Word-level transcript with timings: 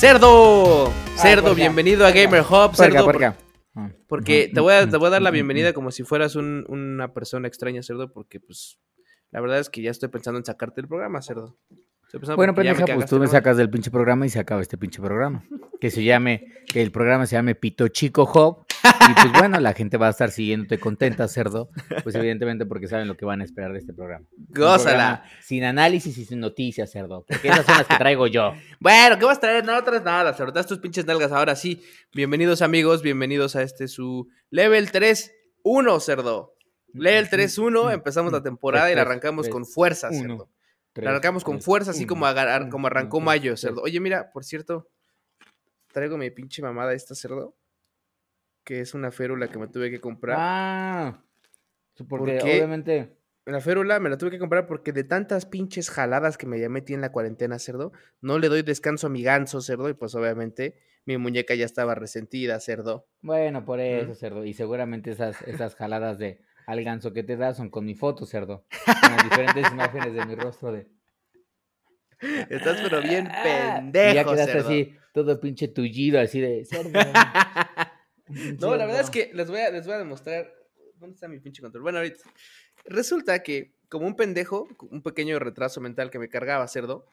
Cerdo, 0.00 0.90
cerdo, 1.16 1.42
puerca, 1.42 1.56
bienvenido 1.56 2.06
a. 2.06 2.10
Gamer 2.10 2.40
Hub, 2.40 2.74
cerdo. 2.74 3.04
por-. 3.04 3.22
Ah, 3.22 3.90
Porque 4.08 4.50
te 4.52 4.58
voy, 4.58 4.72
a, 4.72 4.88
te 4.88 4.96
voy 4.96 5.08
a 5.08 5.10
dar 5.10 5.20
la 5.20 5.30
bienvenida 5.30 5.74
como 5.74 5.90
si 5.90 6.04
fueras 6.04 6.36
un- 6.36 6.64
una 6.68 7.12
persona 7.12 7.46
extraña, 7.46 7.82
cerdo, 7.82 8.10
porque 8.10 8.40
pues 8.40 8.78
la 9.30 9.42
verdad 9.42 9.58
es 9.58 9.68
que 9.68 9.82
ya 9.82 9.90
estoy 9.90 10.08
pensando 10.08 10.38
en 10.38 10.46
sacarte 10.46 10.80
el 10.80 10.88
programa, 10.88 11.20
cerdo. 11.20 11.58
Bueno, 12.34 12.54
pendeja, 12.54 12.86
pues 12.94 13.10
tú 13.10 13.18
me 13.18 13.26
sacas 13.28 13.58
del 13.58 13.68
pinche 13.68 13.90
programa 13.90 14.24
y 14.24 14.30
se 14.30 14.38
acaba 14.40 14.62
este 14.62 14.78
pinche 14.78 15.02
programa. 15.02 15.44
Que 15.78 15.90
se 15.90 16.02
llame, 16.02 16.46
que 16.66 16.80
el 16.80 16.90
programa 16.92 17.26
se 17.26 17.36
llame 17.36 17.54
Pito 17.54 17.86
Chico 17.88 18.22
Hub. 18.24 18.64
Y 18.82 19.14
pues 19.14 19.32
bueno, 19.38 19.60
la 19.60 19.72
gente 19.74 19.96
va 19.96 20.06
a 20.06 20.10
estar 20.10 20.30
siguiéndote 20.30 20.78
contenta, 20.78 21.28
cerdo. 21.28 21.68
Pues 22.02 22.14
evidentemente 22.14 22.64
porque 22.66 22.86
saben 22.88 23.08
lo 23.08 23.16
que 23.16 23.24
van 23.24 23.40
a 23.40 23.44
esperar 23.44 23.72
de 23.72 23.78
este 23.78 23.92
programa. 23.92 24.24
Gózala. 24.48 25.22
programa 25.22 25.22
Sin 25.42 25.64
análisis 25.64 26.16
y 26.18 26.24
sin 26.24 26.40
noticias, 26.40 26.90
cerdo. 26.90 27.24
Porque 27.28 27.48
esas 27.48 27.66
son 27.66 27.76
las 27.78 27.86
que 27.86 27.96
traigo 27.96 28.26
yo. 28.26 28.52
Bueno, 28.80 29.18
¿qué 29.18 29.24
vas 29.26 29.36
a 29.38 29.40
traer? 29.40 29.64
No, 29.64 29.82
traes 29.84 30.02
nada, 30.02 30.32
cerdo. 30.32 30.52
Das 30.52 30.66
tus 30.66 30.78
pinches 30.78 31.04
nalgas. 31.04 31.32
Ahora 31.32 31.54
sí, 31.56 31.82
bienvenidos 32.14 32.62
amigos, 32.62 33.02
bienvenidos 33.02 33.56
a 33.56 33.62
este 33.62 33.88
su 33.88 34.28
Level 34.50 34.90
3-1, 34.90 36.00
cerdo. 36.00 36.54
Level 36.94 37.28
3-1, 37.28 37.92
empezamos 37.92 38.32
la 38.32 38.42
temporada 38.42 38.90
y 38.90 38.94
la 38.94 39.02
arrancamos 39.02 39.48
con 39.48 39.66
fuerza, 39.66 40.10
cerdo. 40.12 40.48
La 40.94 41.10
arrancamos 41.10 41.44
con 41.44 41.60
fuerza, 41.60 41.90
así 41.92 42.04
como, 42.06 42.26
agar- 42.26 42.68
como 42.70 42.86
arrancó 42.88 43.20
mayo, 43.20 43.56
cerdo. 43.56 43.82
Oye, 43.82 44.00
mira, 44.00 44.30
por 44.32 44.44
cierto, 44.44 44.88
traigo 45.92 46.16
mi 46.16 46.30
pinche 46.30 46.62
mamada 46.62 46.94
esta, 46.94 47.14
cerdo. 47.14 47.54
Que 48.70 48.78
es 48.78 48.94
una 48.94 49.10
férula 49.10 49.48
que 49.48 49.58
me 49.58 49.66
tuve 49.66 49.90
que 49.90 50.00
comprar. 50.00 50.36
Ah, 50.38 51.24
porque 52.08 52.38
obviamente. 52.40 53.16
La 53.44 53.60
férula 53.60 53.98
me 53.98 54.08
la 54.08 54.16
tuve 54.16 54.30
que 54.30 54.38
comprar 54.38 54.68
porque 54.68 54.92
de 54.92 55.02
tantas 55.02 55.44
pinches 55.44 55.90
jaladas 55.90 56.38
que 56.38 56.46
me 56.46 56.60
ya 56.60 56.68
metí 56.68 56.94
en 56.94 57.00
la 57.00 57.10
cuarentena, 57.10 57.58
cerdo, 57.58 57.90
no 58.20 58.38
le 58.38 58.48
doy 58.48 58.62
descanso 58.62 59.08
a 59.08 59.10
mi 59.10 59.24
ganso, 59.24 59.60
cerdo, 59.60 59.88
y 59.88 59.94
pues 59.94 60.14
obviamente 60.14 60.76
mi 61.04 61.18
muñeca 61.18 61.56
ya 61.56 61.64
estaba 61.64 61.96
resentida, 61.96 62.60
cerdo. 62.60 63.08
Bueno, 63.22 63.64
por 63.64 63.80
eso, 63.80 64.14
cerdo. 64.14 64.44
Y 64.44 64.54
seguramente 64.54 65.10
esas, 65.10 65.42
esas 65.48 65.74
jaladas 65.74 66.18
de 66.18 66.40
al 66.68 66.84
ganso 66.84 67.12
que 67.12 67.24
te 67.24 67.36
das 67.36 67.56
son 67.56 67.70
con 67.70 67.84
mi 67.84 67.96
foto, 67.96 68.24
cerdo. 68.24 68.66
Con 69.02 69.16
las 69.16 69.24
diferentes 69.24 69.72
imágenes 69.72 70.14
de 70.14 70.26
mi 70.26 70.36
rostro 70.36 70.70
de. 70.70 70.86
Estás 72.48 72.80
pero 72.82 73.02
bien 73.02 73.28
pendejo, 73.42 74.12
Y 74.12 74.14
ya 74.14 74.24
quedaste 74.24 74.52
cerdo. 74.52 74.68
así, 74.68 74.94
todo 75.12 75.40
pinche 75.40 75.66
tullido, 75.66 76.20
así 76.20 76.40
de 76.40 76.64
cerdo. 76.64 76.92
No, 78.60 78.76
la 78.76 78.86
verdad 78.86 79.00
es 79.02 79.06
cerdo". 79.10 79.12
que 79.30 79.34
les 79.34 79.48
voy 79.50 79.60
a, 79.60 79.70
les 79.70 79.84
voy 79.86 79.94
a 79.94 79.98
demostrar. 79.98 80.52
¿Dónde 80.96 81.14
está 81.14 81.28
mi 81.28 81.38
pinche 81.40 81.62
control? 81.62 81.82
Bueno, 81.82 81.98
ahorita. 81.98 82.18
Resulta 82.84 83.42
que, 83.42 83.74
como 83.88 84.06
un 84.06 84.16
pendejo, 84.16 84.68
un 84.90 85.02
pequeño 85.02 85.38
retraso 85.38 85.80
mental 85.80 86.10
que 86.10 86.18
me 86.18 86.28
cargaba, 86.28 86.66
cerdo, 86.68 87.06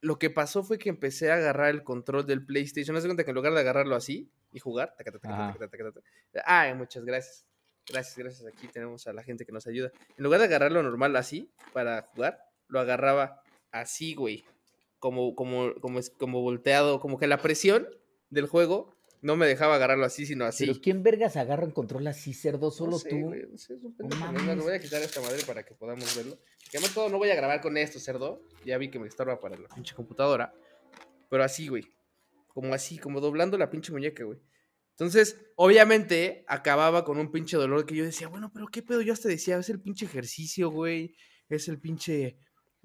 lo 0.00 0.18
que 0.18 0.30
pasó 0.30 0.62
fue 0.62 0.78
que 0.78 0.88
empecé 0.88 1.30
a 1.30 1.34
agarrar 1.36 1.70
el 1.70 1.82
control 1.82 2.26
del 2.26 2.44
PlayStation. 2.46 2.94
¿No 2.94 3.00
se 3.00 3.08
cuenta 3.08 3.24
que 3.24 3.30
en 3.30 3.34
lugar 3.36 3.52
de 3.52 3.60
agarrarlo 3.60 3.96
así 3.96 4.30
y 4.52 4.58
jugar? 4.60 4.94
taca, 4.96 5.10
taca, 5.12 5.56
taca, 5.58 5.92
taca. 5.92 6.00
Ay, 6.46 6.74
muchas 6.74 7.04
gracias. 7.04 7.44
Gracias, 7.90 8.16
gracias. 8.18 8.46
Aquí 8.46 8.68
tenemos 8.68 9.06
a 9.06 9.12
la 9.12 9.22
gente 9.22 9.44
que 9.44 9.52
nos 9.52 9.66
ayuda. 9.66 9.90
En 10.16 10.22
lugar 10.24 10.40
de 10.40 10.46
agarrarlo 10.46 10.82
normal 10.82 11.16
así 11.16 11.50
para 11.72 12.02
jugar, 12.02 12.38
lo 12.68 12.80
agarraba 12.80 13.42
así, 13.72 14.14
güey. 14.14 14.44
Como, 14.98 15.34
como, 15.34 15.74
como, 15.80 15.98
es- 15.98 16.10
como 16.10 16.42
volteado, 16.42 17.00
como 17.00 17.18
que 17.18 17.26
la 17.26 17.38
presión 17.38 17.88
del 18.30 18.46
juego 18.46 18.94
no 19.22 19.36
me 19.36 19.46
dejaba 19.46 19.74
agarrarlo 19.76 20.04
así, 20.04 20.26
sino 20.26 20.44
así. 20.44 20.66
Pero 20.66 20.80
¿quién 20.80 21.02
vergas 21.02 21.36
agarra 21.36 21.64
un 21.64 21.72
control 21.72 22.06
así, 22.06 22.32
cerdo? 22.34 22.66
No 22.66 22.70
Solo 22.70 22.98
sé, 22.98 23.08
tú. 23.10 23.16
güey, 23.20 23.42
no 23.50 23.58
sé, 23.58 23.74
es 23.74 23.82
un 23.82 23.94
No 23.98 24.08
pendejo. 24.08 24.62
Voy 24.62 24.72
a 24.74 24.80
quitar 24.80 25.02
esta 25.02 25.20
madre 25.20 25.42
para 25.46 25.64
que 25.64 25.74
podamos 25.74 26.14
verlo. 26.16 26.38
Que 26.70 26.78
además 26.78 26.94
todo 26.94 27.08
no 27.08 27.18
voy 27.18 27.30
a 27.30 27.34
grabar 27.34 27.60
con 27.60 27.76
esto, 27.76 27.98
cerdo. 27.98 28.42
Ya 28.64 28.78
vi 28.78 28.90
que 28.90 28.98
me 28.98 29.08
estorba 29.08 29.40
para 29.40 29.56
la 29.56 29.68
pinche 29.68 29.94
computadora. 29.94 30.52
Pero 31.30 31.42
así, 31.44 31.68
güey. 31.68 31.84
Como 32.48 32.74
así, 32.74 32.98
como 32.98 33.20
doblando 33.20 33.56
la 33.58 33.70
pinche 33.70 33.92
muñeca, 33.92 34.24
güey. 34.24 34.38
Entonces, 34.90 35.36
obviamente, 35.56 36.44
acababa 36.48 37.04
con 37.04 37.18
un 37.18 37.30
pinche 37.30 37.56
dolor 37.56 37.86
que 37.86 37.94
yo 37.94 38.04
decía, 38.04 38.26
bueno, 38.28 38.50
pero 38.52 38.66
qué 38.66 38.82
pedo. 38.82 39.00
Yo 39.00 39.12
hasta 39.12 39.28
decía, 39.28 39.56
es 39.58 39.68
el 39.68 39.80
pinche 39.80 40.06
ejercicio, 40.06 40.70
güey. 40.70 41.14
Es 41.48 41.68
el 41.68 41.78
pinche. 41.78 42.36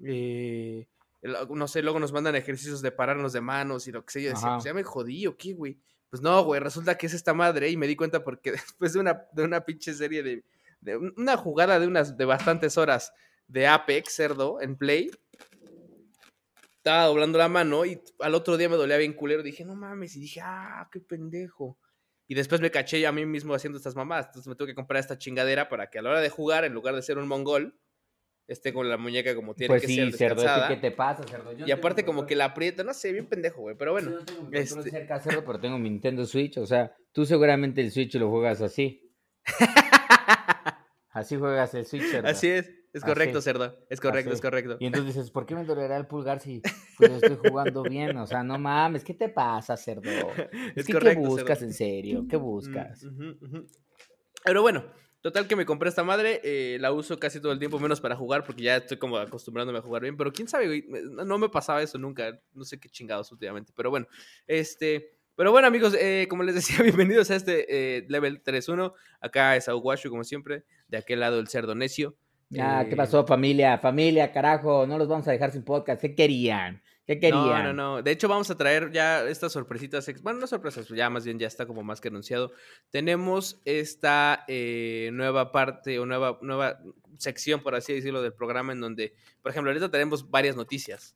eh, 0.04 0.86
el- 1.22 1.36
no 1.54 1.66
sé, 1.68 1.82
luego 1.82 1.98
nos 1.98 2.12
mandan 2.12 2.36
ejercicios 2.36 2.82
de 2.82 2.90
pararnos 2.92 3.32
de 3.32 3.40
manos 3.40 3.88
y 3.88 3.92
lo 3.92 4.04
que 4.04 4.12
sé. 4.12 4.22
Yo 4.22 4.30
decía, 4.30 4.46
Ajá. 4.48 4.56
pues 4.56 4.64
ya 4.64 4.74
me 4.74 4.82
jodí 4.82 5.26
o 5.26 5.36
qué, 5.36 5.54
güey. 5.54 5.78
Pues 6.14 6.22
no, 6.22 6.44
güey, 6.44 6.60
resulta 6.60 6.96
que 6.96 7.06
es 7.06 7.12
esta 7.12 7.34
madre 7.34 7.70
y 7.70 7.76
me 7.76 7.88
di 7.88 7.96
cuenta 7.96 8.22
porque 8.22 8.52
después 8.52 8.92
de 8.92 9.00
una, 9.00 9.26
de 9.32 9.42
una 9.42 9.64
pinche 9.64 9.92
serie 9.92 10.22
de, 10.22 10.44
de 10.80 10.96
un- 10.96 11.12
una 11.16 11.36
jugada 11.36 11.80
de 11.80 11.88
unas 11.88 12.16
de 12.16 12.24
bastantes 12.24 12.78
horas 12.78 13.12
de 13.48 13.66
Apex, 13.66 14.14
cerdo, 14.14 14.60
en 14.60 14.76
Play, 14.76 15.10
estaba 16.76 17.06
doblando 17.06 17.36
la 17.36 17.48
mano 17.48 17.84
y 17.84 18.00
al 18.20 18.36
otro 18.36 18.56
día 18.56 18.68
me 18.68 18.76
dolía 18.76 18.96
bien 18.96 19.14
culero. 19.14 19.42
Dije, 19.42 19.64
no 19.64 19.74
mames, 19.74 20.14
y 20.14 20.20
dije, 20.20 20.40
ah, 20.40 20.88
qué 20.92 21.00
pendejo. 21.00 21.78
Y 22.28 22.36
después 22.36 22.60
me 22.60 22.70
caché 22.70 23.04
a 23.08 23.10
mí 23.10 23.26
mismo 23.26 23.52
haciendo 23.52 23.78
estas 23.78 23.96
mamadas. 23.96 24.26
Entonces 24.26 24.46
me 24.46 24.54
tuve 24.54 24.68
que 24.68 24.74
comprar 24.76 25.00
esta 25.00 25.18
chingadera 25.18 25.68
para 25.68 25.90
que 25.90 25.98
a 25.98 26.02
la 26.02 26.10
hora 26.10 26.20
de 26.20 26.30
jugar, 26.30 26.64
en 26.64 26.74
lugar 26.74 26.94
de 26.94 27.02
ser 27.02 27.18
un 27.18 27.26
mongol, 27.26 27.76
esté 28.46 28.72
con 28.72 28.88
la 28.88 28.96
muñeca 28.96 29.34
como 29.34 29.54
tiene 29.54 29.68
Pues 29.72 29.82
que 29.82 29.88
sí, 29.88 29.96
ser 29.96 30.12
cerdo. 30.12 30.42
descansada. 30.42 30.68
¿Qué 30.68 30.76
te 30.76 30.90
pasa, 30.90 31.22
cerdo? 31.24 31.52
Yo 31.52 31.66
Y 31.66 31.70
aparte 31.70 32.02
tengo 32.02 32.14
como 32.14 32.26
que 32.26 32.36
la 32.36 32.46
aprieta, 32.46 32.84
no 32.84 32.92
sé, 32.94 33.12
bien 33.12 33.26
pendejo, 33.26 33.62
güey. 33.62 33.76
Pero 33.76 33.92
bueno, 33.92 34.10
Yo 34.10 34.18
no 34.18 34.24
tengo 34.24 34.48
este- 34.52 34.90
cerca, 34.90 35.18
cerdo, 35.20 35.44
pero 35.44 35.58
tengo 35.60 35.78
mi 35.78 35.88
Nintendo 35.90 36.24
Switch. 36.26 36.58
O 36.58 36.66
sea, 36.66 36.94
tú 37.12 37.24
seguramente 37.24 37.80
el 37.80 37.90
Switch 37.90 38.14
lo 38.16 38.30
juegas 38.30 38.60
así. 38.60 39.10
Así 41.10 41.36
juegas 41.36 41.72
el 41.74 41.86
Switch, 41.86 42.02
cerdo. 42.10 42.28
así 42.28 42.48
es. 42.48 42.72
Es 42.92 43.02
correcto, 43.04 43.38
Así. 43.38 43.44
cerdo. 43.44 43.76
Es 43.88 44.00
correcto, 44.00 44.30
Así. 44.30 44.36
es 44.36 44.40
correcto. 44.40 44.76
Y 44.80 44.86
entonces 44.86 45.14
dices, 45.14 45.30
¿por 45.30 45.46
qué 45.46 45.54
me 45.54 45.64
dolerá 45.64 45.96
el 45.96 46.06
pulgar 46.06 46.40
si 46.40 46.60
pues, 46.98 47.10
estoy 47.12 47.36
jugando 47.36 47.82
bien? 47.84 48.16
O 48.16 48.26
sea, 48.26 48.42
no 48.42 48.58
mames, 48.58 49.02
¿qué 49.04 49.14
te 49.14 49.28
pasa, 49.28 49.76
cerdo? 49.76 50.10
Es, 50.74 50.78
Es 50.78 50.86
que, 50.86 50.92
correcto, 50.92 51.22
¿qué 51.22 51.28
buscas 51.28 51.58
cerdo. 51.58 51.70
en 51.70 51.74
serio? 51.74 52.26
¿Qué 52.28 52.36
Mm, 52.36 52.40
buscas? 52.40 53.06
Pero 54.44 54.62
bueno, 54.62 54.84
total 55.24 55.48
que 55.48 55.56
me 55.56 55.64
compré 55.64 55.88
esta 55.88 56.04
madre, 56.04 56.42
eh, 56.44 56.76
la 56.80 56.92
uso 56.92 57.18
casi 57.18 57.40
todo 57.40 57.50
el 57.50 57.58
tiempo, 57.58 57.78
menos 57.78 57.98
para 57.98 58.14
jugar, 58.14 58.44
porque 58.44 58.62
ya 58.62 58.76
estoy 58.76 58.98
como 58.98 59.16
acostumbrándome 59.16 59.78
a 59.78 59.82
jugar 59.82 60.02
bien, 60.02 60.18
pero 60.18 60.30
quién 60.30 60.46
sabe, 60.48 60.66
güey, 60.66 60.84
no 61.10 61.38
me 61.38 61.48
pasaba 61.48 61.80
eso 61.82 61.96
nunca, 61.96 62.38
no 62.52 62.62
sé 62.62 62.78
qué 62.78 62.90
chingados 62.90 63.32
últimamente, 63.32 63.72
pero 63.74 63.88
bueno, 63.88 64.06
este... 64.46 65.16
Pero 65.36 65.50
bueno, 65.50 65.66
amigos, 65.66 65.96
eh, 65.98 66.26
como 66.28 66.44
les 66.44 66.54
decía, 66.54 66.76
bienvenidos 66.84 67.28
a 67.30 67.36
este 67.36 67.64
eh, 67.68 68.04
Level 68.08 68.40
3.1. 68.44 68.92
Acá 69.20 69.56
es 69.56 69.68
Aguashu, 69.68 70.08
como 70.08 70.22
siempre. 70.22 70.62
De 70.86 70.96
aquel 70.96 71.18
lado 71.18 71.40
el 71.40 71.48
cerdo 71.48 71.74
necio. 71.74 72.14
Ah, 72.56 72.84
¿qué 72.86 72.94
Eh, 72.94 72.96
pasó, 72.96 73.26
familia? 73.26 73.78
Familia, 73.78 74.30
carajo, 74.30 74.86
no 74.86 74.96
los 74.96 75.08
vamos 75.08 75.26
a 75.26 75.32
dejar 75.32 75.50
sin 75.50 75.64
podcast. 75.64 76.00
¿Qué 76.00 76.14
querían? 76.14 76.83
¿Qué 77.06 77.18
querían? 77.20 77.42
No, 77.42 77.62
no, 77.62 77.72
no. 77.72 78.02
De 78.02 78.10
hecho, 78.10 78.28
vamos 78.28 78.50
a 78.50 78.56
traer 78.56 78.90
ya 78.90 79.28
estas 79.28 79.52
sorpresitas. 79.52 80.10
Bueno, 80.22 80.38
no 80.40 80.46
sorpresas, 80.46 80.88
ya 80.88 81.10
más 81.10 81.24
bien 81.24 81.38
ya 81.38 81.46
está 81.46 81.66
como 81.66 81.82
más 81.82 82.00
que 82.00 82.08
anunciado. 82.08 82.52
Tenemos 82.90 83.60
esta 83.66 84.44
eh, 84.48 85.10
nueva 85.12 85.52
parte 85.52 85.98
o 85.98 86.06
nueva, 86.06 86.38
nueva 86.40 86.80
sección, 87.18 87.62
por 87.62 87.74
así 87.74 87.92
decirlo, 87.92 88.22
del 88.22 88.32
programa 88.32 88.72
en 88.72 88.80
donde, 88.80 89.14
por 89.42 89.50
ejemplo, 89.50 89.70
ahorita 89.70 89.90
tenemos 89.90 90.30
varias 90.30 90.56
noticias. 90.56 91.14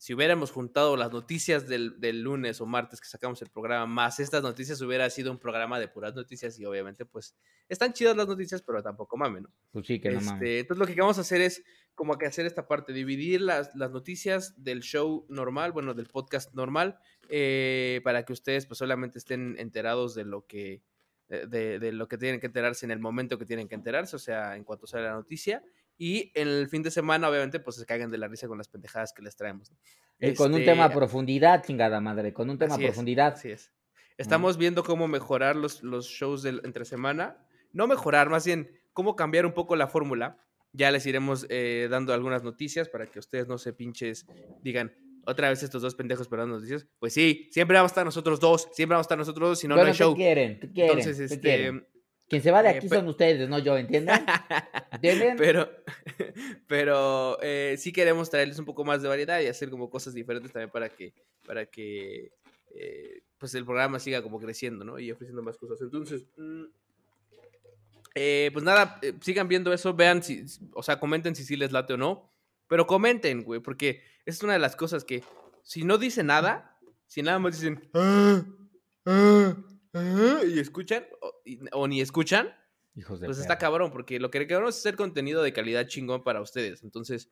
Si 0.00 0.14
hubiéramos 0.14 0.52
juntado 0.52 0.96
las 0.96 1.10
noticias 1.10 1.66
del, 1.66 1.98
del 2.00 2.22
lunes 2.22 2.60
o 2.60 2.66
martes 2.66 3.00
que 3.00 3.08
sacamos 3.08 3.42
el 3.42 3.50
programa, 3.50 3.84
más 3.84 4.20
estas 4.20 4.44
noticias, 4.44 4.80
hubiera 4.80 5.10
sido 5.10 5.32
un 5.32 5.38
programa 5.38 5.80
de 5.80 5.88
puras 5.88 6.14
noticias 6.14 6.56
y 6.60 6.64
obviamente, 6.64 7.04
pues, 7.04 7.34
están 7.68 7.92
chidas 7.92 8.16
las 8.16 8.28
noticias, 8.28 8.62
pero 8.62 8.80
tampoco 8.80 9.16
mamen, 9.16 9.42
¿no? 9.42 9.50
Pues 9.72 9.86
sí, 9.88 10.00
que 10.00 10.10
no 10.12 10.18
Este, 10.20 10.30
mames. 10.30 10.60
entonces 10.60 10.78
lo 10.78 10.86
que 10.94 11.00
vamos 11.00 11.18
a 11.18 11.22
hacer 11.22 11.40
es 11.40 11.64
como 11.98 12.16
que 12.16 12.26
hacer 12.26 12.46
esta 12.46 12.68
parte, 12.68 12.92
dividir 12.92 13.40
las, 13.40 13.74
las 13.74 13.90
noticias 13.90 14.54
del 14.62 14.82
show 14.82 15.26
normal, 15.28 15.72
bueno, 15.72 15.94
del 15.94 16.06
podcast 16.06 16.54
normal, 16.54 17.00
eh, 17.28 18.00
para 18.04 18.22
que 18.24 18.32
ustedes 18.32 18.66
pues 18.66 18.78
solamente 18.78 19.18
estén 19.18 19.56
enterados 19.58 20.14
de 20.14 20.24
lo 20.24 20.46
que 20.46 20.84
eh, 21.28 21.46
de, 21.48 21.80
de 21.80 21.90
lo 21.90 22.06
que 22.06 22.16
tienen 22.16 22.38
que 22.38 22.46
enterarse 22.46 22.86
en 22.86 22.92
el 22.92 23.00
momento 23.00 23.36
que 23.36 23.44
tienen 23.44 23.66
que 23.66 23.74
enterarse, 23.74 24.14
o 24.14 24.20
sea, 24.20 24.54
en 24.54 24.62
cuanto 24.62 24.86
sale 24.86 25.06
la 25.06 25.14
noticia. 25.14 25.64
Y 25.96 26.30
en 26.36 26.46
el 26.46 26.68
fin 26.68 26.84
de 26.84 26.92
semana, 26.92 27.28
obviamente, 27.28 27.58
pues 27.58 27.74
se 27.74 27.84
caigan 27.84 28.12
de 28.12 28.18
la 28.18 28.28
risa 28.28 28.46
con 28.46 28.58
las 28.58 28.68
pendejadas 28.68 29.12
que 29.12 29.20
les 29.20 29.34
traemos. 29.34 29.72
¿no? 29.72 29.76
Eh, 30.20 30.34
con 30.36 30.54
un 30.54 30.60
Este, 30.60 30.70
tema 30.70 30.84
a 30.84 30.92
profundidad, 30.92 31.64
chingada 31.64 32.00
madre, 32.00 32.32
con 32.32 32.48
un 32.48 32.58
tema 32.58 32.74
a 32.74 32.76
Así 32.76 32.84
es, 32.84 32.90
profundidad. 32.90 33.32
Así 33.32 33.50
es. 33.50 33.72
Estamos 34.18 34.56
viendo 34.56 34.84
cómo 34.84 35.08
mejorar 35.08 35.56
los, 35.56 35.82
los 35.82 36.06
shows 36.06 36.44
del, 36.44 36.60
entre 36.64 36.84
semana. 36.84 37.44
No 37.72 37.88
mejorar, 37.88 38.30
más 38.30 38.46
bien 38.46 38.70
cómo 38.92 39.16
cambiar 39.16 39.46
un 39.46 39.52
poco 39.52 39.74
la 39.74 39.88
fórmula. 39.88 40.38
Ya 40.72 40.90
les 40.90 41.06
iremos 41.06 41.46
eh, 41.48 41.88
dando 41.90 42.12
algunas 42.12 42.42
noticias 42.42 42.88
para 42.88 43.06
que 43.06 43.18
ustedes 43.18 43.48
no 43.48 43.58
se 43.58 43.72
pinches, 43.72 44.26
digan, 44.62 44.92
otra 45.24 45.48
vez 45.48 45.62
estos 45.62 45.82
dos 45.82 45.94
pendejos 45.94 46.28
pero 46.28 46.42
dando 46.42 46.56
noticias. 46.56 46.86
Pues 46.98 47.12
sí, 47.12 47.48
siempre 47.50 47.76
vamos 47.76 47.90
a 47.90 47.92
estar 47.92 48.04
nosotros 48.04 48.40
dos, 48.40 48.68
siempre 48.72 48.94
vamos 48.94 49.04
a 49.04 49.08
estar 49.08 49.18
nosotros 49.18 49.50
dos, 49.50 49.58
si 49.58 49.68
no, 49.68 49.74
bueno, 49.74 49.88
no 49.88 49.92
hay 49.92 49.98
show. 49.98 50.14
¿qué 50.14 50.22
quieren? 50.22 50.60
¿Qué 50.60 50.72
quieren? 50.72 50.98
Entonces, 50.98 51.28
¿Qué 51.28 51.34
este... 51.34 51.40
quieren? 51.40 51.86
Quien 52.28 52.42
se 52.42 52.50
va 52.50 52.62
de 52.62 52.68
eh, 52.70 52.76
aquí 52.76 52.88
son 52.88 53.08
ustedes, 53.08 53.48
no 53.48 53.58
yo, 53.58 53.76
¿entienden? 53.78 54.14
¿Entienden? 54.92 55.36
Pero, 55.38 55.70
pero 56.66 57.38
eh, 57.42 57.76
sí 57.78 57.90
queremos 57.90 58.28
traerles 58.28 58.58
un 58.58 58.66
poco 58.66 58.84
más 58.84 59.00
de 59.00 59.08
variedad 59.08 59.40
y 59.40 59.46
hacer 59.46 59.70
como 59.70 59.88
cosas 59.88 60.12
diferentes 60.12 60.52
también 60.52 60.70
para 60.70 60.90
que, 60.90 61.14
para 61.46 61.64
que 61.64 62.32
eh, 62.74 63.22
pues 63.38 63.54
el 63.54 63.64
programa 63.64 63.98
siga 63.98 64.22
como 64.22 64.38
creciendo, 64.38 64.84
¿no? 64.84 64.98
Y 64.98 65.10
ofreciendo 65.10 65.42
más 65.42 65.56
cosas. 65.56 65.80
Entonces, 65.80 66.26
mm, 66.36 66.64
eh, 68.20 68.50
pues 68.52 68.64
nada, 68.64 68.98
eh, 69.02 69.14
sigan 69.20 69.46
viendo 69.48 69.72
eso, 69.72 69.94
vean 69.94 70.22
si, 70.22 70.44
o 70.74 70.82
sea, 70.82 70.98
comenten 70.98 71.34
si 71.36 71.44
sí 71.44 71.56
les 71.56 71.70
late 71.72 71.94
o 71.94 71.96
no. 71.96 72.32
Pero 72.66 72.86
comenten, 72.86 73.44
güey, 73.44 73.60
porque 73.60 74.02
es 74.26 74.42
una 74.42 74.52
de 74.54 74.58
las 74.58 74.74
cosas 74.76 75.04
que 75.04 75.22
si 75.62 75.84
no 75.84 75.96
dice 75.98 76.22
nada, 76.24 76.78
si 77.06 77.22
nada 77.22 77.38
más 77.38 77.54
dicen 77.54 77.88
"Ah, 77.94 78.44
ah, 79.06 79.56
ah", 79.94 80.40
y 80.46 80.58
escuchan 80.58 81.04
o, 81.22 81.32
y- 81.44 81.58
o 81.72 81.86
ni 81.88 82.00
escuchan, 82.00 82.54
Hijos 82.94 83.20
de 83.20 83.26
pues 83.26 83.38
está 83.38 83.58
cabrón, 83.58 83.90
porque 83.92 84.18
lo 84.18 84.30
que 84.30 84.46
queremos 84.46 84.74
es 84.74 84.80
hacer 84.80 84.96
contenido 84.96 85.42
de 85.42 85.52
calidad 85.52 85.86
chingón 85.86 86.24
para 86.24 86.40
ustedes. 86.40 86.82
Entonces, 86.82 87.30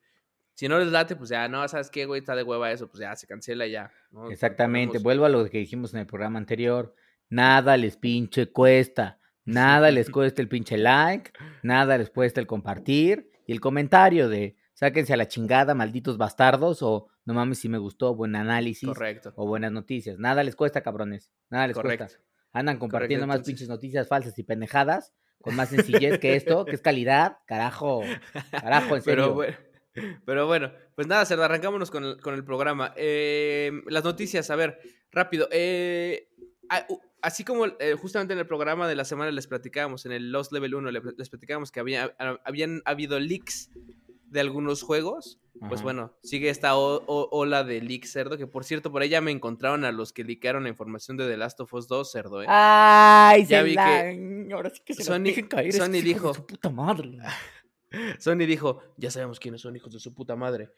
si 0.55 0.67
no 0.69 0.79
les 0.79 0.87
late, 0.87 1.15
pues 1.17 1.29
ya, 1.29 1.47
no, 1.49 1.67
¿sabes 1.67 1.89
qué, 1.89 2.05
güey? 2.05 2.19
Está 2.21 2.35
de 2.35 2.43
hueva 2.43 2.71
eso, 2.71 2.87
pues 2.87 3.01
ya, 3.01 3.15
se 3.15 3.27
cancela 3.27 3.67
ya. 3.67 3.91
¿no? 4.11 4.31
Exactamente, 4.31 4.97
vuelvo 4.99 5.25
a 5.25 5.29
lo 5.29 5.47
que 5.49 5.57
dijimos 5.59 5.93
en 5.93 5.99
el 5.99 6.07
programa 6.07 6.39
anterior. 6.39 6.95
Nada 7.29 7.75
les 7.77 7.97
pinche 7.97 8.47
cuesta. 8.51 9.19
Nada 9.47 9.89
les 9.91 10.09
cuesta 10.09 10.41
el 10.41 10.47
pinche 10.49 10.77
like, 10.77 11.31
nada 11.63 11.97
les 11.97 12.09
cuesta 12.09 12.39
el 12.39 12.47
compartir 12.47 13.31
y 13.47 13.53
el 13.53 13.59
comentario 13.61 14.27
de 14.29 14.55
sáquense 14.73 15.13
a 15.13 15.17
la 15.17 15.27
chingada, 15.27 15.73
malditos 15.73 16.17
bastardos, 16.17 16.83
o 16.83 17.07
no 17.25 17.33
mames 17.33 17.57
si 17.59 17.69
me 17.69 17.77
gustó, 17.77 18.13
buen 18.13 18.35
análisis 18.35 18.87
Correcto. 18.89 19.33
o 19.35 19.47
buenas 19.47 19.71
noticias. 19.71 20.19
Nada 20.19 20.43
les 20.43 20.55
cuesta, 20.55 20.81
cabrones. 20.81 21.31
Nada 21.49 21.65
les 21.67 21.75
Correcto. 21.75 22.05
cuesta. 22.05 22.21
Andan 22.53 22.77
compartiendo 22.77 23.25
más 23.25 23.37
entonces- 23.37 23.53
pinches 23.53 23.69
noticias 23.69 24.07
falsas 24.07 24.37
y 24.37 24.43
pendejadas 24.43 25.13
con 25.41 25.55
más 25.55 25.69
sencillez 25.69 26.19
que 26.19 26.35
esto, 26.35 26.65
que 26.65 26.75
es 26.75 26.81
calidad. 26.81 27.37
Carajo, 27.45 28.01
carajo, 28.51 28.95
en 28.95 29.01
serio. 29.03 29.23
Pero 29.23 29.33
bueno, 29.33 29.57
pero 30.25 30.45
bueno, 30.47 30.71
pues 30.95 31.07
nada, 31.07 31.25
Cerda, 31.25 31.45
arrancámonos 31.45 31.89
con 31.89 32.03
el, 32.03 32.17
con 32.21 32.33
el 32.35 32.43
programa. 32.43 32.93
Eh, 32.97 33.71
las 33.87 34.03
noticias, 34.03 34.49
a 34.51 34.55
ver, 34.55 34.79
rápido. 35.11 35.47
eh, 35.51 36.29
a- 36.69 36.85
u- 36.89 36.99
así 37.27 37.43
como 37.43 37.65
eh, 37.65 37.95
justamente 37.99 38.33
en 38.33 38.39
el 38.39 38.47
programa 38.47 38.87
de 38.87 38.95
la 38.95 39.05
semana 39.05 39.31
les 39.31 39.47
platicábamos, 39.47 40.05
en 40.05 40.11
el 40.13 40.31
Lost 40.31 40.51
Level 40.51 40.75
1 40.75 40.91
le- 40.91 41.01
les 41.17 41.29
platicábamos 41.29 41.71
que 41.71 41.79
había, 41.79 42.15
habían 42.43 42.81
habido 42.85 43.19
leaks 43.19 43.69
de 44.25 44.39
algunos 44.39 44.81
juegos. 44.81 45.39
Pues 45.59 45.75
Ajá. 45.79 45.83
bueno, 45.83 46.17
sigue 46.21 46.49
esta 46.49 46.77
o- 46.77 47.03
o- 47.07 47.29
ola 47.31 47.63
de 47.63 47.81
leaks, 47.81 48.11
cerdo, 48.11 48.37
que 48.37 48.45
por 48.45 48.63
cierto, 48.63 48.91
por 48.91 49.01
ahí 49.01 49.09
ya 49.09 49.21
me 49.21 49.31
encontraron 49.31 49.85
a 49.85 49.91
los 49.91 50.13
que 50.13 50.23
liquearon 50.23 50.63
la 50.63 50.69
información 50.69 51.17
de 51.17 51.27
The 51.27 51.35
Last 51.35 51.59
of 51.61 51.73
Us 51.73 51.87
2, 51.87 52.11
cerdo, 52.11 52.43
¿eh? 52.43 52.45
Ay, 52.47 53.43
Ya 53.47 53.59
se 53.59 53.63
vi 53.63 53.73
la- 53.73 54.55
Ahora 54.55 54.69
sí 54.69 54.81
que 54.85 54.93
se 54.93 55.03
Sony- 55.03 55.23
dejen 55.23 55.47
caer 55.47 55.73
Sony 55.73 55.89
de 55.93 56.01
dijo- 56.03 56.33
su 56.35 56.45
puta 56.45 56.69
madre. 56.69 57.17
Sony 58.19 58.45
dijo, 58.45 58.83
ya 58.97 59.09
sabemos 59.09 59.39
quiénes 59.39 59.61
son 59.61 59.75
hijos 59.75 59.91
de 59.93 59.99
su 59.99 60.13
puta 60.13 60.35
madre. 60.35 60.71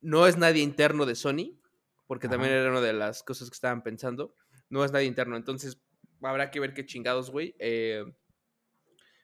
No 0.00 0.26
es 0.26 0.36
nadie 0.38 0.62
interno 0.62 1.04
de 1.06 1.14
Sony, 1.14 1.58
porque 2.06 2.28
también 2.28 2.52
Ajá. 2.52 2.60
era 2.62 2.70
una 2.70 2.80
de 2.80 2.92
las 2.94 3.22
cosas 3.22 3.50
que 3.50 3.54
estaban 3.54 3.82
pensando. 3.82 4.34
No 4.70 4.82
es 4.84 4.92
nadie 4.92 5.06
interno, 5.06 5.36
entonces 5.36 5.78
habrá 6.22 6.50
que 6.50 6.60
ver 6.60 6.74
qué 6.74 6.84
chingados, 6.86 7.30
güey. 7.30 7.54
Eh, 7.58 8.04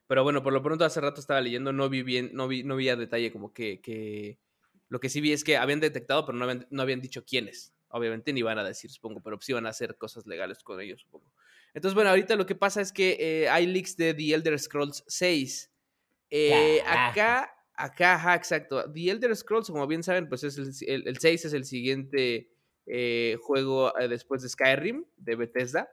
pero 0.07 0.23
bueno, 0.23 0.43
por 0.43 0.53
lo 0.53 0.63
pronto 0.63 0.85
hace 0.85 1.01
rato 1.01 1.21
estaba 1.21 1.41
leyendo, 1.41 1.73
no 1.73 1.89
vi 1.89 2.03
bien, 2.03 2.31
no 2.33 2.49
vi, 2.49 2.63
no 2.63 2.77
vi 2.77 2.89
a 2.89 2.97
detalle 2.97 3.31
como 3.33 3.53
que, 3.53 3.81
que... 3.81 4.39
Lo 4.89 5.01
que 5.01 5.11
sí 5.11 5.21
vi 5.21 5.33
es 5.33 5.45
que 5.45 5.59
habían 5.59 5.81
detectado, 5.81 6.25
pero 6.25 6.39
no 6.39 6.45
habían, 6.45 6.67
no 6.71 6.81
habían 6.81 7.03
dicho 7.03 7.25
quiénes. 7.27 7.75
Obviamente 7.89 8.33
ni 8.33 8.41
van 8.41 8.59
a 8.59 8.65
decir, 8.65 8.91
supongo, 8.91 9.21
pero 9.23 9.39
sí 9.41 9.53
van 9.53 9.67
a 9.67 9.71
hacer 9.71 9.97
cosas 9.99 10.27
legales 10.27 10.63
con 10.63 10.81
ellos, 10.81 11.03
supongo. 11.03 11.31
Entonces, 11.75 11.95
bueno, 11.95 12.09
ahorita 12.11 12.37
lo 12.37 12.47
que 12.47 12.55
pasa 12.55 12.81
es 12.81 12.91
que 12.91 13.17
eh, 13.21 13.49
hay 13.51 13.67
leaks 13.67 13.97
de 13.99 14.15
The 14.15 14.33
Elder 14.35 14.59
Scrolls 14.59 15.05
6. 15.07 15.71
Eh, 16.31 16.81
acá, 17.11 17.55
acá, 17.75 18.15
ajá, 18.15 18.35
exacto. 18.35 18.91
The 18.91 19.11
Elder 19.11 19.37
Scrolls, 19.37 19.69
como 19.69 19.87
bien 19.87 20.03
saben, 20.03 20.27
pues 20.29 20.43
es 20.45 20.57
el, 20.57 20.73
el- 20.89 21.07
el 21.09 21.19
6 21.19 21.45
es 21.45 21.53
el 21.53 21.67
siguiente 21.67 22.51
eh, 22.87 23.37
juego 23.43 23.93
después 24.09 24.41
de 24.41 24.49
Skyrim, 24.49 25.05
de 25.19 25.37
Bethesda. 25.37 25.91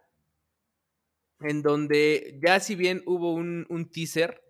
En 1.48 1.62
donde 1.62 2.40
ya 2.44 2.60
si 2.60 2.76
bien 2.76 3.04
hubo 3.06 3.34
un, 3.34 3.66
un 3.70 3.90
teaser 3.90 4.44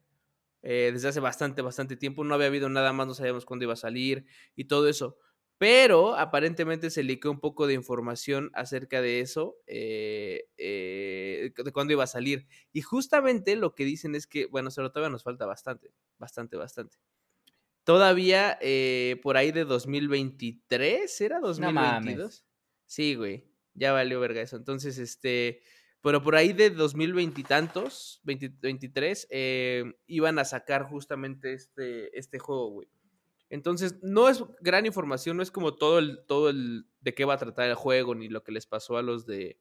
eh, 0.61 0.91
desde 0.93 1.09
hace 1.09 1.19
bastante, 1.19 1.61
bastante 1.61 1.95
tiempo, 1.95 2.23
no 2.23 2.33
había 2.35 2.47
habido 2.47 2.69
nada 2.69 2.91
más, 2.93 3.07
no 3.07 3.13
sabíamos 3.13 3.45
cuándo 3.45 3.65
iba 3.65 3.73
a 3.73 3.77
salir 3.77 4.25
y 4.55 4.65
todo 4.65 4.89
eso. 4.89 5.17
Pero 5.57 6.15
aparentemente 6.17 6.89
se 6.89 7.03
liqueó 7.03 7.31
un 7.31 7.39
poco 7.39 7.67
de 7.67 7.75
información 7.75 8.51
acerca 8.55 9.01
de 9.01 9.21
eso, 9.21 9.57
eh, 9.67 10.49
eh, 10.57 11.51
de 11.55 11.71
cuándo 11.71 11.93
iba 11.93 12.03
a 12.03 12.07
salir. 12.07 12.47
Y 12.73 12.81
justamente 12.81 13.55
lo 13.55 13.75
que 13.75 13.85
dicen 13.85 14.15
es 14.15 14.27
que, 14.27 14.47
bueno, 14.47 14.71
solo 14.71 14.91
todavía 14.91 15.11
nos 15.11 15.23
falta 15.23 15.45
bastante, 15.45 15.93
bastante, 16.17 16.57
bastante. 16.57 16.97
Todavía 17.83 18.59
por 19.23 19.37
ahí 19.37 19.51
de 19.51 19.65
2023, 19.65 21.21
¿era 21.21 21.39
2022? 21.39 22.45
sí, 22.85 23.15
güey, 23.15 23.51
ya 23.73 23.93
valió 23.93 24.19
verga 24.19 24.41
eso. 24.41 24.57
Entonces, 24.57 24.97
este, 24.97 25.61
pero 26.05 26.21
por 26.21 26.35
ahí 26.35 26.53
de 26.53 26.69
2020 26.69 27.41
y 27.41 27.43
tantos, 27.43 28.21
20 28.25 28.57
23, 28.61 29.27
eh, 29.31 29.91
iban 30.05 30.37
a 30.37 30.45
sacar 30.45 30.83
justamente 30.83 31.53
este, 31.53 32.15
este 32.15 32.37
juego, 32.37 32.69
güey. 32.69 32.87
Entonces, 33.49 33.95
no 34.03 34.29
es 34.29 34.43
gran 34.61 34.85
información, 34.85 35.35
no 35.35 35.41
es 35.41 35.49
como 35.49 35.73
todo 35.73 35.97
el, 35.97 36.23
todo 36.27 36.51
el 36.51 36.85
de 37.01 37.15
qué 37.15 37.25
va 37.25 37.33
a 37.33 37.39
tratar 37.39 37.67
el 37.67 37.73
juego, 37.73 38.13
ni 38.13 38.29
lo 38.29 38.43
que 38.43 38.51
les 38.51 38.67
pasó 38.67 38.97
a 38.97 39.01
los 39.01 39.25
de, 39.25 39.59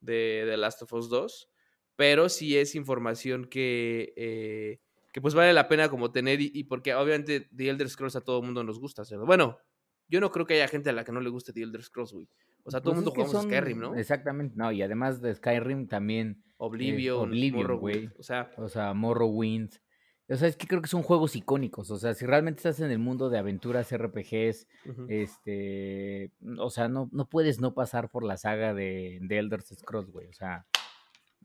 de, 0.00 0.56
Last 0.56 0.82
of 0.82 0.92
Us 0.92 1.08
2, 1.08 1.50
pero 1.96 2.28
sí 2.28 2.56
es 2.56 2.76
información 2.76 3.46
que, 3.46 4.12
eh, 4.16 4.78
que 5.12 5.20
pues 5.20 5.34
vale 5.34 5.52
la 5.52 5.66
pena 5.66 5.88
como 5.88 6.12
tener 6.12 6.40
y, 6.40 6.62
porque 6.62 6.94
obviamente 6.94 7.48
The 7.56 7.70
Elder 7.70 7.90
Scrolls 7.90 8.14
a 8.14 8.20
todo 8.20 8.38
el 8.38 8.44
mundo 8.44 8.62
nos 8.62 8.78
gusta. 8.78 9.02
Bueno, 9.26 9.58
yo 10.06 10.20
no 10.20 10.30
creo 10.30 10.46
que 10.46 10.54
haya 10.54 10.68
gente 10.68 10.90
a 10.90 10.92
la 10.92 11.02
que 11.02 11.10
no 11.10 11.20
le 11.20 11.30
guste 11.30 11.52
The 11.52 11.62
Elder 11.62 11.82
Scrolls, 11.82 12.12
güey. 12.12 12.28
O 12.64 12.70
sea, 12.70 12.80
todo 12.80 12.90
el 12.92 12.96
Pues 13.02 13.04
mundo 13.06 13.10
jugamos 13.10 13.32
son- 13.32 13.50
Skyrim, 13.50 13.78
¿no? 13.80 13.94
Exactamente, 13.96 14.54
no, 14.56 14.70
y 14.72 14.82
además 14.82 15.20
de 15.20 15.34
Skyrim 15.34 15.88
también, 15.88 16.42
Oblivion, 16.58 17.28
Oblivion, 17.28 17.62
Morrowind, 17.62 17.80
güey. 17.80 18.10
O 18.18 18.22
sea, 18.22 18.50
o 18.56 18.68
sea, 18.68 18.94
Morrowind. 18.94 19.72
O 20.28 20.36
sea, 20.36 20.48
es 20.48 20.56
que 20.56 20.66
creo 20.68 20.80
que 20.80 20.88
son 20.88 21.02
juegos 21.02 21.34
icónicos. 21.36 21.90
O 21.90 21.98
sea, 21.98 22.14
si 22.14 22.24
realmente 22.24 22.58
estás 22.60 22.78
en 22.80 22.90
el 22.90 22.98
mundo 23.00 23.28
de 23.28 23.38
aventuras, 23.38 23.92
RPGs, 23.92 24.66
este, 25.08 26.32
o 26.58 26.70
sea, 26.70 26.88
no, 26.88 27.08
no 27.12 27.28
puedes 27.28 27.60
no 27.60 27.74
pasar 27.74 28.10
por 28.10 28.24
la 28.24 28.36
saga 28.36 28.72
de, 28.74 29.18
de 29.22 29.38
Elder 29.38 29.60
Scrolls, 29.62 30.10
güey. 30.10 30.28
O 30.28 30.32
sea, 30.32 30.66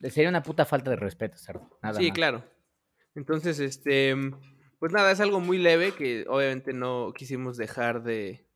sería 0.04 0.30
una 0.30 0.44
puta 0.44 0.66
falta 0.66 0.90
de 0.92 0.96
respeto, 0.96 1.38
cerdo. 1.38 1.70
Nada 1.82 2.00
sí, 2.00 2.08
más. 2.08 2.16
claro. 2.16 2.44
Entonces, 3.16 3.60
este, 3.60 4.16
pues 4.80 4.94
nada, 4.94 5.12
es 5.12 5.20
algo 5.20 5.40
muy 5.40 5.58
leve 5.58 5.92
que 5.94 6.26
obviamente 6.30 6.72
no 6.74 7.12
quisimos 7.16 7.58
dejar 7.58 8.04
de, 8.04 8.47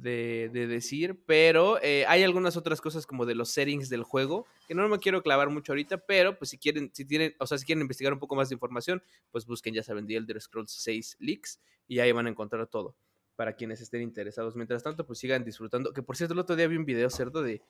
de, 0.00 0.50
de 0.52 0.66
decir, 0.66 1.18
pero 1.26 1.80
eh, 1.82 2.04
hay 2.06 2.22
algunas 2.22 2.56
otras 2.56 2.80
cosas 2.80 3.06
como 3.06 3.26
de 3.26 3.34
los 3.34 3.50
settings 3.50 3.88
del 3.88 4.02
juego, 4.02 4.46
que 4.66 4.74
no 4.74 4.86
me 4.88 4.98
quiero 4.98 5.22
clavar 5.22 5.50
mucho 5.50 5.72
ahorita, 5.72 5.98
pero 5.98 6.38
pues 6.38 6.50
si 6.50 6.58
quieren, 6.58 6.90
si 6.92 7.04
tienen, 7.04 7.34
o 7.38 7.46
sea, 7.46 7.58
si 7.58 7.66
quieren 7.66 7.82
investigar 7.82 8.12
un 8.12 8.18
poco 8.18 8.36
más 8.36 8.48
de 8.48 8.54
información, 8.54 9.02
pues 9.30 9.46
busquen, 9.46 9.74
ya 9.74 9.82
saben, 9.82 10.06
The 10.06 10.16
Elder 10.16 10.40
Scrolls 10.40 10.72
6 10.72 11.16
Leaks 11.20 11.60
y 11.86 12.00
ahí 12.00 12.12
van 12.12 12.26
a 12.26 12.30
encontrar 12.30 12.66
todo 12.66 12.96
para 13.38 13.54
quienes 13.54 13.80
estén 13.80 14.02
interesados. 14.02 14.56
Mientras 14.56 14.82
tanto, 14.82 15.06
pues 15.06 15.20
sigan 15.20 15.44
disfrutando. 15.44 15.92
Que 15.92 16.02
por 16.02 16.16
cierto, 16.16 16.34
el 16.34 16.40
otro 16.40 16.56
día 16.56 16.66
vi 16.66 16.76
un 16.76 16.84
video, 16.84 17.08
cerdo, 17.08 17.40
de 17.40 17.62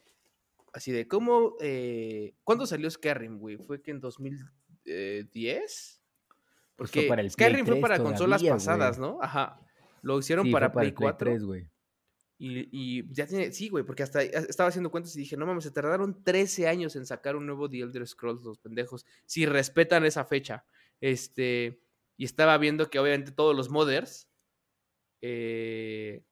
así 0.73 0.93
de 0.93 1.07
cómo, 1.07 1.57
eh, 1.61 2.33
¿cuándo 2.43 2.67
salió 2.67 2.91
Skyrim, 2.91 3.39
güey? 3.39 3.59
¿Fue 3.59 3.83
que 3.83 3.91
en 3.91 4.01
2010? 4.01 6.01
Pues 6.75 6.91
fue 6.91 6.97
Porque 7.03 7.09
para 7.09 7.21
el 7.21 7.31
Skyrim 7.31 7.67
fue 7.67 7.75
3 7.75 7.83
para 7.83 7.99
consolas 7.99 8.41
todavía, 8.41 8.55
pasadas. 8.55 8.99
¿no? 8.99 9.19
Ajá. 9.21 9.61
Lo 10.01 10.19
hicieron 10.19 10.47
Sí, 10.47 10.51
fue 10.51 10.61
para, 10.61 10.73
Play 10.73 10.89
el 10.89 10.95
Play 10.95 11.11
4. 11.11 11.31
3, 11.33 11.45
güey. 11.45 11.69
Y, 12.41 12.69
y 12.71 13.13
ya 13.13 13.27
tiene, 13.27 13.51
sí, 13.53 13.69
güey, 13.69 13.83
porque 13.85 14.05
hasta 14.05 14.23
estaba 14.23 14.69
haciendo 14.69 14.91
cuentas 14.93 15.15
y 15.17 15.21
dije, 15.21 15.37
no 15.37 15.45
mames, 15.45 15.65
se 15.65 15.73
tardaron 15.73 16.23
13 16.23 16.69
años 16.69 16.95
en 16.95 17.05
sacar 17.05 17.35
un 17.35 17.47
nuevo 17.47 17.69
The 17.69 17.81
Elder 17.81 18.07
Scrolls, 18.07 18.43
los 18.45 18.59
pendejos, 18.59 19.05
si 19.27 19.45
respetan 19.45 20.05
esa 20.05 20.25
fecha. 20.25 20.65
Este, 21.01 21.81
y 22.17 22.25
estaba 22.25 22.57
viendo 22.59 22.91
que 22.91 22.99
obviamente 23.01 23.33
todos 23.33 23.57
los 23.57 23.71
modders 23.71 24.29
eh, 25.21 26.23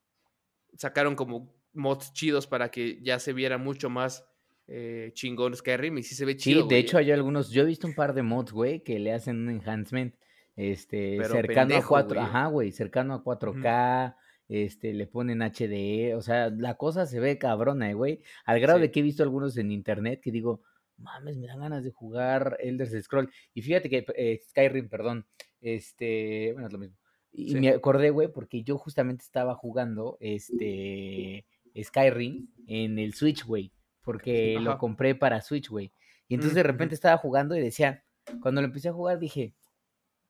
sacaron 0.76 1.16
como 1.16 1.54
mods 1.72 2.12
chidos 2.12 2.46
para 2.46 2.70
que 2.70 3.00
ya 3.02 3.18
se 3.18 3.32
viera 3.32 3.58
mucho 3.58 3.90
más 3.90 4.24
eh, 4.68 5.10
chingón 5.14 5.54
Skyrim 5.54 5.98
y 5.98 6.02
sí 6.02 6.14
se 6.14 6.24
ve 6.24 6.32
Sí, 6.32 6.38
chido. 6.38 6.62
de 6.62 6.64
güey, 6.66 6.80
hecho 6.80 6.98
¿eh? 6.98 7.00
hay 7.02 7.10
algunos, 7.12 7.50
yo 7.50 7.62
he 7.62 7.66
visto 7.66 7.86
un 7.86 7.94
par 7.94 8.14
de 8.14 8.22
mods, 8.22 8.52
güey, 8.52 8.82
que 8.82 8.98
le 8.98 9.12
hacen 9.12 9.36
un 9.38 9.50
enhancement, 9.50 10.14
este, 10.56 11.16
Pero 11.18 11.34
cercano 11.34 11.68
pendejo, 11.68 11.96
a 11.96 12.02
4, 12.02 12.20
güey. 12.20 12.26
ajá, 12.26 12.46
güey, 12.46 12.72
cercano 12.72 13.14
a 13.14 13.22
4K, 13.24 14.16
este, 14.48 14.92
le 14.92 15.06
ponen 15.06 15.40
HDE, 15.42 16.14
o 16.14 16.22
sea, 16.22 16.50
la 16.50 16.74
cosa 16.76 17.06
se 17.06 17.20
ve 17.20 17.38
cabrona, 17.38 17.90
eh, 17.90 17.94
güey, 17.94 18.22
al 18.44 18.60
grado 18.60 18.78
Sí. 18.78 18.82
de 18.82 18.90
que 18.92 19.00
he 19.00 19.02
visto 19.02 19.22
algunos 19.22 19.56
en 19.56 19.70
internet 19.72 20.20
que 20.22 20.30
digo, 20.30 20.62
mames, 20.98 21.36
me 21.36 21.46
dan 21.46 21.60
ganas 21.60 21.84
de 21.84 21.90
jugar 21.90 22.56
Elder 22.60 23.02
Scroll, 23.02 23.30
y 23.54 23.62
fíjate 23.62 23.88
que, 23.90 24.06
eh, 24.16 24.40
Skyrim, 24.48 24.88
perdón, 24.88 25.26
este, 25.60 26.50
bueno, 26.52 26.68
es 26.68 26.72
lo 26.72 26.78
mismo, 26.78 26.96
y 27.32 27.50
Sí. 27.52 27.60
me 27.60 27.68
acordé, 27.70 28.10
güey, 28.10 28.28
porque 28.28 28.62
yo 28.62 28.78
justamente 28.78 29.22
estaba 29.24 29.54
jugando, 29.54 30.16
este, 30.20 31.44
Skyrim 31.82 32.48
en 32.66 32.98
el 32.98 33.12
Switch, 33.14 33.44
güey, 33.44 33.72
porque 34.02 34.58
lo 34.60 34.78
compré 34.78 35.14
para 35.14 35.40
Switch, 35.42 35.68
güey. 35.68 35.92
Y 36.28 36.34
entonces 36.34 36.54
Mm, 36.54 36.56
de 36.56 36.62
repente 36.62 36.94
estaba 36.94 37.16
jugando 37.18 37.54
y 37.56 37.60
decía, 37.60 38.04
cuando 38.40 38.60
lo 38.62 38.68
empecé 38.68 38.88
a 38.88 38.92
jugar 38.92 39.18
dije, 39.18 39.54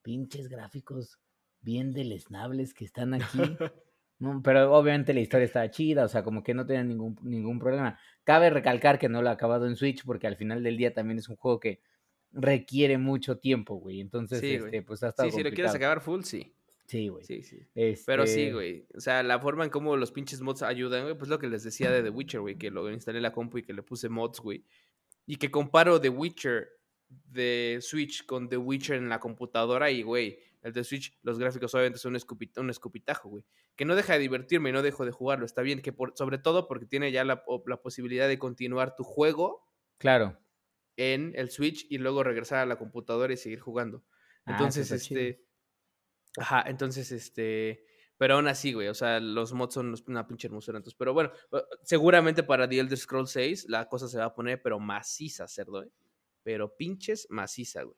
pinches 0.03 0.49
gráficos 0.49 1.19
bien 1.61 1.93
deleznables 1.93 2.75
que 2.75 2.85
están 2.85 3.15
aquí. 3.15 3.39
No, 4.19 4.41
pero 4.43 4.73
obviamente 4.73 5.13
la 5.13 5.21
historia 5.21 5.45
estaba 5.45 5.71
chida, 5.71 6.05
o 6.05 6.09
sea, 6.09 6.23
como 6.23 6.43
que 6.43 6.55
no 6.55 6.65
tenía 6.65 6.83
ningún, 6.85 7.19
ningún 7.23 7.59
problema. 7.59 7.99
Cabe 8.25 8.49
recalcar 8.51 8.99
que 8.99 9.09
no 9.09 9.21
lo 9.21 9.29
he 9.29 9.33
acabado 9.33 9.67
en 9.67 9.77
Switch 9.77 10.05
porque 10.05 10.27
al 10.27 10.37
final 10.37 10.63
del 10.63 10.77
día 10.79 10.95
también 10.95 11.19
es 11.19 11.29
un 11.29 11.37
juego 11.37 11.61
que 11.61 11.81
requiere 12.33 12.99
mucho 12.99 13.39
tiempo, 13.39 13.77
güey. 13.77 14.01
Entonces, 14.01 14.41
Sí, 14.41 14.57
güey. 14.59 14.67
este, 14.67 14.83
pues 14.83 15.03
ha 15.03 15.09
estado 15.09 15.31
Sí, 15.31 15.37
si 15.37 15.43
lo 15.43 15.51
quieres 15.51 15.75
acabar 15.75 16.01
full, 16.01 16.23
sí. 16.23 16.55
Sí, 16.87 17.09
güey. 17.09 17.25
Sí, 17.25 17.43
sí. 17.43 17.59
Pero 18.07 18.27
sí, 18.27 18.43
Este, 18.43 18.53
güey. 18.55 18.87
O 18.97 19.01
sea, 19.01 19.23
la 19.23 19.39
forma 19.41 19.65
en 19.65 19.71
cómo 19.71 19.97
los 19.97 20.13
pinches 20.13 20.41
mods 20.41 20.63
ayudan, 20.63 21.03
güey, 21.03 21.17
pues 21.19 21.29
lo 21.29 21.39
que 21.39 21.49
les 21.49 21.63
decía 21.65 21.91
de 21.91 22.03
The 22.03 22.11
Witcher, 22.11 22.41
güey, 22.41 22.57
que 22.57 22.71
lo 22.71 22.91
instalé 22.91 23.19
en 23.19 23.23
la 23.25 23.33
compu 23.33 23.59
y 23.59 23.63
que 23.65 23.73
le 23.75 23.83
puse 23.83 24.09
mods, 24.09 24.41
güey. 24.41 24.65
Y 25.27 25.37
que 25.37 25.51
comparo 25.51 26.01
The 26.01 26.09
Witcher 26.11 26.69
de 27.09 27.79
Switch 27.81 28.25
con 28.25 28.49
The 28.49 28.57
Witcher 28.57 28.97
en 28.97 29.09
la 29.09 29.19
computadora 29.21 29.91
y, 29.91 30.03
güey, 30.03 30.39
el 30.67 30.73
de 30.73 30.85
Switch, 30.85 31.17
los 31.23 31.39
gráficos 31.39 31.75
obviamente 31.75 31.99
son 31.99 32.15
un, 32.15 32.21
escupi- 32.21 32.53
un 32.59 32.71
escupitajo, 32.71 33.29
güey. 33.29 33.45
Que 33.77 33.85
no 33.85 33.95
deja 33.95 34.15
de 34.15 34.19
divertirme 34.19 34.71
y 34.71 34.73
no 34.73 34.83
dejo 34.83 35.05
de 35.05 35.13
jugarlo. 35.13 35.47
Está 35.47 35.63
bien, 35.63 35.81
que 35.83 35.93
por, 35.93 36.13
sobre 36.17 36.39
todo 36.39 36.67
porque 36.69 36.87
tiene 36.87 37.13
ya 37.13 37.25
la, 37.25 37.45
posibilidad 37.83 38.29
de 38.29 38.39
continuar 38.39 38.97
tu 38.97 39.05
juego 39.05 39.67
Claro. 39.99 40.39
en 40.97 41.33
el 41.37 41.51
Switch 41.51 41.87
y 41.89 41.99
luego 41.99 42.23
regresar 42.25 42.59
a 42.59 42.67
la 42.67 42.77
computadora 42.79 43.33
y 43.33 43.37
seguir 43.37 43.61
jugando. 43.61 44.05
Ah, 44.45 44.53
Entonces, 44.53 44.89
chido. 45.03 45.21
este. 45.21 45.45
Ajá, 46.39 46.65
entonces, 46.67 47.13
este. 47.13 47.85
Pero 48.19 48.35
aún 48.35 48.49
así, 48.49 48.73
güey, 48.73 48.89
o 48.89 48.95
sea, 48.95 49.21
los 49.21 49.53
mods 49.53 49.75
son 49.75 49.95
una 50.09 50.27
pinche 50.27 50.47
hermosura. 50.49 50.79
Entonces, 50.79 50.97
pero 50.99 51.13
bueno, 51.13 51.31
eh, 51.53 51.63
seguramente 51.83 52.43
para 52.43 52.67
The 52.69 52.79
Elder 52.81 52.97
Scrolls 52.99 53.31
6 53.31 53.67
la 53.69 53.89
cosa 53.89 54.09
se 54.09 54.19
va 54.19 54.25
a 54.27 54.35
poner, 54.35 54.63
pero 54.63 54.79
maciza, 54.79 55.47
cerdo, 55.49 55.83
¿eh? 55.83 55.91
Pero 56.43 56.75
pinches 56.77 57.27
maciza, 57.31 57.83
güey. 57.83 57.97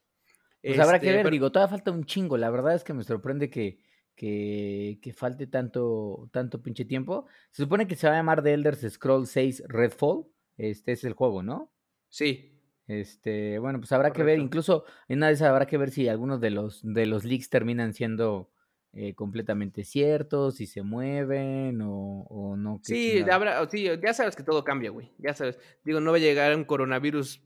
Pues 0.62 0.78
habrá 0.78 0.98
que 0.98 1.06
Este, 1.06 1.16
ver, 1.16 1.22
pero- 1.24 1.32
digo, 1.32 1.52
todavía 1.52 1.70
falta 1.76 1.90
un 1.92 2.04
chingo. 2.04 2.36
La 2.36 2.50
verdad 2.50 2.74
es 2.74 2.84
que 2.84 2.92
me 2.94 3.04
sorprende 3.04 3.48
que, 3.50 3.78
que, 4.16 4.98
que 5.00 5.12
falte 5.12 5.46
tanto, 5.46 6.28
tanto 6.32 6.62
pinche 6.62 6.84
tiempo. 6.84 7.26
Se 7.52 7.62
supone 7.62 7.86
que 7.86 7.94
se 7.96 8.06
va 8.08 8.14
a 8.14 8.16
llamar 8.16 8.42
The 8.42 8.54
Elder 8.54 8.74
Scrolls 8.76 9.30
6 9.30 9.62
Redfall. 9.68 10.26
Este 10.56 10.92
es 10.92 11.04
el 11.04 11.12
juego, 11.12 11.42
¿no? 11.42 11.72
Sí, 12.08 12.60
Este, 12.88 13.58
bueno, 13.58 13.78
pues 13.80 13.92
habrá 13.92 14.12
que 14.12 14.22
ver, 14.24 14.38
incluso 14.38 14.84
en 15.08 15.18
una 15.18 15.28
de 15.28 15.34
esas 15.34 15.48
habrá 15.48 15.66
que 15.66 15.76
ver 15.78 15.90
si 15.90 16.08
algunos 16.08 16.40
de 16.40 16.50
los 16.50 16.80
de 16.82 17.04
los 17.06 17.24
leaks 17.24 17.50
terminan 17.50 17.92
siendo 17.92 18.50
eh, 18.94 19.14
completamente 19.14 19.84
ciertos, 19.84 20.56
si 20.56 20.66
se 20.66 20.82
mueven 20.82 21.82
o, 21.82 22.22
o 22.30 22.56
no. 22.56 22.80
sí, 22.82 23.20
habrá, 23.30 23.68
sí, 23.68 23.84
ya 24.02 24.14
sabes 24.14 24.34
que 24.34 24.42
todo 24.42 24.64
cambia, 24.64 24.90
güey. 24.90 25.12
Ya 25.18 25.34
sabes. 25.34 25.58
Digo, 25.84 26.00
no 26.00 26.10
va 26.10 26.16
a 26.16 26.20
llegar 26.20 26.56
un 26.56 26.64
coronavirus 26.64 27.44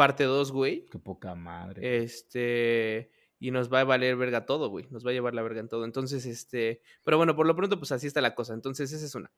parte 0.00 0.24
2, 0.24 0.50
güey. 0.52 0.86
Qué 0.90 0.98
poca 0.98 1.34
madre. 1.34 2.02
Este, 2.02 3.10
y 3.38 3.50
nos 3.50 3.70
va 3.70 3.80
a 3.80 3.84
valer 3.84 4.16
verga 4.16 4.46
todo, 4.46 4.70
güey. 4.70 4.86
Nos 4.90 5.04
va 5.04 5.10
a 5.10 5.12
llevar 5.12 5.34
la 5.34 5.42
verga 5.42 5.60
en 5.60 5.68
todo. 5.68 5.84
Entonces, 5.84 6.24
este, 6.24 6.80
pero 7.04 7.18
bueno, 7.18 7.36
por 7.36 7.46
lo 7.46 7.54
pronto, 7.54 7.78
pues 7.78 7.92
así 7.92 8.06
está 8.06 8.20
la 8.22 8.34
cosa. 8.34 8.54
Entonces, 8.54 8.90
esa 8.92 9.04
es 9.04 9.14
una. 9.14 9.30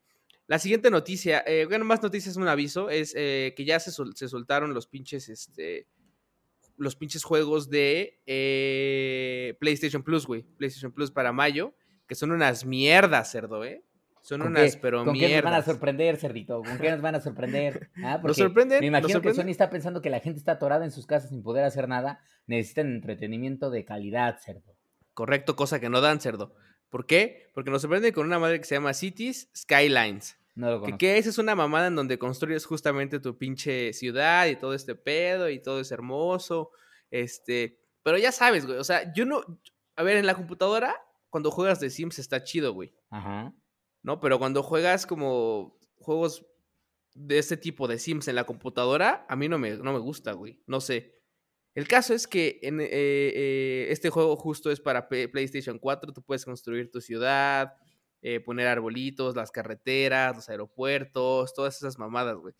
La 0.46 0.60
siguiente 0.60 0.88
noticia, 0.90 1.42
eh, 1.46 1.66
bueno, 1.66 1.84
más 1.84 2.00
noticias, 2.02 2.36
un 2.36 2.46
aviso, 2.46 2.90
es 2.90 3.12
eh, 3.16 3.54
que 3.56 3.64
ya 3.64 3.80
se, 3.80 3.90
sol- 3.90 4.14
se 4.14 4.28
soltaron 4.28 4.72
los 4.74 4.86
pinches, 4.86 5.28
este, 5.28 5.88
los 6.76 6.94
pinches 6.96 7.24
juegos 7.24 7.68
de 7.68 8.20
eh, 8.26 9.56
PlayStation 9.60 10.02
Plus, 10.04 10.26
güey. 10.26 10.42
PlayStation 10.42 10.92
Plus 10.92 11.10
para 11.10 11.32
mayo, 11.32 11.74
que 12.06 12.14
son 12.14 12.30
unas 12.32 12.64
mierdas, 12.64 13.32
cerdo, 13.32 13.64
¿eh? 13.64 13.84
Son 14.22 14.40
¿Con 14.40 14.52
unas, 14.52 14.76
qué- 14.76 14.80
pero 14.80 15.04
¿Con 15.04 15.14
qué 15.14 15.22
nos 15.22 15.30
van 15.30 15.46
a 15.46 15.50
mierdas. 15.50 15.64
sorprender, 15.64 16.16
Cerdito? 16.16 16.62
¿Con 16.62 16.78
qué 16.78 16.90
nos 16.92 17.00
van 17.02 17.14
a 17.16 17.20
sorprender? 17.20 17.90
Ah, 17.96 18.12
Nos 18.12 18.20
porque 18.22 18.34
sorprenden, 18.34 18.80
Me 18.80 18.86
imagino 18.86 19.20
que. 19.20 19.34
Sony 19.34 19.48
está 19.50 19.68
pensando 19.68 20.00
que 20.00 20.10
la 20.10 20.20
gente 20.20 20.38
está 20.38 20.52
atorada 20.52 20.84
en 20.84 20.92
sus 20.92 21.06
casas 21.06 21.30
sin 21.30 21.42
poder 21.42 21.64
hacer 21.64 21.88
nada. 21.88 22.20
Necesitan 22.46 22.92
entretenimiento 22.92 23.68
de 23.70 23.84
calidad, 23.84 24.38
cerdo. 24.38 24.76
Correcto, 25.14 25.56
cosa 25.56 25.80
que 25.80 25.88
no 25.90 26.00
dan, 26.00 26.20
cerdo. 26.20 26.54
¿Por 26.88 27.06
qué? 27.06 27.50
Porque 27.54 27.70
nos 27.70 27.82
sorprende 27.82 28.12
con 28.12 28.26
una 28.26 28.38
madre 28.38 28.58
que 28.60 28.64
se 28.64 28.74
llama 28.76 28.94
Cities 28.94 29.50
Skylines. 29.56 30.38
No 30.54 30.66
lo 30.70 30.72
Que, 30.76 30.80
conozco. 30.80 30.98
que 30.98 31.18
esa 31.18 31.30
es 31.30 31.38
una 31.38 31.54
mamada 31.54 31.86
en 31.88 31.96
donde 31.96 32.18
construyes 32.18 32.64
justamente 32.66 33.18
tu 33.18 33.38
pinche 33.38 33.92
ciudad 33.94 34.46
y 34.46 34.56
todo 34.56 34.74
este 34.74 34.94
pedo 34.94 35.48
y 35.48 35.58
todo 35.60 35.80
es 35.80 35.90
hermoso. 35.90 36.70
Este, 37.10 37.78
pero 38.02 38.18
ya 38.18 38.30
sabes, 38.32 38.66
güey. 38.66 38.78
O 38.78 38.84
sea, 38.84 39.12
yo 39.14 39.24
no. 39.24 39.40
A 39.96 40.02
ver, 40.02 40.16
en 40.18 40.26
la 40.26 40.34
computadora, 40.34 40.94
cuando 41.30 41.50
juegas 41.50 41.80
de 41.80 41.90
Sims 41.90 42.18
está 42.18 42.44
chido, 42.44 42.72
güey. 42.74 42.94
Ajá. 43.10 43.52
¿No? 44.02 44.20
Pero 44.20 44.38
cuando 44.38 44.62
juegas 44.62 45.06
como 45.06 45.78
juegos 45.96 46.44
de 47.14 47.38
este 47.38 47.56
tipo 47.56 47.88
de 47.88 47.98
Sims 47.98 48.28
en 48.28 48.36
la 48.36 48.44
computadora, 48.44 49.26
a 49.28 49.36
mí 49.36 49.48
no 49.48 49.58
me, 49.58 49.76
no 49.76 49.92
me 49.92 49.98
gusta, 49.98 50.32
güey. 50.32 50.60
No 50.66 50.80
sé. 50.80 51.22
El 51.74 51.88
caso 51.88 52.12
es 52.14 52.26
que 52.26 52.58
en, 52.62 52.80
eh, 52.80 52.88
eh, 52.90 53.86
este 53.90 54.10
juego 54.10 54.36
justo 54.36 54.70
es 54.70 54.80
para 54.80 55.08
PlayStation 55.08 55.78
4. 55.78 56.12
Tú 56.12 56.22
puedes 56.22 56.44
construir 56.44 56.90
tu 56.90 57.00
ciudad, 57.00 57.74
eh, 58.20 58.40
poner 58.40 58.68
arbolitos, 58.68 59.36
las 59.36 59.50
carreteras, 59.50 60.36
los 60.36 60.48
aeropuertos, 60.48 61.54
todas 61.54 61.76
esas 61.76 61.98
mamadas, 61.98 62.36
güey. 62.36 62.54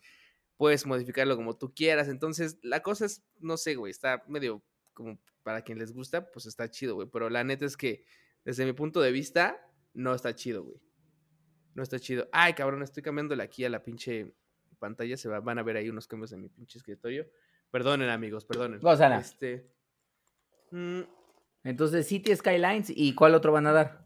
Puedes 0.57 0.85
modificarlo 0.85 1.35
como 1.35 1.57
tú 1.57 1.73
quieras. 1.73 2.07
Entonces, 2.07 2.57
la 2.63 2.81
cosa 2.81 3.05
es, 3.05 3.23
no 3.39 3.57
sé, 3.57 3.75
güey, 3.75 3.91
está 3.91 4.23
medio 4.27 4.63
como 4.93 5.19
para 5.43 5.61
quien 5.61 5.77
les 5.77 5.93
gusta, 5.93 6.31
pues 6.31 6.45
está 6.45 6.69
chido, 6.69 6.95
güey. 6.95 7.07
Pero 7.11 7.29
la 7.29 7.43
neta 7.43 7.65
es 7.65 7.77
que, 7.77 8.05
desde 8.45 8.65
mi 8.65 8.73
punto 8.73 9.01
de 9.01 9.11
vista, 9.11 9.59
no 9.93 10.15
está 10.15 10.35
chido, 10.35 10.63
güey. 10.63 10.81
No 11.75 11.83
está 11.83 11.99
chido. 11.99 12.27
Ay, 12.31 12.53
cabrón, 12.53 12.83
estoy 12.83 13.01
cambiándole 13.03 13.43
aquí 13.43 13.65
a 13.65 13.69
la 13.69 13.83
pinche 13.83 14.33
pantalla. 14.79 15.17
Se 15.17 15.27
va- 15.29 15.39
van 15.39 15.57
a 15.59 15.63
ver 15.63 15.77
ahí 15.77 15.89
unos 15.89 16.07
cambios 16.07 16.31
en 16.33 16.41
mi 16.41 16.49
pinche 16.49 16.77
escritorio. 16.77 17.27
Perdonen, 17.71 18.09
amigos, 18.09 18.45
perdonen. 18.45 18.79
Este. 19.19 19.71
mm, 20.71 21.01
Entonces, 21.63 22.07
City 22.07 22.35
Skylines 22.35 22.91
y 22.95 23.15
¿cuál 23.15 23.35
otro 23.35 23.51
van 23.51 23.67
a 23.67 23.71
dar? 23.71 24.03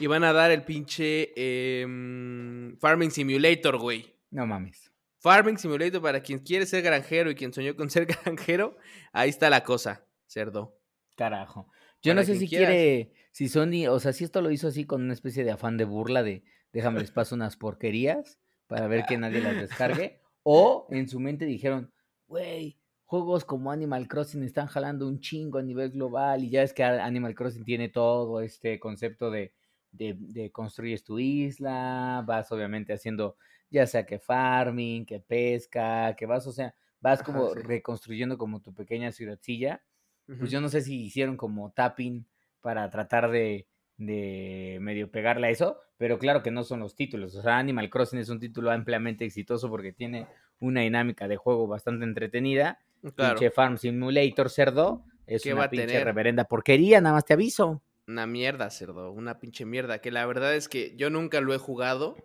y 0.00 0.08
van 0.08 0.24
a 0.24 0.32
dar 0.32 0.50
el 0.50 0.62
pinche 0.64 1.32
em, 1.80 2.76
Farming 2.78 3.10
Simulator, 3.10 3.78
güey. 3.78 4.14
No 4.30 4.46
mames. 4.46 4.90
Farming 5.20 5.56
Simulator 5.58 6.02
para 6.02 6.20
quien 6.22 6.40
quiere 6.40 6.66
ser 6.66 6.82
granjero 6.82 7.30
y 7.30 7.34
quien 7.34 7.52
soñó 7.52 7.74
con 7.76 7.88
ser 7.88 8.06
granjero. 8.24 8.76
Ahí 9.12 9.30
está 9.30 9.48
la 9.48 9.62
cosa, 9.64 10.04
cerdo. 10.26 10.78
Carajo. 11.16 11.70
Yo 12.02 12.14
no 12.14 12.22
sé 12.24 12.36
si 12.36 12.48
quieras. 12.48 12.68
quiere, 12.70 13.12
si 13.32 13.48
Sony, 13.48 13.86
o 13.88 13.98
sea, 14.00 14.12
si 14.12 14.24
esto 14.24 14.42
lo 14.42 14.50
hizo 14.50 14.68
así 14.68 14.84
con 14.84 15.02
una 15.02 15.14
especie 15.14 15.44
de 15.44 15.50
afán 15.52 15.76
de 15.76 15.84
burla 15.84 16.22
de 16.22 16.44
déjame 16.76 17.00
les 17.00 17.10
paso 17.10 17.34
unas 17.34 17.56
porquerías 17.56 18.38
para 18.66 18.86
ver 18.86 19.04
que 19.06 19.18
nadie 19.18 19.40
las 19.40 19.56
descargue. 19.56 20.20
O 20.48 20.86
en 20.90 21.08
su 21.08 21.18
mente 21.18 21.44
dijeron, 21.44 21.92
güey, 22.28 22.78
juegos 23.04 23.44
como 23.44 23.72
Animal 23.72 24.06
Crossing 24.06 24.44
están 24.44 24.68
jalando 24.68 25.08
un 25.08 25.18
chingo 25.18 25.58
a 25.58 25.62
nivel 25.62 25.90
global 25.90 26.44
y 26.44 26.50
ya 26.50 26.62
es 26.62 26.72
que 26.72 26.84
Animal 26.84 27.34
Crossing 27.34 27.64
tiene 27.64 27.88
todo 27.88 28.40
este 28.40 28.78
concepto 28.78 29.32
de, 29.32 29.54
de, 29.90 30.14
de 30.16 30.52
construyes 30.52 31.02
tu 31.02 31.18
isla, 31.18 32.22
vas 32.24 32.52
obviamente 32.52 32.92
haciendo 32.92 33.38
ya 33.70 33.88
sea 33.88 34.06
que 34.06 34.20
farming, 34.20 35.04
que 35.04 35.18
pesca, 35.18 36.14
que 36.14 36.26
vas, 36.26 36.46
o 36.46 36.52
sea, 36.52 36.72
vas 37.00 37.22
Ajá, 37.22 37.32
como 37.32 37.52
sí. 37.52 37.58
reconstruyendo 37.58 38.38
como 38.38 38.60
tu 38.60 38.72
pequeña 38.72 39.10
ciudadcilla 39.10 39.82
pues 40.26 40.50
yo 40.50 40.60
no 40.60 40.68
sé 40.68 40.80
si 40.80 41.04
hicieron 41.04 41.36
como 41.36 41.70
tapping 41.70 42.26
para 42.60 42.90
tratar 42.90 43.30
de, 43.30 43.68
de 43.98 44.78
medio 44.80 45.10
pegarle 45.10 45.46
a 45.46 45.50
eso, 45.50 45.78
pero 45.96 46.18
claro 46.18 46.42
que 46.42 46.50
no 46.50 46.64
son 46.64 46.80
los 46.80 46.94
títulos. 46.94 47.34
O 47.34 47.42
sea, 47.42 47.58
Animal 47.58 47.88
Crossing 47.90 48.18
es 48.18 48.28
un 48.28 48.38
título 48.40 48.70
ampliamente 48.70 49.24
exitoso 49.24 49.68
porque 49.70 49.92
tiene 49.92 50.26
una 50.60 50.82
dinámica 50.82 51.28
de 51.28 51.36
juego 51.36 51.66
bastante 51.66 52.04
entretenida. 52.04 52.78
Claro. 53.14 53.34
Pinche 53.38 53.50
Farm 53.50 53.78
Simulator 53.78 54.50
cerdo 54.50 55.04
es 55.26 55.42
¿Qué 55.42 55.52
va 55.52 55.60
una 55.60 55.64
a 55.66 55.70
pinche 55.70 55.86
tener? 55.86 56.04
reverenda 56.04 56.44
porquería, 56.44 57.00
nada 57.00 57.14
más 57.14 57.24
te 57.24 57.32
aviso. 57.34 57.82
Una 58.06 58.26
mierda, 58.26 58.70
cerdo. 58.70 59.10
Una 59.12 59.38
pinche 59.38 59.64
mierda. 59.64 59.98
Que 60.00 60.10
la 60.12 60.24
verdad 60.26 60.54
es 60.54 60.68
que 60.68 60.94
yo 60.96 61.10
nunca 61.10 61.40
lo 61.40 61.52
he 61.54 61.58
jugado, 61.58 62.16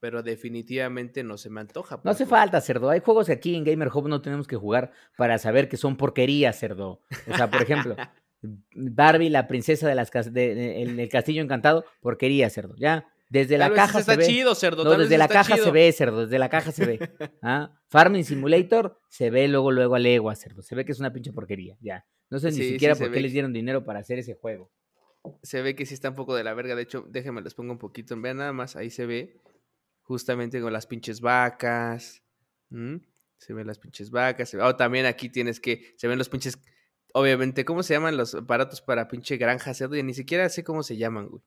pero 0.00 0.22
definitivamente 0.22 1.22
no 1.24 1.36
se 1.38 1.50
me 1.50 1.60
antoja. 1.60 2.00
No 2.02 2.10
hace 2.10 2.24
porque- 2.24 2.30
falta, 2.36 2.60
cerdo. 2.60 2.90
Hay 2.90 3.00
juegos 3.00 3.26
que 3.26 3.32
aquí 3.34 3.54
en 3.54 3.64
Gamer 3.64 3.88
Hub 3.92 4.08
no 4.08 4.20
tenemos 4.22 4.46
que 4.48 4.56
jugar 4.56 4.90
para 5.16 5.38
saber 5.38 5.68
que 5.68 5.76
son 5.76 5.96
porquerías, 5.96 6.58
cerdo. 6.58 7.00
O 7.30 7.36
sea, 7.36 7.50
por 7.50 7.62
ejemplo, 7.62 7.94
Barbie, 8.42 9.30
la 9.30 9.46
princesa 9.48 9.88
de 9.88 9.94
las 9.94 10.10
de- 10.10 10.30
de- 10.30 10.82
el, 10.82 10.98
el 11.00 11.08
castillo 11.08 11.42
encantado, 11.42 11.84
porquería, 12.00 12.48
cerdo. 12.50 12.74
Ya, 12.76 13.08
desde 13.30 13.58
la 13.58 13.66
Tal 13.66 13.76
caja 13.76 13.98
está 14.00 14.12
se 14.12 14.18
ve. 14.18 14.26
chido, 14.26 14.54
cerdo. 14.54 14.84
No, 14.84 14.90
tal 14.90 15.00
desde 15.00 15.18
la 15.18 15.28
caja 15.28 15.54
chido. 15.54 15.64
se 15.66 15.70
ve, 15.72 15.92
cerdo, 15.92 16.22
desde 16.22 16.38
la 16.38 16.48
caja 16.48 16.72
se 16.72 16.86
ve. 16.86 16.98
¿ah? 17.42 17.72
Farming 17.88 18.24
Simulator 18.24 18.98
se 19.08 19.30
ve 19.30 19.48
luego, 19.48 19.70
luego 19.72 19.94
a 19.96 19.98
legua, 19.98 20.34
cerdo. 20.34 20.62
Se 20.62 20.74
ve 20.74 20.84
que 20.84 20.92
es 20.92 21.00
una 21.00 21.12
pinche 21.12 21.32
porquería, 21.32 21.76
ya. 21.80 22.06
No 22.30 22.38
sé 22.38 22.52
Sí, 22.52 22.60
ni 22.60 22.68
siquiera 22.70 22.94
por 22.94 23.10
qué 23.10 23.20
les 23.20 23.32
dieron 23.32 23.52
dinero 23.52 23.84
para 23.84 24.00
hacer 24.00 24.18
ese 24.18 24.34
juego. 24.34 24.70
Se 25.42 25.60
ve 25.62 25.74
que 25.74 25.84
sí 25.84 25.94
está 25.94 26.10
un 26.10 26.14
poco 26.14 26.34
de 26.36 26.44
la 26.44 26.54
verga. 26.54 26.74
De 26.74 26.82
hecho, 26.82 27.04
déjenme 27.08 27.42
les 27.42 27.54
pongo 27.54 27.72
un 27.72 27.78
poquito. 27.78 28.18
Vean 28.20 28.36
nada 28.36 28.52
más. 28.52 28.76
Ahí 28.76 28.88
se 28.90 29.04
ve 29.06 29.36
justamente 30.02 30.60
con 30.60 30.72
las 30.72 30.86
pinches 30.86 31.20
vacas. 31.20 32.22
Se 33.38 33.52
ven 33.54 33.66
las 33.66 33.78
pinches 33.78 34.10
vacas. 34.10 34.48
se 34.50 34.58
Oh, 34.60 34.76
también 34.76 35.06
aquí 35.06 35.28
tienes 35.28 35.58
que. 35.60 35.92
Se 35.96 36.06
ven 36.08 36.18
los 36.18 36.28
pinches. 36.28 36.58
Obviamente, 37.14 37.64
¿cómo 37.64 37.82
se 37.82 37.94
llaman 37.94 38.16
los 38.16 38.34
aparatos 38.34 38.80
para 38.80 39.08
pinche 39.08 39.36
granja 39.36 39.72
cerdo? 39.74 39.96
Ya 39.96 40.02
ni 40.02 40.14
siquiera 40.14 40.48
sé 40.48 40.62
cómo 40.64 40.82
se 40.82 40.96
llaman, 40.96 41.28
güey. 41.28 41.42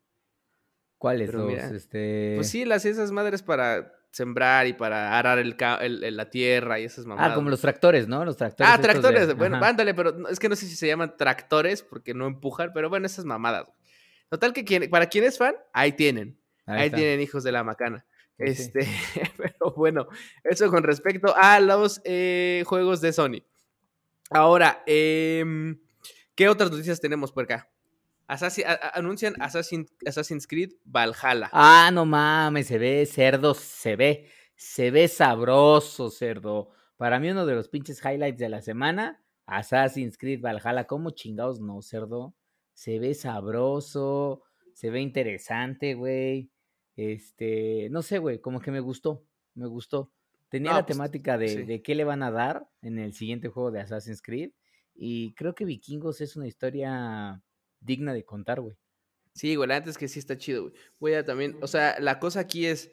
¿Cuáles 0.97 1.33
los, 1.33 1.47
mira, 1.47 1.67
este... 1.69 2.33
Pues 2.35 2.49
sí, 2.49 2.63
las 2.65 2.85
esas 2.85 3.11
madres 3.11 3.41
para 3.41 3.91
sembrar 4.11 4.67
y 4.67 4.73
para 4.73 5.17
arar 5.17 5.39
el, 5.39 5.55
el- 5.81 6.03
el- 6.03 6.17
la 6.17 6.29
tierra 6.29 6.79
y 6.79 6.83
esas 6.83 7.05
mamadas. 7.05 7.31
Ah, 7.31 7.35
como 7.35 7.49
los 7.49 7.61
tractores, 7.61 8.07
¿no? 8.07 8.23
Los 8.25 8.37
tractores. 8.37 8.71
Ah, 8.71 8.77
de- 8.77 8.83
tractores. 8.83 9.35
Bueno, 9.35 9.57
ajá. 9.57 9.69
ándale, 9.69 9.93
pero 9.95 10.27
es 10.29 10.37
que 10.39 10.49
no 10.49 10.55
sé 10.55 10.67
si 10.67 10.75
se 10.75 10.85
llaman 10.87 11.15
tractores 11.17 11.81
porque 11.81 12.13
no 12.13 12.27
empujan, 12.27 12.71
pero 12.73 12.89
bueno, 12.89 13.05
esas 13.07 13.25
mamadas. 13.25 13.65
güey. 13.65 13.77
Total 14.29 14.53
que 14.53 14.63
quien- 14.63 14.89
para 14.89 15.07
quien 15.07 15.23
es 15.23 15.37
fan, 15.37 15.55
ahí 15.73 15.93
tienen. 15.93 16.37
Ahí, 16.67 16.89
tienen 16.91 17.19
hijos 17.21 17.43
de 17.43 17.51
la 17.51 17.63
macana. 17.63 18.05
Pues 18.37 18.57
sí. 18.57 18.63
este, 18.63 18.79
pero 19.37 19.73
bueno, 19.75 20.07
eso 20.43 20.69
con 20.69 20.83
respecto 20.83 21.33
a 21.35 21.59
los 21.59 21.99
eh, 22.03 22.63
juegos 22.67 23.01
de 23.01 23.11
Sony. 23.13 23.43
Ahora, 24.31 24.81
em, 24.85 25.79
¿qué 26.35 26.47
otras 26.49 26.71
noticias 26.71 26.99
tenemos 27.01 27.31
por 27.31 27.43
acá? 27.43 27.69
Assassin- 28.27 28.65
anuncian 28.93 29.33
Assassin- 29.41 29.87
Assassin's 30.05 30.47
Creed 30.47 30.71
Valhalla. 30.85 31.49
Ah, 31.51 31.91
no 31.93 32.05
mames, 32.05 32.67
se 32.67 32.77
ve 32.77 33.05
cerdo, 33.05 33.53
se 33.53 33.97
ve, 33.97 34.29
se 34.55 34.89
ve 34.89 35.07
sabroso, 35.09 36.09
cerdo. 36.09 36.69
Para 36.95 37.19
mí 37.19 37.29
uno 37.29 37.45
de 37.45 37.55
los 37.55 37.67
pinches 37.67 37.99
highlights 38.05 38.39
de 38.39 38.47
la 38.49 38.61
semana, 38.61 39.21
Assassin's 39.45 40.17
Creed 40.17 40.39
Valhalla, 40.41 40.85
¿cómo 40.87 41.09
chingados 41.09 41.59
no, 41.59 41.81
cerdo? 41.81 42.33
Se 42.73 42.99
ve 42.99 43.13
sabroso, 43.15 44.43
se 44.73 44.89
ve 44.91 45.01
interesante, 45.01 45.93
güey. 45.93 46.49
Este, 46.95 47.89
no 47.91 48.01
sé, 48.01 48.19
güey, 48.19 48.39
como 48.39 48.61
que 48.61 48.71
me 48.71 48.79
gustó, 48.79 49.25
me 49.55 49.67
gustó. 49.67 50.09
Tenía 50.51 50.73
la 50.73 50.85
pues, 50.85 50.97
temática 50.97 51.37
de, 51.37 51.47
sí. 51.47 51.63
de 51.63 51.81
qué 51.81 51.95
le 51.95 52.03
van 52.03 52.23
a 52.23 52.29
dar 52.29 52.67
en 52.81 52.99
el 52.99 53.13
siguiente 53.13 53.47
juego 53.47 53.71
de 53.71 53.79
Assassin's 53.79 54.21
Creed 54.21 54.51
y 54.93 55.33
creo 55.35 55.55
que 55.55 55.63
Vikingos 55.63 56.19
es 56.19 56.35
una 56.35 56.45
historia 56.45 57.41
digna 57.79 58.13
de 58.13 58.25
contar, 58.25 58.59
güey. 58.59 58.75
Sí, 59.33 59.55
güey, 59.55 59.69
la 59.69 59.79
neta 59.79 59.89
es 59.89 59.97
que 59.97 60.09
sí 60.09 60.19
está 60.19 60.37
chido, 60.37 60.63
güey. 60.63 60.73
Voy 60.99 61.13
a 61.13 61.23
también, 61.23 61.57
o 61.61 61.67
sea, 61.67 61.97
la 62.01 62.19
cosa 62.19 62.41
aquí 62.41 62.65
es, 62.65 62.91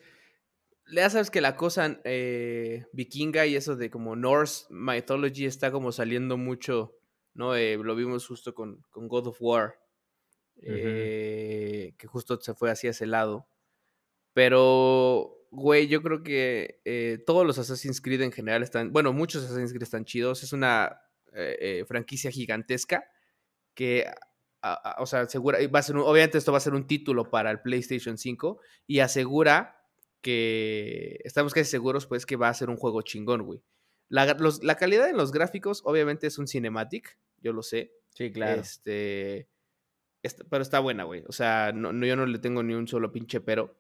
ya 0.86 1.10
sabes 1.10 1.32
que 1.32 1.40
la 1.40 1.56
cosa 1.56 2.00
eh, 2.04 2.86
vikinga 2.92 3.44
y 3.44 3.56
eso 3.56 3.74
de 3.74 3.90
como 3.90 4.14
Norse 4.14 4.66
mythology 4.70 5.44
está 5.44 5.72
como 5.72 5.90
saliendo 5.90 6.36
mucho, 6.36 6.94
¿no? 7.34 7.56
Eh, 7.56 7.76
lo 7.76 7.96
vimos 7.96 8.24
justo 8.24 8.54
con, 8.54 8.82
con 8.90 9.08
God 9.08 9.26
of 9.26 9.38
War, 9.40 9.80
eh, 10.62 11.92
que 11.98 12.06
justo 12.06 12.40
se 12.40 12.54
fue 12.54 12.70
hacia 12.70 12.90
ese 12.90 13.06
lado. 13.06 13.48
Pero, 14.32 15.37
güey, 15.50 15.88
yo 15.88 16.02
creo 16.02 16.22
que 16.22 16.80
eh, 16.84 17.18
todos 17.26 17.46
los 17.46 17.58
Assassin's 17.58 18.00
Creed 18.00 18.22
en 18.22 18.32
general 18.32 18.62
están, 18.62 18.92
bueno, 18.92 19.12
muchos 19.12 19.44
Assassin's 19.44 19.70
Creed 19.70 19.82
están 19.82 20.04
chidos. 20.04 20.42
Es 20.42 20.52
una 20.52 21.00
eh, 21.32 21.56
eh, 21.60 21.84
franquicia 21.86 22.30
gigantesca 22.30 23.04
que, 23.74 24.06
o 24.98 25.06
sea, 25.06 25.20
asegura, 25.20 25.58
va 25.68 25.78
a 25.78 25.82
ser 25.82 25.96
un- 25.96 26.02
obviamente 26.02 26.38
esto 26.38 26.52
va 26.52 26.58
a 26.58 26.60
ser 26.62 26.74
un 26.74 26.86
título 26.86 27.30
para 27.30 27.50
el 27.50 27.60
PlayStation 27.60 28.18
5 28.18 28.60
y 28.86 28.98
asegura 29.00 29.80
que, 30.20 31.20
estamos 31.24 31.54
casi 31.54 31.70
seguros, 31.70 32.06
pues, 32.06 32.26
que 32.26 32.36
va 32.36 32.48
a 32.48 32.54
ser 32.54 32.68
un 32.70 32.76
juego 32.76 33.02
chingón, 33.02 33.42
güey. 33.42 33.62
La, 34.08 34.26
los- 34.34 34.62
la 34.64 34.76
calidad 34.76 35.08
en 35.08 35.16
los 35.16 35.32
gráficos, 35.32 35.82
obviamente, 35.84 36.26
es 36.26 36.38
un 36.38 36.48
cinematic, 36.48 37.18
yo 37.40 37.52
lo 37.52 37.62
sé. 37.62 37.92
Sí, 38.14 38.32
claro. 38.32 38.60
Este, 38.60 39.48
est- 40.22 40.42
pero 40.50 40.62
está 40.62 40.80
buena, 40.80 41.04
güey. 41.04 41.24
O 41.28 41.32
sea, 41.32 41.72
no, 41.74 41.92
no- 41.92 42.04
yo 42.06 42.16
no 42.16 42.26
le 42.26 42.38
tengo 42.38 42.62
ni 42.62 42.74
un 42.74 42.88
solo 42.88 43.12
pinche 43.12 43.40
pero. 43.40 43.76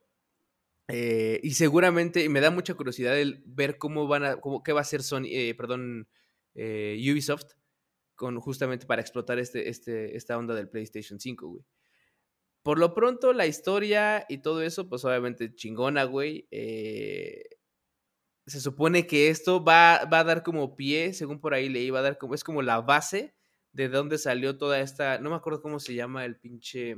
Eh, 0.88 1.40
y 1.42 1.52
seguramente, 1.52 2.24
y 2.24 2.28
me 2.28 2.40
da 2.40 2.50
mucha 2.50 2.74
curiosidad 2.74 3.18
el 3.18 3.42
ver 3.46 3.78
cómo 3.78 4.06
van 4.06 4.24
a, 4.24 4.36
cómo, 4.40 4.62
qué 4.62 4.72
va 4.72 4.80
a 4.80 4.82
hacer 4.82 5.02
Sony, 5.02 5.26
eh, 5.26 5.54
perdón, 5.54 6.08
eh, 6.54 6.98
Ubisoft, 7.12 7.52
con, 8.14 8.40
justamente 8.40 8.86
para 8.86 9.02
explotar 9.02 9.38
este, 9.38 9.68
este, 9.68 10.16
esta 10.16 10.38
onda 10.38 10.54
del 10.54 10.68
PlayStation 10.68 11.20
5, 11.20 11.46
güey. 11.48 11.64
Por 12.62 12.78
lo 12.78 12.94
pronto, 12.94 13.32
la 13.32 13.46
historia 13.46 14.26
y 14.28 14.38
todo 14.38 14.62
eso, 14.62 14.88
pues 14.88 15.04
obviamente 15.04 15.54
chingona, 15.54 16.04
güey. 16.04 16.48
Se 18.46 18.60
supone 18.60 19.06
que 19.06 19.28
esto 19.28 19.62
va, 19.62 20.04
va 20.06 20.20
a 20.20 20.24
dar 20.24 20.42
como 20.42 20.74
pie, 20.74 21.12
según 21.12 21.40
por 21.40 21.54
ahí 21.54 21.68
leí, 21.68 21.90
va 21.90 22.00
a 22.00 22.02
dar 22.02 22.18
como, 22.18 22.34
es 22.34 22.44
como 22.44 22.62
la 22.62 22.80
base 22.80 23.34
de 23.72 23.88
dónde 23.88 24.18
salió 24.18 24.56
toda 24.58 24.80
esta, 24.80 25.18
no 25.18 25.30
me 25.30 25.36
acuerdo 25.36 25.62
cómo 25.62 25.78
se 25.80 25.94
llama 25.94 26.24
el 26.24 26.36
pinche, 26.36 26.96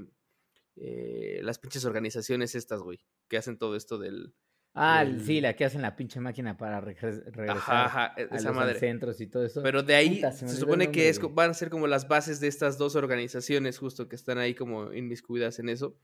eh, 0.82 1.40
las 1.42 1.58
pinches 1.58 1.84
organizaciones 1.84 2.54
estas, 2.54 2.80
güey, 2.80 2.98
que 3.28 3.36
hacen 3.36 3.58
todo 3.58 3.76
esto 3.76 3.98
del... 3.98 4.34
Ah, 4.72 5.04
del- 5.04 5.20
sí, 5.24 5.40
la 5.40 5.54
que 5.56 5.64
hacen 5.64 5.82
la 5.82 5.94
pinche 5.96 6.20
máquina 6.20 6.56
para 6.56 6.80
regres- 6.80 7.22
regresar 7.26 7.56
Ajá, 7.58 7.84
ajá, 7.86 8.14
e- 8.16 8.28
a 8.30 8.36
esa 8.36 8.48
los 8.48 8.56
madre. 8.56 8.78
centros 8.78 9.20
y 9.20 9.26
todo 9.26 9.44
eso. 9.44 9.62
Pero 9.62 9.82
de 9.82 9.94
ahí 9.94 10.14
Puta, 10.16 10.32
se 10.32 10.48
supone 10.48 10.90
que 10.92 11.08
es, 11.08 11.20
van 11.34 11.50
a 11.50 11.54
ser 11.54 11.70
como 11.70 11.86
las 11.86 12.06
bases 12.08 12.38
de 12.40 12.46
estas 12.48 12.78
dos 12.78 12.94
organizaciones 12.96 13.78
justo 13.78 14.08
que 14.08 14.14
están 14.16 14.38
ahí 14.38 14.54
como 14.54 14.92
inmiscuidas 14.94 15.58
en 15.58 15.68
eso. 15.68 15.96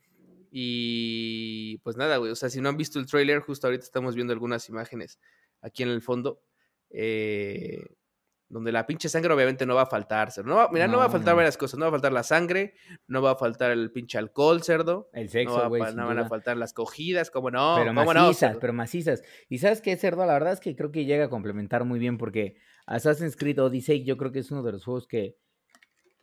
Y 0.50 1.78
pues 1.84 1.96
nada, 1.96 2.16
güey, 2.16 2.32
o 2.32 2.34
sea, 2.36 2.50
si 2.50 2.60
no 2.60 2.68
han 2.68 2.76
visto 2.76 2.98
el 2.98 3.06
tráiler, 3.06 3.40
justo 3.40 3.66
ahorita 3.66 3.84
estamos 3.84 4.14
viendo 4.14 4.32
algunas 4.32 4.68
imágenes 4.68 5.18
aquí 5.60 5.82
en 5.82 5.90
el 5.90 6.02
fondo. 6.02 6.42
eh, 6.90 7.84
donde 8.48 8.70
la 8.70 8.86
pinche 8.86 9.08
sangre 9.08 9.34
obviamente 9.34 9.66
no 9.66 9.74
va 9.74 9.82
a 9.82 9.86
faltar. 9.86 10.30
cerdo. 10.30 10.48
No 10.50 10.56
va, 10.56 10.68
mira, 10.70 10.86
no, 10.86 10.98
va 10.98 11.04
a 11.04 11.06
No, 11.08 11.12
faltar 11.12 11.32
no. 11.32 11.36
varias 11.36 11.56
cosas. 11.56 11.78
No 11.78 11.84
va 11.86 11.88
a 11.88 11.92
faltar 11.92 12.12
la 12.12 12.22
sangre, 12.22 12.74
no 13.08 13.20
va 13.22 13.32
a 13.32 13.36
faltar 13.36 13.72
el 13.72 13.90
pinche 13.90 14.18
alcohol, 14.18 14.62
cerdo. 14.62 15.10
El 15.12 15.24
No, 15.26 15.30
sexo, 15.30 15.70
va, 15.70 15.88
sin 15.88 15.96
no 15.96 16.06
van 16.06 16.18
a 16.18 16.28
faltar 16.28 16.56
las 16.56 16.72
cogidas, 16.72 17.30
como 17.30 17.50
no, 17.50 17.74
pero 17.76 17.90
cómo 17.90 18.14
no, 18.14 18.22
macizas, 18.22 18.56
pero 18.60 18.72
macizas. 18.72 19.22
Y 19.48 19.58
sabes 19.58 19.80
qué, 19.80 19.96
Cerdo, 19.96 20.24
la 20.26 20.34
verdad 20.34 20.52
es 20.52 20.60
que 20.60 20.76
creo 20.76 20.92
que 20.92 21.04
llega 21.04 21.24
a 21.24 21.28
complementar 21.28 21.84
muy 21.84 21.98
bien 21.98 22.18
porque 22.18 22.56
Assassin's 22.86 23.36
Creed 23.36 23.60
Odyssey 23.60 24.04
yo 24.04 24.16
creo 24.16 24.30
que 24.30 24.38
es 24.40 24.50
uno 24.50 24.62
de 24.62 24.72
los 24.72 24.84
juegos 24.84 25.06
que... 25.06 25.36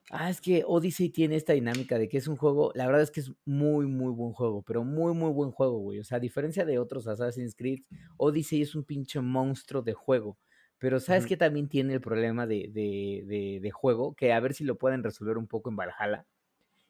Ah, 0.09 0.29
es 0.29 0.41
que 0.41 0.63
Odyssey 0.67 1.09
tiene 1.09 1.35
esta 1.37 1.53
dinámica 1.53 1.97
de 1.97 2.07
que 2.09 2.17
es 2.17 2.27
un 2.27 2.35
juego, 2.35 2.71
la 2.75 2.85
verdad 2.85 3.01
es 3.01 3.09
que 3.09 3.21
es 3.21 3.31
muy, 3.45 3.87
muy 3.87 4.11
buen 4.11 4.33
juego, 4.33 4.61
pero 4.61 4.83
muy, 4.83 5.13
muy 5.13 5.31
buen 5.31 5.51
juego, 5.51 5.79
güey. 5.79 5.99
O 5.99 6.03
sea, 6.03 6.17
a 6.17 6.21
diferencia 6.21 6.65
de 6.65 6.77
otros 6.77 7.07
Assassin's 7.07 7.55
Creed, 7.55 7.79
Odyssey 8.17 8.61
es 8.61 8.75
un 8.75 8.83
pinche 8.83 9.19
monstruo 9.21 9.81
de 9.81 9.93
juego. 9.93 10.37
Pero 10.79 10.99
¿sabes 10.99 11.25
Ujú. 11.25 11.27
qué 11.27 11.37
también 11.37 11.69
tiene 11.69 11.93
el 11.93 12.01
problema 12.01 12.47
de, 12.47 12.69
de, 12.71 13.23
de, 13.25 13.59
de 13.61 13.71
juego? 13.71 14.15
Que 14.15 14.33
a 14.33 14.39
ver 14.39 14.53
si 14.53 14.63
lo 14.65 14.77
pueden 14.77 15.03
resolver 15.03 15.37
un 15.37 15.47
poco 15.47 15.69
en 15.69 15.77
Valhalla. 15.77 16.27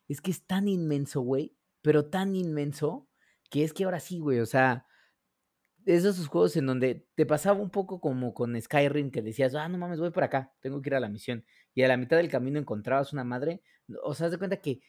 Es 0.07 0.21
que 0.21 0.31
es 0.31 0.45
tan 0.45 0.67
inmenso, 0.67 1.21
güey, 1.21 1.55
pero 1.81 2.09
tan 2.09 2.35
inmenso 2.35 3.09
que 3.49 3.63
es 3.63 3.73
que 3.73 3.85
ahora 3.85 3.99
sí, 3.99 4.19
güey, 4.19 4.39
o 4.39 4.45
sea, 4.45 4.87
es 5.85 6.03
de 6.03 6.09
esos 6.09 6.27
juegos 6.27 6.55
en 6.55 6.65
donde 6.65 7.07
te 7.15 7.25
pasaba 7.25 7.59
un 7.61 7.69
poco 7.69 7.99
como 7.99 8.33
con 8.33 8.59
Skyrim 8.59 9.11
que 9.11 9.21
decías, 9.21 9.53
ah, 9.55 9.67
no 9.67 9.77
mames, 9.77 9.99
voy 9.99 10.11
por 10.11 10.23
acá, 10.23 10.53
tengo 10.61 10.81
que 10.81 10.89
ir 10.89 10.95
a 10.95 10.99
la 10.99 11.09
misión. 11.09 11.45
Y 11.73 11.83
a 11.83 11.87
la 11.87 11.97
mitad 11.97 12.17
del 12.17 12.29
camino 12.29 12.59
encontrabas 12.59 13.11
una 13.13 13.23
madre. 13.25 13.61
O 14.03 14.13
sea, 14.13 14.27
haz 14.27 14.31
de 14.31 14.37
cuenta 14.37 14.57
que, 14.57 14.81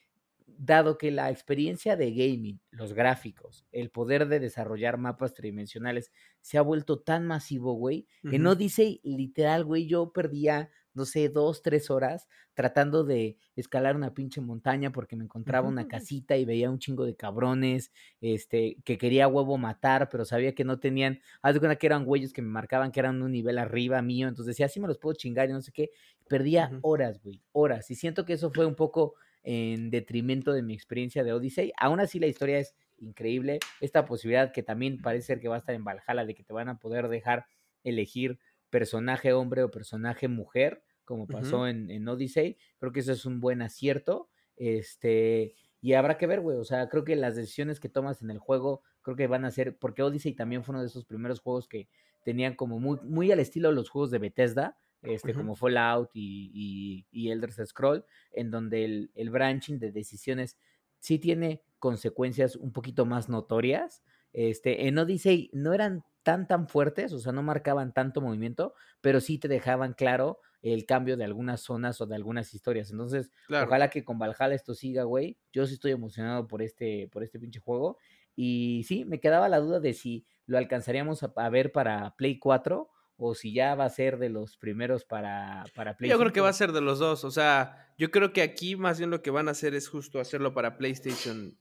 dado 0.47 0.99
que 0.99 1.11
la 1.11 1.31
experiencia 1.31 1.97
de 1.97 2.13
gaming, 2.13 2.61
los 2.71 2.93
gráficos, 2.93 3.67
el 3.73 3.91
poder 3.91 4.29
de 4.29 4.41
desarrollar 4.41 4.99
mapas 4.99 5.35
tridimensionales 5.35 6.13
se 6.41 6.59
ha 6.59 6.63
vuelto 6.63 7.01
tan 7.03 7.27
masivo, 7.27 7.75
güey. 7.75 8.07
En 8.29 8.47
Ujú. 8.47 8.47
Odyssey, 8.47 9.01
literal, 9.05 9.65
güey, 9.65 9.87
yo 9.87 10.13
perdía, 10.13 10.71
no 10.93 11.05
sé, 11.07 11.29
dos, 11.29 11.63
tres 11.63 11.91
horas 11.91 12.29
tratando 12.53 13.05
de 13.05 13.37
escalar 13.57 13.97
una 13.97 14.15
pinche 14.15 14.41
montaña 14.41 14.93
porque 14.93 15.17
me 15.17 15.25
encontraba 15.25 15.69
una 15.69 15.87
casita 15.89 16.37
y 16.37 16.45
veía 16.45 16.71
un 16.71 16.79
chingo 16.79 17.05
de 17.05 17.17
cabrones, 17.17 17.91
este, 18.21 18.77
que 18.85 18.99
quería 18.99 19.27
huevo 19.29 19.59
matar, 19.59 20.09
pero 20.09 20.25
sabía 20.25 20.55
que 20.55 20.65
no 20.65 20.79
tenían, 20.79 21.21
haz 21.43 21.55
de 21.55 21.61
cuenta 21.61 21.77
que 21.77 21.87
eran 21.87 22.05
güeyes 22.05 22.33
que 22.33 22.43
me 22.43 22.49
marcaban 22.49 22.93
que 22.93 23.01
eran 23.01 23.23
un 23.23 23.33
nivel 23.33 23.59
arriba 23.59 24.03
mío, 24.03 24.29
entonces 24.29 24.53
decía, 24.55 24.67
así 24.67 24.79
me 24.81 24.89
los 24.89 24.99
puedo 24.99 25.15
chingar 25.17 25.49
y 25.49 25.53
no 25.53 25.63
sé 25.63 25.73
qué, 25.73 25.91
perdía 26.29 26.77
horas, 26.81 27.21
güey, 27.23 27.43
horas, 27.53 27.91
y 27.91 27.95
siento 27.97 28.25
que 28.25 28.35
eso 28.35 28.51
fue 28.53 28.67
un 28.67 28.75
poco 28.77 29.15
en 29.45 29.91
detrimento 29.91 30.53
de 30.53 30.63
mi 30.63 30.75
experiencia 30.75 31.23
de 31.23 31.33
Odyssey, 31.33 31.73
aún 31.79 32.01
así 32.01 32.19
la 32.19 32.27
historia 32.27 32.59
es 32.59 32.75
increíble, 32.99 33.59
esta 33.81 34.05
posibilidad 34.05 34.53
que 34.53 34.63
también 34.63 35.01
parece 35.01 35.27
ser 35.27 35.41
que 35.41 35.49
va 35.49 35.57
a 35.57 35.59
estar 35.59 35.75
en 35.75 35.85
Valhalla, 35.85 36.25
de 36.25 36.35
que 36.35 36.43
te 36.43 36.53
van 36.53 36.69
a 36.69 36.79
poder 36.79 37.09
dejar 37.09 37.47
elegir 37.83 38.39
personaje 38.71 39.33
hombre 39.33 39.63
o 39.63 39.71
personaje 39.71 40.27
mujer, 40.27 40.83
como 41.05 41.27
pasó 41.27 41.69
en, 41.69 41.91
en 41.91 42.09
Odyssey. 42.09 42.57
Creo 42.79 42.93
que 42.93 43.01
eso 43.01 43.13
es 43.13 43.27
un 43.27 43.41
buen 43.41 43.63
acierto. 43.63 44.31
Este, 44.57 45.55
y 45.81 45.93
habrá 45.93 46.17
que 46.17 46.27
ver, 46.27 46.41
güey. 46.41 46.57
O 46.57 46.65
sea, 46.65 46.89
creo 46.89 47.05
que 47.05 47.15
las 47.15 47.37
decisiones 47.37 47.79
que 47.79 47.89
tomas 47.89 48.23
en 48.23 48.31
el 48.31 48.39
juego, 48.39 48.83
creo 49.03 49.17
que 49.17 49.27
van 49.27 49.45
a 49.45 49.51
ser, 49.51 49.77
porque 49.79 50.03
Odyssey 50.03 50.33
también 50.33 50.65
fue 50.65 50.73
uno 50.73 50.81
de 50.81 50.89
esos 50.89 51.05
primeros 51.05 51.41
juegos 51.41 51.69
que 51.69 51.89
tenían 52.25 52.55
como 52.55 52.81
muy, 52.81 52.99
muy 53.03 53.31
al 53.31 53.41
estilo 53.41 53.69
de 53.69 53.75
los 53.75 53.91
juegos 53.91 54.11
de 54.11 54.19
Bethesda, 54.19 54.79
este, 55.05 55.35
como 55.35 55.55
Fallout 55.57 56.11
y, 56.15 56.51
y, 56.55 57.07
y 57.11 57.31
Elder 57.31 57.53
Scroll, 57.53 58.05
en 58.33 58.51
donde 58.51 58.85
el, 58.85 59.11
el 59.15 59.31
branching 59.31 59.79
de 59.79 59.93
decisiones 59.93 60.59
sí 60.99 61.19
tiene 61.19 61.63
consecuencias 61.79 62.57
un 62.57 62.73
poquito 62.73 63.07
más 63.07 63.29
notorias. 63.29 64.03
Este, 64.33 64.89
en 64.89 64.99
Odyssey 64.99 65.51
no 65.53 65.73
eran 65.75 66.05
tan 66.23 66.49
tan 66.49 66.69
fuertes, 66.69 67.13
o 67.13 67.19
sea, 67.19 67.33
no 67.33 67.43
marcaban 67.43 67.93
tanto 67.93 68.21
movimiento, 68.23 68.75
pero 69.03 69.21
sí 69.21 69.39
te 69.39 69.47
dejaban 69.49 69.93
claro 69.93 70.41
el 70.63 70.87
cambio 70.87 71.19
de 71.19 71.25
algunas 71.25 71.61
zonas 71.61 72.01
o 72.01 72.07
de 72.07 72.15
algunas 72.17 72.55
historias. 72.55 72.91
Entonces, 72.91 73.31
Claro. 73.47 73.67
ojalá 73.67 73.91
que 73.91 74.05
con 74.05 74.19
Valhalla 74.19 74.55
esto 74.55 74.75
siga, 74.75 75.03
güey. 75.05 75.39
Yo 75.53 75.67
sí 75.67 75.75
estoy 75.75 75.93
emocionado 75.93 76.49
por 76.49 76.63
este, 76.63 77.09
por 77.09 77.23
este 77.23 77.39
pinche 77.39 77.61
juego. 77.61 77.99
Y 78.35 78.85
sí, 78.89 79.05
me 79.05 79.21
quedaba 79.21 79.49
la 79.51 79.59
duda 79.61 79.81
de 79.81 79.93
si 79.93 80.27
lo 80.47 80.57
alcanzaríamos 80.59 81.23
a, 81.23 81.33
a 81.37 81.51
ver 81.51 81.71
para 81.73 82.15
Play 82.17 82.39
4 82.39 82.91
o 83.17 83.35
si 83.35 83.53
ya 83.55 83.75
va 83.75 83.85
a 83.85 83.91
ser 83.91 84.19
de 84.19 84.29
los 84.29 84.57
primeros 84.57 85.05
para, 85.05 85.65
para 85.75 85.97
Play 85.97 86.11
Yo 86.11 86.19
creo 86.19 86.31
que 86.33 86.41
5. 86.41 86.45
va 86.45 86.51
a 86.51 86.53
ser 86.55 86.73
de 86.73 86.81
los 86.81 86.99
dos. 86.99 87.25
O 87.25 87.31
sea, 87.31 87.93
yo 87.97 88.11
creo 88.11 88.33
que 88.33 88.43
aquí 88.43 88.77
más 88.77 88.99
bien 88.99 89.11
lo 89.11 89.23
que 89.23 89.31
van 89.31 89.49
a 89.49 89.53
hacer 89.53 89.75
es 89.75 89.89
justo 89.89 90.19
hacerlo 90.21 90.53
para 90.55 90.77
PlayStation 90.79 91.57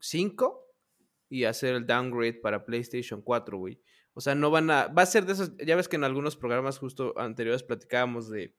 5 0.00 0.64
y 1.28 1.44
hacer 1.44 1.74
el 1.74 1.86
downgrade 1.86 2.34
para 2.34 2.64
PlayStation 2.64 3.22
4, 3.22 3.58
güey. 3.58 3.80
O 4.14 4.20
sea, 4.20 4.34
no 4.34 4.50
van 4.50 4.70
a. 4.70 4.88
Va 4.88 5.02
a 5.02 5.06
ser 5.06 5.26
de 5.26 5.34
esos. 5.34 5.56
Ya 5.58 5.76
ves 5.76 5.88
que 5.88 5.96
en 5.96 6.04
algunos 6.04 6.36
programas 6.36 6.78
justo 6.78 7.14
anteriores 7.18 7.62
platicábamos 7.62 8.28
de 8.28 8.56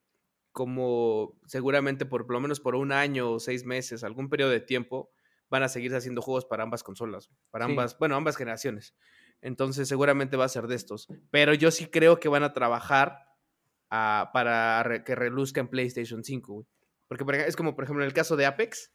cómo 0.52 1.38
seguramente 1.46 2.06
por, 2.06 2.26
por 2.26 2.36
lo 2.36 2.40
menos 2.42 2.60
por 2.60 2.76
un 2.76 2.92
año 2.92 3.32
o 3.32 3.40
seis 3.40 3.66
meses, 3.66 4.04
algún 4.04 4.30
periodo 4.30 4.52
de 4.52 4.62
tiempo, 4.62 5.12
van 5.50 5.64
a 5.64 5.68
seguir 5.70 5.94
haciendo 5.96 6.22
juegos 6.22 6.46
para 6.46 6.64
ambas 6.64 6.84
consolas, 6.84 7.30
para 7.52 7.66
Sí. 7.66 7.72
ambas, 7.72 7.98
bueno, 8.00 8.16
ambas 8.16 8.36
generaciones. 8.38 8.96
Entonces, 9.42 9.88
seguramente 9.88 10.38
va 10.38 10.46
a 10.46 10.50
ser 10.50 10.68
de 10.68 10.76
estos. 10.76 11.08
Pero 11.32 11.54
yo 11.54 11.72
sí 11.72 11.86
creo 11.88 12.20
que 12.20 12.28
van 12.30 12.44
a 12.44 12.54
trabajar 12.54 13.20
ah, 13.90 14.32
para 14.34 14.84
re- 14.84 15.04
que 15.04 15.16
reluzca 15.16 15.62
en 15.62 15.68
PlayStation 15.70 16.24
5, 16.24 16.54
güey. 16.54 16.66
Porque 17.08 17.46
es 17.48 17.56
como, 17.56 17.76
por 17.76 17.86
ejemplo, 17.86 18.04
en 18.04 18.08
el 18.08 18.14
caso 18.14 18.36
de 18.36 18.46
Apex, 18.46 18.92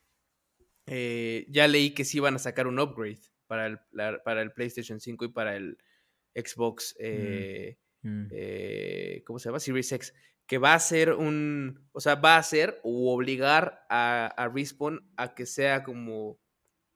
eh, 0.86 1.46
ya 1.48 1.66
leí 1.66 1.94
que 1.94 2.04
sí 2.04 2.20
van 2.20 2.34
a 2.36 2.38
sacar 2.38 2.66
un 2.66 2.78
upgrade 2.78 3.20
para 3.46 3.66
el, 3.66 3.78
la- 3.90 4.22
para 4.22 4.42
el 4.42 4.52
PlayStation 4.52 5.00
5 5.00 5.24
y 5.24 5.28
para 5.32 5.56
el 5.56 5.78
Xbox, 6.34 6.94
eh, 6.98 7.78
Mm. 8.02 8.26
eh, 8.32 9.22
¿cómo 9.26 9.38
se 9.38 9.48
llama? 9.48 9.60
Series 9.60 9.90
X, 9.90 10.12
que 10.46 10.58
va 10.58 10.74
a 10.74 10.78
ser 10.78 11.14
un, 11.14 11.88
o 11.92 12.00
sea, 12.00 12.16
va 12.16 12.36
a 12.36 12.42
ser 12.42 12.78
o 12.82 13.14
obligar 13.14 13.86
a, 13.88 14.26
a 14.26 14.48
Respawn 14.48 15.10
a 15.16 15.34
que 15.34 15.46
sea 15.46 15.82
como 15.82 16.38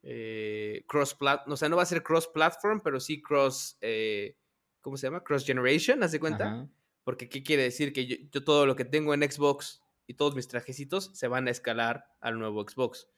eh, 0.03 0.85
cross 0.87 1.15
plat, 1.15 1.47
o 1.49 1.57
sea, 1.57 1.69
no 1.69 1.77
va 1.77 1.83
a 1.83 1.87
ser 1.87 2.03
cross 2.03 2.29
platform, 2.29 2.81
pero 2.83 3.01
sí 3.01 3.21
cross, 3.21 3.77
eh, 3.81 4.37
¿cómo 4.81 4.97
se 4.97 5.07
llama? 5.07 5.25
Cross 5.25 5.45
generation, 5.45 6.03
¿haz 6.03 6.13
de 6.13 6.21
cuenta? 6.21 6.47
Ajá. 6.47 6.69
Porque 7.05 7.29
¿qué 7.29 7.43
quiere 7.43 7.63
decir? 7.63 7.93
Que 7.93 8.07
yo, 8.07 8.17
yo 8.31 8.45
todo 8.45 8.67
lo 8.67 8.77
que 8.77 8.85
tengo 8.85 9.15
en 9.15 9.23
Xbox 9.23 9.83
y 10.07 10.15
todos 10.15 10.35
mis 10.35 10.49
trajecitos 10.49 11.11
se 11.15 11.29
van 11.29 11.49
a 11.49 11.51
escalar 11.51 12.07
al 12.21 12.39
nuevo 12.39 12.63
Xbox. 12.69 13.09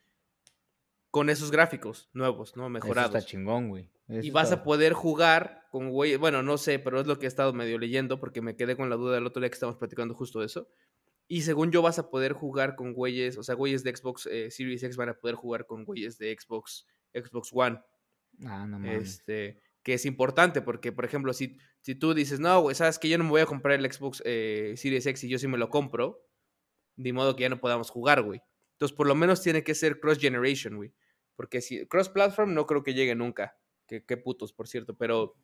Con 1.09 1.29
esos 1.29 1.51
gráficos 1.51 2.09
nuevos, 2.13 2.55
¿no? 2.55 2.63
Eso 2.63 2.69
Mejorados. 2.69 3.15
está 3.15 3.27
chingón, 3.27 3.67
güey. 3.67 3.89
Y 4.07 4.19
Eso 4.19 4.33
vas 4.33 4.51
a 4.51 4.63
poder 4.63 4.93
jugar 4.93 5.67
con 5.71 5.89
güeyes, 5.89 6.19
bueno, 6.19 6.41
no 6.43 6.57
sé, 6.57 6.79
pero 6.79 6.99
es 6.99 7.07
lo 7.07 7.19
que 7.19 7.25
he 7.25 7.27
estado 7.27 7.53
medio 7.53 7.77
leyendo 7.77 8.19
porque 8.19 8.41
me 8.41 8.55
quedé 8.55 8.75
con 8.75 8.89
la 8.89 8.95
duda 8.95 9.17
el 9.17 9.25
otro 9.25 9.41
día 9.41 9.49
que 9.49 9.55
estábamos 9.55 9.77
platicando 9.77 10.13
justo 10.13 10.39
de 10.39 10.45
eso. 10.45 10.69
Y 11.33 11.43
según 11.43 11.71
yo 11.71 11.81
vas 11.81 11.97
a 11.97 12.09
poder 12.09 12.33
jugar 12.33 12.75
con 12.75 12.91
güeyes, 12.91 13.37
o 13.37 13.43
sea, 13.43 13.55
güeyes 13.55 13.85
de 13.85 13.95
Xbox 13.95 14.25
eh, 14.25 14.51
Series 14.51 14.83
X 14.83 14.97
van 14.97 15.07
a 15.07 15.13
poder 15.13 15.35
jugar 15.35 15.65
con 15.65 15.85
güeyes 15.85 16.17
de 16.17 16.37
Xbox, 16.37 16.85
Xbox 17.13 17.51
One. 17.53 17.79
Ah, 18.43 18.67
no 18.67 18.77
mames. 18.77 19.19
Este, 19.19 19.61
que 19.81 19.93
es 19.93 20.05
importante 20.05 20.61
porque, 20.61 20.91
por 20.91 21.05
ejemplo, 21.05 21.31
si, 21.31 21.57
si 21.79 21.95
tú 21.95 22.13
dices, 22.13 22.41
no, 22.41 22.59
güey, 22.59 22.75
sabes 22.75 22.99
que 22.99 23.07
yo 23.07 23.17
no 23.17 23.23
me 23.23 23.29
voy 23.29 23.39
a 23.39 23.45
comprar 23.45 23.79
el 23.79 23.89
Xbox 23.89 24.21
eh, 24.25 24.73
Series 24.75 25.05
X 25.05 25.23
y 25.23 25.29
yo 25.29 25.39
sí 25.39 25.47
me 25.47 25.57
lo 25.57 25.69
compro, 25.69 26.21
de 26.97 27.13
modo 27.13 27.33
que 27.37 27.43
ya 27.43 27.49
no 27.49 27.61
podamos 27.61 27.91
jugar, 27.91 28.23
güey. 28.23 28.41
Entonces, 28.73 28.93
por 28.93 29.07
lo 29.07 29.15
menos 29.15 29.41
tiene 29.41 29.63
que 29.63 29.73
ser 29.73 30.01
cross 30.01 30.19
generation, 30.19 30.75
güey. 30.75 30.93
Porque 31.37 31.61
si 31.61 31.87
cross 31.87 32.09
platform 32.09 32.53
no 32.53 32.67
creo 32.67 32.83
que 32.83 32.93
llegue 32.93 33.15
nunca. 33.15 33.55
Qué, 33.87 34.03
qué 34.03 34.17
putos, 34.17 34.51
por 34.51 34.67
cierto, 34.67 34.97
pero 34.97 35.37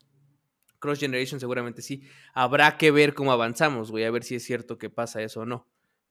cross 0.80 1.00
generation 1.00 1.40
seguramente 1.40 1.82
sí. 1.82 2.04
Habrá 2.34 2.78
que 2.78 2.92
ver 2.92 3.14
cómo 3.14 3.32
avanzamos, 3.32 3.90
güey, 3.90 4.04
a 4.04 4.12
ver 4.12 4.26
si 4.26 4.36
es 4.36 4.44
cierto 4.44 4.78
que 4.78 4.90
pasa 4.90 5.22
eso 5.22 5.40
o 5.40 5.46
no. 5.46 5.66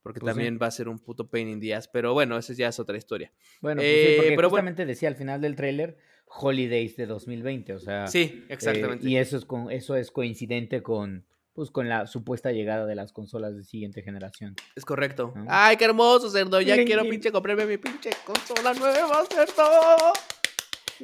Porque 0.07 0.21
Pues 0.21 0.31
sí. 0.35 0.37
también 0.37 0.57
va 0.62 0.69
a 0.69 0.71
ser 0.71 0.88
un 0.88 1.01
puto 1.01 1.29
pain 1.29 1.49
in 1.49 1.59
the 1.61 1.75
ass. 1.75 1.88
Pero 1.88 2.12
bueno, 2.14 2.38
esa 2.38 2.53
ya 2.53 2.69
es 2.69 2.79
otra 2.79 2.97
historia. 2.97 3.33
Bueno, 3.61 3.81
pues 3.81 3.88
Eh, 3.92 4.07
sí, 4.11 4.14
porque 4.19 4.29
pero 4.37 4.51
bueno. 4.51 4.51
justamente 4.51 4.87
decía 4.87 5.09
al 5.09 5.16
final 5.16 5.40
del 5.40 5.57
tráiler 5.57 5.97
Holidays 6.29 6.97
de 6.97 7.07
2020, 7.07 7.73
o 7.73 7.81
sea, 7.81 8.07
Sí, 8.07 8.21
eh, 8.21 8.45
exactamente. 8.51 9.09
y 9.09 9.16
eso 9.16 9.37
es 9.37 9.45
con 9.45 9.69
eso 9.73 9.97
es 9.97 10.12
coincidente 10.12 10.81
con 10.81 11.27
pues 11.55 11.73
con 11.73 11.88
la 11.88 12.07
supuesta 12.07 12.53
llegada 12.53 12.87
de 12.87 12.95
las 12.95 13.12
consolas 13.12 13.57
de 13.57 13.64
siguiente 13.64 14.03
generación. 14.03 14.55
Es 14.77 14.85
correcto. 14.85 15.33
¿No? 15.35 15.47
Ay, 15.49 15.77
qué 15.77 15.87
hermoso, 15.87 16.31
cerdo. 16.31 16.61
Ya 16.61 16.77
quiero 16.85 17.03
pinche 17.03 17.33
comprarme 17.33 17.66
mi 17.66 17.79
pinche 17.79 18.11
consola 18.25 18.75
nueva, 18.75 19.25
cerdo. 19.27 20.12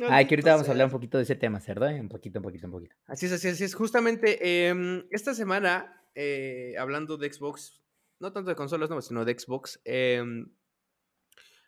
Ay, 0.08 0.26
que 0.26 0.34
ahorita 0.34 0.52
vamos 0.52 0.68
a 0.68 0.70
hablar 0.70 0.86
un 0.86 0.92
poquito 0.92 1.18
de 1.18 1.24
ese 1.24 1.34
tema, 1.34 1.60
cerdo, 1.60 1.86
¿eh? 1.88 2.00
un 2.00 2.08
poquito, 2.08 2.38
un 2.38 2.44
poquito, 2.44 2.66
un 2.66 2.72
poquito. 2.72 2.94
Así 3.06 3.26
es, 3.26 3.32
así 3.32 3.48
es, 3.48 3.54
así 3.54 3.64
es. 3.64 3.74
Justamente 3.74 4.68
em, 4.68 5.04
esta 5.10 5.34
semana, 5.34 6.02
eh, 6.14 6.74
hablando 6.78 7.16
de 7.18 7.30
Xbox, 7.32 7.81
no 8.22 8.32
tanto 8.32 8.50
de 8.50 8.56
consolas, 8.56 8.88
no, 8.88 9.02
sino 9.02 9.24
de 9.24 9.36
Xbox, 9.38 9.80
em, 9.84 10.46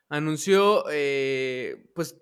anunció, 0.09 0.85
eh, 0.91 1.91
pues, 1.95 2.17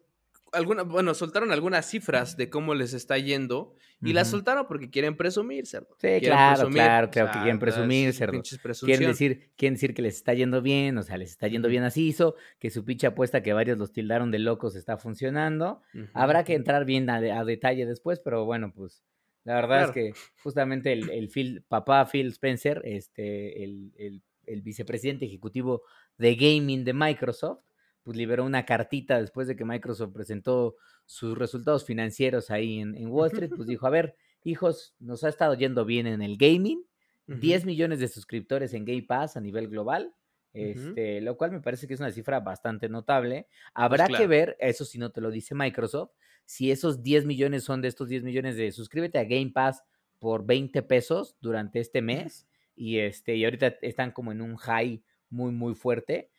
alguna, 0.53 0.83
bueno, 0.83 1.15
soltaron 1.15 1.53
algunas 1.53 1.87
cifras 1.87 2.37
de 2.37 2.49
cómo 2.51 2.75
les 2.75 2.95
está 2.95 3.19
yendo 3.19 3.75
y 4.03 4.13
las 4.15 4.29
soltaron 4.29 4.67
porque 4.67 4.91
quieren 4.91 5.17
presumir, 5.17 5.67
cerdo. 5.67 5.97
Sí, 6.01 6.19
claro, 6.21 6.57
presumir, 6.57 6.83
claro, 6.83 7.11
claro 7.11 7.31
que 7.33 7.39
quieren 7.39 7.59
presumir, 7.59 8.13
cerdo. 8.13 8.43
Quieren 8.81 9.09
decir, 9.09 9.51
quieren 9.57 9.75
decir 9.75 9.95
que 9.95 10.03
les 10.03 10.17
está 10.17 10.35
yendo 10.35 10.61
bien, 10.61 10.99
o 10.99 11.03
sea, 11.03 11.17
les 11.17 11.31
está 11.31 11.47
yendo 11.47 11.69
bien 11.69 11.85
así 11.85 12.09
hizo, 12.09 12.35
que 12.59 12.71
su 12.71 12.85
pinche 12.85 13.07
apuesta 13.07 13.43
que 13.43 13.53
varios 13.53 13.79
los 13.79 13.93
tildaron 13.93 14.31
de 14.31 14.41
locos 14.41 14.77
está 14.77 14.97
funcionando. 14.97 15.83
Habrá 16.15 16.43
que 16.45 16.55
entrar 16.55 16.85
bien 16.85 17.09
a, 17.11 17.17
a 17.17 17.45
detalle 17.45 17.87
después, 17.87 18.19
pero 18.19 18.45
bueno, 18.45 18.73
pues 18.75 19.05
la 19.45 19.55
verdad 19.57 19.93
Claro. 19.93 20.09
es 20.09 20.15
que 20.15 20.21
justamente 20.43 20.93
el, 20.93 21.11
el 21.11 21.29
Phil, 21.29 21.63
papá 21.69 22.07
Phil 22.07 22.29
Spencer, 22.29 22.81
este, 22.85 23.65
el, 23.65 23.93
el- 23.97 24.23
el 24.45 24.61
vicepresidente 24.63 25.25
ejecutivo 25.25 25.83
de 26.19 26.35
gaming 26.35 26.85
de 26.85 26.93
Microsoft, 26.93 27.61
pues 28.03 28.17
liberó 28.17 28.45
una 28.45 28.65
cartita 28.67 29.21
después 29.21 29.47
de 29.47 29.55
que 29.55 29.65
Microsoft 29.65 30.13
presentó 30.13 30.75
sus 31.07 31.39
resultados 31.39 31.85
financieros 31.85 32.51
ahí 32.51 32.81
en, 32.81 32.97
en 32.97 33.07
Wall 33.07 33.29
Street, 33.29 33.53
pues 33.57 33.69
dijo, 33.69 33.87
a 33.87 33.91
ver, 33.91 34.17
hijos, 34.43 34.97
nos 34.99 35.23
ha 35.23 35.29
estado 35.29 35.55
yendo 35.55 35.85
bien 35.85 36.09
en 36.09 36.23
el 36.23 36.37
gaming, 36.37 36.85
Ujú. 37.29 37.39
10 37.39 37.65
millones 37.65 38.01
de 38.01 38.09
suscriptores 38.09 38.75
en 38.75 38.85
Game 38.85 39.05
Pass 39.05 39.37
a 39.37 39.41
nivel 39.41 39.69
global, 39.69 40.13
este, 40.53 41.21
lo 41.21 41.37
cual 41.37 41.53
me 41.53 41.61
parece 41.61 41.87
que 41.87 41.95
es 41.95 42.01
una 42.01 42.11
cifra 42.11 42.41
bastante 42.41 42.89
notable. 42.89 43.47
Habrá 43.75 44.07
que 44.07 44.15
claro. 44.15 44.29
ver, 44.29 44.57
eso 44.59 44.85
si 44.85 44.99
no 44.99 45.11
te 45.13 45.21
lo 45.21 45.31
dice 45.31 45.55
Microsoft, 45.55 46.11
si 46.45 46.71
esos 46.71 47.03
10 47.03 47.25
millones 47.27 47.65
son 47.65 47.83
de 47.83 47.89
estos 47.89 48.09
10 48.09 48.23
millones 48.23 48.57
de 48.57 48.73
suscríbete 48.73 49.19
a 49.19 49.25
Game 49.25 49.51
Pass 49.55 49.83
por 50.19 50.47
20 50.47 50.83
pesos 50.83 51.37
durante 51.41 51.81
este 51.81 52.03
mes 52.03 52.47
y 52.75 52.99
este 52.99 53.37
y 53.37 53.45
ahorita 53.45 53.77
están 53.83 54.13
como 54.13 54.33
en 54.33 54.41
un 54.43 54.57
high 54.57 55.03
muy 55.31 55.53
muy 55.53 55.75
fuerte, 55.75 56.31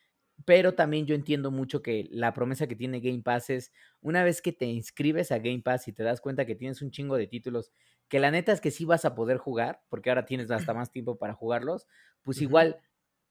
pero 0.44 0.74
también 0.74 1.06
yo 1.06 1.14
entiendo 1.14 1.50
mucho 1.50 1.82
que 1.82 2.08
la 2.10 2.34
promesa 2.34 2.66
que 2.66 2.76
tiene 2.76 3.00
Game 3.00 3.22
Pass 3.22 3.50
es 3.50 3.72
una 4.00 4.24
vez 4.24 4.42
que 4.42 4.52
te 4.52 4.66
inscribes 4.66 5.32
a 5.32 5.38
Game 5.38 5.62
Pass 5.62 5.88
y 5.88 5.92
te 5.92 6.02
das 6.02 6.20
cuenta 6.20 6.44
que 6.46 6.54
tienes 6.54 6.82
un 6.82 6.90
chingo 6.90 7.16
de 7.16 7.26
títulos 7.26 7.70
que 8.08 8.20
la 8.20 8.30
neta 8.30 8.52
es 8.52 8.60
que 8.60 8.70
sí 8.70 8.84
vas 8.84 9.04
a 9.04 9.14
poder 9.14 9.38
jugar, 9.38 9.82
porque 9.88 10.10
ahora 10.10 10.26
tienes 10.26 10.50
hasta 10.50 10.74
más 10.74 10.90
tiempo 10.90 11.16
para 11.16 11.34
jugarlos, 11.34 11.86
pues 12.22 12.40
igual 12.42 12.78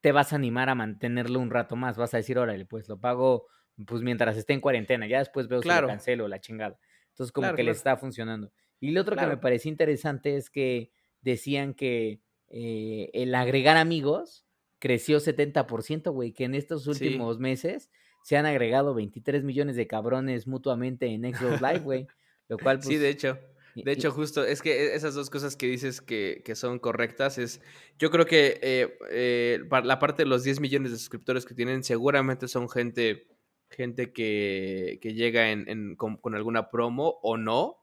te 0.02 0.12
vas 0.12 0.34
a 0.34 0.36
animar 0.38 0.70
a 0.70 0.76
mantenerlo 0.76 1.40
un 1.40 1.52
rato 1.52 1.76
más, 1.76 1.98
vas 1.98 2.14
a 2.14 2.18
decir, 2.18 2.38
órale, 2.38 2.66
pues 2.66 2.88
lo 2.90 3.00
pago 3.00 3.48
pues 3.86 4.02
mientras 4.02 4.38
esté 4.38 4.54
en 4.54 4.62
cuarentena, 4.62 5.08
ya 5.08 5.20
después 5.20 5.48
veo 5.48 5.60
si 5.60 5.64
Claro. 5.64 5.84
lo 5.84 5.88
cancelo 5.94 6.28
la 6.28 6.40
chingada. 6.40 6.80
Entonces 7.12 7.32
como 7.32 7.46
Claro, 7.46 7.56
que 7.58 7.64
les 7.64 7.82
claro. 7.82 7.96
está 7.96 8.02
funcionando. 8.02 8.52
Y 8.80 8.92
lo 8.92 9.02
otro 9.02 9.16
que 9.16 9.26
me 9.26 9.38
pareció 9.38 9.70
interesante 9.72 10.36
es 10.36 10.50
que 10.50 10.92
decían 11.22 11.74
que 11.74 12.20
eh, 12.56 13.10
el 13.14 13.34
agregar 13.34 13.78
amigos 13.78 14.46
creció 14.80 15.20
70%, 15.20 16.12
güey, 16.12 16.34
que 16.34 16.44
en 16.44 16.54
estos 16.56 16.84
Sí. 16.84 16.90
últimos 16.90 17.40
meses 17.40 17.90
se 18.24 18.38
han 18.38 18.46
agregado 18.46 18.94
23 18.94 19.44
millones 19.44 19.76
de 19.76 19.88
cabrones 19.88 20.46
mutuamente 20.48 21.08
en 21.08 21.24
Xbox 21.34 21.62
Live, 21.62 21.80
güey. 21.80 22.08
Lo 22.50 22.58
cual, 22.58 22.78
pues... 22.78 22.88
Sí, 22.90 22.98
de 22.98 23.10
hecho. 23.10 23.40
y- 23.76 23.84
De 23.84 23.92
hecho, 23.94 24.12
justo, 24.12 24.46
es 24.46 24.62
que 24.62 24.72
e- 24.72 24.96
esas 24.96 25.16
dos 25.16 25.30
cosas 25.32 25.56
que 25.56 25.66
dices 25.66 26.00
que, 26.02 26.42
que 26.46 26.54
son 26.56 26.78
correctas 26.78 27.38
es, 27.40 27.60
yo 27.98 28.12
creo 28.12 28.26
que 28.28 28.60
eh, 28.62 28.98
eh, 29.10 29.60
la 29.84 29.98
parte 29.98 30.24
de 30.24 30.30
los 30.30 30.44
10 30.44 30.60
millones 30.60 30.92
de 30.92 30.98
suscriptores 30.98 31.46
que 31.46 31.56
tienen 31.56 31.84
seguramente 31.84 32.48
son 32.48 32.70
gente, 32.70 33.26
gente 33.74 34.14
que, 34.14 35.00
que 35.02 35.14
llega 35.14 35.52
en, 35.52 35.68
en- 35.70 35.96
con, 35.96 36.18
con 36.18 36.36
alguna 36.36 36.70
promo 36.70 37.20
o 37.22 37.38
no, 37.38 37.80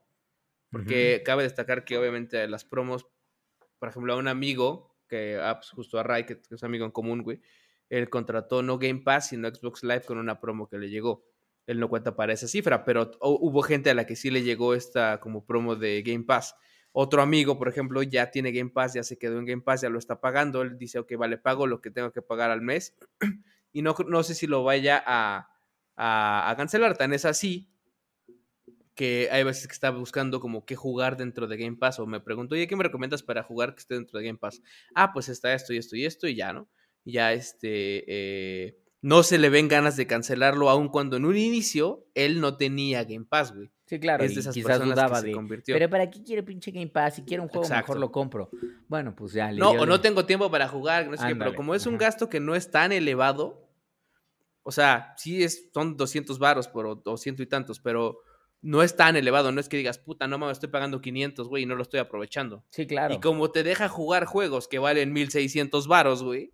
porque 0.71 1.21
cabe 1.25 1.43
destacar 1.43 1.83
que 1.85 1.97
obviamente 1.97 2.47
las 2.47 2.63
promos, 2.65 3.07
por 3.79 3.89
ejemplo, 3.89 4.13
a 4.13 4.17
un 4.17 4.27
amigo, 4.27 4.95
que 5.09 5.37
ah, 5.41 5.55
pues, 5.59 5.69
justo 5.71 5.99
a 5.99 6.03
Ray, 6.03 6.25
que, 6.25 6.39
que 6.41 6.55
es 6.55 6.63
amigo 6.63 6.85
en 6.85 6.91
común, 6.91 7.23
güey, 7.23 7.41
él 7.89 8.09
contrató 8.09 8.61
no 8.63 8.77
Game 8.77 9.01
Pass, 9.01 9.29
sino 9.29 9.49
Xbox 9.53 9.83
Live 9.83 10.03
con 10.03 10.17
una 10.17 10.39
promo 10.39 10.69
que 10.69 10.77
le 10.77 10.89
llegó. 10.89 11.25
Él 11.67 11.79
no 11.79 11.89
cuenta 11.89 12.15
para 12.15 12.31
esa 12.33 12.47
cifra, 12.47 12.85
pero 12.85 13.11
hu- 13.19 13.37
hubo 13.41 13.61
gente 13.63 13.89
a 13.89 13.93
la 13.93 14.05
que 14.05 14.15
sí 14.15 14.31
le 14.31 14.43
llegó 14.43 14.73
esta 14.73 15.19
como 15.19 15.45
promo 15.45 15.75
de 15.75 16.01
Game 16.03 16.23
Pass. 16.23 16.55
Otro 16.93 17.21
amigo, 17.21 17.57
por 17.57 17.67
ejemplo, 17.67 18.01
ya 18.03 18.31
tiene 18.31 18.51
Game 18.51 18.69
Pass, 18.71 18.93
ya 18.93 19.03
se 19.03 19.17
quedó 19.17 19.39
en 19.39 19.45
Game 19.45 19.61
Pass, 19.61 19.81
ya 19.81 19.89
lo 19.89 19.99
está 19.99 20.19
pagando. 20.21 20.61
Él 20.61 20.77
dice, 20.77 20.99
ok, 20.99 21.13
vale, 21.17 21.37
pago 21.37 21.67
lo 21.67 21.81
que 21.81 21.91
tengo 21.91 22.11
que 22.11 22.21
pagar 22.21 22.49
al 22.51 22.61
mes. 22.61 22.95
y 23.73 23.81
no, 23.81 23.93
no 24.07 24.23
sé 24.23 24.35
si 24.35 24.47
lo 24.47 24.63
vaya 24.63 25.01
a, 25.05 25.49
a, 25.95 26.49
a 26.49 26.55
cancelar. 26.55 26.97
Tan 26.97 27.13
es 27.13 27.25
así 27.25 27.67
que 28.95 29.29
hay 29.31 29.43
veces 29.43 29.67
que 29.67 29.73
está 29.73 29.89
buscando 29.89 30.39
como 30.39 30.65
qué 30.65 30.75
jugar 30.75 31.17
dentro 31.17 31.47
de 31.47 31.57
Game 31.57 31.77
Pass 31.77 31.99
o 31.99 32.05
me 32.05 32.19
pregunto, 32.19 32.55
oye, 32.55 32.67
¿qué 32.67 32.75
me 32.75 32.83
recomiendas 32.83 33.23
para 33.23 33.41
jugar 33.43 33.73
que 33.73 33.79
esté 33.79 33.95
dentro 33.95 34.19
de 34.19 34.25
Game 34.25 34.37
Pass? 34.37 34.61
Ah, 34.93 35.11
pues 35.13 35.29
está 35.29 35.53
esto 35.53 35.73
y 35.73 35.77
esto 35.77 35.95
y 35.95 36.05
esto 36.05 36.27
y 36.27 36.35
ya, 36.35 36.53
¿no? 36.53 36.67
Ya 37.05 37.33
este, 37.33 38.03
eh, 38.07 38.77
no 39.01 39.23
se 39.23 39.37
le 39.39 39.49
ven 39.49 39.67
ganas 39.67 39.95
de 39.97 40.05
cancelarlo 40.07 40.69
aun 40.69 40.89
cuando 40.89 41.17
en 41.17 41.25
un 41.25 41.37
inicio 41.37 42.05
él 42.13 42.41
no 42.41 42.57
tenía 42.57 43.03
Game 43.05 43.25
Pass, 43.27 43.55
güey. 43.55 43.71
Sí, 43.85 43.99
claro, 43.99 44.23
es 44.23 44.35
de 44.35 44.41
esas 44.41 44.53
quizás 44.53 44.77
personas 44.77 44.89
que 44.89 44.93
dudaba 45.01 45.19
se 45.21 45.27
de, 45.27 45.33
convirtió. 45.33 45.75
pero 45.75 45.89
¿para 45.89 46.09
qué 46.09 46.21
quiere 46.23 46.43
pinche 46.43 46.71
Game 46.71 46.87
Pass? 46.87 47.15
Si 47.15 47.23
quiere 47.23 47.41
un 47.41 47.49
juego 47.49 47.65
Exacto. 47.65 47.83
mejor 47.93 47.99
lo 47.99 48.11
compro. 48.11 48.49
Bueno, 48.87 49.15
pues 49.15 49.33
ya 49.33 49.51
le 49.51 49.57
No, 49.59 49.71
o 49.71 49.79
de- 49.81 49.85
no 49.87 49.99
tengo 49.99 50.25
tiempo 50.25 50.51
para 50.51 50.67
jugar, 50.67 51.07
no 51.07 51.17
sé 51.17 51.27
qué, 51.27 51.35
pero 51.35 51.55
como 51.55 51.73
es 51.75 51.85
un 51.87 51.95
ajá. 51.95 52.05
gasto 52.05 52.29
que 52.29 52.39
no 52.39 52.55
es 52.55 52.69
tan 52.71 52.91
elevado, 52.91 53.67
o 54.63 54.71
sea, 54.71 55.13
sí 55.17 55.43
es, 55.43 55.69
son 55.73 55.97
200 55.97 56.39
varos 56.39 56.67
por 56.67 56.85
o 56.85 56.95
200 56.95 57.43
y 57.43 57.47
tantos, 57.47 57.79
pero 57.79 58.19
no 58.61 58.83
es 58.83 58.95
tan 58.95 59.15
elevado, 59.15 59.51
no 59.51 59.59
es 59.59 59.67
que 59.67 59.77
digas, 59.77 59.97
puta, 59.97 60.27
no 60.27 60.37
mames, 60.37 60.57
estoy 60.57 60.69
pagando 60.69 61.01
500, 61.01 61.47
güey, 61.47 61.63
y 61.63 61.65
no 61.65 61.75
lo 61.75 61.81
estoy 61.81 61.99
aprovechando. 61.99 62.63
Sí, 62.69 62.85
claro. 62.85 63.13
Y 63.13 63.19
como 63.19 63.51
te 63.51 63.63
deja 63.63 63.89
jugar 63.89 64.25
juegos 64.25 64.67
que 64.67 64.79
valen 64.79 65.13
1600 65.13 65.87
varos, 65.87 66.23
güey, 66.23 66.53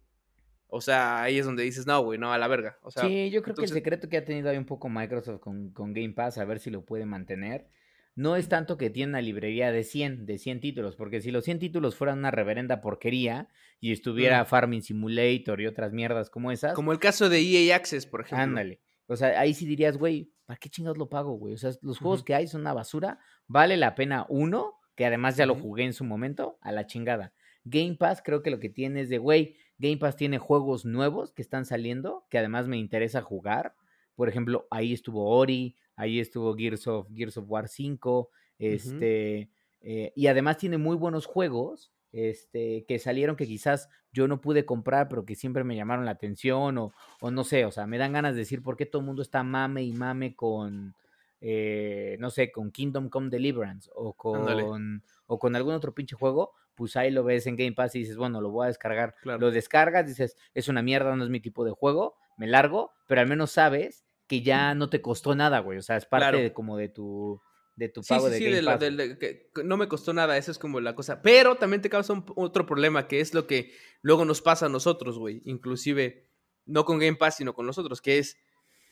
o 0.69 0.81
sea, 0.81 1.23
ahí 1.23 1.37
es 1.37 1.45
donde 1.45 1.63
dices, 1.63 1.85
no, 1.85 2.01
güey, 2.01 2.19
no, 2.19 2.31
a 2.31 2.37
la 2.37 2.47
verga. 2.47 2.77
O 2.81 2.91
sea, 2.91 3.03
sí, 3.03 3.29
yo 3.29 3.41
creo 3.41 3.55
que 3.55 3.63
el 3.63 3.69
secreto 3.69 4.09
que 4.09 4.17
ha 4.17 4.25
tenido 4.25 4.49
ahí 4.49 4.57
un 4.57 4.65
poco 4.65 4.89
Microsoft 4.89 5.39
con, 5.39 5.71
con 5.71 5.93
Game 5.93 6.13
Pass, 6.13 6.37
a 6.37 6.45
ver 6.45 6.59
si 6.59 6.69
lo 6.69 6.85
puede 6.85 7.05
mantener, 7.05 7.67
no 8.15 8.35
es 8.35 8.49
tanto 8.49 8.77
que 8.77 8.89
tiene 8.89 9.11
una 9.11 9.21
librería 9.21 9.71
de 9.71 9.83
100, 9.83 10.25
de 10.25 10.37
100 10.37 10.59
títulos, 10.59 10.95
porque 10.95 11.21
si 11.21 11.31
los 11.31 11.45
100 11.45 11.59
títulos 11.59 11.95
fueran 11.95 12.19
una 12.19 12.31
reverenda 12.31 12.81
porquería 12.81 13.47
y 13.79 13.91
estuviera 13.91 14.43
Mm. 14.43 14.45
Farming 14.47 14.81
Simulator 14.81 15.61
y 15.61 15.67
otras 15.67 15.93
mierdas 15.93 16.29
como 16.29 16.51
esas, 16.51 16.73
como 16.73 16.91
el 16.91 16.99
caso 16.99 17.29
de 17.29 17.39
EA 17.39 17.75
Access, 17.75 18.05
por 18.05 18.21
ejemplo. 18.21 18.43
ándale. 18.43 18.81
O 19.07 19.15
sea, 19.15 19.39
ahí 19.39 19.53
sí 19.53 19.65
dirías, 19.65 19.97
güey, 19.97 20.31
¿para 20.45 20.57
qué 20.57 20.69
chingados 20.69 20.97
lo 20.97 21.09
pago, 21.09 21.33
güey? 21.33 21.53
O 21.53 21.57
sea, 21.57 21.71
los 21.81 21.99
juegos 21.99 22.23
que 22.23 22.35
hay 22.35 22.47
son 22.47 22.61
una 22.61 22.73
basura. 22.73 23.19
Vale 23.47 23.77
la 23.77 23.95
pena 23.95 24.25
uno, 24.27 24.73
que 24.95 25.05
además 25.05 25.37
ya 25.37 25.45
lo 25.45 25.55
jugué 25.55 25.85
en 25.85 25.93
su 25.93 26.03
momento, 26.03 26.57
a 26.61 26.71
la 26.71 26.87
chingada. 26.87 27.33
Game 27.63 27.95
Pass 27.95 28.21
creo 28.23 28.41
que 28.41 28.51
lo 28.51 28.59
que 28.59 28.69
tiene 28.69 29.01
es 29.01 29.09
de, 29.09 29.17
güey, 29.17 29.55
Game 29.77 29.97
Pass 29.97 30.15
tiene 30.15 30.39
juegos 30.39 30.85
nuevos 30.85 31.31
que 31.31 31.41
están 31.41 31.65
saliendo, 31.65 32.25
que 32.29 32.37
además 32.37 32.67
me 32.67 32.77
interesa 32.77 33.21
jugar. 33.21 33.75
Por 34.15 34.27
ejemplo, 34.27 34.67
ahí 34.71 34.91
estuvo 34.93 35.29
Ori, 35.29 35.77
ahí 35.95 36.19
estuvo 36.19 36.55
Gears 36.55 36.87
of, 36.87 37.07
Gears 37.13 37.37
of 37.37 37.45
War 37.47 37.67
5, 37.67 38.29
este, 38.59 39.51
eh, 39.81 40.11
y 40.15 40.27
además 40.27 40.57
tiene 40.57 40.77
muy 40.77 40.95
buenos 40.95 41.25
juegos 41.25 41.91
este, 42.11 42.85
que 42.87 42.99
salieron 42.99 43.35
que 43.35 43.45
quizás 43.45 43.89
yo 44.11 44.27
no 44.27 44.41
pude 44.41 44.65
comprar, 44.65 45.07
pero 45.09 45.25
que 45.25 45.35
siempre 45.35 45.63
me 45.63 45.75
llamaron 45.75 46.05
la 46.05 46.11
atención, 46.11 46.77
o, 46.77 46.93
o 47.21 47.31
no 47.31 47.43
sé, 47.43 47.65
o 47.65 47.71
sea, 47.71 47.87
me 47.87 47.97
dan 47.97 48.13
ganas 48.13 48.33
de 48.33 48.39
decir 48.39 48.63
por 48.63 48.77
qué 48.77 48.85
todo 48.85 49.01
el 49.01 49.05
mundo 49.05 49.21
está 49.21 49.43
mame 49.43 49.83
y 49.83 49.93
mame 49.93 50.35
con, 50.35 50.95
eh, 51.41 52.17
no 52.19 52.29
sé, 52.29 52.51
con 52.51 52.71
Kingdom 52.71 53.09
Come 53.09 53.29
Deliverance, 53.29 53.89
o 53.93 54.13
con, 54.13 55.03
o 55.27 55.39
con 55.39 55.55
algún 55.55 55.73
otro 55.73 55.93
pinche 55.93 56.15
juego, 56.15 56.53
pues 56.75 56.95
ahí 56.95 57.11
lo 57.11 57.23
ves 57.23 57.47
en 57.47 57.55
Game 57.55 57.73
Pass 57.73 57.95
y 57.95 57.99
dices, 57.99 58.17
bueno, 58.17 58.39
lo 58.39 58.51
voy 58.51 58.65
a 58.65 58.67
descargar. 58.67 59.15
Lo 59.23 59.51
descargas, 59.51 60.05
dices, 60.05 60.37
es 60.53 60.67
una 60.67 60.83
mierda, 60.83 61.15
no 61.15 61.23
es 61.23 61.29
mi 61.29 61.39
tipo 61.39 61.65
de 61.65 61.71
juego, 61.71 62.15
me 62.37 62.47
largo, 62.47 62.93
pero 63.07 63.21
al 63.21 63.27
menos 63.27 63.51
sabes 63.51 64.05
que 64.27 64.41
ya 64.41 64.75
no 64.75 64.89
te 64.89 65.01
costó 65.01 65.35
nada, 65.35 65.59
güey. 65.59 65.79
O 65.79 65.81
sea, 65.81 65.97
es 65.97 66.05
parte 66.05 66.53
como 66.53 66.77
de 66.77 66.89
tu 66.89 67.41
de 67.77 67.89
tu 67.89 68.01
pago 68.01 68.29
de 68.29 68.39
Game 68.39 68.63
Pass. 68.63 68.79
que 69.19 69.63
no 69.63 69.77
me 69.77 69.87
costó 69.87 70.11
nada, 70.11 70.35
esa 70.35 70.49
es 70.49 70.57
como 70.57 70.81
la 70.81 70.95
cosa. 70.95 71.21
Pero 71.21 71.55
también 71.55 71.81
te 71.81 71.89
causa 71.89 72.21
otro 72.35 72.65
problema, 72.65 73.07
que 73.07 73.21
es 73.21 73.35
lo 73.35 73.45
que 73.45 73.71
luego 74.01 74.25
nos 74.25 74.41
pasa 74.41 74.65
a 74.65 74.69
nosotros, 74.69 75.19
güey. 75.19 75.41
Inclusive, 75.45 76.27
no 76.65 76.85
con 76.85 76.97
Game 76.97 77.17
Pass, 77.17 77.37
sino 77.37 77.53
con 77.53 77.67
nosotros, 77.67 78.01
que 78.01 78.17
es, 78.17 78.37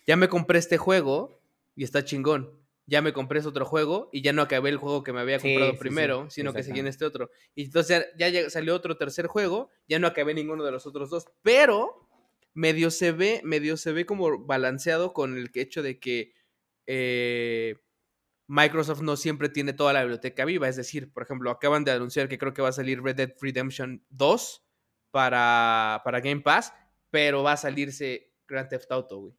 ya 0.05 0.15
me 0.15 0.29
compré 0.29 0.59
este 0.59 0.77
juego 0.77 1.41
y 1.75 1.83
está 1.83 2.05
chingón. 2.05 2.63
Ya 2.85 3.01
me 3.01 3.11
compré 3.11 3.39
este 3.39 3.49
otro 3.49 3.65
juego 3.65 4.09
y 4.13 4.21
ya 4.21 4.31
no 4.31 4.43
acabé 4.43 4.69
el 4.69 4.77
juego 4.77 5.03
que 5.03 5.11
me 5.11 5.19
había 5.19 5.39
comprado 5.39 5.75
primero, 5.79 6.29
sino 6.29 6.53
que 6.53 6.61
seguí 6.61 6.79
en 6.79 6.87
este 6.87 7.05
otro. 7.05 7.31
Y 7.55 7.63
entonces 7.63 8.05
ya, 8.15 8.29
ya, 8.29 8.47
salió 8.51 8.75
otro 8.75 8.95
tercer 8.95 9.25
juego, 9.25 9.71
ya 9.87 9.97
no 9.97 10.05
acabé 10.05 10.35
ninguno 10.35 10.63
de 10.63 10.71
los 10.71 10.85
otros 10.85 11.09
dos. 11.09 11.25
Pero 11.41 12.07
medio 12.53 12.91
se 12.91 13.11
ve, 13.11 13.41
medio 13.43 13.77
se 13.77 13.91
ve 13.91 14.05
como 14.05 14.45
balanceado 14.45 15.13
con 15.13 15.35
el 15.35 15.49
hecho 15.55 15.81
de 15.81 15.99
que 15.99 16.35
eh, 16.85 17.77
Microsoft 18.47 19.01
no 19.01 19.15
siempre 19.15 19.49
tiene 19.49 19.73
toda 19.73 19.93
la 19.93 20.01
biblioteca 20.01 20.45
viva. 20.45 20.67
Es 20.67 20.75
decir, 20.75 21.11
por 21.11 21.23
ejemplo, 21.23 21.49
acaban 21.49 21.83
de 21.83 21.91
anunciar 21.91 22.27
que 22.27 22.37
creo 22.37 22.53
que 22.53 22.61
va 22.61 22.69
a 22.69 22.73
salir 22.73 23.01
Red 23.01 23.15
Dead 23.15 23.33
Redemption 23.41 24.03
2 24.09 24.63
para, 25.11 26.01
para 26.03 26.19
Game 26.19 26.41
Pass, 26.41 26.73
pero 27.09 27.43
va 27.43 27.53
a 27.53 27.57
salirse 27.57 28.33
Grand 28.47 28.69
Theft 28.69 28.91
Auto, 28.91 29.19
güey. 29.19 29.35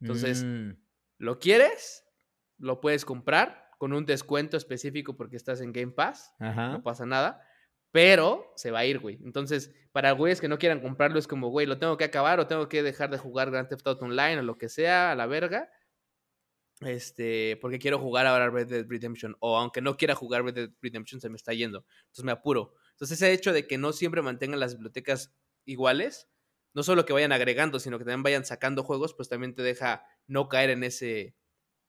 Entonces, 0.00 0.44
mm. 0.44 0.72
¿lo 1.18 1.38
quieres? 1.38 2.04
Lo 2.58 2.80
puedes 2.80 3.04
comprar 3.04 3.70
con 3.78 3.92
un 3.92 4.04
descuento 4.04 4.56
específico 4.56 5.16
porque 5.16 5.36
estás 5.36 5.60
en 5.60 5.72
Game 5.72 5.92
Pass. 5.92 6.34
No 6.38 6.82
pasa 6.82 7.06
nada. 7.06 7.40
Pero 7.90 8.52
se 8.56 8.72
va 8.72 8.80
a 8.80 8.86
ir, 8.86 8.98
güey. 8.98 9.20
Entonces, 9.24 9.72
para 9.92 10.12
güeyes 10.12 10.40
que 10.40 10.48
no 10.48 10.58
quieran 10.58 10.80
comprarlo, 10.80 11.18
es 11.18 11.28
como, 11.28 11.50
güey, 11.50 11.66
lo 11.66 11.78
tengo 11.78 11.96
que 11.96 12.04
acabar 12.04 12.40
o 12.40 12.46
tengo 12.46 12.68
que 12.68 12.82
dejar 12.82 13.10
de 13.10 13.18
jugar 13.18 13.50
Grand 13.52 13.68
Theft 13.68 13.86
Auto 13.86 14.04
Online 14.04 14.38
o 14.38 14.42
lo 14.42 14.58
que 14.58 14.68
sea, 14.68 15.12
a 15.12 15.14
la 15.14 15.26
verga. 15.26 15.70
Este, 16.84 17.56
porque 17.60 17.78
quiero 17.78 17.98
jugar 17.98 18.26
ahora 18.26 18.50
Red 18.50 18.68
Dead 18.68 18.86
Redemption. 18.88 19.36
O 19.40 19.56
aunque 19.56 19.80
no 19.80 19.96
quiera 19.96 20.14
jugar 20.14 20.44
Red 20.44 20.54
Dead 20.54 20.70
Redemption, 20.80 21.20
se 21.20 21.28
me 21.28 21.36
está 21.36 21.52
yendo. 21.52 21.84
Entonces 22.02 22.24
me 22.24 22.32
apuro. 22.32 22.74
Entonces, 22.92 23.20
ese 23.20 23.32
hecho 23.32 23.52
de 23.52 23.66
que 23.66 23.78
no 23.78 23.92
siempre 23.92 24.22
mantengan 24.22 24.60
las 24.60 24.74
bibliotecas 24.74 25.34
iguales, 25.64 26.28
no 26.74 26.82
solo 26.82 27.04
que 27.04 27.12
vayan 27.12 27.32
agregando, 27.32 27.80
sino 27.80 27.98
que 27.98 28.04
también 28.04 28.22
vayan 28.22 28.44
sacando 28.44 28.82
juegos, 28.82 29.14
pues 29.14 29.28
también 29.28 29.54
te 29.54 29.62
deja 29.62 30.04
no 30.26 30.48
caer 30.48 30.70
en 30.70 30.84
ese, 30.84 31.36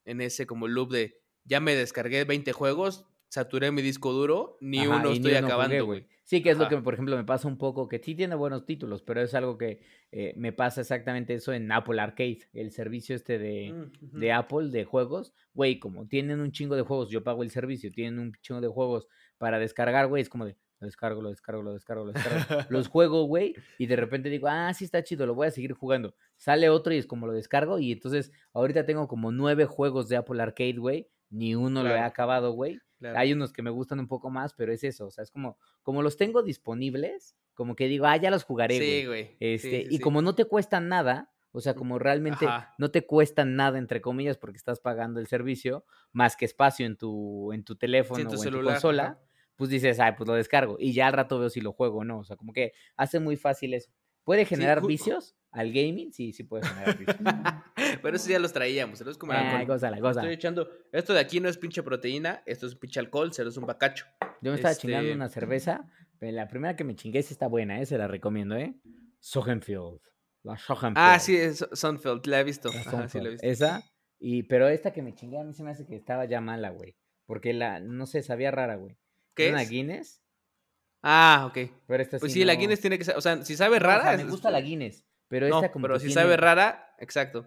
en 0.05 0.21
ese 0.21 0.45
como 0.45 0.67
loop 0.67 0.91
de 0.91 1.21
ya 1.43 1.59
me 1.59 1.75
descargué 1.75 2.23
20 2.23 2.51
juegos, 2.53 3.05
saturé 3.29 3.71
mi 3.71 3.81
disco 3.81 4.11
duro, 4.11 4.57
ni 4.61 4.85
uno 4.87 5.11
estoy 5.11 5.35
acabando, 5.35 5.85
güey. 5.85 6.07
Sí, 6.23 6.41
que 6.41 6.49
es 6.49 6.57
lo 6.57 6.67
que, 6.67 6.77
por 6.77 6.95
ejemplo, 6.95 7.15
me 7.15 7.23
pasa 7.23 7.47
un 7.47 7.57
poco, 7.57 7.87
que 7.87 7.99
sí 7.99 8.15
tiene 8.15 8.33
buenos 8.33 8.65
títulos, 8.65 9.03
pero 9.03 9.21
es 9.21 9.35
algo 9.35 9.59
que 9.59 9.81
eh, 10.11 10.33
me 10.37 10.51
pasa 10.51 10.81
exactamente 10.81 11.35
eso 11.35 11.53
en 11.53 11.71
Apple 11.71 12.01
Arcade, 12.01 12.39
el 12.53 12.71
servicio 12.71 13.15
este 13.15 13.37
de, 13.37 13.71
mm, 13.71 14.19
de 14.19 14.31
Apple 14.31 14.69
de 14.69 14.85
juegos. 14.85 15.33
Güey, 15.53 15.77
como 15.77 16.07
tienen 16.07 16.39
un 16.39 16.51
chingo 16.51 16.75
de 16.75 16.81
juegos, 16.81 17.09
yo 17.09 17.23
pago 17.23 17.43
el 17.43 17.51
servicio, 17.51 17.91
tienen 17.91 18.17
un 18.17 18.33
chingo 18.41 18.59
de 18.59 18.67
juegos 18.67 19.07
para 19.37 19.59
descargar, 19.59 20.07
güey, 20.07 20.23
es 20.23 20.29
como 20.29 20.45
de, 20.45 20.55
lo 20.79 20.87
descargo, 20.87 21.21
lo 21.21 21.29
descargo, 21.29 21.61
lo 21.61 21.73
descargo, 21.73 22.05
lo 22.05 22.13
descargo. 22.13 22.65
los 22.69 22.87
juego, 22.89 23.25
güey, 23.25 23.53
y 23.77 23.85
de 23.85 23.95
repente 23.95 24.29
digo, 24.29 24.47
ah, 24.47 24.73
sí 24.73 24.85
está 24.85 25.03
chido, 25.03 25.27
lo 25.27 25.35
voy 25.35 25.47
a 25.47 25.51
seguir 25.51 25.73
jugando. 25.73 26.15
Sale 26.37 26.69
otro 26.69 26.91
y 26.91 26.97
es 26.97 27.05
como 27.05 27.27
lo 27.27 27.33
descargo, 27.33 27.77
y 27.77 27.91
entonces 27.91 28.31
ahorita 28.53 28.85
tengo 28.85 29.07
como 29.07 29.31
nueve 29.31 29.65
juegos 29.65 30.09
de 30.09 30.17
Apple 30.17 30.41
Arcade, 30.41 30.77
güey, 30.77 31.07
ni 31.29 31.53
uno 31.53 31.83
lo 31.83 31.89
he 31.89 31.99
acabado, 31.99 32.51
güey. 32.53 32.79
Hay 33.15 33.33
unos 33.33 33.51
que 33.53 33.61
me 33.61 33.69
gustan 33.69 33.99
un 33.99 34.07
poco 34.07 34.29
más, 34.29 34.53
pero 34.53 34.71
es 34.71 34.83
eso, 34.83 35.07
o 35.07 35.11
sea, 35.11 35.23
es 35.23 35.31
como, 35.31 35.57
como 35.83 36.01
los 36.01 36.17
tengo 36.17 36.43
disponibles, 36.43 37.35
como 37.53 37.75
que 37.75 37.87
digo, 37.87 38.05
ah, 38.05 38.17
ya 38.17 38.31
los 38.31 38.43
jugaré, 38.43 38.79
sí, 38.79 39.05
güey. 39.05 39.35
Este, 39.39 39.85
y 39.89 39.99
como 39.99 40.21
no 40.21 40.35
te 40.35 40.45
cuestan 40.45 40.87
nada, 40.87 41.31
o 41.51 41.61
sea, 41.61 41.73
como 41.73 41.99
realmente 41.99 42.45
no 42.77 42.91
te 42.91 43.05
cuestan 43.05 43.55
nada, 43.55 43.77
entre 43.77 44.01
comillas, 44.01 44.37
porque 44.37 44.57
estás 44.57 44.79
pagando 44.79 45.19
el 45.19 45.27
servicio, 45.27 45.85
más 46.11 46.35
que 46.35 46.45
espacio 46.45 46.85
en 46.85 46.97
tu, 46.97 47.53
en 47.53 47.63
tu 47.63 47.75
teléfono 47.77 48.29
o 48.29 48.43
en 48.43 48.51
tu 48.51 48.61
consola, 48.61 49.19
pues 49.55 49.69
dices, 49.69 49.99
ay, 50.01 50.13
pues 50.17 50.27
lo 50.27 50.33
descargo. 50.33 50.75
Y 50.79 50.93
ya 50.93 51.07
al 51.07 51.13
rato 51.13 51.39
veo 51.39 51.49
si 51.49 51.61
lo 51.61 51.71
juego 51.71 51.99
o 51.99 52.03
no. 52.03 52.19
O 52.19 52.23
sea, 52.25 52.35
como 52.35 52.51
que 52.51 52.73
hace 52.97 53.21
muy 53.21 53.37
fácil 53.37 53.73
eso. 53.73 53.89
¿Puede 54.25 54.45
generar 54.45 54.85
vicios 54.85 55.35
al 55.51 55.71
gaming? 55.71 56.11
Sí, 56.11 56.33
sí 56.33 56.43
puede 56.43 56.67
generar 56.67 56.97
vicios. 56.97 57.17
Pero 58.01 58.17
eso 58.17 58.29
ya 58.29 58.39
los 58.39 58.51
traíamos, 58.51 58.99
es 58.99 59.17
como 59.17 59.31
ah, 59.33 59.63
cosa, 59.65 59.89
la 59.89 59.99
cosa. 59.99 60.19
Estoy 60.21 60.33
echando, 60.33 60.69
esto 60.91 61.13
de 61.13 61.19
aquí 61.19 61.39
no 61.39 61.47
es 61.47 61.57
pinche 61.57 61.83
proteína, 61.83 62.41
esto 62.45 62.65
es 62.67 62.75
pinche 62.75 62.99
alcohol, 62.99 63.31
cero 63.31 63.49
es 63.49 63.57
un 63.57 63.65
bacacho. 63.65 64.05
Yo 64.41 64.51
me 64.51 64.55
estaba 64.55 64.75
chingando 64.75 65.07
este 65.07 65.15
una 65.15 65.29
cerveza, 65.29 65.87
pero 66.19 66.33
la 66.33 66.47
primera 66.47 66.75
que 66.75 66.83
me 66.83 66.95
chingué 66.95 67.21
sí 67.21 67.33
está 67.33 67.47
buena, 67.47 67.79
¿eh? 67.79 67.85
se 67.85 67.97
la 67.97 68.07
recomiendo, 68.07 68.55
¿eh? 68.57 68.75
Sogenfield. 69.19 70.01
La 70.43 70.57
Sogenfield. 70.57 70.97
Ah, 70.97 71.19
sí, 71.19 71.37
es 71.37 71.65
Sonfield, 71.71 72.25
la 72.27 72.39
he 72.39 72.43
visto. 72.43 72.69
Ajá, 72.69 73.07
sí, 73.07 73.19
la 73.19 73.27
he 73.27 73.31
visto. 73.31 73.47
Esa, 73.47 73.83
y, 74.19 74.43
pero 74.43 74.67
esta 74.67 74.91
que 74.91 75.01
me 75.01 75.13
chingué 75.13 75.39
a 75.39 75.43
mí 75.43 75.53
se 75.53 75.63
me 75.63 75.71
hace 75.71 75.85
que 75.85 75.95
estaba 75.95 76.25
ya 76.25 76.41
mala, 76.41 76.69
güey. 76.69 76.95
Porque 77.25 77.53
la, 77.53 77.79
no 77.79 78.05
sé, 78.05 78.23
sabía 78.23 78.51
rara, 78.51 78.75
güey. 78.75 78.97
¿Qué 79.35 79.51
¿Una 79.51 79.63
Guinness? 79.63 80.24
Ah, 81.07 81.45
ok. 81.47 81.69
Pero 81.85 82.01
esta 82.01 82.17
pues 82.17 82.33
sí, 82.33 82.43
la 82.43 82.55
Guinness 82.55 82.81
tiene 82.81 82.97
que 82.97 83.03
ser, 83.03 83.15
o 83.15 83.21
sea, 83.21 83.43
si 83.43 83.55
sabe 83.55 83.77
rara. 83.77 84.17
me 84.17 84.23
gusta 84.23 84.49
la 84.49 84.59
Guinness, 84.59 85.05
pero 85.27 85.45
esta 85.45 85.71
como 85.71 85.83
pero 85.83 85.99
si 85.99 86.11
sabe 86.11 86.35
rara, 86.35 86.95
exacto. 86.97 87.45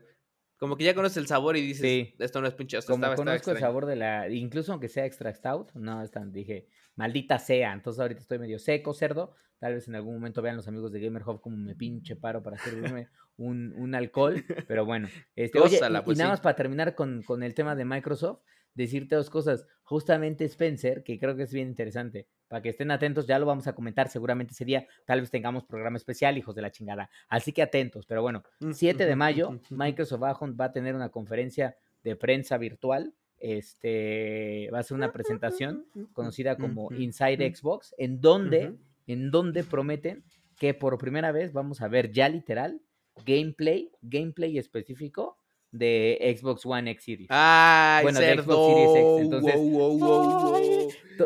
Como 0.58 0.76
que 0.76 0.84
ya 0.84 0.94
conoces 0.94 1.16
el 1.16 1.26
sabor 1.26 1.56
y 1.56 1.62
dices, 1.62 2.14
esto 2.20 2.40
no 2.40 2.46
es 2.46 2.54
pinche. 2.54 2.78
Como 2.82 2.96
estaba, 2.96 3.16
conozco 3.16 3.50
el 3.50 3.58
sabor 3.58 3.86
de 3.86 3.96
la, 3.96 4.28
incluso 4.28 4.72
aunque 4.72 4.88
sea 4.88 5.06
extra 5.06 5.34
stout, 5.34 5.72
no, 5.74 6.06
tan, 6.08 6.32
dije, 6.32 6.68
maldita 6.94 7.40
sea. 7.40 7.72
Entonces 7.72 8.00
ahorita 8.00 8.20
estoy 8.20 8.38
medio 8.38 8.60
seco, 8.60 8.94
cerdo. 8.94 9.34
Tal 9.58 9.74
vez 9.74 9.88
en 9.88 9.96
algún 9.96 10.14
momento 10.14 10.40
vean 10.40 10.56
los 10.56 10.68
amigos 10.68 10.92
de 10.92 11.00
Gamer 11.00 11.22
Hub 11.26 11.40
como 11.40 11.56
me 11.56 11.74
pinche 11.74 12.14
paro 12.14 12.44
para 12.44 12.58
servirme 12.58 13.08
un, 13.36 13.72
un 13.76 13.94
alcohol. 13.96 14.44
Pero 14.68 14.84
bueno, 14.84 15.08
este, 15.34 15.58
oye, 15.58 15.78
y, 15.78 16.00
pues 16.02 16.16
nada 16.16 16.30
más 16.30 16.40
para 16.40 16.54
terminar 16.54 16.94
con, 16.94 17.22
con 17.22 17.42
el 17.42 17.54
tema 17.54 17.74
de 17.74 17.84
Microsoft, 17.84 18.40
decirte 18.78 19.16
dos 19.16 19.28
cosas. 19.28 19.66
Justamente 19.82 20.44
Spencer, 20.44 21.02
que 21.02 21.18
creo 21.18 21.36
que 21.36 21.42
es 21.42 21.52
bien 21.52 21.68
interesante, 21.68 22.26
para 22.46 22.62
que 22.62 22.70
estén 22.70 22.90
atentos, 22.90 23.26
ya 23.26 23.38
lo 23.38 23.46
vamos 23.46 23.66
a 23.66 23.74
comentar 23.74 24.08
seguramente 24.08 24.52
ese 24.52 24.64
día, 24.64 24.86
tal 25.04 25.20
vez 25.20 25.30
tengamos 25.30 25.64
programa 25.64 25.96
especial, 25.96 26.38
hijos 26.38 26.54
de 26.54 26.62
la 26.62 26.70
chingada. 26.70 27.10
Así 27.28 27.52
que 27.52 27.62
atentos, 27.62 28.06
pero 28.06 28.22
bueno, 28.22 28.42
7 28.72 29.04
de 29.04 29.16
mayo, 29.16 29.60
Microsoft 29.70 30.22
va 30.22 30.64
a 30.64 30.72
tener 30.72 30.94
una 30.94 31.10
conferencia 31.10 31.76
de 32.02 32.16
prensa 32.16 32.56
virtual. 32.56 33.14
Este 33.38 34.68
va 34.72 34.80
a 34.80 34.82
ser 34.82 34.96
una 34.96 35.12
presentación 35.12 35.86
conocida 36.12 36.56
como 36.56 36.90
Inside 36.92 37.54
Xbox, 37.54 37.94
en 37.98 38.20
donde, 38.20 38.74
en 39.06 39.30
donde 39.30 39.64
prometen 39.64 40.24
que 40.56 40.74
por 40.74 40.98
primera 40.98 41.32
vez 41.32 41.52
vamos 41.52 41.82
a 41.82 41.88
ver 41.88 42.10
ya 42.10 42.28
literal 42.28 42.80
gameplay, 43.24 43.90
gameplay 44.02 44.58
específico 44.58 45.37
de 45.70 46.34
Xbox 46.38 46.64
One 46.64 46.90
X 46.92 47.04
Series. 47.04 47.28
Ay, 47.30 48.02
bueno, 48.02 48.20
de 48.20 48.38
Xbox 48.38 48.66
Series 48.66 48.96
X. 48.96 49.22
Entonces, 49.22 49.54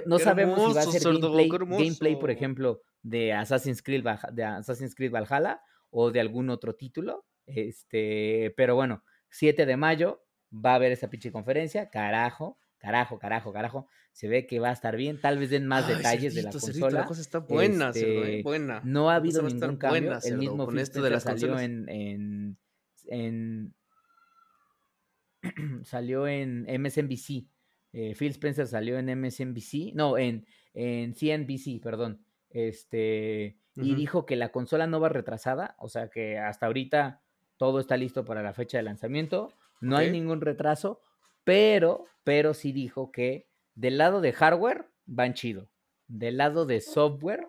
no 0.07 0.19
sabemos 0.19 0.69
si 0.69 0.75
va 0.75 0.81
a 0.81 0.85
ser 0.85 1.03
gameplay, 1.03 1.49
gameplay, 1.49 2.17
por 2.17 2.31
ejemplo, 2.31 2.83
de 3.03 3.33
Assassin's 3.33 3.83
Creed, 3.83 4.05
de 4.33 4.45
Assassin's 4.45 4.95
Creed 4.95 5.13
Valhalla 5.13 5.61
o 5.91 6.11
de 6.11 6.21
algún 6.21 6.51
otro 6.51 6.75
título. 6.75 7.25
Este, 7.47 8.53
pero 8.57 8.75
bueno, 8.75 9.05
7 9.31 9.67
de 9.67 9.77
mayo 9.77 10.25
va 10.53 10.73
a 10.73 10.75
haber 10.77 10.93
esa 10.93 11.09
pinche 11.09 11.33
conferencia. 11.33 11.91
Carajo, 11.91 12.59
carajo, 12.79 13.19
carajo, 13.19 13.53
carajo. 13.53 13.89
Se 14.13 14.29
ve 14.29 14.47
que 14.47 14.61
va 14.61 14.71
a 14.71 14.73
estar 14.73 14.97
bien. 14.97 15.21
Tal 15.21 15.39
vez 15.39 15.51
den 15.51 15.67
más 15.67 15.89
detalles 15.89 16.35
de 16.35 16.43
la 16.43 16.51
consola. 16.51 17.01
la 17.01 17.07
cosa 17.07 17.21
está 17.21 17.39
buena, 17.39 17.91
este, 17.91 18.43
buena. 18.43 18.81
No 18.85 19.11
ha 19.11 19.17
habido 19.17 19.43
ningún 19.43 19.77
cambio. 19.77 20.19
El 20.23 20.39
mismo 20.39 20.69
Phil 20.69 20.79
esto 20.79 21.03
de 21.03 21.11
las 21.11 21.23
salió 21.23 21.59
en, 21.59 21.89
en, 21.89 22.59
en 23.07 23.75
salió 25.85 26.27
en 26.27 26.67
MSNBC. 26.81 27.47
Eh, 27.93 28.15
Phil 28.15 28.31
Spencer 28.31 28.67
salió 28.67 28.99
en 28.99 29.07
MSNBC, 29.21 29.93
no, 29.95 30.17
en, 30.17 30.47
en 30.75 31.13
CNBC, 31.15 31.81
perdón. 31.83 32.25
Este, 32.49 33.59
y 33.77 33.95
dijo 33.95 34.25
que 34.27 34.37
la 34.37 34.51
consola 34.51 34.87
no 34.87 35.01
va 35.01 35.09
retrasada, 35.09 35.75
o 35.79 35.89
sea 35.89 36.09
que 36.09 36.39
hasta 36.39 36.67
ahorita 36.67 37.23
todo 37.57 37.81
está 37.81 37.97
listo 37.97 38.25
para 38.25 38.43
la 38.43 38.53
fecha 38.53 38.77
de 38.79 38.83
lanzamiento, 38.83 39.53
no 39.81 39.97
hay 39.97 40.11
ningún 40.11 40.41
retraso, 40.41 41.01
pero, 41.45 42.05
pero 42.25 42.55
sí 42.55 42.73
dijo 42.73 43.11
que 43.11 43.49
del 43.75 43.99
lado 43.99 44.21
de 44.21 44.33
hardware 44.33 44.87
van 45.07 45.35
chido, 45.35 45.71
del 46.09 46.37
lado 46.37 46.67
de 46.67 46.81
software 46.81 47.49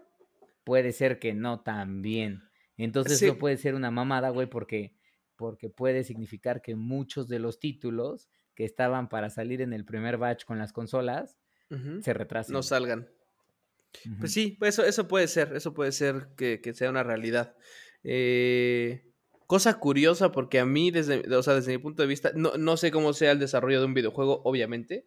puede 0.63 0.93
ser 0.93 1.19
que 1.19 1.33
no 1.33 1.59
tan 1.61 2.01
bien. 2.01 2.43
Entonces 2.77 3.19
Sí. 3.19 3.25
eso 3.25 3.37
puede 3.37 3.57
ser 3.57 3.75
una 3.75 3.91
mamada, 3.91 4.29
güey, 4.29 4.47
porque, 4.47 4.95
porque 5.35 5.69
puede 5.69 6.03
significar 6.03 6.61
que 6.61 6.75
muchos 6.75 7.27
de 7.27 7.39
los 7.39 7.59
títulos 7.59 8.29
que 8.55 8.65
estaban 8.65 9.09
para 9.09 9.29
salir 9.29 9.61
en 9.61 9.73
el 9.73 9.85
primer 9.85 10.17
batch 10.17 10.45
con 10.45 10.59
las 10.59 10.73
consolas 10.73 11.37
se 12.01 12.13
retrasen. 12.13 12.53
No 12.53 12.61
salgan. 12.61 13.09
Pues 14.19 14.31
sí, 14.31 14.57
eso, 14.61 14.83
eso 14.85 15.07
puede 15.07 15.27
ser, 15.27 15.55
eso 15.55 15.73
puede 15.73 15.91
ser 15.91 16.29
que, 16.37 16.61
que 16.61 16.73
sea 16.73 16.89
una 16.89 17.01
realidad. 17.01 17.55
Eh, 18.03 19.11
cosa 19.47 19.79
curiosa, 19.79 20.31
porque 20.31 20.59
a 20.59 20.65
mí, 20.65 20.91
desde, 20.91 21.35
o 21.35 21.43
sea, 21.43 21.55
desde 21.55 21.71
mi 21.71 21.77
punto 21.79 22.03
de 22.03 22.07
vista, 22.07 22.31
no, 22.35 22.57
no 22.57 22.77
sé 22.77 22.91
cómo 22.91 23.13
sea 23.13 23.31
el 23.31 23.39
desarrollo 23.39 23.79
de 23.79 23.85
un 23.85 23.93
videojuego, 23.93 24.41
obviamente, 24.43 25.05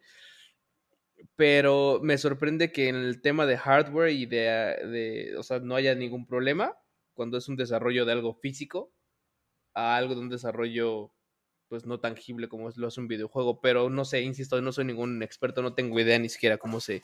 pero 1.35 1.99
me 2.01 2.17
sorprende 2.17 2.71
que 2.71 2.89
en 2.89 2.95
el 2.95 3.21
tema 3.21 3.45
de 3.45 3.57
hardware 3.57 4.11
y 4.11 4.25
de, 4.25 4.37
de, 4.37 5.35
o 5.37 5.43
sea, 5.43 5.59
no 5.59 5.75
haya 5.75 5.95
ningún 5.95 6.25
problema 6.25 6.77
cuando 7.13 7.37
es 7.37 7.47
un 7.47 7.55
desarrollo 7.55 8.05
de 8.05 8.11
algo 8.11 8.33
físico 8.35 8.93
a 9.77 9.95
algo 9.95 10.15
de 10.15 10.21
un 10.21 10.29
desarrollo 10.29 11.11
pues 11.67 11.85
no 11.85 11.99
tangible 11.99 12.47
como 12.47 12.69
lo 12.75 12.87
hace 12.87 12.99
un 12.99 13.07
videojuego, 13.07 13.61
pero 13.61 13.89
no 13.89 14.05
sé, 14.05 14.21
insisto, 14.21 14.59
no 14.61 14.71
soy 14.71 14.85
ningún 14.85 15.21
experto, 15.21 15.61
no 15.61 15.73
tengo 15.73 15.99
idea 15.99 16.17
ni 16.17 16.29
siquiera 16.29 16.57
cómo 16.57 16.79
se, 16.79 17.03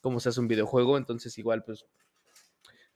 cómo 0.00 0.18
se 0.20 0.30
hace 0.30 0.40
un 0.40 0.48
videojuego, 0.48 0.96
entonces 0.96 1.36
igual 1.38 1.64
pues 1.64 1.84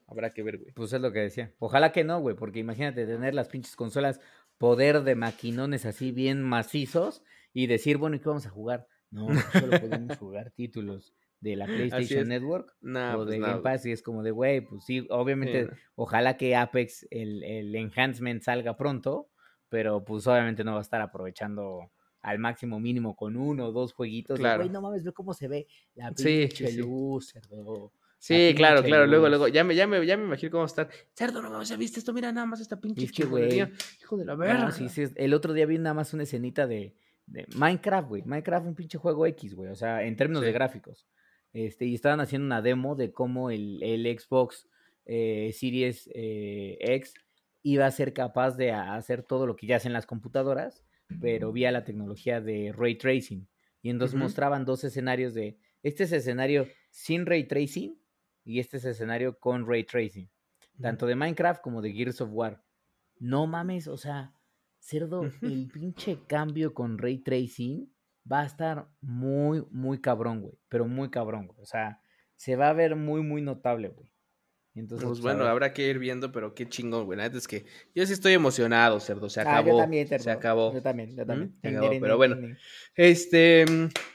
habrá 0.07 0.31
que 0.31 0.41
ver, 0.41 0.57
güey. 0.57 0.71
Pues 0.71 0.93
es 0.93 1.01
lo 1.01 1.11
que 1.11 1.19
decía. 1.19 1.53
Ojalá 1.59 1.91
que 1.91 2.03
no, 2.03 2.19
güey, 2.19 2.35
porque 2.35 2.59
imagínate 2.59 3.05
tener 3.05 3.35
las 3.35 3.49
pinches 3.49 3.75
consolas 3.75 4.19
poder 4.57 5.03
de 5.03 5.15
maquinones 5.15 5.85
así 5.85 6.11
bien 6.11 6.41
macizos 6.41 7.21
y 7.53 7.67
decir, 7.67 7.97
bueno, 7.97 8.15
¿y 8.15 8.19
qué 8.19 8.29
vamos 8.29 8.45
a 8.45 8.49
jugar? 8.49 8.87
No, 9.11 9.27
solo 9.51 9.79
podemos 9.79 10.17
jugar 10.17 10.51
títulos 10.51 11.13
de 11.41 11.55
la 11.55 11.65
PlayStation. 11.65 12.27
Network 12.27 12.73
Nah, 12.81 13.15
o 13.15 13.17
pues 13.17 13.29
de 13.31 13.39
no, 13.39 13.47
Game. 13.47 13.61
Pass 13.61 13.85
y 13.85 13.91
es 13.91 14.01
como 14.01 14.23
de, 14.23 14.31
güey, 14.31 14.61
pues 14.61 14.85
sí, 14.85 15.05
obviamente, 15.09 15.63
Sí, 15.65 15.69
no. 15.71 15.77
ojalá 15.95 16.37
que 16.37 16.55
Apex, 16.55 17.07
el, 17.11 17.43
el 17.43 17.75
enhancement 17.75 18.41
salga 18.43 18.77
pronto, 18.77 19.27
pero 19.67 20.03
pues 20.05 20.25
obviamente 20.27 20.63
no 20.63 20.73
va 20.73 20.77
a 20.79 20.81
estar 20.81 21.01
aprovechando 21.01 21.91
al 22.21 22.37
máximo 22.39 22.79
mínimo 22.79 23.15
con 23.15 23.35
uno 23.35 23.65
o 23.67 23.71
dos 23.71 23.93
jueguitos. 23.93 24.39
Claro. 24.39 24.63
No 24.65 24.81
mames, 24.81 25.03
ve 25.03 25.11
cómo 25.11 25.33
se 25.33 25.47
ve 25.47 25.67
la 25.95 26.11
pinche 26.11 26.47
sí, 26.49 26.67
sí. 26.67 26.77
luz, 26.77 27.29
cerdo. 27.33 27.91
Sí, 28.19 28.53
claro, 28.55 28.83
claro, 28.83 29.07
luego, 29.07 29.27
luego, 29.29 29.47
ya 29.47 29.63
me, 29.63 29.73
ya 29.73 29.87
me, 29.87 30.05
ya 30.05 30.15
me 30.15 30.25
imagino 30.25 30.51
cómo 30.51 30.65
estar. 30.65 30.87
Cerdo, 31.15 31.41
no 31.41 31.49
mames, 31.49 31.69
¿ya 31.69 31.75
viste 31.75 31.97
esto? 31.97 32.13
Mira 32.13 32.31
nada 32.31 32.45
más 32.45 32.59
esta 32.61 32.79
pinche 32.79 33.05
Es 33.05 33.11
que, 33.11 33.25
güey, 33.25 33.49
chingonería. 33.49 33.75
Hijo 33.99 34.15
de 34.17 34.25
la 34.25 34.33
No, 34.33 34.37
verga. 34.37 34.71
sí, 34.71 34.89
sí, 34.89 35.01
es- 35.01 35.13
El 35.15 35.33
otro 35.33 35.53
día 35.53 35.65
vi 35.65 35.79
nada 35.79 35.95
más 35.95 36.13
una 36.13 36.21
escenita 36.21 36.67
de, 36.67 36.95
de 37.25 37.47
Minecraft, 37.55 38.07
güey. 38.09 38.21
Minecraft, 38.23 38.67
un 38.67 38.75
pinche 38.75 38.99
juego 38.99 39.25
X, 39.25 39.55
güey. 39.55 39.71
O 39.71 39.75
sea, 39.75 40.03
en 40.03 40.15
términos 40.15 40.43
de 40.43 40.51
gráficos. 40.51 41.07
Este, 41.53 41.85
y 41.85 41.95
estaban 41.95 42.19
haciendo 42.21 42.45
una 42.45 42.61
demo 42.61 42.95
de 42.95 43.11
cómo 43.11 43.49
el, 43.49 43.81
el 43.83 44.05
Xbox 44.17 44.69
eh, 45.05 45.51
Series 45.53 46.09
eh, 46.13 46.77
X 46.79 47.13
iba 47.63 47.85
a 47.85 47.91
ser 47.91 48.13
capaz 48.13 48.55
de 48.57 48.71
hacer 48.71 49.23
todo 49.23 49.45
lo 49.45 49.55
que 49.55 49.67
ya 49.67 49.75
hacen 49.75 49.93
las 49.93 50.05
computadoras, 50.05 50.83
pero 51.19 51.51
vía 51.51 51.71
la 51.71 51.83
tecnología 51.83 52.39
de 52.39 52.73
ray 52.75 52.95
tracing. 52.97 53.47
Y 53.81 53.89
entonces 53.89 54.17
mostraban 54.17 54.65
dos 54.65 54.83
escenarios 54.83 55.33
de, 55.33 55.57
este 55.83 56.03
es 56.03 56.11
escenario 56.11 56.67
sin 56.89 57.25
ray 57.25 57.47
tracing 57.47 57.99
y 58.45 58.59
este 58.59 58.77
es 58.77 58.85
escenario 58.85 59.37
con 59.39 59.67
ray 59.67 59.83
tracing 59.83 60.29
tanto 60.81 61.05
de 61.05 61.15
Minecraft 61.15 61.61
como 61.61 61.81
de 61.81 61.93
Gears 61.93 62.21
of 62.21 62.29
War. 62.31 62.63
No 63.19 63.47
mames, 63.47 63.87
o 63.87 63.97
sea, 63.97 64.33
cerdo, 64.79 65.23
el 65.41 65.69
pinche 65.71 66.25
cambio 66.27 66.73
con 66.73 66.97
ray 66.97 67.19
tracing 67.19 67.93
va 68.31 68.41
a 68.41 68.45
estar 68.45 68.87
muy, 69.01 69.65
muy 69.71 69.99
cabrón, 69.99 70.41
güey. 70.41 70.53
Pero 70.69 70.85
muy 70.87 71.09
cabrón, 71.09 71.47
güey. 71.47 71.59
O 71.61 71.65
sea, 71.65 72.01
se 72.35 72.55
va 72.55 72.69
a 72.69 72.73
ver 72.73 72.95
muy, 72.95 73.21
muy 73.21 73.41
notable, 73.41 73.89
güey. 73.89 74.09
Entonces, 74.73 75.05
Pues 75.05 75.19
a 75.19 75.21
bueno, 75.23 75.43
habrá 75.45 75.73
que 75.73 75.85
ir 75.89 75.99
viendo, 75.99 76.31
pero 76.31 76.55
qué 76.55 76.69
chingón, 76.69 77.03
güey. 77.05 77.17
La 77.17 77.23
neta 77.23 77.37
es 77.37 77.45
que 77.45 77.65
yo 77.93 78.05
sí 78.05 78.13
estoy 78.13 78.31
emocionado, 78.31 79.01
cerdo. 79.01 79.29
Se 79.29 79.41
Ah, 79.41 79.57
acabó. 79.57 79.71
yo 79.71 79.77
también, 79.79 80.07
se 80.07 80.17
cerdo. 80.19 80.31
acabó. 80.39 80.73
Yo 80.73 80.81
también, 80.81 81.13
yo 81.13 81.25
también. 81.25 81.53
Se 81.61 81.67
acabó, 81.67 81.89
pero 81.99 82.15
bueno. 82.15 82.37
Este, 82.95 83.65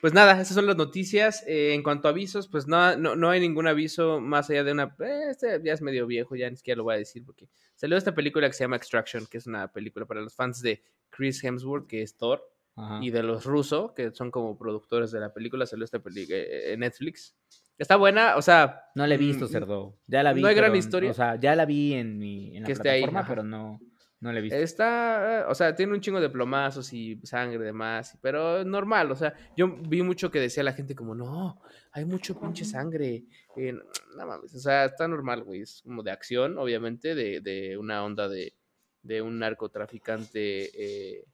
pues 0.01 0.15
nada, 0.15 0.41
esas 0.41 0.55
son 0.55 0.67
las 0.67 0.77
noticias. 0.77 1.45
Eh, 1.47 1.75
en 1.75 1.83
cuanto 1.83 2.09
a 2.09 2.13
avisos, 2.13 2.49
pues 2.49 2.67
no, 2.67 2.97
no, 2.97 3.17
no 3.17 3.29
hay 3.29 3.41
ningún 3.41 3.67
aviso 3.67 4.19
más 4.21 4.49
allá 4.49 4.65
de 4.65 4.73
una. 4.73 4.97
eh, 5.01 5.27
este 5.31 5.61
ya 5.63 5.75
es 5.75 5.83
medio 5.83 6.07
viejo, 6.07 6.37
ya 6.37 6.49
ni 6.49 6.57
siquiera 6.57 6.79
lo 6.79 6.85
voy 6.85 6.95
a 6.95 6.99
decir 6.99 7.23
porque 7.25 7.49
salió 7.75 7.99
esta 7.99 8.15
película 8.15 8.47
que 8.47 8.55
se 8.55 8.65
llama 8.65 8.77
Extraction, 8.77 9.27
que 9.27 9.37
es 9.39 9.47
una 9.47 9.71
película 9.73 10.07
para 10.07 10.23
los 10.23 10.35
fans 10.35 10.63
de 10.63 10.83
Chris 11.11 11.45
Hemsworth, 11.45 11.87
que 11.87 12.01
es 12.01 12.17
Thor, 12.17 12.43
Ajá. 12.77 12.99
y 13.03 13.11
de 13.11 13.23
los 13.23 13.45
rusos, 13.45 13.93
que 13.93 14.11
son 14.13 14.31
como 14.31 14.59
productores 14.59 15.11
de 15.11 15.21
la 15.21 15.33
película. 15.33 15.67
Salió 15.67 15.85
esta 15.85 15.99
película 15.99 16.39
en 16.39 16.81
Netflix. 16.81 17.35
Está 17.79 17.97
buena, 17.97 18.37
o 18.37 18.43
sea. 18.43 18.85
No 18.95 19.07
la 19.07 19.15
he 19.15 19.19
visto, 19.19 19.47
mm, 19.47 19.49
cerdo. 19.49 19.99
Ya 20.07 20.23
la 20.23 20.33
vi. 20.33 20.43
no 20.43 20.49
hay 20.49 20.55
gran 20.55 20.75
historia. 20.77 21.11
O 21.11 21.15
sea, 21.15 21.37
ya 21.37 21.55
la 21.57 21.65
vi 21.65 21.95
en, 21.95 22.19
mi, 22.19 22.57
en 22.57 22.63
la 22.63 22.67
Que 22.67 22.73
esté 22.73 22.91
ahí, 22.91 23.03
plataforma, 23.03 23.29
pero 23.29 23.43
no, 23.43 23.81
no 24.21 24.33
la 24.33 24.39
he 24.39 24.43
visto. 24.43 24.59
Está, 24.59 25.47
o 25.49 25.55
sea, 25.55 25.75
tiene 25.75 25.93
un 25.93 26.01
chingo 26.01 26.21
de 26.21 26.31
plomazos 26.31 26.93
y 26.93 27.21
sangre 27.25 27.57
y 27.57 27.67
demás, 27.67 28.19
pero 28.23 28.65
normal, 28.65 29.11
o 29.13 29.17
sea, 29.17 29.35
yo 29.57 29.69
vi 29.69 30.03
mucho 30.03 30.31
que 30.31 30.41
decía 30.41 30.63
la 30.63 30.73
gente 30.73 30.95
como, 30.95 31.15
no, 31.15 31.61
hay 31.93 32.05
mucho 32.05 32.39
pinche 32.41 32.65
sangre, 32.65 33.25
eh, 33.57 33.75
no 34.17 34.27
mames, 34.27 34.55
o 34.55 34.59
sea, 34.59 34.87
está 34.87 35.07
normal, 35.07 35.45
güey, 35.45 35.63
es 35.63 35.83
como 35.83 36.03
de 36.03 36.11
acción, 36.11 36.57
obviamente, 36.59 37.15
de, 37.15 37.41
de 37.41 37.77
una 37.77 38.03
onda 38.05 38.29
de, 38.29 38.55
de 39.03 39.21
un 39.21 39.39
narcotraficante, 39.39 40.71
eh, 41.19 41.25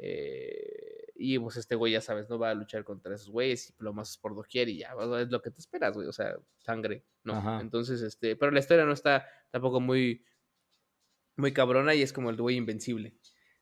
eh, 0.00 1.12
y 1.16 1.38
pues 1.38 1.56
este 1.56 1.74
güey, 1.74 1.92
ya 1.92 2.00
sabes, 2.00 2.30
no 2.30 2.38
va 2.38 2.50
a 2.50 2.54
luchar 2.54 2.84
contra 2.84 3.14
esos 3.14 3.28
güeyes 3.28 3.70
y 3.70 3.72
plomazos 3.72 4.18
por 4.18 4.36
doquier 4.36 4.68
y 4.68 4.78
ya, 4.78 4.94
es 5.20 5.28
lo 5.30 5.42
que 5.42 5.50
te 5.50 5.58
esperas, 5.58 5.94
güey, 5.94 6.06
o 6.06 6.12
sea, 6.12 6.36
sangre, 6.58 7.04
¿no? 7.24 7.34
Ajá. 7.34 7.60
Entonces, 7.60 8.00
este, 8.02 8.36
pero 8.36 8.52
la 8.52 8.60
historia 8.60 8.84
no 8.84 8.92
está 8.92 9.26
tampoco 9.50 9.80
muy 9.80 10.24
muy 11.36 11.52
cabrona 11.52 11.94
y 11.94 12.02
es 12.02 12.12
como 12.12 12.30
el 12.30 12.36
güey 12.36 12.56
invencible. 12.56 13.16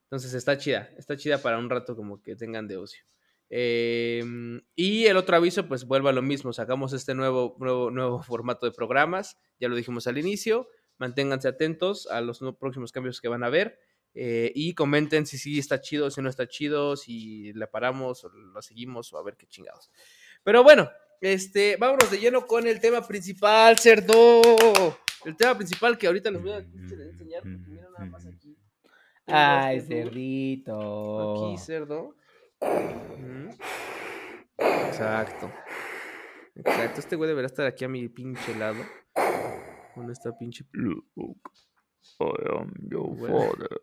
Entonces 0.05 0.35
está 0.35 0.57
chida, 0.57 0.91
está 0.97 1.17
chida 1.17 1.39
para 1.39 1.59
un 1.59 1.69
rato 1.69 1.97
como 1.97 2.23
que 2.23 2.37
tengan 2.37 2.69
de 2.69 2.77
ocio. 2.77 3.05
Em, 3.49 4.61
y 4.75 5.07
el 5.07 5.17
otro 5.17 5.37
aviso, 5.37 5.69
pues 5.69 5.85
vuelve 5.85 6.11
a 6.11 6.13
lo 6.13 6.23
mismo, 6.23 6.53
sacamos 6.53 6.93
este 6.93 7.15
nuevo, 7.15 7.57
nuevo, 7.59 7.91
nuevo 7.91 8.23
formato 8.23 8.67
de 8.67 8.73
programas, 8.73 9.39
ya 9.61 9.69
lo 9.69 9.77
dijimos 9.77 10.07
al 10.07 10.19
inicio, 10.19 10.69
manténganse 10.99 11.49
atentos 11.49 12.07
a 12.09 12.21
los 12.21 12.41
próximos 12.59 12.93
cambios 12.93 13.21
que 13.21 13.29
van 13.29 13.45
a 13.45 13.51
ver 13.51 13.79
eh, 14.19 14.51
y 14.55 14.73
comenten 14.73 15.27
si 15.27 15.37
sí 15.37 15.59
está 15.59 15.79
chido, 15.79 16.11
si 16.11 16.23
no 16.23 16.31
está 16.31 16.49
chido, 16.49 16.97
si 16.97 17.53
la 17.53 17.71
paramos 17.71 18.25
o 18.25 18.31
lo 18.31 18.63
seguimos 18.63 19.13
o 19.13 19.19
a 19.19 19.23
ver 19.23 19.37
qué 19.37 19.47
chingados. 19.47 19.91
Pero 20.43 20.65
bueno, 20.65 20.89
este, 21.21 21.77
vámonos 21.77 22.11
de 22.11 22.19
lleno 22.19 22.47
con 22.47 22.67
el 22.67 22.81
tema 22.81 23.07
principal, 23.07 23.79
cerdo. 23.79 24.41
El 25.27 25.37
tema 25.37 25.55
principal 25.55 25.99
que 25.99 26.07
ahorita 26.07 26.31
les 26.31 26.41
voy 26.41 26.53
a 26.53 26.59
enseñar, 26.59 27.43
porque 27.43 27.69
miren 27.69 27.93
nada 27.93 28.07
más 28.07 28.25
aquí. 28.25 28.57
Ay, 29.27 29.79
este 29.79 30.05
cerdito. 30.05 31.49
Aquí, 31.49 31.59
cerdo. 31.59 32.17
Exacto. 34.57 35.53
Exacto. 36.55 37.01
Este 37.01 37.17
güey 37.17 37.29
deberá 37.29 37.49
estar 37.49 37.67
aquí 37.67 37.85
a 37.85 37.89
mi 37.89 38.09
pinche 38.09 38.55
lado. 38.57 38.83
Con 39.95 40.11
esta 40.11 40.33
pinche. 40.39 40.65
I 42.21 42.25
am 42.59 42.73
your 42.91 43.07
Bueno. 43.17 43.51
father. 43.51 43.81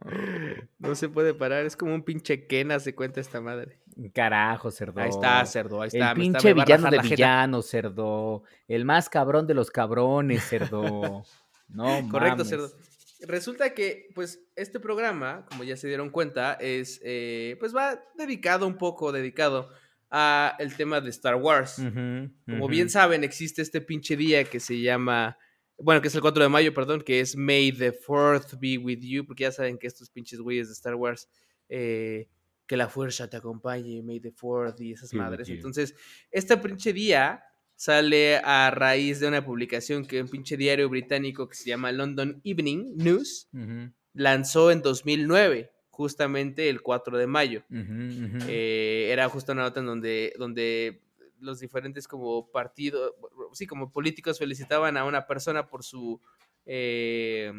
No 0.78 0.94
se 0.94 1.08
puede 1.08 1.34
parar. 1.34 1.66
Es 1.66 1.76
como 1.76 1.92
un 1.94 2.02
pinche 2.04 2.46
Kena, 2.46 2.78
se 2.78 2.94
cuenta 2.94 3.20
esta 3.20 3.40
madre. 3.40 3.80
Carajo, 4.14 4.70
cerdo. 4.70 5.00
Ahí 5.00 5.08
está, 5.10 5.44
cerdo. 5.44 5.82
Ahí 5.82 5.88
está. 5.88 6.12
El 6.12 6.18
me 6.18 6.22
pinche 6.24 6.54
villano 6.54 6.88
de 6.90 6.98
jeta. 6.98 7.14
villano, 7.14 7.62
cerdo. 7.62 8.44
El 8.68 8.84
más 8.84 9.08
cabrón 9.08 9.46
de 9.48 9.54
los 9.54 9.70
cabrones, 9.70 10.44
cerdo. 10.44 11.24
No 11.70 11.84
Correcto, 12.08 12.44
mames. 12.44 12.48
cerdo. 12.48 12.70
Resulta 13.26 13.74
que, 13.74 14.08
pues, 14.14 14.40
este 14.56 14.80
programa, 14.80 15.44
como 15.50 15.64
ya 15.64 15.76
se 15.76 15.86
dieron 15.88 16.08
cuenta, 16.08 16.54
es, 16.54 16.98
eh, 17.04 17.56
pues, 17.60 17.76
va 17.76 18.00
dedicado 18.16 18.66
un 18.66 18.78
poco, 18.78 19.12
dedicado 19.12 19.68
a 20.10 20.54
el 20.60 20.74
tema 20.76 21.00
de 21.02 21.10
Star 21.10 21.34
Wars. 21.34 21.76
Como 22.46 22.68
bien 22.68 22.88
saben, 22.88 23.22
existe 23.24 23.60
este 23.60 23.80
pinche 23.82 24.16
día 24.16 24.44
que 24.44 24.60
se 24.60 24.80
llama, 24.80 25.36
bueno, 25.78 26.02
que 26.02 26.08
es 26.08 26.14
el 26.14 26.20
4 26.20 26.42
de 26.42 26.48
mayo, 26.48 26.74
perdón, 26.74 27.02
que 27.02 27.20
es 27.20 27.36
May 27.36 27.72
the 27.72 27.92
4th 27.92 28.58
be 28.58 28.78
with 28.78 29.00
you, 29.00 29.24
porque 29.24 29.44
ya 29.44 29.52
saben 29.52 29.78
que 29.78 29.86
estos 29.86 30.10
pinches 30.10 30.40
güeyes 30.40 30.68
de 30.68 30.74
Star 30.74 30.94
Wars, 30.94 31.28
eh, 31.68 32.28
que 32.66 32.76
la 32.76 32.88
fuerza 32.88 33.30
te 33.30 33.36
acompañe, 33.36 34.02
May 34.02 34.20
the 34.20 34.32
4th 34.34 34.80
y 34.80 34.92
esas 34.92 35.14
madres. 35.14 35.48
Entonces, 35.48 35.94
este 36.30 36.56
pinche 36.56 36.92
día 36.92 37.44
sale 37.76 38.38
a 38.38 38.70
raíz 38.72 39.20
de 39.20 39.28
una 39.28 39.44
publicación 39.44 40.04
que 40.04 40.20
un 40.20 40.28
pinche 40.28 40.56
diario 40.56 40.88
británico 40.88 41.48
que 41.48 41.54
se 41.54 41.70
llama 41.70 41.92
London 41.92 42.40
Evening 42.44 42.96
News 42.96 43.48
lanzó 44.14 44.72
en 44.72 44.82
2009, 44.82 45.70
justamente 45.90 46.68
el 46.68 46.82
4 46.82 47.18
de 47.18 47.26
mayo. 47.28 47.64
Eh, 48.48 49.08
era 49.12 49.28
justo 49.28 49.52
una 49.52 49.62
nota 49.62 49.78
en 49.78 49.86
donde, 49.86 50.34
donde 50.38 51.02
los 51.40 51.60
diferentes 51.60 52.06
como 52.08 52.50
partidos, 52.50 53.12
sí, 53.52 53.66
como 53.66 53.90
políticos 53.90 54.38
felicitaban 54.38 54.96
a 54.96 55.04
una 55.04 55.26
persona 55.26 55.66
por 55.68 55.82
su, 55.84 56.20
eh, 56.66 57.52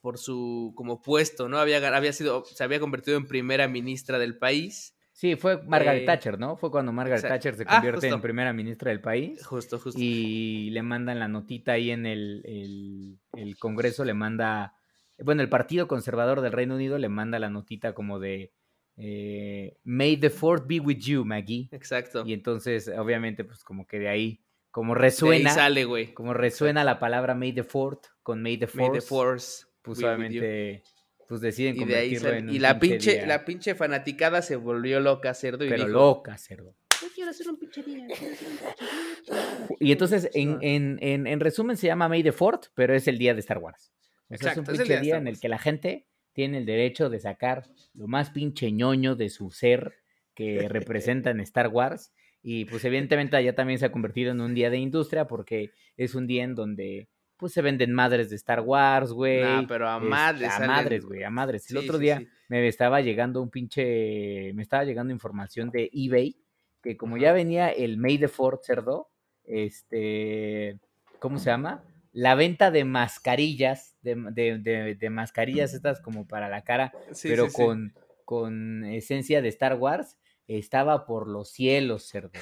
por 0.00 0.18
su 0.18 0.72
como 0.76 1.00
puesto, 1.00 1.48
¿no? 1.48 1.58
Había, 1.58 1.96
había 1.96 2.12
sido, 2.12 2.44
se 2.44 2.64
había 2.64 2.80
convertido 2.80 3.16
en 3.16 3.26
primera 3.26 3.68
ministra 3.68 4.18
del 4.18 4.36
país. 4.36 4.96
Sí, 5.12 5.36
fue 5.36 5.62
Margaret 5.62 6.02
Eh, 6.02 6.06
Thatcher, 6.06 6.38
¿no? 6.38 6.56
Fue 6.56 6.70
cuando 6.70 6.92
Margaret. 6.92 7.22
Thatcher 7.22 7.54
se 7.54 7.64
Ah, 7.66 7.74
convierte 7.76 8.08
en 8.08 8.20
primera 8.20 8.52
ministra 8.52 8.90
del 8.90 9.00
país. 9.00 9.44
Justo, 9.46 9.78
justo. 9.78 10.00
y 10.00 10.70
le 10.70 10.82
mandan 10.82 11.18
la 11.20 11.28
notita 11.28 11.72
ahí 11.72 11.90
en 11.90 12.06
el, 12.06 12.42
el- 12.46 13.18
el 13.36 13.58
Congreso, 13.58 14.04
le 14.04 14.14
manda, 14.14 14.74
bueno, 15.18 15.42
el 15.42 15.48
Partido 15.48 15.86
Conservador 15.86 16.40
del 16.40 16.52
Reino 16.52 16.74
Unido 16.74 16.98
le 16.98 17.08
manda 17.08 17.38
la 17.38 17.50
notita 17.50 17.92
como 17.94 18.18
de 18.18 18.52
eh, 18.96 19.76
May 19.84 20.16
the 20.18 20.30
Fourth 20.30 20.66
be 20.66 20.78
with 20.80 20.98
you, 20.98 21.24
Maggie. 21.24 21.68
Exacto. 21.72 22.24
Y 22.26 22.32
entonces, 22.32 22.88
obviamente, 22.88 23.44
pues 23.44 23.64
como 23.64 23.86
que 23.86 23.98
de 23.98 24.08
ahí, 24.08 24.44
como 24.70 24.94
De 24.94 25.00
ahí 25.00 25.02
resuena, 25.04 25.50
sale, 25.50 25.84
güey. 25.84 26.12
como 26.14 26.34
resuena 26.34 26.84
la 26.84 26.98
palabra 26.98 27.34
May 27.34 27.52
the 27.52 27.64
Fourth 27.64 28.06
con 28.22 28.42
May 28.42 28.56
the 28.58 28.66
May 28.74 28.86
Fourth, 28.86 28.94
the 28.94 29.00
Force. 29.06 29.66
pues 29.82 29.98
obviamente, 30.02 30.82
pues 31.28 31.40
deciden 31.40 31.76
Y 31.76 31.84
de 31.84 31.96
ahí 31.96 32.14
convertirlo 32.16 32.28
sale- 32.28 32.38
en 32.38 32.50
Y 32.54 32.58
la 32.58 32.78
pinche 32.78 33.12
día, 33.14 33.26
la 33.26 33.44
pinche 33.44 33.74
fanaticada 33.74 34.42
se 34.42 34.56
volvió 34.56 35.00
loca, 35.00 35.34
cerdo, 35.34 35.64
y 35.64 35.68
pero 35.70 35.84
dijo, 35.86 35.88
loca, 35.98 36.36
cerdo. 36.38 36.74
"Yo 37.00 37.08
quiero 37.14 37.30
hacer 37.30 37.48
un 37.48 37.58
pinche 37.58 37.82
día, 37.82 38.06
quiero 38.16 38.32
hacer 38.34 38.48
un 38.48 38.56
pinche 38.58 38.84
día". 38.84 39.76
Y 39.80 39.92
entonces, 39.92 40.30
en, 40.34 40.58
en, 40.62 40.98
en, 41.00 41.26
en 41.26 41.40
resumen, 41.40 41.76
se 41.76 41.86
llama 41.88 42.08
May 42.08 42.22
the 42.22 42.32
Fourth, 42.32 42.66
pero 42.74 42.94
es 42.94 43.08
el 43.08 43.18
día 43.18 43.34
de 43.34 43.40
Star 43.40 43.58
Wars. 43.58 43.92
O 44.28 44.36
sea, 44.36 44.36
Exacto, 44.52 44.60
es 44.62 44.68
un 44.68 44.76
pinche 44.86 45.00
día 45.00 45.16
en 45.16 45.26
el 45.26 45.38
que 45.40 45.48
la 45.48 45.58
gente 45.58 46.06
tiene 46.32 46.58
el 46.58 46.66
derecho 46.66 47.10
de 47.10 47.20
sacar 47.20 47.64
lo 47.94 48.08
más 48.08 48.30
pinche 48.30 48.70
ñoño 48.72 49.14
de 49.16 49.28
su 49.28 49.50
ser 49.50 49.94
que 50.34 50.68
representa 50.68 51.30
en 51.30 51.40
Star 51.40 51.68
Wars. 51.68 52.12
Y 52.42 52.64
pues 52.64 52.84
evidentemente 52.84 53.36
allá 53.36 53.54
también 53.54 53.78
se 53.78 53.86
ha 53.86 53.92
convertido 53.92 54.32
en 54.32 54.40
un 54.40 54.54
día 54.54 54.68
de 54.70 54.78
industria 54.78 55.26
porque 55.28 55.70
es 55.96 56.14
un 56.14 56.26
día 56.26 56.42
en 56.44 56.54
donde 56.54 57.08
pues 57.36 57.52
se 57.52 57.62
venden 57.62 57.92
madres 57.92 58.30
de 58.30 58.36
Star 58.36 58.60
Wars, 58.60 59.12
güey. 59.12 59.42
Nah, 59.42 59.64
pero 59.66 59.88
a 59.88 59.96
este, 59.96 60.08
madres 60.08 60.48
A 60.48 60.52
salen- 60.58 60.66
madres, 60.68 61.04
güey, 61.04 61.22
a 61.24 61.30
madres. 61.30 61.70
El 61.70 61.76
otro 61.78 61.96
sí, 61.98 62.02
día 62.02 62.18
sí. 62.18 62.28
me 62.48 62.66
estaba 62.68 63.00
llegando 63.00 63.42
un 63.42 63.50
pinche, 63.50 64.52
me 64.54 64.62
estaba 64.62 64.84
llegando 64.84 65.12
información 65.12 65.70
de 65.70 65.90
eBay, 65.92 66.36
que 66.82 66.96
como 66.96 67.16
ya 67.16 67.32
venía 67.32 67.68
el 67.70 67.96
May 67.98 68.18
the 68.18 68.28
Fourth 68.28 68.62
cerdo, 68.64 69.08
este, 69.44 70.78
¿cómo 71.18 71.38
se 71.38 71.50
llama? 71.50 71.82
La 72.12 72.34
venta 72.34 72.70
de 72.70 72.84
mascarillas, 72.84 73.96
de, 74.02 74.14
de- 74.32 74.58
de- 74.58 74.94
de 74.94 75.10
mascarillas 75.10 75.72
estas 75.74 76.00
como 76.00 76.26
para 76.28 76.48
la 76.48 76.62
cara, 76.62 76.92
Sí, 77.12 77.28
pero 77.28 77.46
sí, 77.46 77.50
sí. 77.50 77.56
con, 77.56 77.94
con 78.24 78.84
esencia 78.84 79.40
de 79.42 79.48
Star 79.48 79.76
Wars, 79.76 80.18
estaba 80.46 81.06
por 81.06 81.28
los 81.28 81.50
cielos, 81.50 82.02
cerdo. 82.08 82.32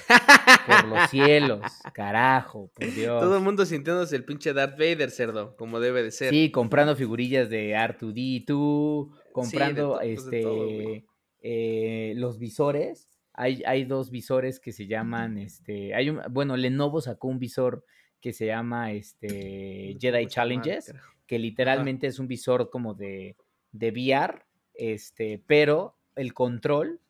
Por 0.66 0.84
los 0.88 1.08
cielos, 1.10 1.60
carajo, 1.94 2.70
por 2.74 2.92
Dios. 2.92 3.20
Todo 3.20 3.36
el 3.36 3.42
mundo 3.44 3.64
sintiéndose 3.64 4.16
el 4.16 4.24
pinche 4.24 4.52
Darth 4.52 4.72
Vader, 4.78 5.10
cerdo, 5.10 5.54
como 5.56 5.78
debe 5.78 6.02
de 6.02 6.10
ser. 6.10 6.30
Sí, 6.30 6.50
comprando 6.50 6.96
figurillas 6.96 7.48
de 7.50 7.72
R2D2, 7.76 9.10
comprando 9.32 9.98
pues, 10.00 10.26
de 10.30 10.38
este 10.38 11.04
eh, 11.42 12.14
los 12.16 12.38
visores. 12.38 13.08
Hay, 13.32 13.62
hay 13.64 13.84
dos 13.84 14.10
visores 14.10 14.60
que 14.60 14.72
se 14.72 14.86
llaman, 14.86 15.38
este, 15.38 15.94
hay 15.94 16.10
un, 16.10 16.20
bueno, 16.30 16.56
Lenovo 16.56 17.00
sacó 17.00 17.28
un 17.28 17.38
visor 17.38 17.84
que 18.20 18.32
se 18.32 18.46
llama 18.46 18.92
este 18.92 19.28
¿Cómo 19.28 19.92
se 19.92 19.98
Jedi? 20.00 20.26
Challenges, 20.26 20.86
Carajo. 20.86 21.12
que 21.26 21.38
literalmente 21.38 22.06
es 22.06 22.18
un 22.18 22.28
visor 22.28 22.70
como 22.70 22.94
de, 22.94 23.36
de 23.72 23.90
VR, 23.90 24.42
este, 24.74 25.42
pero 25.46 25.96
el 26.16 26.34
control, 26.34 27.00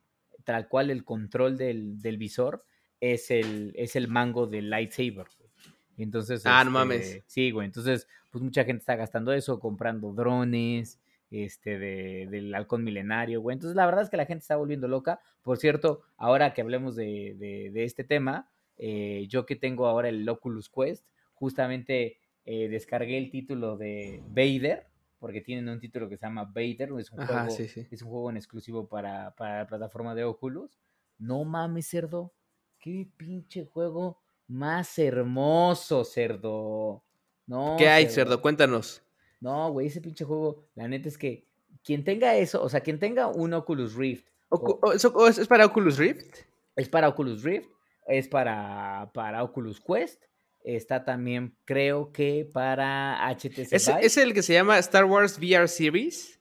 tal 0.44 0.68
cual 0.68 0.90
el 0.90 1.04
control 1.04 1.56
del, 1.56 2.00
del 2.00 2.16
visor, 2.18 2.64
es 3.00 3.30
el, 3.30 3.72
es 3.76 3.96
el 3.96 4.08
mango 4.08 4.46
del 4.46 4.68
lightsaber. 4.70 5.26
güey. 5.38 5.50
Entonces, 5.96 6.42
Ah, 6.46 6.62
no 6.64 6.70
este, 6.70 6.72
mames. 6.72 7.22
Sí, 7.26 7.50
güey. 7.50 7.66
Entonces, 7.66 8.06
pues 8.30 8.42
mucha 8.42 8.64
gente 8.64 8.80
está 8.80 8.94
gastando 8.96 9.32
eso, 9.32 9.58
comprando 9.58 10.12
drones, 10.12 10.98
este, 11.30 11.78
de, 11.78 12.26
del 12.30 12.54
halcón 12.54 12.84
milenario, 12.84 13.40
güey. 13.40 13.54
Entonces, 13.54 13.76
la 13.76 13.86
verdad 13.86 14.02
es 14.02 14.10
que 14.10 14.16
la 14.16 14.26
gente 14.26 14.42
está 14.42 14.56
volviendo 14.56 14.88
loca. 14.88 15.20
Por 15.42 15.58
cierto, 15.58 16.02
ahora 16.16 16.52
que 16.54 16.60
hablemos 16.62 16.96
de, 16.96 17.34
de- 17.38 17.70
de 17.70 17.84
este 17.84 18.02
tema, 18.04 18.50
eh, 18.82 19.26
yo 19.28 19.44
que 19.44 19.56
tengo 19.56 19.86
ahora 19.86 20.08
el 20.08 20.26
Oculus 20.28 20.70
Quest, 20.70 21.06
justamente 21.34 22.18
eh, 22.46 22.68
descargué 22.68 23.18
el 23.18 23.30
título 23.30 23.76
de 23.76 24.22
Vader, 24.30 24.86
porque 25.18 25.42
tienen 25.42 25.68
un 25.68 25.78
título 25.80 26.08
que 26.08 26.16
se 26.16 26.24
llama 26.24 26.44
Vader, 26.44 26.90
es 26.98 27.12
un 27.12 27.18
Ajá, 27.18 27.42
juego, 27.44 27.56
sí, 27.56 27.68
sí. 27.68 27.86
es 27.90 28.00
un 28.02 28.08
juego 28.08 28.30
en 28.30 28.38
exclusivo 28.38 28.88
para, 28.88 29.34
para 29.36 29.58
la 29.58 29.66
plataforma 29.66 30.14
de 30.14 30.24
Oculus. 30.24 30.80
No 31.18 31.44
mames, 31.44 31.86
cerdo. 31.88 32.32
Qué 32.78 33.06
pinche 33.18 33.66
juego 33.66 34.22
más 34.48 34.98
hermoso, 34.98 36.04
cerdo. 36.04 37.04
No, 37.46 37.76
¿Qué 37.78 37.86
hay, 37.88 38.08
cerdo? 38.08 38.40
Cuéntanos. 38.40 39.02
No, 39.40 39.70
güey, 39.72 39.88
ese 39.88 40.00
pinche 40.00 40.24
juego, 40.24 40.64
la 40.74 40.88
neta 40.88 41.08
es 41.08 41.18
que 41.18 41.46
quien 41.84 42.04
tenga 42.04 42.34
eso, 42.36 42.62
o 42.62 42.68
sea, 42.68 42.80
quien 42.80 42.98
tenga 42.98 43.26
un 43.28 43.52
Oculus 43.54 43.94
Rift, 43.94 44.26
Ocu- 44.50 44.78
o- 44.82 44.88
oh, 44.88 44.92
¿eso- 44.92 45.12
oh, 45.14 45.28
¿Es 45.28 45.38
es 45.38 45.48
para 45.48 45.66
Oculus 45.66 45.96
Rift? 45.98 46.38
es 46.76 46.88
para 46.88 47.08
Oculus 47.08 47.42
Rift, 47.42 47.68
es 48.10 48.28
para, 48.28 49.10
para 49.14 49.42
Oculus 49.42 49.80
Quest, 49.80 50.22
está 50.62 51.04
también, 51.04 51.56
creo 51.64 52.12
que 52.12 52.48
para 52.52 53.28
HTC 53.34 53.72
¿Es, 53.72 54.16
el 54.16 54.34
que 54.34 54.42
se 54.42 54.52
llama 54.52 54.78
Star 54.78 55.04
Wars 55.04 55.38
VR 55.38 55.68
Series? 55.68 56.38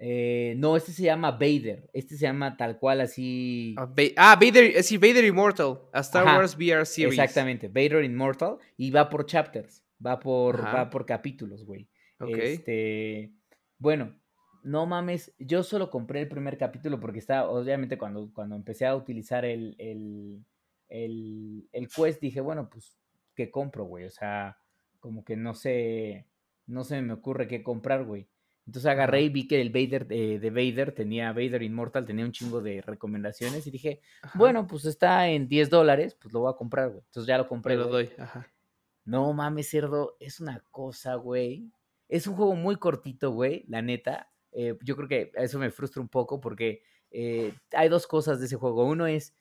Eh, 0.00 0.54
no, 0.56 0.76
este 0.76 0.92
se 0.92 1.02
llama 1.02 1.32
Vader, 1.32 1.90
este 1.92 2.16
se 2.16 2.22
llama 2.22 2.56
tal 2.56 2.78
cual 2.78 3.00
así. 3.00 3.74
Ah, 3.76 3.92
ah, 4.16 4.38
Vader, 4.40 4.76
eh, 4.76 4.82
sí, 4.84 4.96
Vader 4.96 5.24
Immortal. 5.24 5.80
A 5.92 6.00
Star 6.00 6.26
Ajá, 6.26 6.38
Wars 6.38 6.54
VR 6.56 6.86
Series. 6.86 7.18
Exactamente, 7.18 7.66
Vader 7.66 8.04
Immortal, 8.04 8.58
y 8.76 8.92
va 8.92 9.10
por 9.10 9.26
chapters, 9.26 9.82
va 10.04 10.20
por, 10.20 10.60
Ajá. 10.60 10.72
va 10.72 10.90
por 10.90 11.04
capítulos, 11.04 11.64
güey. 11.64 11.88
Este, 12.20 13.32
bueno, 13.78 14.16
no 14.62 14.86
mames, 14.86 15.34
yo 15.38 15.62
solo 15.62 15.90
compré 15.90 16.20
el 16.20 16.28
primer 16.28 16.58
capítulo 16.58 17.00
porque 17.00 17.18
estaba, 17.18 17.48
obviamente 17.48 17.98
cuando, 17.98 18.30
cuando 18.32 18.54
empecé 18.54 18.86
a 18.86 18.94
utilizar 18.94 19.44
el, 19.44 19.74
el, 19.78 20.44
el, 20.88 21.68
el 21.72 21.88
Quest 21.88 22.20
dije, 22.20 22.40
bueno, 22.40 22.68
pues, 22.68 22.98
¿qué 23.34 23.50
compro, 23.50 23.84
güey? 23.84 24.04
O 24.04 24.10
sea, 24.10 24.58
como 25.00 25.24
que 25.24 25.36
no 25.36 25.54
sé, 25.54 26.26
no 26.66 26.84
se 26.84 27.00
me 27.02 27.12
ocurre 27.12 27.48
qué 27.48 27.62
comprar, 27.62 28.04
güey. 28.04 28.28
Entonces 28.66 28.90
agarré 28.90 29.22
y 29.22 29.28
vi 29.30 29.48
que 29.48 29.62
el 29.62 29.70
Vader 29.70 30.06
eh, 30.10 30.38
de 30.38 30.50
Vader 30.50 30.92
tenía, 30.92 31.32
Vader 31.32 31.62
Immortal 31.62 32.04
tenía 32.04 32.26
un 32.26 32.32
chingo 32.32 32.60
de 32.60 32.82
recomendaciones 32.82 33.66
y 33.66 33.70
dije, 33.70 34.02
Ajá, 34.20 34.38
bueno, 34.38 34.66
pues 34.66 34.84
está 34.84 35.28
en 35.30 35.48
10 35.48 35.70
dólares, 35.70 36.14
pues 36.20 36.34
lo 36.34 36.40
voy 36.40 36.52
a 36.52 36.56
comprar, 36.56 36.90
güey. 36.90 37.02
Entonces 37.06 37.26
ya 37.26 37.38
lo 37.38 37.48
compré. 37.48 37.76
me 37.78 37.84
lo 37.84 37.88
doy. 37.88 38.10
Ajá. 38.18 38.46
No 39.06 39.32
mames, 39.32 39.70
cerdo, 39.70 40.18
es 40.20 40.38
una 40.38 40.62
cosa, 40.70 41.14
güey. 41.14 41.72
Es 42.10 42.26
un 42.26 42.34
juego 42.36 42.54
muy 42.54 42.76
cortito, 42.76 43.30
güey, 43.30 43.64
la 43.66 43.80
neta. 43.80 44.30
Eh, 44.52 44.76
yo 44.82 44.96
creo 44.96 45.08
que 45.08 45.32
eso 45.36 45.58
me 45.58 45.70
frustra 45.70 46.02
un 46.02 46.10
poco 46.10 46.38
porque 46.38 46.82
eh, 47.10 47.54
hay 47.72 47.88
dos 47.88 48.06
cosas 48.06 48.38
de 48.38 48.44
ese 48.44 48.56
juego. 48.56 48.84
Uno 48.84 49.06
es, 49.06 49.34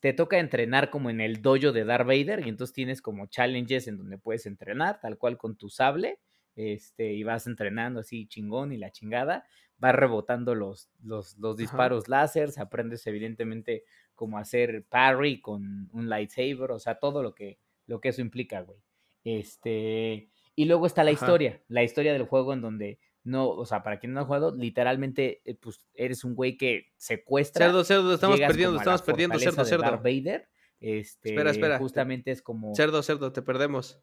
te 0.00 0.12
toca 0.12 0.38
entrenar 0.38 0.90
como 0.90 1.10
en 1.10 1.20
el 1.20 1.42
dojo 1.42 1.72
de 1.72 1.84
Darth 1.84 2.06
Vader 2.06 2.46
y 2.46 2.48
entonces 2.48 2.74
tienes 2.74 3.02
como 3.02 3.26
challenges 3.26 3.88
en 3.88 3.98
donde 3.98 4.18
puedes 4.18 4.46
entrenar, 4.46 5.00
tal 5.00 5.18
cual 5.18 5.36
con 5.38 5.56
tu 5.56 5.68
sable, 5.68 6.20
este, 6.54 7.12
y 7.12 7.22
vas 7.24 7.46
entrenando 7.46 8.00
así 8.00 8.26
chingón 8.26 8.72
y 8.72 8.78
la 8.78 8.90
chingada. 8.90 9.44
Vas 9.78 9.94
rebotando 9.94 10.54
los, 10.54 10.90
los, 11.02 11.36
los 11.38 11.56
disparos 11.56 12.08
láseres, 12.08 12.58
aprendes 12.58 13.06
evidentemente 13.06 13.84
cómo 14.14 14.38
hacer 14.38 14.84
parry 14.88 15.40
con 15.40 15.88
un 15.92 16.08
lightsaber, 16.08 16.72
o 16.72 16.78
sea, 16.80 16.98
todo 16.98 17.22
lo 17.22 17.34
que, 17.34 17.58
lo 17.86 18.00
que 18.00 18.08
eso 18.08 18.20
implica, 18.20 18.60
güey. 18.62 18.80
Este, 19.22 20.30
y 20.56 20.64
luego 20.64 20.86
está 20.86 21.04
la 21.04 21.12
Ajá. 21.12 21.26
historia, 21.26 21.62
la 21.68 21.84
historia 21.84 22.12
del 22.12 22.24
juego 22.24 22.52
en 22.52 22.60
donde 22.60 22.98
no, 23.24 23.48
o 23.48 23.66
sea, 23.66 23.82
para 23.82 23.98
quien 23.98 24.12
no 24.12 24.20
ha 24.20 24.24
jugado, 24.24 24.54
literalmente, 24.56 25.42
eh, 25.44 25.54
pues 25.54 25.86
eres 25.94 26.24
un 26.24 26.34
güey 26.34 26.56
que 26.56 26.92
secuestra. 26.96 27.66
Cerdo, 27.66 27.84
cerdo, 27.84 28.14
estamos 28.14 28.40
perdiendo, 28.40 28.76
estamos 28.78 29.02
perdiendo, 29.02 29.38
cerdo, 29.38 29.64
cerdo. 29.64 29.82
Darth 29.82 30.02
Vader. 30.02 30.48
Este, 30.80 31.30
Espera, 31.30 31.50
espera, 31.50 31.74
te- 31.76 31.82
Justamente 31.82 32.30
es 32.30 32.40
como 32.42 32.74
Cerdo, 32.74 33.02
cerdo, 33.02 33.32
te 33.32 33.42
perdemos. 33.42 34.00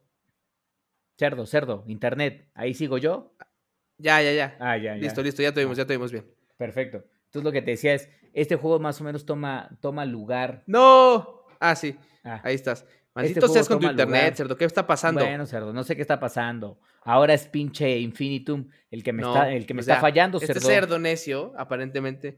cerdo, 1.17 1.45
cerdo, 1.45 1.83
internet. 1.87 2.49
Ahí 2.53 2.73
sigo 2.73 2.97
yo. 2.97 3.33
Ya, 3.97 4.21
ya, 4.21 4.33
ya. 4.33 4.57
Ah, 4.59 4.77
ya, 4.77 4.95
ya. 4.95 5.01
listo, 5.01 5.23
listo, 5.23 5.41
ya 5.41 5.53
te 5.53 5.61
vimos, 5.61 5.77
ya 5.77 5.85
te 5.85 5.93
vimos 5.93 6.11
bien. 6.11 6.25
Perfecto. 6.57 6.97
Entonces 7.25 7.43
lo 7.43 7.51
que 7.51 7.61
te 7.61 7.71
decía 7.71 7.93
es, 7.93 8.09
este 8.33 8.55
juego 8.57 8.79
más 8.79 8.99
o 8.99 9.03
menos 9.05 9.25
toma, 9.25 9.69
toma 9.81 10.05
lugar. 10.05 10.63
¡No! 10.67 11.45
Ah, 11.59 11.75
sí, 11.75 11.95
Ah, 12.23 12.41
ahí 12.43 12.55
estás. 12.55 12.85
Maldito 13.15 13.39
juego 13.41 13.53
seas 13.53 13.67
con 13.67 13.79
tu 13.79 13.87
internet, 13.87 14.21
lugar. 14.21 14.35
cerdo. 14.35 14.57
¿Qué 14.57 14.65
está 14.65 14.85
pasando? 14.85 15.21
Bueno, 15.21 15.45
cerdo, 15.45 15.71
no 15.73 15.83
sé 15.83 15.95
qué 15.95 16.01
está 16.01 16.19
pasando. 16.19 16.79
Ahora 17.03 17.33
es 17.33 17.47
pinche 17.47 17.97
Infinitum 17.99 18.67
el 18.91 19.03
que 19.03 19.13
me 19.13 19.21
No, 19.21 19.33
está, 19.33 19.51
el 19.53 19.65
que 19.65 19.73
me 19.73 19.81
está 19.81 19.93
sea, 19.93 20.01
fallando, 20.01 20.37
Este 20.39 20.53
cerdo. 20.53 20.67
cerdo 20.67 20.99
necio, 20.99 21.53
aparentemente, 21.57 22.37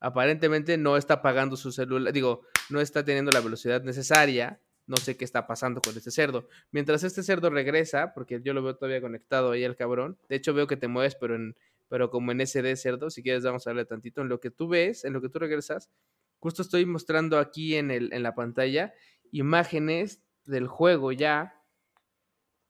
aparentemente 0.00 0.78
no 0.78 0.96
está 0.96 1.22
pagando 1.22 1.56
su 1.56 1.70
celular, 1.72 2.12
digo, 2.12 2.42
no 2.70 2.80
está 2.80 3.04
teniendo 3.04 3.30
la 3.30 3.40
velocidad 3.40 3.82
necesaria. 3.82 4.60
No 4.84 4.96
sé 4.96 5.16
qué 5.16 5.24
está 5.24 5.46
pasando 5.46 5.80
con 5.80 5.96
este 5.96 6.10
cerdo. 6.10 6.48
Mientras 6.72 7.04
este 7.04 7.22
cerdo 7.22 7.50
regresa, 7.50 8.12
porque 8.14 8.40
yo 8.42 8.52
lo 8.52 8.64
veo 8.64 8.74
todavía 8.74 9.00
conectado 9.00 9.52
ahí 9.52 9.64
al 9.64 9.76
cabrón. 9.76 10.18
De 10.28 10.34
hecho, 10.34 10.54
veo 10.54 10.66
que 10.66 10.76
te 10.76 10.88
mueves, 10.88 11.14
pero 11.14 11.36
en, 11.36 11.56
pero 11.88 12.10
como 12.10 12.32
en 12.32 12.44
SD 12.44 12.74
cerdo, 12.74 13.08
si 13.08 13.22
quieres 13.22 13.44
vamos 13.44 13.64
a 13.66 13.70
darle 13.70 13.84
tantito. 13.84 14.22
En 14.22 14.28
lo 14.28 14.40
que 14.40 14.50
tú 14.50 14.66
ves, 14.66 15.04
en 15.04 15.12
lo 15.12 15.22
que 15.22 15.28
tú 15.28 15.38
regresas, 15.38 15.88
justo 16.40 16.62
estoy 16.62 16.84
mostrando 16.84 17.38
aquí 17.38 17.76
en, 17.76 17.92
el, 17.92 18.12
en 18.12 18.24
la 18.24 18.34
pantalla 18.34 18.92
imágenes 19.32 20.22
del 20.44 20.68
juego 20.68 21.10
ya. 21.10 21.60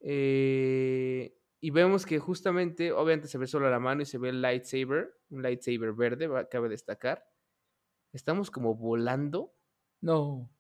Eh, 0.01 1.37
y 1.61 1.71
vemos 1.71 2.07
que 2.07 2.19
justamente, 2.19 2.93
obviamente 2.93 3.29
se 3.29 3.39
ve 3.39 3.47
solo 3.47 3.71
la 3.71 3.79
mano 3.79 4.03
y 4.03 4.07
se 4.07 4.19
ve 4.19 4.31
el 4.31 4.43
lightsaber, 4.43 5.15
un 5.31 5.43
lightsaber 5.43 5.93
verde, 5.93 6.29
cabe 6.51 6.69
destacar. 6.69 7.25
Estamos 8.13 8.51
como 8.51 8.75
volando, 8.75 9.55
No. 10.01 10.51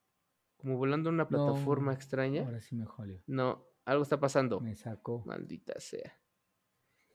como 0.57 0.76
volando 0.76 1.09
en 1.11 1.14
una 1.14 1.28
plataforma 1.28 1.92
No, 1.92 1.96
extraña. 1.96 2.44
Ahora 2.44 2.61
sí 2.61 2.76
me 2.76 2.86
jodió. 2.86 3.20
No, 3.26 3.66
algo 3.84 4.03
está 4.05 4.20
pasando. 4.20 4.61
Me 4.61 4.76
sacó. 4.76 5.22
Maldita 5.26 5.78
sea. 5.80 6.18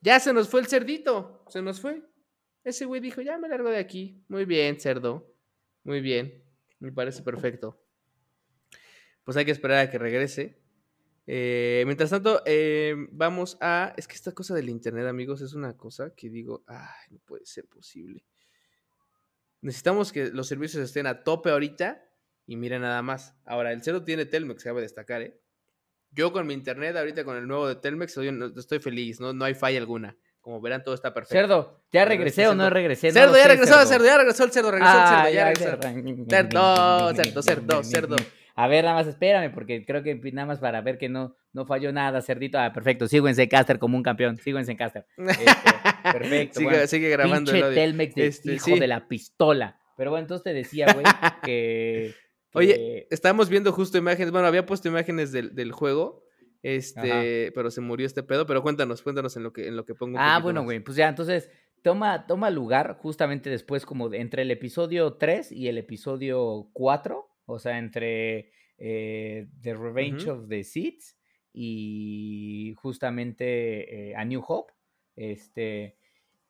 Ya 0.01 0.19
se 0.19 0.33
nos 0.33 0.49
fue 0.49 0.59
el 0.59 0.67
cerdito. 0.67 1.43
Se 1.47 1.61
nos 1.61 1.79
fue. 1.79 2.03
Ese 2.63 2.85
güey 2.85 2.99
dijo, 3.01 3.21
ya 3.21 3.37
me 3.37 3.47
largo 3.47 3.69
de 3.69 3.77
aquí. 3.77 4.23
Muy 4.27 4.45
bien, 4.45 4.79
cerdo. 4.79 5.33
Muy 5.83 6.01
bien. 6.01 6.43
Me 6.79 6.91
parece 6.91 7.23
perfecto. 7.23 7.81
Pues 9.27 9.35
hay 9.35 9.43
que 9.43 9.51
esperar 9.51 9.79
a 9.79 9.89
que 9.91 9.97
regrese. 9.97 10.57
Eh, 11.25 11.83
mientras 11.85 12.09
tanto, 12.11 12.41
eh, 12.45 12.95
vamos 13.11 13.57
a... 13.59 13.93
Es 13.97 14.07
que 14.07 14.15
esta 14.15 14.31
cosa 14.31 14.55
del 14.55 14.69
internet, 14.69 15.05
amigos, 15.05 15.41
es 15.41 15.53
una 15.53 15.75
cosa 15.75 16.13
que 16.15 16.29
digo, 16.29 16.63
ay, 16.65 17.09
no 17.11 17.19
puede 17.25 17.45
ser 17.45 17.65
posible. 17.65 18.23
Necesitamos 19.59 20.13
que 20.13 20.27
los 20.29 20.47
servicios 20.47 20.81
estén 20.81 21.07
a 21.07 21.25
tope 21.25 21.49
ahorita 21.49 22.01
y 22.45 22.55
miren 22.55 22.83
nada 22.83 23.01
más. 23.01 23.35
Ahora, 23.43 23.73
el 23.73 23.83
cerdo 23.83 24.05
tiene 24.05 24.25
Telmex, 24.25 24.63
cabe 24.63 24.79
destacar, 24.79 25.21
¿eh? 25.21 25.37
Yo 26.11 26.31
con 26.31 26.47
mi 26.47 26.53
internet, 26.53 26.95
ahorita 26.95 27.25
con 27.25 27.35
el 27.35 27.45
nuevo 27.49 27.67
de 27.67 27.75
Telmex, 27.75 28.11
estoy, 28.11 28.31
no- 28.31 28.53
estoy 28.57 28.79
feliz, 28.79 29.19
no, 29.19 29.33
no 29.33 29.43
hay 29.43 29.55
falla 29.55 29.77
alguna. 29.79 30.15
Como 30.39 30.61
verán, 30.61 30.85
todo 30.85 30.95
está 30.95 31.13
perfecto. 31.13 31.33
Cerdo, 31.37 31.81
¿ya 31.91 32.05
regresé 32.05 32.47
o 32.47 32.55
no 32.55 32.63
cerdo- 32.63 32.69
regresé? 32.73 33.11
Cerdo, 33.11 33.35
ya 33.35 33.43
sé, 33.43 33.49
regresó, 33.49 33.85
cerdo. 33.85 34.05
ya 34.05 34.17
regresó 34.17 34.43
el 34.45 34.51
cerdo, 34.53 34.71
regresó 34.71 34.93
el 34.93 35.07
cerdo, 35.09 35.19
Ah, 35.19 35.29
ya 35.29 35.43
regresó. 35.49 35.77
Cerdo, 36.29 37.13
cerdo, 37.13 37.43
cerdo, 37.43 37.83
cerdo. 37.83 38.15
A 38.57 38.67
ver, 38.67 38.83
nada 38.83 38.95
más 38.95 39.05
espérame, 39.05 39.53
porque 39.53 39.85
creo 39.85 40.01
que 40.01 40.15
nada 40.33 40.47
más 40.47 40.57
para 40.57 40.81
ver 40.81 40.97
que 40.97 41.09
no, 41.09 41.35
no 41.53 41.67
falló 41.67 41.93
nada, 41.93 42.21
cerdito. 42.23 42.57
Ah, 42.57 42.73
perfecto. 42.73 43.07
Sigo 43.07 43.29
en 43.29 43.47
Caster 43.47 43.77
como 43.77 43.95
un 43.95 44.01
campeón. 44.03 44.37
Sigo 44.37 44.57
en 44.57 44.75
Caster. 44.75 45.05
Este, 45.17 46.19
perfecto. 46.19 46.59
sigue, 46.59 46.71
bueno. 46.71 46.87
sigue 46.87 47.09
grabando 47.09 47.51
el 47.51 47.57
Pinche 47.57 47.65
audio. 47.67 47.75
Telmex 47.75 48.15
de 48.15 48.27
Este, 48.27 48.53
hijo 48.55 48.65
sí. 48.65 48.79
de 48.79 48.87
la 48.87 49.07
pistola. 49.07 49.79
Pero 49.95 50.09
bueno, 50.09 50.23
entonces 50.23 50.43
te 50.43 50.53
decía, 50.53 50.87
güey, 50.91 51.05
que, 51.43 52.15
Oye, 52.53 53.07
Estábamos 53.11 53.49
viendo 53.49 53.71
justo 53.71 53.97
imágenes, 53.97 54.31
bueno, 54.31 54.47
había 54.47 54.65
puesto 54.65 54.87
imágenes 54.87 55.31
del, 55.31 55.53
del 55.53 55.71
juego, 55.71 56.23
este, 56.63 57.51
pero 57.53 57.69
se 57.69 57.81
murió 57.81 58.07
este 58.07 58.23
pedo, 58.23 58.47
pero 58.47 58.63
cuéntanos, 58.63 59.03
cuéntanos 59.03 59.37
en 59.37 59.43
lo 59.43 59.53
que, 59.53 59.67
en 59.67 59.75
lo 59.75 59.85
que 59.85 59.93
pongo. 59.93 60.17
Ah, 60.19 60.39
bueno, 60.41 60.63
güey, 60.63 60.79
pues 60.79 60.97
ya, 60.97 61.07
entonces 61.07 61.51
toma, 61.83 62.25
toma 62.25 62.49
lugar 62.49 62.97
justamente 62.99 63.49
después, 63.49 63.85
como 63.85 64.11
entre 64.13 64.41
el 64.41 64.51
episodio 64.51 65.13
3 65.13 65.51
y 65.51 65.67
el 65.67 65.77
episodio 65.77 66.69
4, 66.73 67.26
o 67.47 67.57
sea, 67.59 67.79
entre 67.79 68.51
eh, 68.77 69.47
The 69.61 69.73
Revenge 69.73 70.27
of 70.27 70.47
the 70.47 70.63
Sith 70.63 71.03
y 71.53 72.73
justamente 72.77 74.09
eh, 74.11 74.15
A 74.15 74.23
New 74.25 74.43
Hope. 74.47 74.73
Este, 75.15 75.97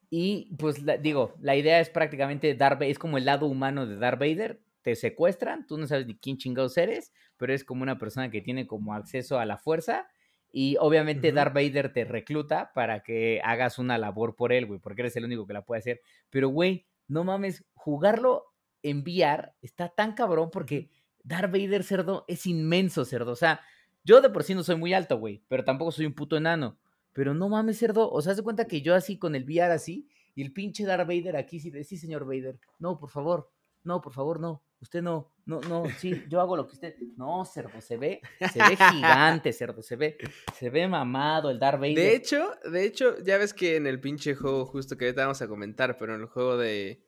y 0.09 0.53
pues 0.57 0.81
la- 0.83 0.97
digo, 0.97 1.35
la 1.39 1.55
idea 1.55 1.79
es 1.79 1.89
prácticamente 1.89 2.53
Darth 2.55 2.81
es 2.81 2.99
como 2.99 3.17
el 3.17 3.25
lado 3.25 3.45
humano 3.45 3.85
de 3.87 3.97
Darth 3.97 4.19
Vader. 4.19 4.61
Te 4.81 4.95
secuestran, 4.95 5.65
tú 5.67 5.77
no 5.77 5.87
sabes 5.87 6.07
ni 6.07 6.17
quién 6.17 6.37
chingados 6.37 6.77
eres, 6.77 7.13
pero 7.37 7.53
es 7.53 7.63
como 7.63 7.83
una 7.83 7.97
persona 7.97 8.29
que 8.29 8.41
tiene 8.41 8.67
como 8.67 8.93
acceso 8.93 9.39
a 9.39 9.45
la 9.45 9.57
fuerza 9.57 10.07
y 10.51 10.77
obviamente 10.79 11.27
Ujú. 11.29 11.35
Darth 11.35 11.53
Vader 11.53 11.93
te 11.93 12.05
recluta 12.05 12.71
para 12.73 13.03
que 13.03 13.41
hagas 13.43 13.79
una 13.79 13.97
labor 13.97 14.35
por 14.35 14.53
él, 14.53 14.65
güey, 14.65 14.79
porque 14.79 15.01
eres 15.03 15.15
el 15.17 15.25
único 15.25 15.45
que 15.45 15.53
la 15.53 15.65
puede 15.65 15.79
hacer. 15.79 16.01
Pero, 16.29 16.49
güey, 16.49 16.87
no 17.07 17.23
mames, 17.23 17.65
jugarlo 17.73 18.45
en 18.89 19.01
VR 19.01 19.53
está 19.61 19.89
tan 19.89 20.13
cabrón 20.13 20.49
porque 20.51 20.89
Darth 21.23 21.51
Vader, 21.51 21.83
cerdo, 21.83 22.25
es 22.27 22.45
inmenso, 22.45 23.05
cerdo. 23.05 23.31
O 23.31 23.35
sea, 23.35 23.61
yo 24.03 24.21
de 24.21 24.29
por 24.29 24.43
sí 24.43 24.55
no 24.55 24.63
soy 24.63 24.77
muy 24.77 24.93
alto, 24.93 25.17
güey, 25.17 25.43
pero 25.47 25.65
tampoco 25.65 25.91
soy 25.91 26.05
un 26.05 26.13
puto 26.13 26.37
enano. 26.37 26.77
Pero 27.13 27.33
no 27.33 27.49
mames, 27.49 27.79
cerdo, 27.79 28.09
o 28.11 28.21
sea, 28.21 28.31
haz 28.31 28.37
de 28.37 28.43
cuenta 28.43 28.67
que 28.67 28.81
yo 28.81 28.95
así 28.95 29.17
con 29.17 29.35
el 29.35 29.43
VR 29.43 29.73
así 29.73 30.07
y 30.35 30.43
el 30.43 30.53
pinche 30.53 30.85
Darth 30.85 31.07
Vader 31.07 31.35
aquí 31.35 31.59
sí, 31.59 31.71
de, 31.71 31.83
sí, 31.83 31.97
señor 31.97 32.25
Vader, 32.25 32.59
no, 32.79 32.99
por 32.99 33.09
favor, 33.09 33.51
no, 33.83 34.01
por 34.01 34.13
favor, 34.13 34.39
no. 34.39 34.63
Usted 34.79 35.01
no, 35.01 35.33
no, 35.45 35.59
no, 35.61 35.85
sí, 35.97 36.23
yo 36.29 36.39
hago 36.39 36.55
lo 36.55 36.67
que 36.67 36.73
usted. 36.73 36.95
No, 37.17 37.43
cerdo, 37.45 37.81
se 37.81 37.97
ve, 37.97 38.21
se 38.53 38.59
ve 38.59 38.75
gigante, 38.75 39.51
cerdo, 39.51 39.81
se 39.81 39.95
ve, 39.95 40.17
se 40.53 40.69
ve 40.69 40.87
mamado 40.87 41.49
el 41.49 41.57
Darth 41.57 41.79
Vader. 41.79 41.95
De 41.95 42.15
hecho, 42.15 42.51
de 42.71 42.85
hecho, 42.85 43.17
ya 43.23 43.39
ves 43.39 43.55
que 43.55 43.75
en 43.75 43.87
el 43.87 43.99
pinche 43.99 44.35
juego, 44.35 44.67
justo 44.67 44.95
que 44.95 45.05
ahorita 45.05 45.23
vamos 45.23 45.41
a 45.41 45.47
comentar, 45.47 45.97
pero 45.97 46.13
en 46.13 46.21
el 46.21 46.27
juego 46.27 46.57
de. 46.57 47.03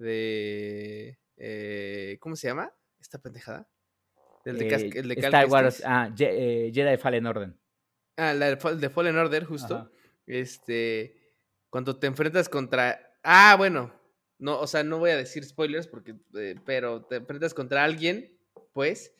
De 0.00 1.18
eh, 1.36 2.18
¿Cómo 2.20 2.36
se 2.36 2.48
llama? 2.48 2.72
¿Esta 3.00 3.18
pendejada? 3.20 3.68
El 4.44 4.58
de, 4.58 4.68
Eh, 4.68 4.90
el 4.94 5.08
de 5.08 5.16
Cal 5.16 5.24
Star 5.26 5.46
Wars, 5.48 5.82
ah, 5.86 6.10
Je- 6.14 6.28
eh, 6.68 6.72
Jedi 6.72 6.96
Fallen 6.96 7.26
Order. 7.26 7.54
Ah, 8.16 8.34
la 8.34 8.46
de 8.50 8.58
Fall- 8.58 8.78
de 8.78 8.90
Fallen 8.90 9.16
Order, 9.16 9.44
justo. 9.44 9.74
Ajá. 9.76 9.90
Este. 10.26 11.16
Cuando 11.70 11.98
te 11.98 12.06
enfrentas 12.06 12.48
contra. 12.48 13.16
Ah, 13.22 13.54
bueno. 13.56 13.94
No, 14.38 14.58
o 14.58 14.66
sea, 14.66 14.82
no 14.82 14.98
voy 14.98 15.10
a 15.10 15.16
decir 15.16 15.44
spoilers 15.44 15.86
porque. 15.86 16.14
eh, 16.34 16.56
pero 16.64 17.04
te 17.04 17.16
enfrentas 17.16 17.54
contra 17.54 17.84
alguien, 17.84 18.38
pues. 18.72 19.14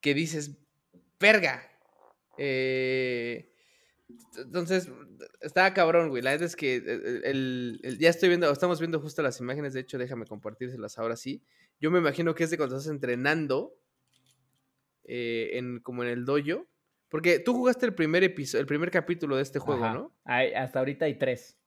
Que 0.00 0.14
dices. 0.14 0.56
Verga. 1.20 1.62
Eh. 2.38 3.49
Entonces, 4.36 4.90
estaba 5.40 5.72
cabrón, 5.74 6.08
güey. 6.10 6.22
La 6.22 6.30
verdad 6.32 6.46
es 6.46 6.56
que 6.56 6.76
el, 6.76 7.22
el- 7.24 7.80
el- 7.82 7.98
ya 7.98 8.08
estoy 8.10 8.28
viendo, 8.28 8.50
estamos 8.50 8.78
viendo 8.80 9.00
justo 9.00 9.22
las 9.22 9.40
imágenes. 9.40 9.72
De 9.74 9.80
hecho, 9.80 9.98
déjame 9.98 10.26
compartírselas 10.26 10.98
ahora 10.98 11.16
sí. 11.16 11.42
Yo 11.80 11.90
me 11.90 11.98
imagino 11.98 12.34
que 12.34 12.44
es 12.44 12.50
de 12.50 12.56
cuando 12.56 12.76
estás 12.76 12.90
entrenando. 12.92 13.74
eh, 15.04 15.58
en, 15.58 15.80
como 15.80 16.02
en 16.04 16.10
el 16.10 16.24
dojo. 16.24 16.66
Porque 17.08 17.40
tú 17.40 17.54
jugaste 17.54 17.86
el 17.86 17.94
primer 17.94 18.22
episodio, 18.22 18.60
el 18.60 18.66
primer 18.66 18.90
capítulo 18.90 19.34
de 19.36 19.42
este 19.42 19.58
juego, 19.58 19.84
Ajá. 19.84 19.94
¿no? 19.94 20.14
Hay- 20.24 20.52
hasta 20.52 20.78
ahorita 20.78 21.06
hay 21.06 21.18
tres. 21.18 21.58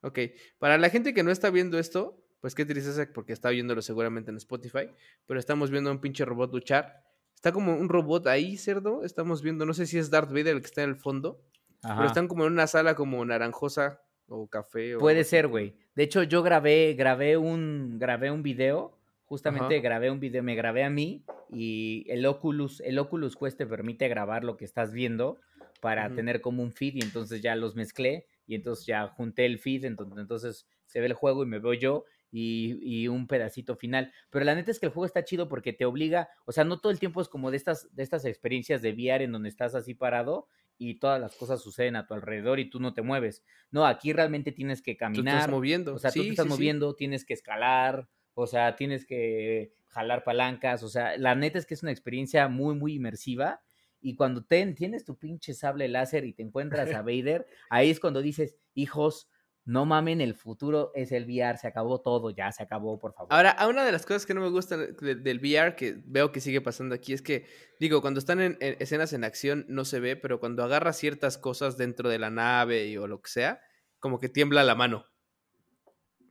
Ok. 0.00 0.18
Para 0.58 0.78
la 0.78 0.88
gente 0.88 1.12
que 1.12 1.22
no 1.22 1.30
está 1.30 1.50
viendo 1.50 1.78
esto, 1.78 2.24
pues 2.40 2.54
qué 2.54 2.64
tristeza 2.64 3.06
porque 3.12 3.34
está 3.34 3.50
viéndolo 3.50 3.82
seguramente 3.82 4.30
en 4.30 4.38
Spotify. 4.38 4.88
Pero 5.26 5.38
estamos 5.38 5.70
viendo 5.70 5.90
a 5.90 5.92
un 5.92 6.00
pinche 6.00 6.24
robot 6.24 6.52
luchar. 6.54 7.04
Está 7.34 7.52
como 7.52 7.74
un 7.76 7.90
robot 7.90 8.26
ahí, 8.28 8.56
cerdo. 8.56 9.04
Estamos 9.04 9.42
viendo, 9.42 9.66
no 9.66 9.74
sé 9.74 9.86
si 9.86 9.98
es 9.98 10.08
Darth 10.10 10.30
Vader 10.30 10.48
el 10.56 10.60
que 10.60 10.66
está 10.66 10.82
en 10.82 10.90
el 10.90 10.96
fondo. 10.96 11.42
Ajá. 11.82 11.96
Pero 11.96 12.06
están 12.08 12.28
como 12.28 12.46
en 12.46 12.52
una 12.52 12.66
sala 12.66 12.94
como 12.94 13.24
naranjosa 13.24 14.02
o 14.28 14.46
café. 14.48 14.96
O 14.96 14.98
Puede 14.98 15.24
ser, 15.24 15.48
güey. 15.48 15.74
De 15.94 16.04
hecho, 16.04 16.22
yo 16.22 16.42
grabé, 16.42 16.94
grabé 16.94 17.36
un, 17.36 17.98
grabé 17.98 18.30
un 18.30 18.42
video. 18.42 18.96
Justamente 19.24 19.76
Ajá. 19.76 19.82
grabé 19.82 20.10
un 20.10 20.18
video, 20.18 20.42
me 20.42 20.56
grabé 20.56 20.82
a 20.82 20.90
mí 20.90 21.24
y 21.52 22.04
el 22.08 22.26
Oculus, 22.26 22.80
el 22.80 22.98
Oculus 22.98 23.36
Quest 23.36 23.58
te 23.58 23.64
permite 23.64 24.08
grabar 24.08 24.42
lo 24.42 24.56
que 24.56 24.64
estás 24.64 24.92
viendo 24.92 25.38
para 25.80 26.12
tener 26.12 26.40
como 26.40 26.64
un 26.64 26.72
feed 26.72 26.96
y 26.96 27.00
entonces 27.00 27.40
ya 27.40 27.54
los 27.54 27.76
mezclé 27.76 28.26
y 28.46 28.56
entonces 28.56 28.86
ya 28.86 29.06
junté 29.06 29.46
el 29.46 29.60
feed, 29.60 29.84
entonces, 29.84 30.18
entonces 30.18 30.66
se 30.84 30.98
ve 30.98 31.06
el 31.06 31.14
juego 31.14 31.44
y 31.44 31.46
me 31.46 31.60
veo 31.60 31.74
yo 31.74 32.04
y, 32.32 32.78
y 32.82 33.06
un 33.06 33.28
pedacito 33.28 33.76
final. 33.76 34.12
Pero 34.30 34.44
la 34.44 34.56
neta 34.56 34.72
es 34.72 34.80
que 34.80 34.86
el 34.86 34.92
juego 34.92 35.06
está 35.06 35.24
chido 35.24 35.48
porque 35.48 35.72
te 35.72 35.84
obliga, 35.84 36.28
o 36.44 36.52
sea, 36.52 36.64
no 36.64 36.80
todo 36.80 36.90
el 36.90 36.98
tiempo 36.98 37.20
es 37.20 37.28
como 37.28 37.52
de 37.52 37.56
estas, 37.56 37.94
de 37.94 38.02
estas 38.02 38.24
experiencias 38.24 38.82
de 38.82 38.92
VR 38.92 39.24
en 39.24 39.32
donde 39.32 39.48
estás 39.48 39.74
así 39.76 39.94
parado 39.94 40.48
y 40.80 40.94
todas 40.94 41.20
las 41.20 41.36
cosas 41.36 41.60
suceden 41.60 41.94
a 41.94 42.06
tu 42.06 42.14
alrededor 42.14 42.58
y 42.58 42.70
tú 42.70 42.80
no 42.80 42.94
te 42.94 43.02
mueves. 43.02 43.44
No, 43.70 43.84
aquí 43.84 44.14
realmente 44.14 44.50
tienes 44.50 44.80
que 44.80 44.94
Tú 44.94 44.98
caminar. 45.00 45.36
estás 45.36 45.50
moviendo. 45.50 45.94
O 45.94 45.98
sea, 45.98 46.10
tú 46.10 46.22
te 46.22 46.30
estás 46.30 46.46
sí, 46.46 46.50
sí. 46.50 46.56
moviendo, 46.56 46.94
tienes 46.94 47.26
que 47.26 47.34
escalar, 47.34 48.08
o 48.32 48.46
sea, 48.46 48.76
tienes 48.76 49.04
que 49.04 49.74
jalar 49.88 50.24
palancas, 50.24 50.82
o 50.82 50.88
sea, 50.88 51.18
la 51.18 51.34
neta 51.34 51.58
es 51.58 51.66
que 51.66 51.74
es 51.74 51.82
una 51.82 51.92
experiencia 51.92 52.48
muy, 52.48 52.74
muy 52.76 52.94
inmersiva. 52.94 53.60
Y 54.00 54.14
cuando 54.14 54.42
te, 54.42 54.64
tienes 54.72 55.04
tu 55.04 55.18
pinche 55.18 55.52
sable 55.52 55.86
láser 55.86 56.24
y 56.24 56.32
te 56.32 56.42
encuentras 56.42 56.94
a 56.94 57.02
Vader, 57.02 57.46
ahí 57.68 57.90
es 57.90 58.00
cuando 58.00 58.22
dices, 58.22 58.56
hijos, 58.72 59.28
no 59.70 59.86
mamen, 59.86 60.20
el 60.20 60.34
futuro 60.34 60.90
es 60.94 61.12
el 61.12 61.24
VR, 61.24 61.56
se 61.58 61.68
acabó 61.68 62.00
todo, 62.00 62.30
ya 62.30 62.50
se 62.52 62.62
acabó, 62.62 62.98
por 62.98 63.12
favor. 63.14 63.32
Ahora, 63.32 63.56
una 63.68 63.84
de 63.84 63.92
las 63.92 64.04
cosas 64.04 64.26
que 64.26 64.34
no 64.34 64.40
me 64.40 64.48
gustan 64.50 64.96
de- 65.00 65.14
del 65.14 65.38
VR, 65.38 65.76
que 65.76 65.96
veo 66.06 66.32
que 66.32 66.40
sigue 66.40 66.60
pasando 66.60 66.94
aquí, 66.94 67.12
es 67.12 67.22
que, 67.22 67.46
digo, 67.78 68.00
cuando 68.00 68.18
están 68.18 68.40
en, 68.40 68.56
en 68.60 68.76
escenas 68.80 69.12
en 69.12 69.22
acción 69.24 69.64
no 69.68 69.84
se 69.84 70.00
ve, 70.00 70.16
pero 70.16 70.40
cuando 70.40 70.64
agarras 70.64 70.96
ciertas 70.98 71.38
cosas 71.38 71.76
dentro 71.76 72.08
de 72.08 72.18
la 72.18 72.30
nave 72.30 72.86
y, 72.88 72.96
o 72.96 73.06
lo 73.06 73.20
que 73.22 73.30
sea, 73.30 73.60
como 74.00 74.18
que 74.18 74.28
tiembla 74.28 74.64
la 74.64 74.74
mano. 74.74 75.04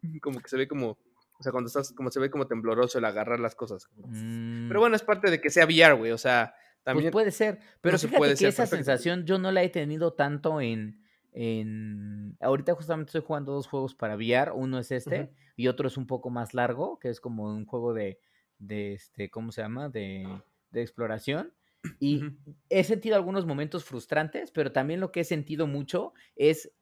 Como 0.21 0.39
que 0.39 0.47
se 0.49 0.57
ve 0.57 0.67
como, 0.67 0.91
o 0.91 1.43
sea, 1.43 1.51
cuando 1.51 1.67
estás, 1.67 1.91
como 1.93 2.09
se 2.11 2.19
ve 2.19 2.29
como 2.29 2.47
tembloroso 2.47 2.97
el 2.99 3.05
agarrar 3.05 3.39
las 3.39 3.55
cosas. 3.55 3.87
Mm, 3.97 4.67
Pero 4.67 4.79
bueno, 4.79 4.95
es 4.95 5.03
parte 5.03 5.29
de 5.29 5.41
que 5.41 5.49
sea 5.49 5.65
VR, 5.65 5.93
güey, 5.93 6.11
o 6.11 6.17
sea, 6.17 6.53
también... 6.83 7.11
Pues 7.11 7.23
puede 7.23 7.31
ser, 7.31 7.59
pero 7.81 7.97
se 7.97 8.07
fíjate 8.07 8.17
puede 8.17 8.31
que 8.33 8.37
ser 8.37 8.47
esa 8.49 8.63
perfecto. 8.63 8.85
sensación 8.85 9.25
yo 9.25 9.37
no 9.39 9.51
la 9.51 9.63
he 9.63 9.69
tenido 9.69 10.13
tanto 10.13 10.61
en, 10.61 11.03
en... 11.41 12.35
Ahorita 12.41 12.75
justamente 12.75 13.11
estoy 13.11 13.21
jugando 13.21 13.53
dos 13.53 13.65
juegos 13.65 13.95
para 13.95 14.17
VR, 14.17 14.51
uno 14.51 14.77
es 14.77 14.91
este 14.91 15.31
y 15.55 15.67
otro 15.67 15.87
es 15.87 15.95
un 15.95 16.05
poco 16.05 16.29
más 16.29 16.53
largo, 16.53 16.99
que 16.99 17.07
es 17.07 17.21
como 17.21 17.45
un 17.45 17.65
juego 17.65 17.93
de, 17.93 18.19
de 18.57 18.93
este, 18.93 19.29
¿cómo 19.29 19.53
se 19.53 19.61
llama? 19.61 19.87
De, 19.87 20.27
de 20.71 20.81
exploración. 20.81 21.53
Y 21.97 22.23
he 22.67 22.83
sentido 22.83 23.15
algunos 23.15 23.45
momentos 23.45 23.85
frustrantes, 23.85 24.51
pero 24.51 24.73
también 24.73 24.99
lo 24.99 25.13
que 25.13 25.21
he 25.21 25.23
sentido 25.23 25.65
mucho 25.65 26.13
es 26.35 26.73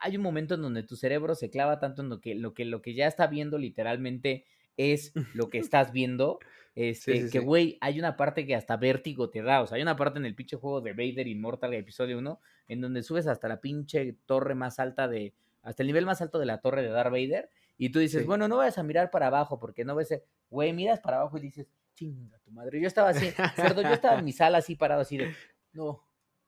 hay 0.00 0.16
un 0.16 0.22
momento 0.22 0.54
en 0.54 0.62
donde 0.62 0.82
tu 0.82 0.96
cerebro 0.96 1.34
se 1.34 1.50
clava 1.50 1.78
tanto 1.78 2.00
en 2.00 2.08
lo 2.08 2.18
que 2.18 2.34
lo 2.34 2.54
que 2.54 2.64
lo 2.64 2.80
que 2.80 2.94
ya 2.94 3.06
está 3.06 3.26
viendo 3.26 3.58
literalmente 3.58 4.46
es 4.76 5.12
lo 5.34 5.48
que 5.48 5.58
estás 5.58 5.92
viendo. 5.92 6.38
Este, 6.74 7.14
sí, 7.14 7.30
que 7.30 7.38
sí. 7.40 7.44
güey, 7.44 7.78
hay 7.80 7.98
una 7.98 8.16
parte 8.16 8.46
que 8.46 8.54
hasta 8.54 8.76
vértigo 8.76 9.30
te 9.30 9.42
da. 9.42 9.62
O 9.62 9.66
sea, 9.66 9.76
hay 9.76 9.82
una 9.82 9.96
parte 9.96 10.18
en 10.18 10.26
el 10.26 10.34
pinche 10.34 10.56
juego 10.56 10.80
de 10.80 10.92
Vader 10.92 11.26
Immortal, 11.26 11.72
episodio 11.74 12.18
1, 12.18 12.40
en 12.68 12.80
donde 12.80 13.02
subes 13.02 13.26
hasta 13.26 13.48
la 13.48 13.60
pinche 13.60 14.16
torre 14.26 14.54
más 14.54 14.78
alta 14.78 15.08
de. 15.08 15.34
Hasta 15.62 15.82
el 15.82 15.88
nivel 15.88 16.06
más 16.06 16.20
alto 16.20 16.38
de 16.38 16.46
la 16.46 16.60
torre 16.60 16.82
de 16.82 16.90
Darth 16.90 17.10
Vader. 17.10 17.50
Y 17.78 17.90
tú 17.90 17.98
dices, 17.98 18.24
bueno, 18.24 18.46
no 18.48 18.58
vayas 18.58 18.78
a 18.78 18.82
mirar 18.82 19.10
para 19.10 19.26
abajo, 19.26 19.58
porque 19.58 19.84
no 19.84 19.94
ves. 19.94 20.22
Güey, 20.48 20.72
miras 20.72 21.00
para 21.00 21.18
abajo 21.18 21.38
y 21.38 21.40
dices, 21.40 21.66
chinga 21.94 22.38
tu 22.38 22.50
madre. 22.52 22.80
Yo 22.80 22.86
estaba 22.86 23.08
así, 23.08 23.30
cerdo, 23.56 23.82
yo 23.82 23.92
estaba 23.92 24.18
en 24.18 24.24
mi 24.24 24.32
sala 24.32 24.58
así 24.58 24.76
parado, 24.76 25.00
así 25.00 25.16
de, 25.16 25.34
no, 25.72 26.04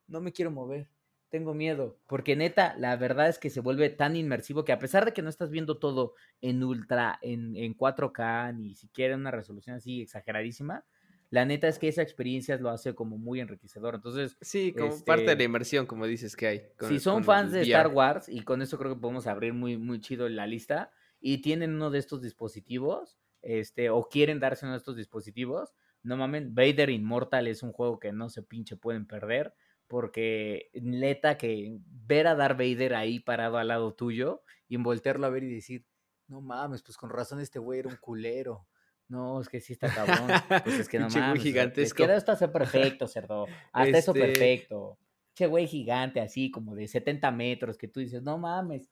no 0.07 0.21
me 0.21 0.33
quiero 0.33 0.51
mover. 0.51 0.89
Tengo 1.31 1.53
miedo, 1.53 1.99
porque 2.07 2.37
neta, 2.37 2.75
la 2.79 2.97
verdad 2.97 3.29
es 3.29 3.39
que 3.39 3.51
se 3.51 3.61
vuelve 3.61 3.91
tan 3.91 4.17
inmersivo 4.17 4.65
que 4.65 4.73
a 4.73 4.79
pesar 4.79 5.05
de 5.05 5.13
que 5.13 5.21
no 5.21 5.29
estás 5.29 5.51
viendo 5.51 5.79
todo 5.79 6.15
en 6.41 6.65
ultra, 6.65 7.19
en, 7.21 7.55
en 7.57 7.77
4K, 7.77 8.57
ni 8.57 8.75
siquiera 8.75 9.13
en 9.15 9.21
una 9.21 9.31
resolución 9.31 9.77
así 9.77 10.01
exageradísima, 10.01 10.87
la 11.31 11.45
neta 11.45 11.69
es 11.69 11.79
que 11.79 11.89
esa 11.89 12.01
experiencia 12.01 12.57
lo 12.57 12.71
hace 12.71 12.95
como 12.95 13.19
muy 13.19 13.41
enriquecedor. 13.41 13.97
Entonces, 13.97 14.39
Sí, 14.41 14.73
como 14.73 14.89
parte 15.05 15.25
de 15.25 15.33
Este, 15.33 15.37
la 15.37 15.45
inmersión, 15.45 15.87
como 15.87 16.07
dices 16.07 16.35
que 16.35 16.47
hay. 16.47 16.63
con 16.79 16.89
si 16.89 16.99
son 16.99 17.23
fans 17.25 17.53
de 17.53 17.59
VR. 17.61 17.69
Star 17.69 17.89
Wars, 17.89 18.29
y 18.31 18.41
con 18.41 18.63
esto 18.63 18.79
creo 18.79 18.95
que 18.95 19.01
podemos 19.01 19.27
abrir 19.27 19.53
muy, 19.53 19.77
muy 19.77 20.01
chido 20.01 20.27
la 20.31 20.47
lista, 20.47 20.91
y 21.21 21.39
tienen 21.43 21.75
uno 21.75 21.91
de 21.91 21.99
estos 21.99 22.23
dispositivos, 22.23 23.19
este, 23.43 23.91
o 23.91 24.09
quieren 24.09 24.41
darse 24.41 24.65
uno 24.65 24.73
de 24.73 24.79
estos 24.79 24.97
dispositivos, 24.97 25.75
no 26.03 26.17
mamen, 26.17 26.55
Vader 26.55 26.89
Immortal 26.89 27.49
es 27.49 27.63
un 27.63 27.73
juego 27.73 27.99
que 27.99 28.13
no 28.13 28.31
se 28.31 28.43
pinche 28.43 28.77
pueden 28.77 29.07
perder, 29.07 29.53
porque 29.89 30.71
neta 30.75 31.37
que 31.39 31.79
ver 32.07 32.27
a 32.29 32.35
Darth 32.37 32.59
Vader 32.59 32.95
ahí 32.95 33.19
parado 33.21 33.57
al 33.59 33.69
lado 33.69 33.95
tuyo, 33.95 34.43
y 34.69 34.77
voltearlo 34.77 35.27
a 35.27 35.31
ver 35.31 35.43
y 35.43 35.53
decir, 35.55 35.85
no 36.29 36.41
mames, 36.41 36.83
pues 36.83 36.97
con 36.97 37.11
razón 37.11 37.41
este 37.41 37.59
güey 37.59 37.81
era 37.81 37.89
un 37.89 37.97
culero. 37.97 38.67
No, 39.09 39.41
es 39.41 39.49
que 39.49 39.61
sí 39.63 39.73
está 39.73 39.89
cabrón. 39.95 40.29
Pues 40.65 40.81
es 40.81 40.89
que 40.91 40.99
no 40.99 41.09
mames. 41.09 41.43
gigantesco. 41.43 42.03
Es 42.03 42.09
que 42.09 42.15
esto 42.15 42.33
hace 42.33 42.49
perfecto, 42.49 43.09
cerdo. 43.09 43.47
Hasta 43.73 43.97
eso 43.99 44.13
Este- 44.15 44.21
perfecto. 44.27 44.99
Che, 45.35 45.47
güey 45.47 45.67
gigante, 45.67 46.21
así 46.21 46.51
como 46.51 46.75
de 46.75 46.87
70 46.89 47.31
metros, 47.31 47.79
que 47.79 47.89
tú 47.89 48.01
dices, 48.01 48.23
no 48.23 48.37
mames. 48.39 48.91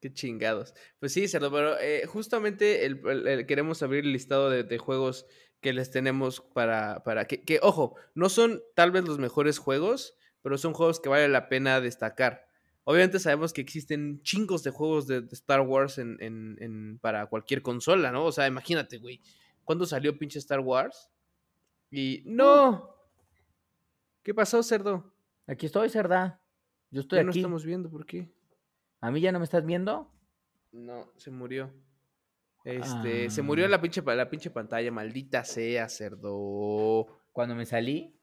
Qué 0.00 0.12
chingados. 0.14 0.72
Pues 0.98 1.12
sí, 1.12 1.28
Cerdo, 1.28 1.50
pero 1.52 1.78
eh, 1.78 2.06
justamente 2.06 2.86
el- 2.86 3.06
el- 3.06 3.26
el- 3.28 3.46
queremos 3.46 3.82
abrir 3.82 4.04
el 4.04 4.12
listado 4.12 4.48
de, 4.48 4.62
de 4.62 4.78
juegos 4.78 5.26
que 5.60 5.72
les 5.72 5.90
tenemos 5.90 6.40
para, 6.40 7.02
para 7.04 7.26
que, 7.26 7.42
que, 7.42 7.60
ojo, 7.62 7.96
no 8.14 8.28
son 8.28 8.62
tal 8.74 8.90
vez 8.92 9.04
los 9.04 9.18
mejores 9.18 9.58
juegos, 9.58 10.16
pero 10.42 10.56
son 10.58 10.72
juegos 10.72 11.00
que 11.00 11.08
vale 11.08 11.28
la 11.28 11.48
pena 11.48 11.80
destacar. 11.80 12.46
Obviamente 12.84 13.18
sabemos 13.18 13.52
que 13.52 13.60
existen 13.60 14.22
chingos 14.22 14.62
de 14.62 14.70
juegos 14.70 15.06
de, 15.06 15.20
de 15.20 15.28
Star 15.34 15.60
Wars 15.60 15.98
en, 15.98 16.16
en- 16.20 16.56
en- 16.60 16.98
para 16.98 17.26
cualquier 17.26 17.60
consola, 17.62 18.10
¿no? 18.10 18.24
O 18.24 18.32
sea, 18.32 18.46
imagínate, 18.46 18.98
güey. 18.98 19.20
¿Cuándo 19.64 19.84
salió 19.86 20.18
pinche 20.18 20.38
Star 20.38 20.60
Wars? 20.60 21.10
Y... 21.90 22.22
¡No! 22.24 22.96
¿Qué 24.22 24.34
pasó, 24.34 24.62
cerdo? 24.62 25.12
Aquí 25.46 25.66
estoy, 25.66 25.88
cerda. 25.90 26.40
Yo 26.90 27.02
estoy 27.02 27.18
Ya 27.18 27.24
no 27.24 27.30
aquí. 27.30 27.40
estamos 27.40 27.64
viendo, 27.64 27.90
¿por 27.90 28.06
qué? 28.06 28.32
¿A 29.00 29.10
mí 29.10 29.20
ya 29.20 29.32
no 29.32 29.38
me 29.38 29.44
estás 29.44 29.64
viendo? 29.64 30.10
No, 30.72 31.10
se 31.16 31.30
murió. 31.30 31.70
Este, 32.76 33.30
se 33.30 33.42
murió 33.42 33.66
Ah. 33.66 33.68
la 33.68 33.80
pinche, 33.80 34.02
la 34.02 34.28
pinche 34.30 34.50
pantalla, 34.50 34.90
maldita 34.92 35.44
sea, 35.44 35.88
cerdo. 35.88 37.06
Cuando 37.32 37.54
me 37.54 37.66
salí, 37.66 38.14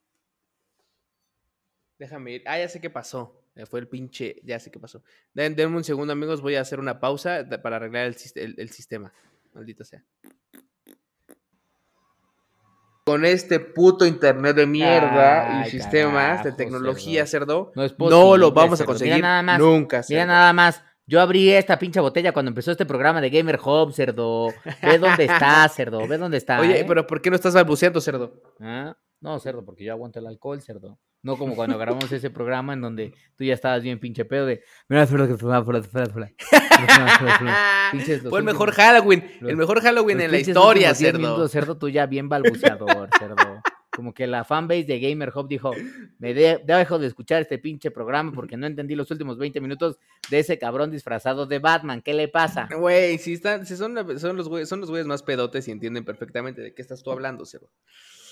Déjame 2.00 2.34
ir. 2.34 2.44
Ah, 2.46 2.60
ya 2.60 2.70
sé 2.70 2.80
qué 2.80 2.92
pasó. 2.92 3.42
Eh, 3.56 3.66
Fue 3.66 3.80
el 3.80 3.88
pinche, 3.88 4.40
ya 4.44 4.60
sé 4.60 4.70
qué 4.70 4.80
pasó. 4.80 5.02
Den, 5.34 5.56
denme 5.56 5.78
un 5.78 5.84
segundo, 5.84 6.14
amigos, 6.14 6.42
voy 6.42 6.54
a 6.56 6.62
hacer 6.62 6.80
una 6.80 7.00
pausa 7.00 7.44
para 7.64 7.78
arreglar 7.78 8.06
el, 8.06 8.16
el- 8.36 8.56
el 8.60 8.70
sistema. 8.70 9.12
Maldita 9.56 9.84
sea. 9.84 10.04
Con 13.04 13.26
este 13.26 13.60
puto 13.62 14.06
internet 14.06 14.56
de 14.58 14.68
mierda 14.68 15.62
Ay, 15.62 15.68
y 15.68 15.72
sistemas 15.72 16.44
de 16.44 16.52
tecnología, 16.52 17.26
cerdo, 17.26 17.72
no 17.74 17.84
es 17.86 17.98
no 17.98 18.36
lo 18.38 18.52
vamos 18.52 18.74
a 18.82 18.86
cerdo. 18.86 18.92
Mira 18.94 19.00
conseguir 19.00 19.22
nada 19.24 19.42
más, 19.44 19.60
nunca, 19.60 19.98
Mira 20.10 20.22
cerdo. 20.22 20.28
nada 20.28 20.54
más. 20.54 20.84
Yo 21.10 21.22
abrí 21.22 21.50
esta 21.50 21.80
pinche 21.80 22.02
botella 22.02 22.34
cuando 22.34 22.50
empezó 22.50 22.72
este 22.72 22.86
programa 22.86 23.22
de 23.22 23.30
Gamer 23.30 23.58
Hub, 23.64 23.94
cerdo. 23.94 24.50
Ve 24.84 24.98
dónde 25.00 25.24
está, 25.24 25.66
cerdo. 25.70 26.06
Ve 26.06 26.18
dónde 26.18 26.36
está. 26.36 26.60
Oye, 26.60 26.82
¿eh? 26.82 26.86
pero 26.86 27.08
¿por 27.08 27.22
qué 27.22 27.30
no 27.30 27.38
estás 27.38 27.54
balbuceando, 27.54 28.02
cerdo? 28.02 28.34
¿Ah? 28.60 28.98
No, 29.22 29.40
cerdo, 29.40 29.64
porque 29.64 29.86
yo 29.86 29.94
aguanto 29.94 30.20
el 30.20 30.28
alcohol, 30.28 30.62
cerdo. 30.62 31.00
No 31.24 31.38
como 31.38 31.56
cuando 31.56 31.78
grabamos 31.78 32.12
ese 32.12 32.30
programa 32.30 32.74
en 32.74 32.82
donde 32.82 33.14
tú 33.38 33.46
ya 33.46 33.54
estabas 33.54 33.84
bien 33.84 34.00
pinche 34.00 34.26
pedo 34.26 34.46
de. 34.46 34.62
Mira, 34.90 35.08
cerdo, 35.08 35.28
que. 35.28 35.36
Pinches 37.92 38.24
los 38.24 38.30
Fue 38.30 38.40
el 38.40 38.46
mejor 38.46 38.74
Halloween, 38.74 39.24
el 39.42 39.56
mejor 39.56 39.82
Halloween 39.82 40.20
en 40.20 40.32
la 40.32 40.40
historia, 40.40 40.92
últimos 40.92 41.00
10 41.00 41.14
cerdo. 41.14 41.48
cerdo, 41.48 41.78
tú 41.78 41.88
ya 41.90 42.06
bien 42.06 42.28
balbuceador, 42.28 43.10
cerdo. 43.18 43.36
Como 43.98 44.14
que 44.14 44.28
la 44.28 44.44
fanbase 44.44 44.84
de 44.84 45.00
Gamer 45.00 45.32
Hub 45.34 45.48
dijo, 45.48 45.72
me 46.20 46.36
de- 46.36 46.62
dejo 46.64 47.00
de 47.00 47.08
escuchar 47.08 47.42
este 47.42 47.58
pinche 47.58 47.90
programa 47.90 48.32
porque 48.32 48.56
no 48.56 48.68
entendí 48.68 48.94
los 48.94 49.10
últimos 49.10 49.40
20 49.40 49.60
minutos 49.60 49.98
de 50.30 50.38
ese 50.38 50.60
cabrón 50.60 50.92
disfrazado 50.92 51.48
de 51.48 51.58
Batman. 51.58 52.04
¿Qué 52.04 52.14
le 52.14 52.28
pasa? 52.28 52.70
Güey, 52.78 53.18
si 53.18 53.34
están, 53.34 53.66
si 53.66 53.76
son, 53.76 53.96
son 54.20 54.38
los 54.38 54.48
güeyes, 54.50 54.70
son 54.70 54.82
los 54.82 54.92
güeyes 54.92 55.08
más 55.08 55.24
pedotes 55.24 55.68
y 55.68 55.72
entienden 55.72 56.06
perfectamente 56.06 56.62
de 56.62 56.76
qué 56.76 56.82
estás 56.84 57.02
tú 57.02 57.10
hablando, 57.10 57.44
cerdo. 57.44 57.72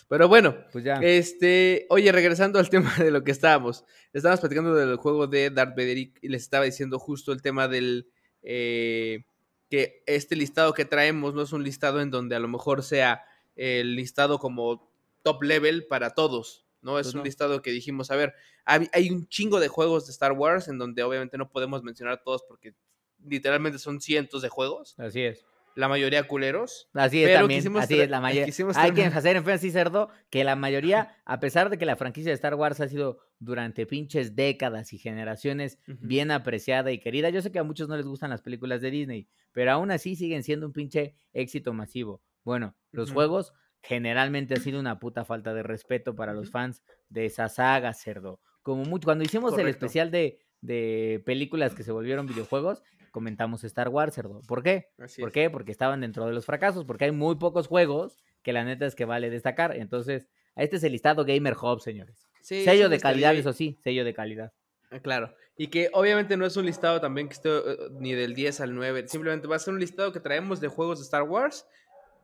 Pero 0.07 0.27
bueno, 0.27 0.55
Pues 0.71 0.83
ya. 0.83 0.99
este, 1.01 1.87
oye, 1.89 2.11
regresando 2.11 2.59
al 2.59 2.69
tema 2.69 2.93
de 2.99 3.09
lo 3.09 3.23
que 3.23 3.31
estábamos, 3.31 3.85
estábamos 4.13 4.41
platicando 4.41 4.75
del 4.75 4.97
juego 4.97 5.25
de 5.25 5.49
Darth 5.49 5.75
Vader 5.75 5.97
y 5.97 6.13
y 6.21 6.27
les 6.29 6.43
estaba 6.43 6.65
diciendo 6.65 6.99
justo 6.99 7.31
el 7.31 7.41
tema 7.41 7.67
del 7.67 8.07
eh, 8.43 9.25
que 9.67 10.03
este 10.05 10.35
listado 10.35 10.73
que 10.75 10.85
traemos 10.85 11.33
no 11.33 11.41
es 11.41 11.51
un 11.53 11.63
listado 11.63 12.01
en 12.01 12.11
donde 12.11 12.35
a 12.35 12.39
lo 12.39 12.47
mejor 12.47 12.83
sea 12.83 13.23
el 13.55 13.95
listado 13.95 14.37
como 14.37 14.91
top 15.25 15.41
level 15.43 15.87
para 15.87 16.11
todos, 16.11 16.67
¿no? 16.81 16.99
Es 16.99 17.07
Pues 17.07 17.15
un 17.15 17.19
no. 17.19 17.25
listado 17.25 17.61
que 17.63 17.71
dijimos, 17.71 18.11
a 18.11 18.15
ver, 18.15 18.33
hay, 18.63 18.87
hay 18.93 19.09
un 19.09 19.27
chingo 19.27 19.59
de 19.59 19.67
juegos 19.67 20.05
de 20.05 20.11
Star 20.11 20.33
Wars 20.33 20.67
en 20.67 20.77
donde 20.77 21.01
obviamente 21.01 21.37
no 21.39 21.49
podemos 21.49 21.81
mencionar 21.83 22.21
todos 22.23 22.43
porque 22.47 22.75
literalmente 23.23 23.79
son 23.79 23.99
cientos 24.01 24.41
de 24.43 24.49
juegos, 24.49 24.93
Así 24.99 25.21
es. 25.21 25.43
la 25.75 25.87
mayoría 25.87 26.27
culeros. 26.27 26.89
Así 26.93 27.23
es 27.23 27.29
Pero 27.29 27.39
también. 27.39 27.59
quisimos 27.59 27.83
Así 27.83 27.99
es 27.99 28.09
la 28.09 28.21
mayoría. 28.21 28.53
Hay 28.75 28.91
que 28.93 29.03
hacer 29.05 29.35
énfasis, 29.35 29.73
cerdo, 29.73 30.09
que 30.29 30.43
la 30.43 30.55
mayoría, 30.55 31.17
a 31.25 31.39
pesar 31.39 31.69
de 31.71 31.77
que 31.79 31.85
la 31.87 31.95
franquicia 31.95 32.29
de 32.29 32.35
Star 32.35 32.53
Wars 32.55 32.79
ha 32.81 32.87
sido 32.87 33.19
durante 33.39 33.85
pinches 33.87 34.35
décadas 34.35 34.93
y 34.93 34.99
generaciones 34.99 35.79
bien 35.87 36.29
apreciada 36.31 36.91
y 36.91 36.99
querida, 36.99 37.29
yo 37.31 37.41
sé 37.41 37.51
que 37.51 37.59
a 37.59 37.63
muchos 37.63 37.89
no 37.89 37.97
les 37.97 38.05
gustan 38.05 38.29
las 38.29 38.41
películas 38.43 38.79
de 38.81 38.91
Disney, 38.91 39.27
pero 39.51 39.71
aún 39.71 39.89
así 39.91 40.15
siguen 40.15 40.43
siendo 40.43 40.67
un 40.67 40.71
pinche 40.73 41.15
éxito 41.33 41.73
masivo. 41.73 42.21
Bueno, 42.43 42.75
los 42.91 43.11
juegos 43.11 43.53
generalmente 43.87 44.55
ha 44.55 44.59
sido 44.59 44.79
una 44.79 44.99
puta 44.99 45.25
falta 45.25 45.53
de 45.53 45.63
respeto 45.63 46.15
para 46.15 46.33
los 46.33 46.49
fans 46.49 46.83
de 47.09 47.25
esa 47.25 47.49
saga, 47.49 47.93
cerdo. 47.93 48.39
Como 48.63 48.83
mucho, 48.83 49.05
cuando 49.05 49.23
hicimos 49.23 49.57
el 49.57 49.67
especial 49.67 50.09
de, 50.11 50.39
de 50.61 51.21
películas 51.25 51.75
que 51.75 51.83
se 51.83 51.91
volvieron 51.91 52.25
videojuegos, 52.25 52.81
comentamos 53.11 53.63
Star 53.63 53.89
Wars, 53.89 54.13
cerdo. 54.15 54.41
¿Por 54.47 54.63
qué? 54.63 54.89
Así 54.97 55.21
¿Por 55.21 55.29
es. 55.29 55.33
qué? 55.33 55.49
Porque 55.49 55.71
estaban 55.71 56.01
dentro 56.01 56.25
de 56.25 56.33
los 56.33 56.45
fracasos, 56.45 56.83
porque 56.83 57.05
hay 57.05 57.11
muy 57.11 57.35
pocos 57.35 57.67
juegos 57.67 58.17
que 58.41 58.53
la 58.53 58.63
neta 58.63 58.85
es 58.85 58.95
que 58.95 59.05
vale 59.05 59.29
destacar. 59.29 59.75
Entonces, 59.75 60.29
este 60.55 60.77
es 60.77 60.83
el 60.83 60.91
listado 60.91 61.23
Gamer 61.23 61.55
Hub, 61.61 61.79
señores. 61.79 62.27
Sí, 62.41 62.63
sello 62.63 62.89
de 62.89 62.99
calidad, 62.99 63.31
bien. 63.31 63.41
eso 63.41 63.53
sí, 63.53 63.77
sello 63.83 64.03
de 64.03 64.13
calidad. 64.13 64.51
Ah, 64.91 64.99
Claro. 64.99 65.33
Y 65.57 65.67
que 65.67 65.89
obviamente 65.93 66.35
no 66.35 66.45
es 66.45 66.57
un 66.57 66.65
listado 66.65 66.99
también 66.99 67.27
que 67.29 67.33
esté 67.35 67.49
eh, 67.49 67.77
ni 67.99 68.13
del 68.13 68.35
10 68.35 68.59
al 68.59 68.75
9. 68.75 69.07
Simplemente 69.07 69.47
va 69.47 69.55
a 69.55 69.59
ser 69.59 69.73
un 69.73 69.79
listado 69.79 70.11
que 70.11 70.19
traemos 70.19 70.59
de 70.59 70.67
juegos 70.67 70.99
de 70.99 71.05
Star 71.05 71.23
Wars. 71.23 71.65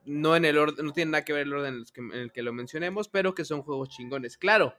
No 0.06 0.36
en 0.36 0.46
el 0.46 0.58
orden, 0.58 0.86
no 0.86 0.94
tiene 0.94 1.12
nada 1.12 1.26
que 1.26 1.34
ver 1.34 1.44
el 1.44 1.54
orden 1.54 1.74
en, 1.76 1.80
los 1.82 1.92
que- 1.92 2.02
en 2.02 2.12
el 2.14 2.32
que 2.32 2.42
lo 2.42 2.54
mencionemos, 2.54 3.08
pero 3.10 3.36
que 3.36 3.46
son 3.46 3.62
juegos 3.62 3.90
chingones. 3.90 4.38
Claro, 4.38 4.76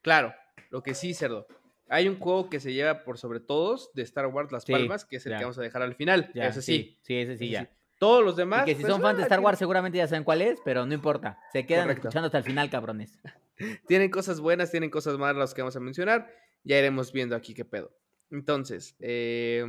claro. 0.00 0.34
Lo 0.70 0.82
que 0.82 0.94
sí, 0.94 1.12
cerdo. 1.14 1.46
Hay 1.88 2.08
un 2.08 2.18
juego 2.18 2.48
que 2.48 2.58
se 2.60 2.72
lleva 2.72 3.04
por 3.04 3.18
sobre 3.18 3.40
todos 3.40 3.90
de 3.92 4.02
Star 4.02 4.26
Wars 4.28 4.50
Las 4.50 4.64
Sí, 4.64 4.72
Palmas, 4.72 5.04
que 5.04 5.16
es 5.16 5.26
el 5.26 5.32
ya. 5.32 5.38
que 5.38 5.44
vamos 5.44 5.58
a 5.58 5.62
dejar 5.62 5.82
al 5.82 5.94
final. 5.94 6.30
Ya, 6.34 6.46
Ese 6.46 6.62
sí. 6.62 6.98
Sí, 7.02 7.16
ese 7.16 7.36
sí, 7.36 7.44
ese 7.44 7.52
ya. 7.52 7.60
sí. 7.64 7.68
Todos 7.98 8.24
los 8.24 8.34
demás. 8.36 8.62
y 8.62 8.70
que 8.70 8.74
si 8.76 8.80
pues, 8.82 8.92
son 8.92 9.02
fans 9.02 9.16
de 9.18 9.22
ah, 9.24 9.26
Star 9.26 9.40
Wars 9.40 9.58
seguramente 9.58 9.98
ya 9.98 10.08
saben 10.08 10.24
cuál 10.24 10.40
es, 10.42 10.58
pero 10.64 10.86
no 10.86 10.94
importa. 10.94 11.38
Se 11.52 11.66
quedan 11.66 11.84
Correcto. 11.84 12.08
escuchando 12.08 12.26
hasta 12.26 12.38
el 12.38 12.44
final, 12.44 12.70
cabrones. 12.70 13.20
Tienen 13.86 14.10
cosas 14.10 14.40
buenas, 14.40 14.70
tienen 14.70 14.88
cosas 14.90 15.18
malas 15.18 15.36
las 15.36 15.54
que 15.54 15.60
vamos 15.62 15.76
a 15.76 15.80
mencionar. 15.80 16.28
Ya 16.64 16.78
iremos 16.78 17.12
viendo 17.12 17.36
aquí 17.36 17.52
qué 17.54 17.64
pedo. 17.66 17.92
Entonces, 18.30 18.96
eh, 18.98 19.62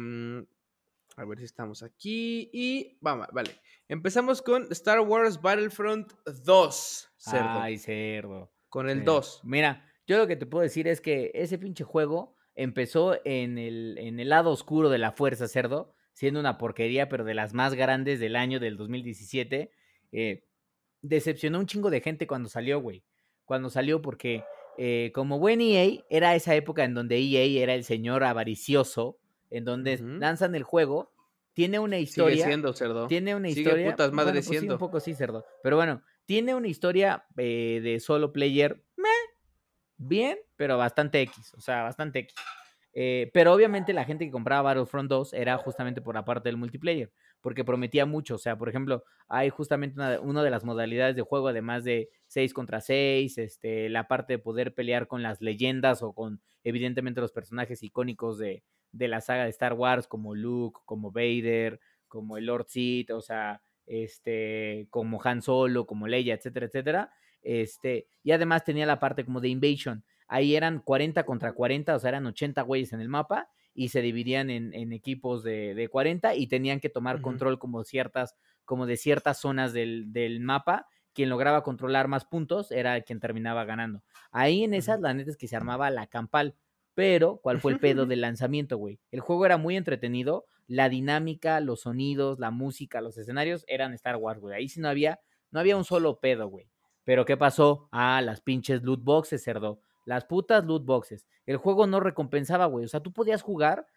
a 1.15 1.25
ver 1.25 1.37
si 1.39 1.45
estamos 1.45 1.83
aquí. 1.83 2.49
Y 2.53 2.97
vamos, 3.01 3.27
vale. 3.31 3.51
Empezamos 3.87 4.41
con 4.41 4.67
Star 4.71 4.99
Wars 5.01 5.41
Battlefront 5.41 6.11
2. 6.43 7.09
Cerdo, 7.17 7.61
Ay, 7.61 7.77
cerdo. 7.77 8.51
con 8.69 8.89
el 8.89 8.99
Sí. 8.99 9.05
2. 9.05 9.41
Mira, 9.43 9.85
yo 10.07 10.17
lo 10.17 10.27
que 10.27 10.35
te 10.35 10.45
puedo 10.45 10.63
decir 10.63 10.87
es 10.87 10.99
que 11.01 11.31
ese 11.33 11.57
pinche 11.57 11.83
juego 11.83 12.35
empezó 12.55 13.17
en 13.25 13.57
el, 13.57 13.97
en 13.99 14.19
el 14.19 14.29
lado 14.29 14.51
oscuro 14.51 14.89
de 14.89 14.97
la 14.97 15.11
fuerza, 15.11 15.47
cerdo, 15.47 15.93
siendo 16.13 16.39
una 16.39 16.57
porquería, 16.57 17.09
pero 17.09 17.23
de 17.23 17.33
las 17.33 17.53
más 17.53 17.73
grandes 17.75 18.19
del 18.19 18.35
año 18.35 18.59
del 18.59 18.77
2017. 18.77 19.71
Eh, 20.11 20.45
decepcionó 21.01 21.59
un 21.59 21.65
chingo 21.67 21.89
de 21.89 22.01
gente 22.01 22.27
cuando 22.27 22.49
salió, 22.49 22.79
güey. 22.79 23.03
Cuando 23.45 23.69
salió 23.69 24.01
porque 24.01 24.43
eh, 24.77 25.11
como 25.13 25.37
buen 25.39 25.61
EA, 25.61 25.99
era 26.09 26.35
esa 26.35 26.55
época 26.55 26.83
en 26.83 26.93
donde 26.93 27.17
EA 27.17 27.61
era 27.63 27.75
el 27.75 27.83
señor 27.83 28.23
avaricioso, 28.23 29.19
en 29.53 29.65
donde 29.65 29.97
lanzan 29.99 30.55
el 30.55 30.63
juego 30.63 31.11
tiene 31.53 31.77
una 31.79 31.97
Sigue 31.97 32.03
historia. 32.03 32.45
siendo, 32.45 32.73
cerdo. 32.73 33.07
Tiene 33.07 33.35
una 33.35 33.47
Sigue 33.49 33.61
historia. 33.61 33.91
putas 33.91 34.11
madres 34.11 34.33
bueno, 34.33 34.33
pues 34.33 34.45
sí, 34.45 34.57
siendo. 34.57 34.73
un 34.73 34.79
poco 34.79 34.99
sí, 34.99 35.13
cerdo. 35.13 35.45
Pero 35.61 35.75
bueno, 35.75 36.01
tiene 36.25 36.55
una 36.55 36.67
historia 36.67 37.25
eh, 37.37 37.79
de 37.83 37.99
solo 37.99 38.33
player. 38.33 38.83
meh, 38.97 39.07
bien, 39.97 40.39
pero 40.55 40.77
bastante 40.77 41.21
X. 41.21 41.53
O 41.55 41.61
sea, 41.61 41.83
bastante 41.83 42.19
X. 42.19 42.33
Eh, 42.95 43.29
pero 43.33 43.53
obviamente 43.53 43.93
la 43.93 44.05
gente 44.05 44.25
que 44.25 44.31
compraba 44.31 44.73
Battlefront 44.73 45.09
2 45.09 45.33
era 45.33 45.57
justamente 45.57 46.01
por 46.01 46.15
la 46.15 46.25
parte 46.25 46.49
del 46.49 46.57
multiplayer, 46.57 47.11
porque 47.41 47.63
prometía 47.63 48.07
mucho. 48.07 48.35
O 48.35 48.39
sea, 48.39 48.57
por 48.57 48.69
ejemplo, 48.69 49.03
hay 49.27 49.49
justamente 49.49 49.99
una, 49.99 50.19
una 50.21 50.43
de 50.43 50.49
las 50.49 50.63
modalidades 50.63 51.15
de 51.15 51.21
juego, 51.21 51.47
además 51.49 51.83
de 51.83 52.09
6 52.27 52.51
contra 52.53 52.81
6, 52.81 53.37
este, 53.37 53.89
la 53.89 54.07
parte 54.07 54.33
de 54.33 54.39
poder 54.39 54.73
pelear 54.73 55.07
con 55.07 55.21
las 55.21 55.39
leyendas 55.41 56.01
o 56.01 56.13
con, 56.13 56.41
evidentemente, 56.63 57.21
los 57.21 57.31
personajes 57.31 57.83
icónicos 57.83 58.37
de, 58.39 58.63
de 58.93 59.09
la 59.09 59.19
saga 59.19 59.43
de 59.43 59.49
Star 59.49 59.73
Wars, 59.73 60.07
como 60.07 60.35
Luke, 60.35 60.79
como 60.85 61.11
Vader, 61.11 61.81
como 62.07 62.37
el 62.37 62.45
Lord 62.45 62.67
Sith, 62.69 63.11
o 63.11 63.21
sea, 63.21 63.61
este, 63.85 64.87
como 64.89 65.19
Han 65.23 65.41
Solo, 65.41 65.85
como 65.85 66.07
Leia, 66.07 66.35
etcétera, 66.35 66.67
etcétera. 66.67 67.13
Este, 67.41 68.07
y 68.23 68.31
además 68.31 68.63
tenía 68.63 68.85
la 68.85 68.99
parte 68.99 69.25
como 69.25 69.41
de 69.41 69.49
Invasion. 69.49 70.05
Ahí 70.27 70.55
eran 70.55 70.79
40 70.79 71.25
contra 71.25 71.53
40, 71.53 71.95
o 71.95 71.99
sea, 71.99 72.09
eran 72.09 72.25
80 72.25 72.61
güeyes 72.61 72.93
en 72.93 73.01
el 73.01 73.09
mapa 73.09 73.49
y 73.73 73.89
se 73.89 74.01
dividían 74.01 74.49
en, 74.49 74.73
en 74.73 74.93
equipos 74.93 75.43
de, 75.43 75.73
de 75.73 75.87
40 75.89 76.35
y 76.35 76.47
tenían 76.47 76.79
que 76.79 76.89
tomar 76.89 77.21
control 77.21 77.59
como 77.59 77.83
ciertas, 77.83 78.35
como 78.65 78.85
de 78.85 78.97
ciertas 78.97 79.39
zonas 79.39 79.73
del, 79.73 80.13
del 80.13 80.39
mapa. 80.39 80.87
Quien 81.13 81.29
lograba 81.29 81.63
controlar 81.63 82.07
más 82.07 82.25
puntos 82.25 82.71
era 82.71 82.99
quien 83.01 83.19
terminaba 83.19 83.65
ganando. 83.65 84.03
Ahí 84.31 84.63
en 84.63 84.73
esas, 84.73 84.99
la 84.99 85.13
neta 85.13 85.29
es 85.29 85.37
que 85.37 85.47
se 85.47 85.55
armaba 85.55 85.89
la 85.91 86.07
campal. 86.07 86.55
Pero, 86.95 87.37
¿cuál 87.37 87.59
fue 87.59 87.73
el 87.73 87.79
pedo 87.79 88.05
del 88.05 88.21
lanzamiento, 88.21 88.77
güey? 88.77 88.99
El 89.11 89.19
juego 89.19 89.45
era 89.45 89.57
muy 89.57 89.77
entretenido, 89.77 90.45
la 90.67 90.89
dinámica, 90.89 91.59
los 91.59 91.81
sonidos, 91.81 92.39
la 92.39 92.51
música, 92.51 93.01
los 93.01 93.17
escenarios 93.17 93.65
eran 93.67 93.93
Star 93.93 94.15
Wars, 94.15 94.39
güey. 94.39 94.55
Ahí 94.55 94.69
sí 94.69 94.79
no 94.79 94.89
había, 94.89 95.19
no 95.51 95.59
había 95.59 95.77
un 95.77 95.83
solo 95.83 96.19
pedo, 96.19 96.47
güey. 96.47 96.69
Pero 97.03 97.25
¿qué 97.25 97.35
pasó? 97.35 97.89
Ah, 97.91 98.21
las 98.21 98.41
pinches 98.41 98.83
loot 98.83 99.03
boxes, 99.03 99.43
cerdo. 99.43 99.81
Las 100.05 100.25
putas 100.25 100.65
loot 100.65 100.85
boxes. 100.85 101.27
El 101.45 101.57
juego 101.57 101.87
no 101.87 101.99
recompensaba, 101.99 102.65
güey. 102.65 102.85
O 102.85 102.87
sea, 102.87 103.01
tú 103.01 103.11
podías 103.11 103.41
jugar, 103.41 103.87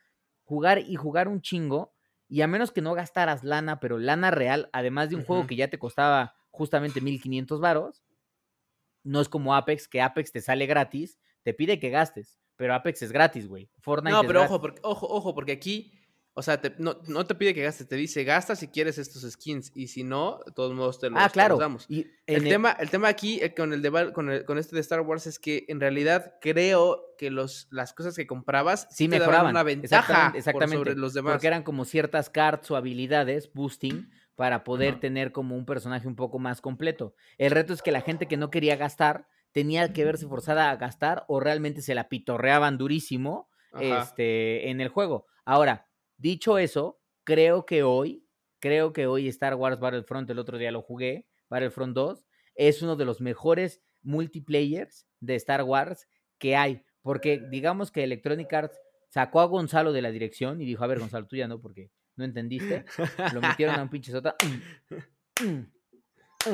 jugar 0.44 0.80
y 0.80 0.96
jugar 0.96 1.28
un 1.28 1.40
chingo. 1.40 1.92
Y 2.28 2.40
a 2.40 2.48
menos 2.48 2.72
que 2.72 2.82
no 2.82 2.94
gastaras 2.94 3.44
lana, 3.44 3.78
pero 3.78 3.98
lana 3.98 4.32
real, 4.32 4.68
además 4.72 5.10
de 5.10 5.16
un 5.16 5.24
juego 5.24 5.46
que 5.46 5.54
ya 5.54 5.68
te 5.68 5.78
costaba 5.78 6.34
justamente 6.50 7.00
1500 7.00 7.60
varos, 7.60 8.02
no 9.04 9.20
es 9.20 9.28
como 9.28 9.54
Apex, 9.54 9.86
que 9.86 10.02
Apex 10.02 10.32
te 10.32 10.40
sale 10.40 10.66
gratis, 10.66 11.20
te 11.44 11.54
pide 11.54 11.78
que 11.78 11.90
gastes, 11.90 12.40
pero 12.56 12.74
Apex 12.74 13.02
es 13.02 13.12
gratis, 13.12 13.46
güey. 13.48 13.68
Fortnite 13.80 14.12
No, 14.14 14.24
pero 14.26 14.42
ojo 14.42 14.60
porque, 14.60 14.80
ojo, 14.82 15.06
ojo, 15.08 15.34
porque 15.34 15.52
aquí, 15.52 15.92
o 16.34 16.42
sea, 16.42 16.60
te- 16.60 16.74
no, 16.78 16.98
no 17.06 17.24
te 17.24 17.34
pide 17.34 17.54
que 17.54 17.62
gastes, 17.62 17.88
te 17.88 17.96
dice 17.96 18.22
gasta 18.24 18.56
si 18.56 18.68
quieres 18.68 18.98
estos 18.98 19.22
skins 19.30 19.72
y 19.74 19.88
si 19.88 20.04
no, 20.04 20.40
de 20.44 20.52
todos 20.52 20.74
modos 20.74 20.98
te 21.00 21.08
los, 21.08 21.18
Ah, 21.22 21.30
claro. 21.30 21.54
los 21.54 21.60
damos. 21.60 21.86
Y 21.88 22.06
El, 22.26 22.44
tema, 22.44 22.72
el 22.72 22.90
tema 22.90 23.08
aquí 23.08 23.40
eh, 23.42 23.54
con 23.54 23.72
el 23.72 23.80
de 23.82 24.12
con, 24.12 24.30
el- 24.30 24.44
con 24.44 24.58
este 24.58 24.74
de 24.74 24.80
Star 24.82 25.00
Wars 25.00 25.26
es 25.26 25.38
que 25.38 25.64
en 25.68 25.80
realidad 25.80 26.34
creo 26.42 27.14
que 27.16 27.30
los, 27.30 27.68
las 27.70 27.92
cosas 27.94 28.14
que 28.16 28.26
comprabas 28.26 28.86
sí 28.90 29.08
te 29.08 29.18
daban 29.18 29.46
una 29.46 29.62
ventaja 29.62 30.32
exactamente, 30.34 30.76
por 30.76 30.86
sobre 30.86 30.94
los 31.00 31.14
demás. 31.14 31.32
Porque 31.34 31.46
eran 31.46 31.62
como 31.62 31.84
ciertas 31.86 32.28
cards 32.28 32.70
o 32.70 32.76
habilidades 32.76 33.50
boosting 33.54 34.10
para 34.34 34.64
poder 34.64 35.00
tener 35.00 35.32
como 35.32 35.56
un 35.56 35.64
personaje 35.64 36.06
un 36.06 36.16
poco 36.16 36.38
más 36.38 36.60
completo. 36.60 37.14
El 37.38 37.52
reto 37.52 37.72
es 37.72 37.80
que 37.80 37.90
la 37.92 38.02
gente 38.02 38.28
que 38.28 38.36
no 38.36 38.50
quería 38.50 38.76
gastar 38.76 39.26
tenía 39.56 39.94
que 39.94 40.04
verse 40.04 40.26
forzada 40.26 40.70
a 40.70 40.76
gastar 40.76 41.24
o 41.28 41.40
realmente 41.40 41.80
se 41.80 41.94
la 41.94 42.10
pitorreaban 42.10 42.76
durísimo 42.76 43.48
Ajá. 43.72 44.02
este, 44.02 44.68
en 44.68 44.82
el 44.82 44.90
juego. 44.90 45.24
Ahora, 45.46 45.88
dicho 46.18 46.58
eso, 46.58 47.00
creo 47.24 47.64
que 47.64 47.82
hoy, 47.82 48.28
creo 48.58 48.92
que 48.92 49.06
hoy 49.06 49.28
Star 49.28 49.54
Wars 49.54 49.80
Battlefront, 49.80 50.28
el 50.28 50.40
otro 50.40 50.58
día 50.58 50.70
lo 50.72 50.82
jugué, 50.82 51.26
Battlefront 51.48 51.94
2, 51.94 52.26
es 52.54 52.82
uno 52.82 52.96
de 52.96 53.06
los 53.06 53.22
mejores 53.22 53.80
multiplayers 54.02 55.06
de 55.20 55.36
Star 55.36 55.62
Wars 55.62 56.06
que 56.36 56.54
hay. 56.54 56.82
Porque 57.00 57.42
digamos 57.50 57.90
que 57.90 58.04
Electronic 58.04 58.52
Arts 58.52 58.78
sacó 59.08 59.40
a 59.40 59.46
Gonzalo 59.46 59.94
de 59.94 60.02
la 60.02 60.10
dirección 60.10 60.60
y 60.60 60.66
dijo, 60.66 60.84
a 60.84 60.86
ver, 60.86 60.98
Gonzalo, 60.98 61.26
tú 61.26 61.36
ya 61.36 61.48
no, 61.48 61.62
porque 61.62 61.90
no 62.16 62.26
entendiste. 62.26 62.84
Lo 63.32 63.40
metieron 63.40 63.76
a 63.76 63.82
un 63.82 63.88
pinche 63.88 64.12
sota. 64.12 64.36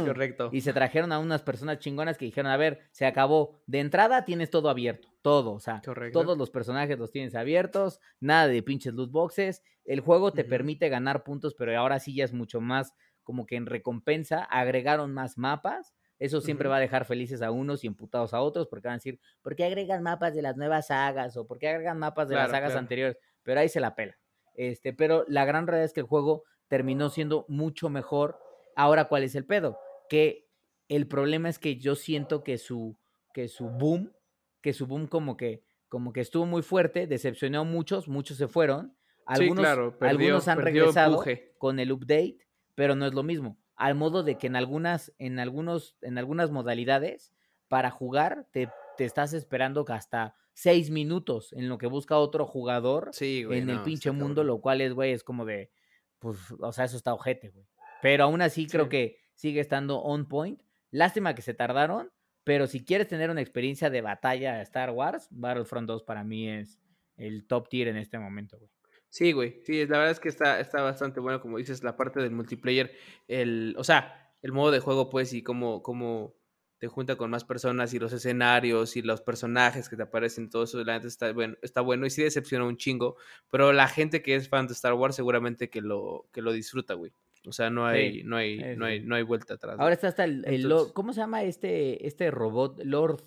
Correcto. 0.07 0.51
Y 0.53 0.61
se 0.61 0.73
trajeron 0.73 1.13
a 1.13 1.19
unas 1.19 1.43
personas 1.43 1.79
chingonas 1.79 2.19
que 2.19 2.25
dijeron, 2.25 2.51
a 2.51 2.57
ver, 2.57 2.81
se 2.93 3.07
acabó. 3.07 3.63
De 3.67 3.81
entrada 3.81 4.25
tienes 4.25 4.51
todo 4.51 4.69
abierto, 4.69 5.09
todo, 5.23 5.53
o 5.53 5.61
sea, 5.61 5.81
Correcto. 5.85 6.21
todos 6.21 6.37
los 6.37 6.51
personajes 6.51 6.99
los 6.99 7.11
tienes 7.11 7.35
abiertos, 7.35 8.01
nada 8.21 8.49
de 8.49 8.63
pinches 8.63 8.95
loot 8.95 9.11
boxes. 9.11 9.63
El 9.85 10.01
juego 10.01 10.33
te 10.33 10.45
permite 10.45 10.89
ganar 10.89 11.25
puntos, 11.25 11.55
pero 11.55 11.77
ahora 11.79 11.99
sí 11.99 12.15
ya 12.15 12.25
es 12.25 12.33
mucho 12.33 12.61
más 12.61 12.95
como 13.23 13.47
que 13.47 13.57
en 13.57 13.67
recompensa. 13.67 14.45
Agregaron 14.45 15.13
más 15.13 15.39
mapas. 15.39 15.95
Eso 16.19 16.41
siempre 16.41 16.69
va 16.69 16.77
a 16.77 16.81
dejar 16.81 17.05
felices 17.05 17.43
a 17.43 17.51
unos 17.51 17.83
y 17.83 17.89
emputados 17.89 18.33
a 18.33 18.41
otros, 18.41 18.69
porque 18.69 18.87
van 18.87 18.95
a 18.95 18.99
decir, 18.99 19.19
¿por 19.43 19.57
qué 19.57 19.65
agregan 19.65 20.05
mapas 20.05 20.35
de 20.35 20.43
las 20.43 20.57
nuevas 20.57 20.87
sagas? 20.87 21.37
O 21.37 21.49
¿por 21.49 21.59
qué 21.59 21.69
agregan 21.69 21.99
mapas 21.99 22.29
de 22.29 22.37
las 22.37 22.51
sagas 22.51 22.71
claro. 22.71 22.79
anteriores? 22.79 23.17
Pero 23.43 23.59
ahí 23.59 23.69
se 23.69 23.81
la 23.81 23.97
pela. 23.97 24.17
Este, 24.55 24.93
pero 24.93 25.25
la 25.27 25.45
gran 25.45 25.67
realidad 25.67 25.87
es 25.87 25.93
que 25.93 26.01
el 26.01 26.07
juego 26.07 26.45
terminó 26.69 27.11
siendo 27.11 27.45
mucho 27.49 27.89
mejor. 27.89 28.39
Ahora, 28.77 29.07
¿cuál 29.07 29.23
es 29.25 29.35
el 29.35 29.45
pedo? 29.45 29.79
Que 30.09 30.49
el 30.89 31.07
problema 31.07 31.49
es 31.49 31.59
que 31.59 31.77
yo 31.77 31.95
siento 31.95 32.43
que 32.45 32.59
su, 32.59 32.97
que 33.35 33.49
su 33.49 33.69
boom, 33.69 34.13
que 34.61 34.73
su 34.73 34.87
boom 34.87 35.07
como 35.07 35.37
que, 35.37 35.63
como 35.89 36.13
que 36.13 36.21
estuvo 36.21 36.47
muy 36.47 36.63
fuerte, 36.63 37.07
decepcionó 37.07 37.61
a 37.61 37.65
muchos, 37.65 38.09
muchos 38.09 38.37
se 38.37 38.49
fueron. 38.49 38.95
Sí, 39.35 39.43
Algunos, 39.45 39.63
claro, 39.63 39.99
perdió- 39.99 40.11
algunos 40.29 40.49
han 40.49 40.61
regresado 40.61 41.13
empuje. 41.13 41.55
con 41.59 41.79
el 41.79 41.93
update, 41.93 42.39
pero 42.75 42.95
no 42.95 43.07
es 43.07 43.15
lo 43.15 43.23
mismo. 43.23 43.59
Al 43.77 43.95
modo 43.95 44.23
de 44.23 44.37
que 44.37 44.47
en 44.49 44.57
algunas, 44.57 45.13
en 45.19 45.39
algunos, 45.39 45.97
en 46.03 46.19
algunas 46.19 46.51
modalidades, 46.51 47.33
para 47.69 47.91
jugar, 47.91 48.47
te, 48.53 48.69
te 48.97 49.05
estás 49.05 49.33
esperando 49.33 49.85
que 49.85 49.93
hasta 49.95 50.35
seis 50.55 50.91
minutos 50.91 51.53
en 51.55 51.69
lo 51.69 51.79
que 51.79 51.87
busca 51.87 52.19
otro 52.19 52.47
jugador 52.47 53.11
Sí, 53.13 53.45
güey. 53.45 53.61
en 53.61 53.71
el 53.71 53.81
pinche 53.83 54.11
mundo, 54.11 54.45
lo 54.45 54.61
cual 54.61 54.81
es, 54.83 54.93
güey, 54.93 55.13
es 55.13 55.25
como 55.25 55.45
de, 55.47 55.71
pues, 56.19 56.37
o 56.61 56.73
sea, 56.73 56.85
eso 56.85 56.97
está 56.97 57.15
ojete, 57.15 57.49
güey. 57.51 57.67
Pero 58.03 58.25
aún 58.25 58.43
así 58.43 58.67
creo 58.67 58.85
Sí. 58.85 58.91
que 58.91 59.19
sigue 59.35 59.61
estando 59.61 60.01
on 60.01 60.29
point. 60.29 60.61
Lástima 60.91 61.35
que 61.35 61.41
se 61.41 61.55
tardaron, 61.55 62.11
pero 62.45 62.67
si 62.67 62.85
quieres 62.85 63.09
tener 63.09 63.31
una 63.31 63.41
experiencia 63.41 63.89
de 63.89 64.03
batalla 64.03 64.57
de 64.57 64.63
Star 64.63 64.91
Wars, 64.91 65.29
Battlefront 65.31 65.87
2 65.89 66.03
para 66.03 66.23
mí 66.25 66.49
es 66.51 66.79
el 67.17 67.47
top 67.47 67.69
tier 67.71 67.89
en 67.89 67.97
este 67.97 68.19
momento, 68.19 68.59
güey. 68.59 68.71
Sí, 69.09 69.33
güey. 69.33 69.61
Sí, 69.65 69.87
la 69.87 69.99
verdad 69.99 70.11
es 70.11 70.21
que 70.21 70.29
está, 70.29 70.59
está 70.61 70.83
bastante 70.83 71.21
bueno, 71.21 71.41
como 71.41 71.59
dices, 71.59 71.83
la 71.83 71.97
parte 71.97 72.21
del 72.21 72.31
multiplayer. 72.33 72.93
El, 73.29 73.75
o 73.79 73.85
sea, 73.85 74.33
el 74.43 74.53
modo 74.53 74.71
de 74.71 74.81
juego, 74.81 75.09
pues, 75.11 75.33
y 75.35 75.43
cómo, 75.43 75.83
cómo 75.83 76.35
te 76.79 76.89
junta 76.89 77.15
con 77.17 77.31
más 77.31 77.45
personas 77.45 77.95
y 77.95 77.99
los 78.01 78.13
escenarios 78.13 78.97
y 78.97 79.03
los 79.03 79.21
personajes 79.21 79.89
que 79.89 79.97
te 79.97 80.03
aparecen, 80.03 80.51
todo 80.51 80.65
eso, 80.65 80.83
la 80.83 80.95
neta 80.95 81.07
está 81.07 81.33
bueno, 81.33 81.57
está 81.63 81.81
bueno 81.83 82.07
y 82.07 82.11
sí 82.11 82.23
decepciona 82.23 82.65
un 82.65 82.77
chingo. 82.77 83.17
Pero 83.51 83.73
la 83.73 83.87
gente 83.87 84.23
que 84.23 84.35
es 84.35 84.49
fan 84.49 84.67
de 84.67 84.73
Star 84.73 84.95
Wars 84.95 85.15
seguramente 85.15 85.71
que 85.71 85.81
lo, 85.83 86.27
que 86.33 86.43
lo 86.43 86.53
disfruta, 86.53 86.95
güey. 86.95 87.13
O 87.47 87.53
sea, 87.53 87.71
no 87.71 87.85
hay, 87.87 88.21
Sí, 88.21 88.23
no 88.25 88.37
hay, 88.37 88.59
sí, 88.59 88.65
no 88.77 88.85
hay, 88.87 89.01
sí. 89.01 89.07
no 89.07 89.15
hay 89.17 89.23
vuelta 89.23 89.55
atrás. 89.55 89.77
Ahora 89.79 89.95
está 89.95 90.09
hasta 90.09 90.25
el, 90.25 90.45
el 90.47 90.63
Entonces- 90.63 90.93
¿cómo 90.93 91.13
se 91.13 91.21
llama 91.21 91.43
este, 91.43 92.07
este 92.07 92.31
robot? 92.31 92.81
Lord, 92.85 93.23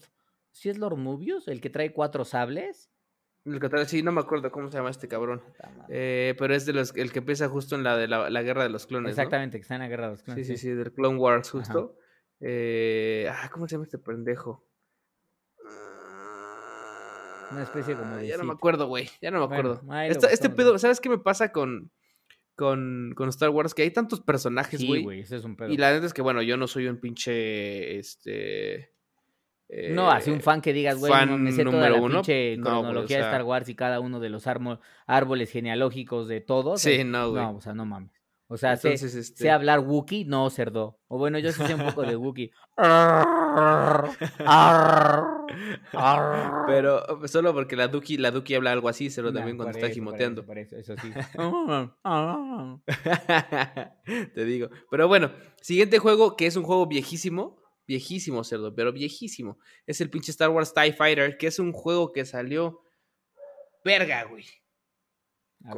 ¿sí 0.51 0.69
es 0.69 0.77
Lord 0.77 0.97
Mobius? 0.97 1.47
El 1.47 1.59
que 1.61 1.69
trae 1.69 1.91
cuatro 1.91 2.23
sables. 2.23 2.89
El 3.43 3.59
que 3.59 3.85
sí, 3.85 4.01
no 4.01 4.11
me 4.11 4.21
acuerdo 4.21 4.51
cómo 4.51 4.71
se 4.71 4.77
llama 4.77 4.89
este 4.89 5.07
cabrón. 5.07 5.43
Eh, 5.89 6.33
pero 6.39 6.55
es 6.55 6.65
de 6.65 6.73
los, 6.73 6.95
el 6.95 7.11
que 7.11 7.19
empieza 7.19 7.47
justo 7.47 7.75
en 7.75 7.83
la 7.83 7.95
de 7.95 8.07
la, 8.07 8.29
la 8.29 8.41
guerra 8.41 8.63
de 8.63 8.69
los 8.69 8.87
clones. 8.87 9.03
¿no? 9.03 9.09
Exactamente, 9.09 9.57
que 9.57 9.61
está 9.61 9.75
en 9.75 9.81
la 9.81 9.87
guerra 9.87 10.05
de 10.05 10.09
los 10.11 10.19
Sí, 10.19 10.25
clones. 10.25 10.47
sí, 10.47 10.57
sí, 10.57 10.69
del 10.69 10.91
Clone 10.93 11.17
Wars, 11.17 11.51
justo. 11.51 11.95
Eh, 12.39 13.29
ah, 13.31 13.49
¿Cómo 13.51 13.67
se 13.67 13.73
llama 13.75 13.83
este 13.83 13.99
pendejo? 13.99 14.65
Una 17.51 17.63
especie 17.63 17.95
como 17.95 18.15
de 18.17 18.27
Ya 18.27 18.37
no 18.37 18.43
me 18.45 18.53
acuerdo, 18.53 18.87
güey. 18.87 19.09
Ya 19.21 19.29
no 19.29 19.39
me 19.39 19.45
acuerdo. 19.45 19.81
este 20.01 20.27
buscamos, 20.29 20.55
pedo. 20.55 20.79
¿sabes 20.79 20.99
qué 20.99 21.09
me 21.09 21.19
pasa 21.19 21.51
con, 21.51 21.91
con, 22.55 23.13
con 23.15 23.29
Star 23.29 23.49
Wars? 23.49 23.73
Que 23.73 23.83
hay 23.83 23.91
tantos 23.91 24.21
personajes, 24.21 24.79
Sí, 24.79 24.87
güey. 24.87 25.03
güey, 25.03 25.19
ese 25.21 25.35
es 25.37 25.43
un 25.43 25.55
pedo. 25.55 25.69
y 25.69 25.77
la 25.77 25.91
neta 25.93 26.05
es 26.05 26.13
que, 26.13 26.21
bueno, 26.21 26.41
yo 26.41 26.57
no 26.57 26.67
soy 26.67 26.87
un 26.87 26.97
pinche. 26.99 27.97
Este. 27.97 28.91
No, 29.91 30.11
así 30.11 30.29
un 30.29 30.37
eh, 30.37 30.41
fan 30.41 30.61
que 30.61 30.73
digas, 30.73 30.99
güey, 30.99 31.11
no, 31.25 31.37
me 31.39 31.51
sé 31.51 31.63
toda 31.63 31.75
número 31.77 31.95
la 31.95 32.01
uno. 32.01 32.15
pinche 32.21 32.55
No, 32.57 32.63
güey, 32.63 32.75
o 32.75 32.81
cronología 32.83 33.17
de 33.17 33.23
sea- 33.23 33.31
Star 33.31 33.43
Wars 33.43 33.67
y 33.67 33.75
cada 33.75 33.99
uno 33.99 34.19
de 34.19 34.29
los 34.29 34.45
árboles 35.07 35.51
genealógicos 35.51 36.27
de 36.27 36.39
todos. 36.41 36.81
Sí, 36.81 36.91
eh, 36.91 37.03
no, 37.03 37.31
güey. 37.31 37.41
No, 37.43 37.55
o 37.55 37.61
sea, 37.61 37.73
no 37.73 37.85
mames. 37.85 38.11
O 38.47 38.57
sea, 38.57 38.77
sé, 38.77 38.89
Entonces, 38.89 39.15
este. 39.15 39.43
sé 39.43 39.49
hablar 39.49 39.79
Wookiee, 39.79 40.25
no 40.25 40.47
cerdo. 40.51 40.99
O 41.07 41.17
bueno, 41.17 41.39
yo 41.39 41.51
sí 41.51 41.65
sé 41.65 41.73
un 41.73 41.83
poco 41.83 42.03
de 42.03 42.15
Wookiee. 42.15 42.51
Pero 46.67 47.27
solo 47.27 47.53
porque 47.53 47.75
la 47.75 47.87
Duki, 47.87 48.17
la 48.17 48.31
Duki 48.31 48.55
habla 48.55 48.71
algo 48.71 48.89
así, 48.89 49.09
No, 49.17 49.33
también 49.33 49.57
cuando 49.57 49.77
está 49.77 49.87
eso, 49.87 49.95
gimoteando. 49.95 50.41
eso, 50.41 50.47
por 50.47 50.59
eso, 50.59 50.75
eso 50.75 50.95
sí. 51.01 51.11
Te 54.35 54.45
digo. 54.45 54.69
Pero 54.91 55.07
bueno, 55.07 55.31
siguiente 55.61 55.99
juego 55.99 56.35
que 56.35 56.45
es 56.45 56.55
un 56.55 56.63
juego 56.63 56.85
viejísimo. 56.85 57.63
Viejísimo, 57.87 58.43
cerdo, 58.43 58.73
pero 58.73 58.91
viejísimo. 58.91 59.59
Es 59.85 60.01
el 60.01 60.09
pinche 60.09 60.31
Star 60.31 60.49
Wars 60.49 60.73
TIE 60.73 60.93
Fighter, 60.93 61.37
que 61.37 61.47
es 61.47 61.59
un 61.59 61.71
juego 61.71 62.11
que 62.11 62.25
salió. 62.25 62.81
Verga, 63.83 64.23
güey. 64.23 64.45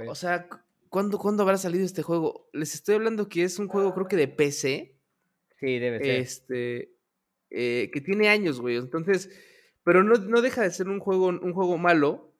O 0.07 0.15
sea, 0.15 0.47
¿Cuándo, 0.89 1.17
¿Cuándo 1.17 1.43
habrá 1.43 1.57
salido 1.57 1.85
este 1.85 2.01
juego? 2.03 2.49
Les 2.53 2.73
estoy 2.75 2.95
hablando 2.95 3.27
que 3.29 3.43
es 3.43 3.59
un 3.59 3.67
juego, 3.67 3.93
creo 3.93 4.07
que 4.07 4.15
de 4.15 4.27
PC. 4.27 4.95
Sí, 5.59 5.79
debe 5.79 5.99
ser. 5.99 6.15
Este. 6.19 6.91
eh, 7.49 7.89
que 7.93 8.01
tiene 8.01 8.29
años, 8.29 8.59
güey. 8.59 8.75
Entonces. 8.77 9.29
Pero 9.83 10.03
no, 10.03 10.15
no 10.15 10.41
deja 10.41 10.61
de 10.63 10.71
ser 10.71 10.89
un 10.89 10.99
juego, 10.99 11.27
un 11.27 11.53
juego 11.53 11.77
malo. 11.77 12.33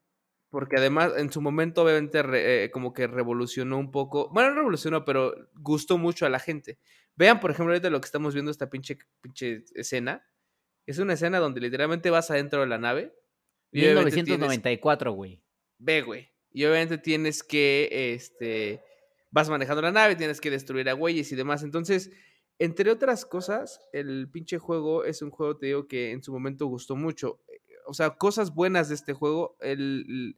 Porque 0.50 0.78
además, 0.78 1.14
en 1.18 1.32
su 1.32 1.42
momento, 1.42 1.84
obviamente, 1.84 2.24
re- 2.24 2.64
eh, 2.66 2.72
como 2.72 2.94
que 2.94 3.06
revolucionó 3.08 3.78
un 3.78 3.92
poco. 3.92 4.30
Bueno, 4.34 4.50
no 4.50 4.56
revolucionó, 4.58 5.04
pero 5.06 5.34
gustó 5.56 5.98
mucho 5.98 6.26
a 6.26 6.30
la 6.30 6.40
gente. 6.40 6.78
Vean, 7.16 7.40
por 7.40 7.52
ejemplo, 7.52 7.74
ahorita 7.74 7.90
lo 7.90 8.00
que 8.00 8.06
estamos 8.06 8.34
viendo, 8.34 8.50
esta 8.52 8.70
pinche, 8.70 8.98
pinche 9.22 9.64
escena. 9.76 10.26
Es 10.86 11.00
una 11.00 11.14
escena 11.14 11.40
donde 11.40 11.60
literalmente 11.60 12.10
vas 12.10 12.32
adentro 12.32 12.62
de 12.62 12.68
la 12.68 12.78
nave. 12.78 13.14
y 13.74 13.82
obviamente 13.82 14.12
tienes- 14.24 14.28
1994, 14.40 15.12
güey. 15.12 15.42
Ve, 15.80 16.02
güey. 16.02 16.32
Y 16.58 16.66
obviamente 16.66 16.98
tienes 16.98 17.44
que, 17.44 17.88
este, 18.16 18.82
vas 19.30 19.48
manejando 19.48 19.84
la 19.84 19.92
nave, 19.92 20.16
tienes 20.16 20.42
que 20.42 20.50
destruir 20.50 20.90
a 20.90 20.94
güeyes 20.94 21.32
y 21.32 21.36
demás. 21.36 21.62
Entonces, 21.62 22.10
entre 22.58 22.90
otras 22.90 23.28
cosas, 23.28 23.80
el 23.94 24.28
pinche 24.32 24.58
juego 24.58 25.04
es 25.06 25.22
un 25.22 25.30
juego, 25.30 25.56
te 25.56 25.68
digo, 25.68 25.88
que 25.88 26.10
en 26.10 26.24
su 26.24 26.34
momento 26.34 26.66
gustó 26.66 26.96
mucho. 26.96 27.40
O 27.86 27.94
sea, 27.94 28.10
cosas 28.18 28.56
buenas 28.56 28.90
de 28.90 28.96
este 28.96 29.14
juego, 29.14 29.56
el... 29.62 30.06
el- 30.10 30.38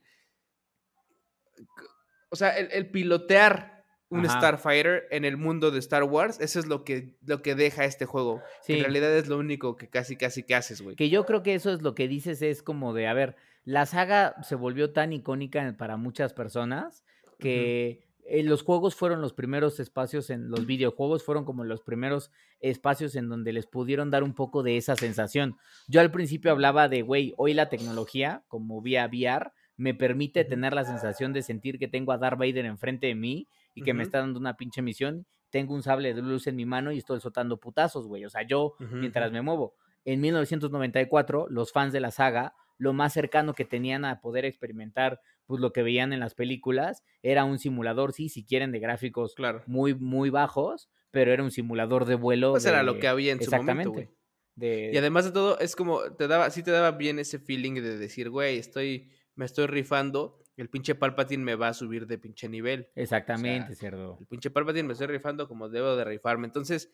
o 2.29 2.35
sea, 2.35 2.49
el, 2.57 2.69
el 2.73 2.91
pilotear 2.91 3.85
un 4.09 4.25
Ajá. 4.25 4.39
Starfighter 4.39 5.07
en 5.11 5.23
el 5.23 5.37
mundo 5.37 5.71
de 5.71 5.79
Star 5.79 6.03
Wars, 6.03 6.39
eso 6.41 6.59
es 6.59 6.65
lo 6.67 6.83
que, 6.83 7.15
lo 7.25 7.41
que 7.41 7.55
deja 7.55 7.85
este 7.85 8.05
juego. 8.05 8.41
que. 8.67 8.73
En 8.73 8.81
realidad 8.81 9.15
es 9.17 9.27
lo 9.27 9.37
único 9.37 9.77
que 9.77 9.87
casi, 9.87 10.17
casi 10.17 10.43
que 10.43 10.55
haces, 10.55 10.81
güey. 10.81 10.95
Que 10.95 11.09
yo 11.09 11.25
creo 11.25 11.43
que 11.43 11.53
eso 11.55 11.71
es 11.71 11.81
lo 11.81 11.95
que 11.95 12.07
dices, 12.09 12.41
es 12.41 12.61
como 12.61 12.93
de, 12.93 13.07
a 13.07 13.13
ver, 13.13 13.35
la 13.69 13.85
saga 13.85 14.35
se 14.41 14.55
volvió 14.55 14.93
tan 14.93 15.13
icónica 15.13 15.75
para 15.77 15.95
muchas 15.95 16.33
personas 16.33 17.05
que 17.37 17.99
eh, 18.25 18.41
los 18.41 18.63
juegos 18.63 18.95
fueron 18.95 19.21
los 19.21 19.33
primeros 19.33 19.79
espacios 19.79 20.31
en 20.31 20.49
los 20.49 20.65
videojuegos 20.65 21.23
fueron 21.23 21.45
como 21.45 21.63
los 21.63 21.83
primeros 21.83 22.31
espacios 22.61 23.15
en 23.15 23.29
donde 23.29 23.53
les 23.53 23.67
pudieron 23.67 24.09
dar 24.09 24.23
un 24.23 24.33
poco 24.33 24.63
de 24.63 24.77
esa 24.77 24.95
sensación. 24.95 25.55
Yo 25.87 26.01
al 26.01 26.09
principio 26.09 26.49
hablaba 26.49 26.89
de, 26.89 27.03
güey, 27.03 27.35
hoy 27.37 27.53
la 27.53 27.69
tecnología, 27.69 28.43
como 28.47 28.81
vía 28.81 29.05
VR, 29.05 29.51
me 29.77 29.93
permite 29.93 30.45
tener 30.45 30.73
la 30.73 30.83
sensación 30.83 31.31
de 31.31 31.43
sentir 31.43 31.77
que 31.77 31.87
tengo 31.87 32.11
a 32.11 32.17
Darth 32.17 32.39
Vader 32.39 32.65
enfrente 32.65 33.05
de 33.05 33.13
mí 33.13 33.47
y 33.75 33.83
que 33.83 33.93
me 33.93 34.01
está 34.01 34.17
dando 34.17 34.39
una 34.39 34.57
pinche 34.57 34.81
misión. 34.81 35.27
Tengo 35.51 35.75
un 35.75 35.83
sable 35.83 36.15
de 36.15 36.23
luz 36.23 36.47
en 36.47 36.55
mi 36.55 36.65
mano 36.65 36.91
y 36.91 36.97
estoy 36.97 37.19
soltando 37.19 37.59
putazos, 37.59 38.07
güey. 38.07 38.25
O 38.25 38.31
sea, 38.31 38.41
yo 38.41 38.73
mientras 38.79 39.31
me 39.31 39.43
muevo. 39.43 39.75
En 40.05 40.21
1994, 40.21 41.45
los 41.51 41.71
fans 41.71 41.93
de 41.93 41.99
la 41.99 42.09
saga, 42.09 42.55
lo 42.79 42.93
más 42.93 43.13
cercano 43.13 43.53
que 43.53 43.65
tenían 43.65 44.05
a 44.05 44.19
poder 44.21 44.45
experimentar 44.45 45.21
pues 45.45 45.61
lo 45.61 45.71
que 45.73 45.83
veían 45.83 46.13
en 46.13 46.19
las 46.19 46.33
películas 46.35 47.03
era 47.21 47.43
un 47.43 47.59
simulador, 47.59 48.13
sí, 48.13 48.29
si 48.29 48.45
quieren, 48.45 48.71
de 48.71 48.79
gráficos 48.79 49.35
Claro. 49.35 49.61
muy, 49.67 49.93
muy 49.95 50.29
bajos, 50.31 50.89
pero 51.11 51.31
era 51.31 51.43
un 51.43 51.51
simulador 51.51 52.05
de 52.05 52.15
vuelo. 52.15 52.51
Pues 52.51 52.65
era 52.65 52.81
lo 52.83 52.99
que 52.99 53.07
había 53.07 53.31
en 53.33 53.39
su 53.41 53.51
momento, 53.51 53.63
Exactamente. 53.65 53.89
güey. 53.89 54.09
de- 54.55 54.91
Y 54.93 54.97
además 54.97 55.25
de 55.25 55.31
todo, 55.31 55.59
es 55.59 55.75
como, 55.75 56.01
te 56.15 56.27
daba, 56.27 56.49
sí 56.51 56.63
te 56.63 56.71
daba 56.71 56.91
bien 56.91 57.17
ese 57.19 57.39
feeling 57.39 57.75
de 57.75 57.97
decir, 57.97 58.29
güey, 58.29 58.57
estoy, 58.57 59.11
me 59.35 59.45
estoy 59.45 59.67
rifando, 59.67 60.43
el 60.57 60.69
pinche 60.69 60.95
Palpatine 60.95 61.43
me 61.43 61.55
va 61.55 61.69
a 61.69 61.73
subir 61.73 62.05
de 62.07 62.17
pinche 62.17 62.49
nivel. 62.49 62.89
Exactamente, 62.95 63.73
o 63.73 63.75
cerdo. 63.75 64.17
El 64.19 64.27
pinche 64.27 64.51
Palpatine 64.51 64.83
me 64.87 64.93
estoy 64.93 65.07
rifando 65.07 65.47
como 65.47 65.69
debo 65.69 65.95
de 65.95 66.03
rifarme. 66.03 66.45
Entonces, 66.45 66.91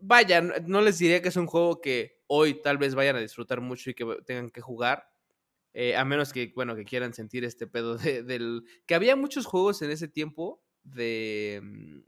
vaya, 0.00 0.40
no, 0.42 0.52
no 0.66 0.80
les 0.82 0.98
diría 0.98 1.22
que 1.22 1.28
es 1.28 1.36
un 1.36 1.46
juego 1.46 1.80
que 1.80 2.20
hoy 2.26 2.60
tal 2.62 2.78
vez 2.78 2.94
vayan 2.94 3.16
a 3.16 3.20
disfrutar 3.20 3.60
mucho 3.62 3.90
y 3.90 3.94
que 3.94 4.04
tengan 4.26 4.50
que 4.50 4.60
jugar. 4.60 5.08
Eh, 5.78 5.94
a 5.94 6.04
menos 6.06 6.32
que, 6.32 6.52
bueno, 6.56 6.74
que 6.74 6.84
quieran 6.86 7.12
sentir 7.12 7.44
este 7.44 7.66
pedo 7.66 7.98
de- 7.98 8.22
del... 8.22 8.62
Que 8.86 8.94
había 8.94 9.14
muchos 9.14 9.44
juegos 9.44 9.82
en 9.82 9.90
ese 9.90 10.08
tiempo 10.08 10.62
de... 10.82 11.60
mm, 11.62 11.98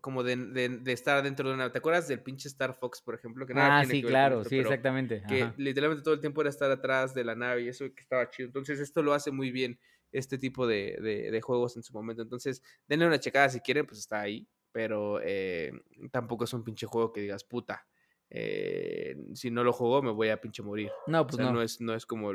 Como 0.00 0.22
de, 0.22 0.36
de- 0.36 0.68
de 0.68 0.92
estar 0.92 1.22
dentro 1.24 1.48
de 1.48 1.54
una... 1.56 1.72
¿Te 1.72 1.78
acuerdas 1.78 2.06
del 2.06 2.22
pinche 2.22 2.46
Star 2.48 2.74
Fox, 2.78 3.02
por 3.02 3.14
ejemplo? 3.16 3.44
Que 3.46 3.54
nada 3.54 3.78
Ah, 3.78 3.80
tiene 3.82 3.94
sí, 3.94 4.02
que 4.02 4.08
claro, 4.08 4.38
esto, 4.42 4.50
sí, 4.50 4.58
exactamente. 4.58 5.22
que 5.28 5.42
ajá. 5.42 5.54
literalmente 5.56 6.04
todo 6.04 6.14
el 6.14 6.20
tiempo 6.20 6.40
era 6.42 6.50
estar 6.50 6.70
atrás 6.70 7.14
de 7.14 7.24
la 7.24 7.34
nave 7.34 7.62
y 7.62 7.68
eso 7.68 7.84
que 7.92 8.02
estaba 8.02 8.30
chido. 8.30 8.46
Entonces, 8.46 8.78
esto 8.78 9.02
lo 9.02 9.12
hace 9.14 9.30
muy 9.32 9.50
bien 9.50 9.78
este 10.12 10.38
tipo 10.38 10.66
de, 10.66 10.96
de- 11.02 11.30
de 11.32 11.40
juegos 11.40 11.76
en 11.76 11.82
su 11.82 11.92
momento. 11.92 12.22
Entonces, 12.22 12.62
denle 12.86 13.06
una 13.08 13.18
checada 13.18 13.48
si 13.48 13.60
quieren, 13.60 13.84
pues 13.86 13.98
está 13.98 14.20
ahí. 14.20 14.46
Pero 14.70 15.18
eh, 15.24 15.72
tampoco 16.12 16.44
es 16.44 16.52
un 16.52 16.62
pinche 16.62 16.86
juego 16.86 17.12
que 17.12 17.22
digas, 17.22 17.42
puta. 17.42 17.86
Eh, 18.30 19.16
si 19.34 19.50
no 19.50 19.64
lo 19.64 19.72
juego, 19.72 20.02
me 20.02 20.10
voy 20.12 20.28
a 20.28 20.40
pinche 20.40 20.62
morir. 20.62 20.90
No, 21.06 21.22
O 21.22 21.26
pues 21.26 21.36
sea, 21.36 21.46
no. 21.46 21.52
no. 21.54 21.62
es, 21.62 21.80
no 21.80 21.94
es 21.94 22.06
como. 22.06 22.32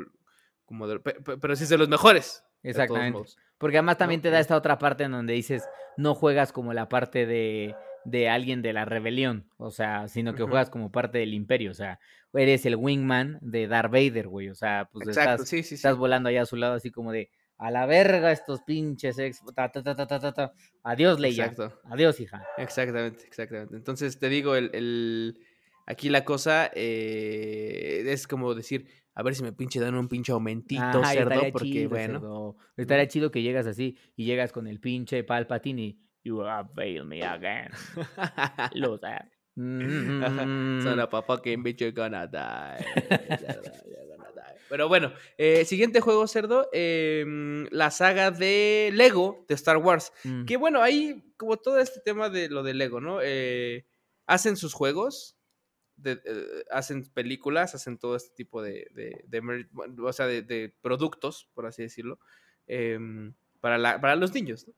como 0.64 0.86
de- 0.88 1.00
pe- 1.00 1.20
pe- 1.20 1.36
pero 1.38 1.54
sí 1.56 1.64
es 1.64 1.68
de 1.70 1.78
los 1.78 1.88
mejores. 1.88 2.42
Exactamente. 2.62 3.20
Porque 3.58 3.76
además 3.78 3.98
también 3.98 4.20
te 4.22 4.30
da 4.30 4.40
esta 4.40 4.56
otra 4.56 4.78
parte 4.78 5.04
en 5.04 5.12
donde 5.12 5.34
dices, 5.34 5.62
no 5.96 6.14
juegas 6.14 6.52
como 6.52 6.72
la 6.72 6.88
parte 6.88 7.26
de, 7.26 7.74
de 8.04 8.28
alguien 8.28 8.62
de 8.62 8.72
la 8.72 8.84
rebelión, 8.84 9.48
o 9.58 9.70
sea, 9.70 10.08
sino 10.08 10.34
que 10.34 10.42
juegas 10.42 10.70
como 10.70 10.90
parte 10.90 11.18
del 11.18 11.34
imperio, 11.34 11.70
o 11.70 11.74
sea, 11.74 12.00
eres 12.32 12.64
el 12.66 12.76
wingman 12.76 13.38
de 13.42 13.68
Darth 13.68 13.92
Vader, 13.92 14.26
güey, 14.28 14.48
o 14.48 14.54
sea, 14.54 14.88
pues 14.92 15.06
Exacto, 15.06 15.32
estás, 15.34 15.48
sí, 15.48 15.58
sí, 15.62 15.68
sí. 15.70 15.74
estás 15.76 15.96
volando 15.96 16.28
allá 16.30 16.42
a 16.42 16.46
su 16.46 16.56
lado 16.56 16.74
así 16.74 16.90
como 16.90 17.12
de, 17.12 17.30
a 17.58 17.70
la 17.70 17.86
verga 17.86 18.32
estos 18.32 18.62
pinches 18.62 19.18
ex, 19.18 19.40
ta, 19.54 19.70
ta, 19.70 20.32
ta. 20.32 20.52
adiós 20.82 21.20
Leia, 21.20 21.46
Exacto. 21.46 21.80
adiós 21.84 22.18
hija. 22.20 22.44
Exactamente, 22.58 23.24
exactamente. 23.26 23.76
Entonces 23.76 24.18
te 24.18 24.28
digo, 24.30 24.56
el, 24.56 24.70
el- 24.74 25.38
aquí 25.86 26.08
la 26.08 26.24
cosa 26.24 26.70
eh, 26.74 28.04
es 28.06 28.26
como 28.26 28.54
decir, 28.54 28.86
a 29.14 29.22
ver 29.22 29.34
si 29.34 29.42
me 29.42 29.52
pinche 29.52 29.80
dan 29.80 29.94
un 29.94 30.08
pinche 30.08 30.32
aumentito, 30.32 30.82
Ajá, 30.82 31.12
cerdo, 31.12 31.40
porque 31.52 31.68
chido, 31.68 31.90
bueno. 31.90 32.20
cerdo. 32.20 32.56
Estaría 32.76 33.08
chido 33.08 33.30
que 33.30 33.42
llegas 33.42 33.66
así 33.66 33.96
y 34.16 34.24
llegas 34.24 34.52
con 34.52 34.66
el 34.66 34.80
pinche 34.80 35.24
Palpatine 35.24 35.82
y 35.82 36.00
you 36.24 36.42
have 36.42 36.70
failed 36.74 37.04
me 37.06 37.22
again, 37.22 37.70
loser. 38.74 39.30
Mm. 39.56 40.82
Son 40.82 40.98
a 40.98 41.08
papa 41.08 41.40
que 41.40 41.56
bitch 41.56 41.78
you're 41.78 41.92
gonna 41.92 42.26
die. 42.26 42.84
Pero 44.68 44.88
bueno, 44.88 45.12
eh, 45.38 45.64
siguiente 45.64 46.00
juego, 46.00 46.26
cerdo, 46.26 46.68
em, 46.72 47.68
la 47.70 47.92
saga 47.92 48.30
de 48.32 48.90
Lego 48.92 49.44
de 49.48 49.54
Star 49.54 49.76
Wars. 49.76 50.12
Mm. 50.24 50.46
Que 50.46 50.56
bueno, 50.56 50.82
ahí 50.82 51.22
como 51.36 51.58
todo 51.58 51.78
este 51.78 52.00
tema 52.00 52.28
de 52.28 52.48
lo 52.48 52.64
de 52.64 52.74
Lego, 52.74 53.00
¿no? 53.00 53.18
Eh, 53.22 53.86
hacen 54.26 54.56
sus 54.56 54.72
juegos, 54.74 55.33
de- 55.96 56.20
eh, 56.24 56.64
hacen 56.70 57.04
películas, 57.04 57.74
hacen 57.74 57.98
todo 57.98 58.16
este 58.16 58.34
tipo 58.34 58.62
de, 58.62 58.88
de, 58.94 59.24
de 59.26 59.66
o 60.02 60.12
sea, 60.12 60.26
de, 60.26 60.74
productos, 60.82 61.48
por 61.54 61.66
así 61.66 61.82
decirlo, 61.82 62.18
em, 62.66 63.34
para, 63.60 63.78
la- 63.78 64.00
para 64.00 64.16
los 64.16 64.32
niños, 64.34 64.66
¿no? 64.66 64.74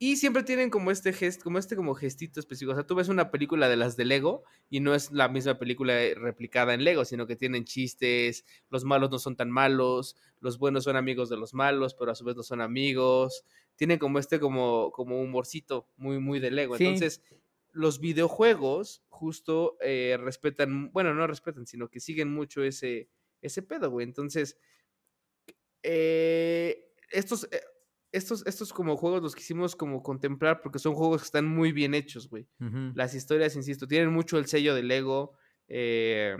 Y 0.00 0.14
siempre 0.14 0.44
tienen 0.44 0.70
como 0.70 0.92
este 0.92 1.12
gesto, 1.12 1.42
como 1.42 1.58
este 1.58 1.74
como 1.74 1.92
gestito 1.92 2.38
específico. 2.38 2.70
O 2.70 2.74
sea, 2.76 2.86
tú 2.86 2.94
ves 2.94 3.08
una 3.08 3.32
película 3.32 3.68
de 3.68 3.74
las 3.74 3.96
de 3.96 4.04
Lego 4.04 4.44
y 4.70 4.78
no 4.78 4.94
es 4.94 5.10
la 5.10 5.28
misma 5.28 5.58
película 5.58 6.00
eh, 6.00 6.14
replicada 6.14 6.72
en 6.72 6.84
Lego, 6.84 7.04
sino 7.04 7.26
que 7.26 7.34
tienen 7.34 7.64
chistes, 7.64 8.44
los 8.70 8.84
malos 8.84 9.10
no 9.10 9.18
son 9.18 9.34
tan 9.34 9.50
malos, 9.50 10.14
los 10.40 10.56
buenos 10.58 10.84
son 10.84 10.94
amigos 10.94 11.28
de 11.28 11.36
los 11.36 11.52
malos, 11.52 11.94
pero 11.94 12.12
a 12.12 12.14
su 12.14 12.24
vez 12.24 12.36
no 12.36 12.44
son 12.44 12.60
amigos. 12.60 13.44
Tienen 13.74 13.98
como 13.98 14.20
este 14.20 14.38
como, 14.38 14.92
como 14.92 15.20
humorcito 15.20 15.88
muy, 15.96 16.20
muy 16.20 16.38
de 16.38 16.52
Lego. 16.52 16.76
Sí. 16.76 16.84
Entonces, 16.84 17.20
los 17.78 18.00
videojuegos 18.00 19.04
justo 19.08 19.76
eh, 19.80 20.18
respetan, 20.20 20.90
bueno, 20.90 21.14
no 21.14 21.28
respetan, 21.28 21.64
sino 21.64 21.88
que 21.88 22.00
siguen 22.00 22.28
mucho 22.28 22.64
ese, 22.64 23.08
ese 23.40 23.62
pedo, 23.62 23.88
güey. 23.88 24.04
Entonces, 24.04 24.58
eh, 25.84 26.90
estos, 27.12 27.44
eh, 27.52 27.60
estos, 28.10 28.44
estos 28.48 28.72
como 28.72 28.96
juegos 28.96 29.22
los 29.22 29.36
quisimos 29.36 29.76
como 29.76 30.02
contemplar 30.02 30.60
porque 30.60 30.80
son 30.80 30.94
juegos 30.94 31.20
que 31.20 31.26
están 31.26 31.46
muy 31.46 31.70
bien 31.70 31.94
hechos, 31.94 32.28
güey. 32.28 32.48
Las 32.94 33.14
historias, 33.14 33.54
insisto, 33.54 33.86
tienen 33.86 34.12
mucho 34.12 34.38
el 34.38 34.46
sello 34.46 34.74
de 34.74 34.82
Lego. 34.82 35.36
eh, 35.68 36.36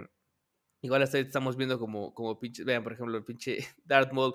igual 0.83 1.03
hasta 1.03 1.21
estamos 1.21 1.57
viendo 1.57 1.79
como, 1.79 2.13
como 2.15 2.41
pinche, 2.41 2.65
vean, 2.65 2.83
por 2.83 2.95
ejemplo, 2.95 3.17
el 3.17 3.25
pinche 3.25 3.59
Darth 3.85 4.13
Maul 4.13 4.35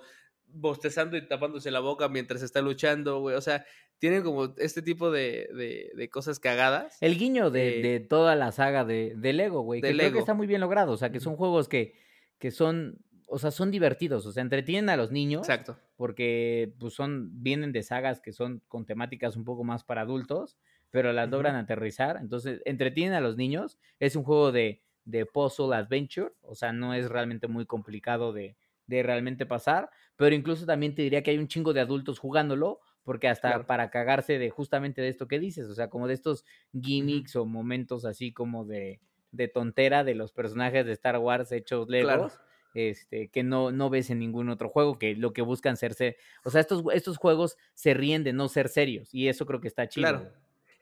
bostezando 0.53 1.17
y 1.17 1.27
tapándose 1.27 1.71
la 1.71 1.79
boca 1.79 2.07
mientras 2.09 2.41
está 2.41 2.61
luchando, 2.61 3.19
güey. 3.19 3.35
O 3.35 3.41
sea, 3.41 3.65
tienen 3.99 4.23
como 4.23 4.53
este 4.57 4.81
tipo 4.81 5.11
de, 5.11 5.49
de, 5.53 5.91
de 5.95 6.09
cosas 6.09 6.39
cagadas. 6.39 6.97
El 7.01 7.17
guiño 7.17 7.49
de, 7.49 7.79
Eh, 7.79 7.81
de 7.81 7.99
toda 7.99 8.35
la 8.35 8.51
saga 8.51 8.85
de, 8.85 9.13
de 9.15 9.33
Lego, 9.33 9.61
güey. 9.61 9.81
Que 9.81 9.87
creo 9.89 9.97
que 9.97 10.03
Lego. 10.03 10.19
está 10.19 10.33
muy 10.33 10.47
bien 10.47 10.61
logrado. 10.61 10.91
O 10.91 10.97
sea, 10.97 11.11
que 11.11 11.19
son 11.19 11.35
juegos 11.35 11.67
que, 11.67 11.95
que 12.37 12.51
son, 12.51 12.99
o 13.27 13.39
sea, 13.39 13.51
son 13.51 13.71
divertidos. 13.71 14.25
O 14.25 14.31
sea, 14.31 14.41
entretienen 14.41 14.89
a 14.89 14.97
los 14.97 15.11
niños. 15.11 15.47
Exacto. 15.47 15.77
Porque 15.95 16.73
pues 16.79 16.93
son, 16.93 17.29
vienen 17.43 17.71
de 17.71 17.83
sagas 17.83 18.19
que 18.21 18.33
son 18.33 18.61
con 18.67 18.85
temáticas 18.85 19.35
un 19.37 19.45
poco 19.45 19.63
más 19.63 19.83
para 19.83 20.01
adultos, 20.01 20.57
pero 20.91 21.13
las 21.13 21.29
logran 21.29 21.55
aterrizar. 21.55 22.17
Entonces, 22.21 22.61
entretienen 22.65 23.13
a 23.13 23.21
los 23.21 23.37
niños. 23.37 23.77
Es 23.99 24.15
un 24.15 24.23
juego 24.23 24.51
de, 24.51 24.81
de 25.05 25.25
puzzle 25.25 25.75
adventure. 25.75 26.31
O 26.41 26.55
sea, 26.55 26.73
no 26.73 26.93
es 26.93 27.09
realmente 27.09 27.47
muy 27.47 27.65
complicado 27.65 28.33
de, 28.33 28.57
de 28.87 29.03
realmente 29.03 29.45
pasar. 29.45 29.89
Pero 30.15 30.35
incluso 30.35 30.65
también 30.65 30.95
te 30.95 31.01
diría 31.03 31.23
que 31.23 31.31
hay 31.31 31.37
un 31.37 31.47
chingo 31.47 31.73
de 31.73 31.81
adultos 31.81 32.19
jugándolo. 32.19 32.79
Porque 33.03 33.27
hasta 33.27 33.49
Claro. 33.49 33.65
para 33.65 33.89
cagarse 33.89 34.39
de 34.39 34.49
justamente 34.49 35.01
de 35.01 35.09
esto 35.09 35.27
que 35.27 35.37
dices, 35.37 35.67
o 35.67 35.75
sea, 35.75 35.89
como 35.89 36.07
de 36.07 36.13
estos 36.13 36.45
gimmicks 36.71 37.35
o 37.35 37.45
momentos 37.45 38.05
así 38.05 38.31
como 38.31 38.63
de, 38.63 39.01
de 39.31 39.49
tontera 39.49 40.05
de 40.05 40.15
los 40.15 40.31
personajes 40.31 40.85
de 40.85 40.93
Star 40.93 41.17
Wars 41.17 41.51
hechos 41.51 41.89
legos, 41.89 42.31
Claro. 42.35 42.45
este, 42.73 43.27
que 43.29 43.43
no, 43.43 43.71
no 43.73 43.89
ves 43.89 44.09
en 44.09 44.19
ningún 44.19 44.47
otro 44.49 44.69
juego, 44.69 44.97
que 44.99 45.15
lo 45.17 45.33
que 45.33 45.41
buscan 45.41 45.75
ser, 45.75 45.93
ser 45.95 46.15
o 46.45 46.49
sea, 46.49 46.61
estos, 46.61 46.81
estos 46.93 47.17
juegos 47.17 47.57
se 47.73 47.93
ríen 47.93 48.23
de 48.23 48.31
no 48.31 48.47
ser 48.47 48.69
serios, 48.69 49.13
y 49.13 49.27
eso 49.27 49.45
creo 49.45 49.59
que 49.59 49.67
está 49.67 49.89
chido. 49.89 50.07
Claro. 50.09 50.31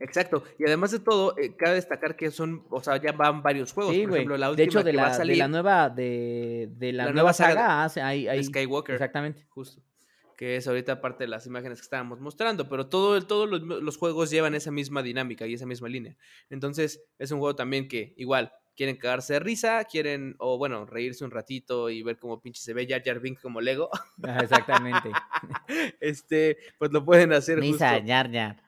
Exacto. 0.01 0.43
Y 0.59 0.65
además 0.65 0.91
de 0.91 0.99
todo, 0.99 1.37
eh, 1.37 1.55
cabe 1.55 1.75
destacar 1.75 2.15
que 2.15 2.31
son, 2.31 2.65
o 2.69 2.81
sea, 2.83 2.97
ya 3.01 3.11
van 3.11 3.41
varios 3.43 3.71
juegos. 3.71 3.93
Sí, 3.95 4.03
Por 4.03 4.13
ejemplo, 4.15 4.37
la 4.37 4.47
De 4.47 4.51
última 4.51 4.65
hecho, 4.65 4.83
de 4.83 4.91
que 4.91 4.97
va 4.97 5.03
la, 5.03 5.09
a 5.09 5.13
salir, 5.13 5.33
de 5.35 5.39
la 5.39 5.47
nueva, 5.47 5.89
de, 5.89 6.69
de 6.71 6.91
la, 6.93 7.05
La 7.05 7.11
nueva 7.13 7.33
saga 7.33 7.53
saga, 7.53 7.83
hace- 7.85 8.01
hay, 8.01 8.23
de 8.23 8.29
hay- 8.31 8.43
Skywalker. 8.43 8.95
exactamente. 8.95 9.45
Justo. 9.49 9.81
Que 10.35 10.55
es 10.55 10.67
ahorita 10.67 10.99
parte 11.01 11.25
de 11.25 11.27
las 11.27 11.45
imágenes 11.45 11.79
que 11.79 11.83
estábamos 11.83 12.19
mostrando. 12.19 12.67
Pero 12.67 12.87
todo, 12.87 13.21
todos 13.21 13.47
los, 13.47 13.61
los 13.61 13.97
juegos 13.97 14.31
llevan 14.31 14.55
esa 14.55 14.71
misma 14.71 15.03
dinámica 15.03 15.45
y 15.45 15.53
esa 15.53 15.67
misma 15.67 15.87
línea. 15.87 16.17
Entonces, 16.49 17.03
es 17.19 17.31
un 17.31 17.37
juego 17.37 17.55
también 17.55 17.87
que, 17.87 18.15
igual, 18.17 18.51
quieren 18.75 18.95
cagarse 18.97 19.33
de 19.33 19.39
risa, 19.39 19.83
quieren, 19.83 20.35
o 20.39 20.57
bueno, 20.57 20.85
reírse 20.87 21.23
un 21.23 21.29
ratito 21.29 21.91
y 21.91 22.01
ver 22.01 22.17
cómo 22.17 22.41
pinche 22.41 22.59
se 22.59 22.73
ve 22.73 22.87
Jar 22.89 23.03
Jar 23.05 23.19
Binks 23.19 23.39
como 23.41 23.61
Lego. 23.61 23.91
Exactamente. 24.41 25.11
este, 25.99 26.57
pues 26.79 26.91
lo 26.91 27.05
pueden 27.05 27.33
hacer 27.33 27.59
Misa, 27.59 27.91
justo. 27.91 28.05
Yar 28.07 28.31
Yar. 28.31 28.63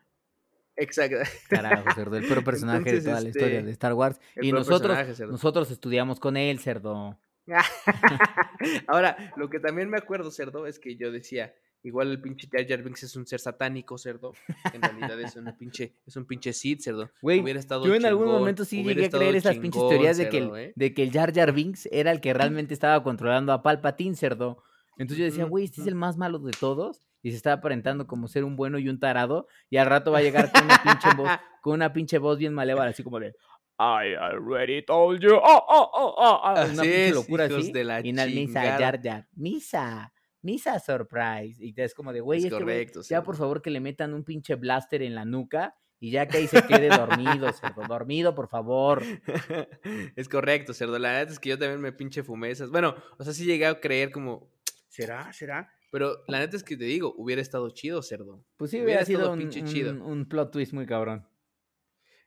Exacto. 0.75 1.17
Carajo, 1.49 1.91
cerdo, 1.93 2.17
el 2.17 2.27
peor 2.27 2.43
personaje 2.43 2.79
Entonces, 2.79 3.03
de 3.03 3.09
toda 3.09 3.21
la 3.21 3.29
historia 3.29 3.57
este, 3.57 3.65
de 3.65 3.71
Star 3.71 3.93
Wars. 3.93 4.19
el 4.35 4.45
Y 4.45 4.51
nosotros, 4.51 5.19
nosotros 5.19 5.71
estudiamos 5.71 6.19
con 6.19 6.37
él, 6.37 6.59
cerdo. 6.59 7.17
Ahora, 8.87 9.33
lo 9.35 9.49
que 9.49 9.59
también 9.59 9.89
me 9.89 9.97
acuerdo, 9.97 10.31
cerdo, 10.31 10.65
es 10.65 10.79
que 10.79 10.95
yo 10.95 11.11
decía, 11.11 11.53
igual 11.83 12.09
el 12.09 12.21
pinche 12.21 12.47
Jar 12.51 12.65
Jar 12.67 12.83
Binks 12.83 13.03
es 13.03 13.15
un 13.15 13.27
ser 13.27 13.39
satánico, 13.39 13.97
cerdo. 13.97 14.33
En 14.73 14.81
realidad 14.81 15.19
es 15.19 15.35
un 15.35 15.55
pinche, 15.57 15.93
es 16.05 16.15
un 16.15 16.25
pinche 16.25 16.53
Sid, 16.53 16.79
cerdo. 16.79 17.11
Güey, 17.21 17.41
Hubiera 17.41 17.59
estado 17.59 17.85
Yo 17.85 17.95
en 17.95 18.05
algún 18.05 18.27
momento 18.27 18.65
sí 18.65 18.83
llegué 18.83 19.05
a 19.05 19.09
creer 19.09 19.35
esas 19.35 19.57
pinches 19.57 19.81
teorías 19.89 20.17
de 20.17 20.29
que, 20.29 20.37
el, 20.37 20.51
¿eh? 20.55 20.73
de 20.75 20.93
que 20.93 21.03
el 21.03 21.11
Jar 21.11 21.33
Jar 21.33 21.51
Binks 21.51 21.87
era 21.91 22.11
el 22.11 22.21
que 22.21 22.33
realmente 22.33 22.73
estaba 22.73 23.03
controlando 23.03 23.51
a 23.51 23.61
Palpatine, 23.61 24.15
cerdo. 24.15 24.63
Entonces 24.97 25.17
yo 25.17 25.25
decía, 25.25 25.45
güey, 25.45 25.65
este 25.65 25.81
es 25.81 25.87
el 25.87 25.95
más 25.95 26.17
malo 26.17 26.39
de 26.39 26.51
todos. 26.51 27.07
Y 27.23 27.31
se 27.31 27.37
está 27.37 27.53
aparentando 27.53 28.05
como 28.05 28.27
ser 28.27 28.43
un 28.43 28.55
bueno 28.55 28.77
y 28.77 28.89
un 28.89 28.99
tarado. 28.99 29.47
Y 29.69 29.77
al 29.77 29.87
rato 29.87 30.11
va 30.11 30.19
a 30.19 30.21
llegar 30.21 30.51
con 30.51 30.65
una 30.65 30.83
pinche 30.83 31.15
voz, 31.15 31.29
con 31.61 31.73
una 31.73 31.91
pinche 31.91 32.19
voz 32.19 32.37
bien 32.37 32.53
malévola, 32.53 32.89
así 32.89 33.01
como 33.01 33.19
de 33.19 33.33
I 33.79 34.13
already 34.15 34.83
told 34.85 35.19
you. 35.19 35.33
Oh, 35.33 35.41
oh, 35.41 35.89
oh, 35.93 36.15
oh, 36.17 36.41
oh", 36.43 36.51
Una 36.51 36.61
Así 36.61 36.71
pinche 36.81 37.07
es, 37.07 37.13
locura 37.15 37.45
así. 37.45 37.71
de 37.71 37.83
la 37.83 37.99
y 38.01 38.13
misa. 38.13 38.61
Jar 38.77 39.01
Jar. 39.01 39.27
Misa. 39.33 40.13
Misa 40.41 40.79
surprise. 40.79 41.57
Y 41.59 41.73
es 41.75 41.93
como 41.93 42.13
de, 42.13 42.19
güey, 42.19 42.39
Es 42.39 42.45
este 42.45 42.57
correcto, 42.57 43.01
ya 43.01 43.23
por 43.23 43.35
favor 43.35 43.61
que 43.61 43.71
le 43.71 43.79
metan 43.79 44.13
un 44.13 44.23
pinche 44.23 44.55
blaster 44.55 45.01
en 45.01 45.15
la 45.15 45.25
nuca. 45.25 45.75
Y 45.99 46.11
ya 46.11 46.27
que 46.27 46.37
ahí 46.37 46.47
se 46.47 46.61
quede 46.67 46.89
dormido, 46.89 47.49
cerdo. 47.53 47.81
Dormido, 47.87 48.35
por 48.35 48.49
favor. 48.49 49.01
es 50.17 50.27
correcto, 50.27 50.73
cerdo. 50.73 50.99
La 50.99 51.13
neta 51.13 51.31
es 51.31 51.39
que 51.39 51.47
yo 51.47 51.57
también 51.57 51.79
me 51.79 51.93
pinche 51.93 52.23
fumé 52.23 52.51
esas. 52.51 52.69
Bueno, 52.71 52.93
o 53.17 53.23
sea, 53.23 53.31
sí 53.31 53.45
llegué 53.45 53.65
a 53.67 53.79
creer 53.79 54.11
como, 54.11 54.49
¿será? 54.89 55.31
¿Será? 55.31 55.73
Pero 55.93 56.23
la 56.27 56.39
neta 56.39 56.57
es 56.57 56.63
que 56.63 56.75
te 56.75 56.85
digo, 56.85 57.13
hubiera 57.17 57.39
estado 57.39 57.69
chido, 57.69 58.01
cerdo. 58.01 58.43
Pues 58.57 58.71
sí, 58.71 58.77
Hubiera 58.77 59.03
hubiera 59.03 59.05
sido 59.05 59.31
un, 59.31 59.37
pinche 59.37 59.63
chido. 59.63 59.91
un- 60.03 60.27
plot 60.27 60.51
twist 60.51 60.73
muy 60.73 60.87
cabrón. 60.87 61.27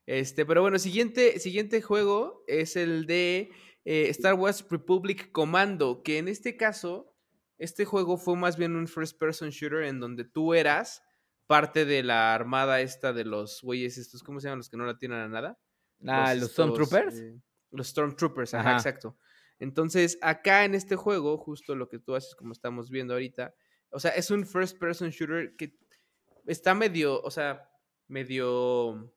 Este, 0.07 0.47
pero 0.47 0.63
bueno, 0.63 0.79
siguiente, 0.79 1.41
siguiente 1.41 1.83
juego 1.83 2.45
es 2.47 2.77
el 2.77 3.07
de 3.07 3.51
eh, 3.85 4.09
Star 4.11 4.35
Wars 4.35 4.65
Republic 4.71 5.33
Commando, 5.33 6.05
que 6.05 6.19
en 6.19 6.29
este 6.29 6.57
caso, 6.57 7.13
este 7.59 7.85
juego 7.85 8.19
fue 8.19 8.37
más 8.37 8.57
bien 8.57 8.77
un 8.77 8.87
first 8.87 9.19
person 9.19 9.51
shooter 9.51 9.83
en 9.83 9.99
donde 9.99 10.23
tú 10.25 10.55
eras 10.55 11.03
parte 11.49 11.85
de 11.85 12.05
la 12.05 12.35
armada 12.37 12.81
esta 12.83 13.13
de 13.13 13.25
los 13.25 13.63
güeyes 13.63 13.99
estos, 13.99 14.23
¿cómo 14.23 14.39
se 14.39 14.47
llaman 14.47 14.59
los 14.59 14.71
que 14.71 14.77
no 14.77 14.87
la 14.87 14.97
tienen 14.97 15.19
a 15.19 15.29
nada? 15.29 15.59
Ah, 16.07 16.35
los 16.37 16.53
Stormtroopers. 16.53 17.19
eh, 17.19 17.41
los 17.73 17.89
Stormtroopers, 17.89 18.55
ajá, 18.55 18.69
Ajá. 18.69 18.77
exacto. 18.79 19.19
Entonces, 19.59 20.19
acá 20.21 20.65
en 20.65 20.75
este 20.75 20.97
juego, 20.97 21.39
justo 21.39 21.75
lo 21.75 21.89
que 21.89 21.99
tú 21.99 22.15
haces, 22.15 22.35
como 22.35 22.53
estamos 22.53 22.91
viendo 22.91 23.15
ahorita, 23.15 23.55
o 23.91 24.01
sea, 24.01 24.11
es 24.11 24.31
un 24.31 24.45
first 24.47 24.79
person 24.79 25.11
shooter 25.11 25.57
que 25.57 25.79
está 26.47 26.75
medio, 26.75 27.21
o 27.23 27.31
sea, 27.31 27.71
medio, 28.09 29.13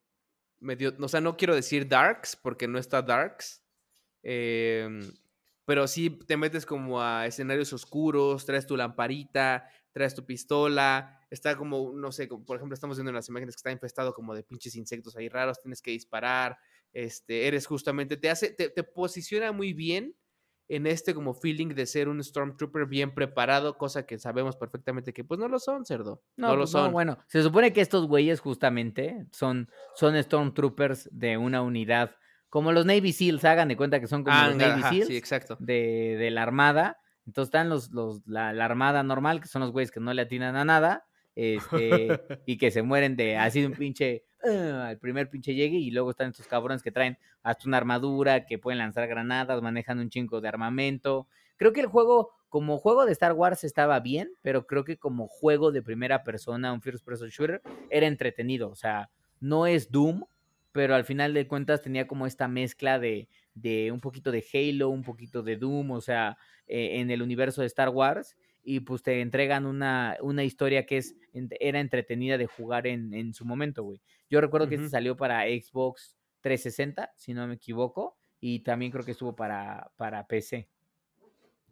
medio, 0.60 0.96
o 1.00 1.08
sea, 1.08 1.20
no 1.20 1.36
quiero 1.36 1.56
decir 1.56 1.88
darks, 1.88 2.36
porque 2.36 2.68
no 2.68 2.80
está 2.80 3.02
darks, 3.02 3.64
em, 4.24 5.02
pero 5.66 5.88
sí 5.88 6.10
te 6.10 6.38
metes 6.38 6.66
como 6.66 7.02
a 7.02 7.28
escenarios 7.28 7.74
oscuros, 7.74 8.46
traes 8.46 8.66
tu 8.66 8.78
lamparita, 8.78 9.70
traes 9.92 10.16
tu 10.16 10.26
pistola, 10.26 11.20
está 11.30 11.58
como, 11.58 11.92
no 11.94 12.12
sé, 12.12 12.28
por 12.28 12.56
ejemplo, 12.56 12.74
estamos 12.74 12.98
viendo 12.98 13.10
en 13.10 13.16
las 13.16 13.30
imágenes 13.30 13.56
que 13.56 13.60
está 13.60 13.72
infestado 13.72 14.14
como 14.14 14.34
de 14.34 14.44
pinches 14.44 14.76
insectos 14.76 15.18
ahí 15.18 15.28
raros, 15.28 15.62
tienes 15.62 15.82
que 15.82 15.92
disparar, 15.92 16.58
este, 16.94 17.48
eres 17.48 17.68
justamente, 17.68 18.18
te 18.18 18.30
hace, 18.30 18.52
te 18.52 18.84
posiciona 18.84 19.52
muy 19.52 19.74
bien 19.74 20.16
en 20.70 20.86
este 20.88 21.14
como 21.14 21.34
feeling 21.34 21.70
de 21.70 21.86
ser 21.86 22.08
un 22.08 22.24
Stormtrooper 22.24 22.86
bien 22.86 23.14
preparado, 23.14 23.78
cosa 23.78 24.06
que 24.06 24.20
sabemos 24.20 24.56
perfectamente 24.56 25.12
que 25.14 25.24
pues 25.24 25.40
no 25.40 25.48
lo 25.48 25.60
son, 25.60 25.86
cerdo. 25.86 26.22
No, 26.38 26.52
lo 26.52 26.60
pues 26.60 26.70
son. 26.70 26.92
bueno, 26.92 27.18
se 27.28 27.42
supone 27.42 27.74
que 27.74 27.82
estos 27.82 28.08
güeyes 28.08 28.40
justamente 28.40 29.26
son, 29.32 29.70
son 29.96 30.16
Stormtroopers 30.22 31.10
de 31.12 31.38
una 31.38 31.64
unidad, 31.64 32.16
como 32.50 32.72
los 32.72 32.86
Navy 32.86 33.12
SEALs, 33.12 33.44
hagan 33.46 33.68
de 33.68 33.78
cuenta 33.78 34.00
que 34.00 34.08
son 34.08 34.24
como 34.24 34.36
Ah, 34.38 34.48
los 34.48 34.58
Navy 34.58 34.82
ajá, 34.82 34.90
SEAls 34.90 35.08
sí, 35.08 35.18
exacto. 35.18 35.58
de, 35.60 36.16
de 36.18 36.32
la 36.32 36.44
Armada. 36.44 36.98
Entonces 37.26 37.50
están 37.50 37.70
los, 37.70 37.92
los, 37.92 38.26
la, 38.26 38.54
la 38.54 38.66
Armada 38.66 39.04
normal, 39.04 39.42
que 39.42 39.48
son 39.48 39.62
los 39.62 39.72
güeyes 39.72 39.92
que 39.92 40.00
no 40.00 40.14
le 40.14 40.24
atinan 40.24 40.56
a 40.56 40.66
nada, 40.66 41.06
este, 41.36 42.08
y 42.46 42.58
que 42.58 42.72
se 42.72 42.82
mueren 42.82 43.16
de 43.16 43.38
así 43.38 43.62
de 43.62 43.68
un 43.68 43.74
pinche, 43.74 44.26
"Ah", 44.44 44.88
al 44.90 45.00
primer 45.00 45.30
pinche 45.30 45.54
llegue, 45.56 45.78
y 45.78 45.92
luego 45.92 46.12
están 46.12 46.30
estos 46.30 46.48
cabrones 46.48 46.84
que 46.84 46.92
traen 46.92 47.18
hasta 47.44 47.68
una 47.68 47.78
armadura, 47.78 48.46
que 48.46 48.58
pueden 48.60 48.80
lanzar 48.80 49.08
granadas, 49.08 49.62
manejan 49.62 50.00
un 50.00 50.10
chingo 50.10 50.42
de 50.42 50.48
armamento. 50.48 51.28
Creo 51.58 51.74
que 51.74 51.82
el 51.82 51.88
juego, 51.88 52.32
como 52.50 52.78
juego 52.78 53.06
de 53.06 53.12
Star 53.12 53.34
Wars, 53.34 53.64
estaba 53.64 54.00
bien, 54.00 54.32
pero 54.42 54.66
creo 54.68 54.84
que 54.86 54.98
como 54.98 55.28
juego 55.28 55.72
de 55.72 55.82
primera 55.82 56.24
persona, 56.24 56.74
un 56.74 56.82
first 56.82 57.06
person 57.06 57.30
shooter, 57.30 57.62
era 57.90 58.08
entretenido. 58.08 58.70
O 58.70 58.76
sea, 58.76 59.10
no 59.40 59.68
es 59.68 59.92
Doom, 59.92 60.24
pero 60.72 60.96
al 60.96 61.04
final 61.04 61.34
de 61.34 61.48
cuentas 61.48 61.82
tenía 61.82 62.08
como 62.08 62.26
esta 62.26 62.48
mezcla 62.48 63.00
de, 63.00 63.28
de 63.54 63.92
un 63.92 64.00
poquito 64.00 64.32
de 64.32 64.46
Halo, 64.54 64.90
un 64.90 65.04
poquito 65.04 65.42
de 65.44 65.58
Doom, 65.58 65.92
o 65.92 66.02
sea, 66.02 66.38
eh, 66.68 67.00
en 67.00 67.10
el 67.12 67.22
universo 67.22 67.62
de 67.62 67.68
Star 67.68 67.90
Wars. 67.90 68.38
Y 68.72 68.82
pues 68.82 69.02
te 69.02 69.20
entregan 69.22 69.66
una, 69.66 70.16
una 70.22 70.44
historia 70.44 70.86
que 70.86 70.98
es, 70.98 71.16
era 71.60 71.80
entretenida 71.80 72.38
de 72.38 72.46
jugar 72.46 72.86
en, 72.86 73.16
en 73.16 73.34
su 73.34 73.44
momento, 73.44 73.82
güey. 73.82 74.00
Yo 74.30 74.42
recuerdo 74.42 74.68
que 74.68 74.76
este 74.76 74.86
Ujú. 74.86 74.92
salió 74.92 75.18
para 75.18 75.46
Xbox 75.46 76.16
360, 76.42 77.12
si 77.16 77.34
no 77.34 77.48
me 77.48 77.56
equivoco, 77.56 78.20
y 78.40 78.60
también 78.60 78.92
creo 78.92 79.04
que 79.04 79.14
estuvo 79.14 79.36
para, 79.36 79.92
para 79.98 80.28
PC. 80.28 80.70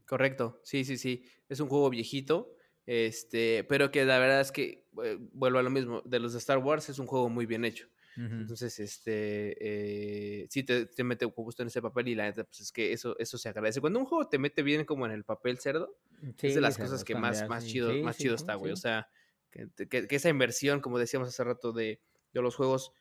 Correcto, 0.08 0.60
sí, 0.64 0.86
sí, 0.86 0.98
sí. 0.98 1.24
Es 1.50 1.60
un 1.60 1.68
juego 1.70 1.92
viejito, 1.92 2.56
este, 2.88 3.64
pero 3.66 3.92
que 3.92 4.04
la 4.04 4.18
verdad 4.18 4.42
es 4.42 4.52
que, 4.52 4.88
eh, 5.04 5.18
vuelvo 5.34 5.60
a 5.60 5.64
lo 5.64 5.70
mismo, 5.70 6.02
de 6.04 6.20
los 6.20 6.34
de 6.34 6.40
Star 6.40 6.58
Wars 6.58 6.90
es 6.90 6.98
un 6.98 7.06
juego 7.06 7.30
muy 7.30 7.46
bien 7.46 7.64
hecho. 7.64 7.90
Entonces, 8.38 8.80
este, 8.80 10.42
eh, 10.44 10.48
sí 10.50 10.64
te, 10.64 10.86
te 10.86 11.04
mete 11.04 11.26
justo 11.26 11.64
en 11.64 11.68
ese 11.70 11.82
papel 11.82 12.08
y 12.10 12.16
la 12.16 12.26
neta, 12.26 12.44
pues 12.44 12.60
es 12.62 12.72
que 12.72 12.94
eso, 12.94 13.18
eso 13.20 13.38
se 13.38 13.50
agradece. 13.50 13.82
Cuando 13.82 14.00
un 14.00 14.06
juego 14.06 14.30
te 14.30 14.38
mete 14.40 14.62
bien 14.64 14.86
como 14.86 15.06
en 15.06 15.12
el 15.12 15.24
papel 15.26 15.58
cerdo, 15.60 15.98
es 16.44 16.54
de 16.54 16.62
las 16.62 16.78
Sí, 16.78 16.80
cosas 16.80 17.04
que 17.04 17.16
más, 17.16 17.48
más 17.48 17.66
chido, 17.66 17.98
Sí, 17.98 18.02
más 18.02 18.18
sí, 18.18 18.18
chido 18.18 18.36
sí, 18.36 18.36
está, 18.36 18.56
güey. 18.56 18.74
O 18.74 18.76
sí. 18.76 18.82
sea, 18.82 19.10
que, 19.52 19.68
te- 19.68 19.88
que- 19.90 20.08
que 20.08 20.16
esa 20.18 20.30
inversión, 20.30 20.82
como 20.82 21.00
decíamos 21.00 21.30
hace 21.30 21.44
rato, 21.44 21.74
de, 21.74 22.02
de 22.34 22.42
los 22.42 22.56
juegos, 22.56 22.92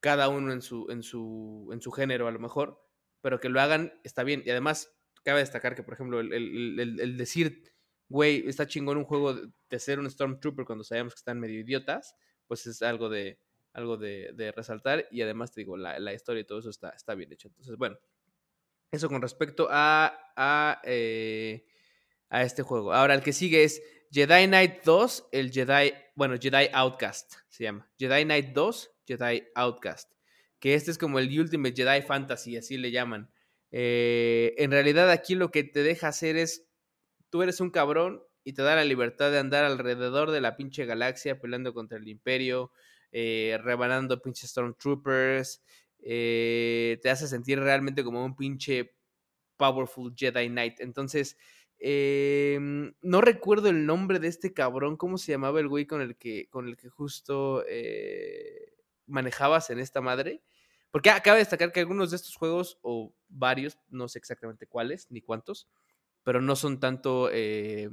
cada 0.00 0.28
uno 0.28 0.52
en 0.52 0.62
su, 0.62 0.86
en 0.90 1.02
su, 1.02 1.68
en 1.72 1.80
su 1.80 1.90
género 1.92 2.26
a 2.28 2.32
lo 2.32 2.38
mejor, 2.38 2.82
pero 3.20 3.40
que 3.40 3.48
lo 3.48 3.60
hagan 3.60 4.00
está 4.04 4.24
bien. 4.24 4.42
Y 4.44 4.50
además, 4.50 4.94
cabe 5.24 5.40
destacar 5.40 5.74
que, 5.74 5.82
por 5.84 5.94
ejemplo, 5.94 6.20
el, 6.20 6.32
el- 6.32 6.80
el- 6.80 7.00
el 7.00 7.16
decir, 7.16 7.72
güey, 8.08 8.46
está 8.48 8.66
chingón 8.66 8.98
un 8.98 9.04
juego 9.04 9.34
de, 9.34 9.48
de 9.70 9.78
ser 9.78 9.98
un 10.00 10.10
Stormtrooper 10.10 10.64
cuando 10.66 10.84
sabemos 10.84 11.14
que 11.14 11.18
están 11.20 11.38
medio 11.40 11.60
idiotas, 11.60 12.14
pues 12.46 12.66
es 12.66 12.82
algo 12.82 13.08
de 13.08 13.40
algo 13.72 13.96
de, 13.96 14.52
resaltar 14.54 15.06
y 15.10 15.22
además 15.22 15.52
te 15.52 15.60
digo, 15.62 15.76
la, 15.76 16.12
historia 16.12 16.40
y 16.40 16.44
todo 16.44 16.58
eso 16.58 16.70
está, 16.70 16.90
está 16.90 17.14
bien 17.14 17.32
hecho. 17.32 17.48
Entonces, 17.48 17.76
bueno, 17.76 17.98
eso 18.90 19.08
con 19.08 19.22
respecto 19.22 19.68
a, 19.70 20.32
a, 20.36 20.80
eh, 20.84 21.66
a 22.28 22.42
este 22.42 22.62
juego. 22.62 22.92
Ahora, 22.92 23.14
el 23.14 23.22
que 23.22 23.32
sigue 23.32 23.64
es 23.64 23.82
Jedi 24.10 24.46
Knight 24.46 24.84
2, 24.84 25.28
el 25.32 25.50
Jedi, 25.50 25.94
bueno, 26.14 26.36
Jedi 26.38 26.68
Outcast 26.72 27.34
se 27.48 27.64
llama. 27.64 27.90
Jedi 27.98 28.24
Knight 28.24 28.48
2, 28.52 28.90
Jedi 29.06 29.44
Outcast. 29.54 30.12
Que 30.58 30.74
este 30.74 30.90
es 30.90 30.98
como 30.98 31.18
el 31.18 31.40
Ultimate 31.40 31.74
Jedi 31.74 32.02
Fantasy, 32.02 32.56
así 32.56 32.76
le 32.76 32.90
llaman. 32.90 33.30
Eh, 33.70 34.54
en 34.58 34.70
realidad 34.70 35.10
aquí 35.10 35.34
lo 35.34 35.50
que 35.50 35.64
te 35.64 35.82
deja 35.82 36.08
hacer 36.08 36.36
es, 36.36 36.68
tú 37.30 37.42
eres 37.42 37.60
un 37.60 37.70
cabrón 37.70 38.22
y 38.44 38.52
te 38.52 38.62
da 38.62 38.76
la 38.76 38.84
libertad 38.84 39.30
de 39.30 39.38
andar 39.38 39.64
alrededor 39.64 40.30
de 40.30 40.42
la 40.42 40.56
pinche 40.56 40.84
galaxia 40.84 41.40
peleando 41.40 41.72
contra 41.72 41.96
el 41.96 42.06
imperio, 42.06 42.70
eh, 43.12 43.58
rebanando 43.62 44.20
pinches 44.20 44.50
Stormtroopers, 44.50 45.62
eh, 46.00 46.98
te 47.02 47.10
hace 47.10 47.28
sentir 47.28 47.60
realmente 47.60 48.02
como 48.02 48.24
un 48.24 48.34
pinche 48.34 48.94
powerful 49.56 50.12
Jedi 50.16 50.48
Knight. 50.48 50.80
Entonces, 50.80 51.36
eh, 51.78 52.58
no 53.02 53.20
recuerdo 53.20 53.68
el 53.68 53.86
nombre 53.86 54.20
de 54.20 54.28
este 54.28 54.52
cabrón, 54.52 54.96
¿cómo 54.96 55.18
se 55.18 55.32
llamaba 55.32 55.60
el 55.60 55.68
güey 55.68 55.86
con 55.86 56.00
el 56.00 56.16
que, 56.16 56.48
con 56.48 56.68
el 56.68 56.76
que 56.76 56.88
justo 56.88 57.64
eh, 57.68 58.72
manejabas 59.06 59.70
en 59.70 59.80
esta 59.80 60.00
madre? 60.00 60.42
Porque 60.92 61.10
acaba 61.10 61.36
de 61.36 61.42
destacar 61.42 61.72
que 61.72 61.80
algunos 61.80 62.10
de 62.10 62.16
estos 62.16 62.36
juegos, 62.36 62.78
o 62.82 63.12
varios, 63.28 63.78
no 63.88 64.08
sé 64.08 64.18
exactamente 64.18 64.66
cuáles 64.66 65.10
ni 65.10 65.22
cuántos, 65.22 65.68
pero 66.22 66.40
no 66.40 66.54
son 66.54 66.78
tanto, 66.78 67.30
eh, 67.32 67.90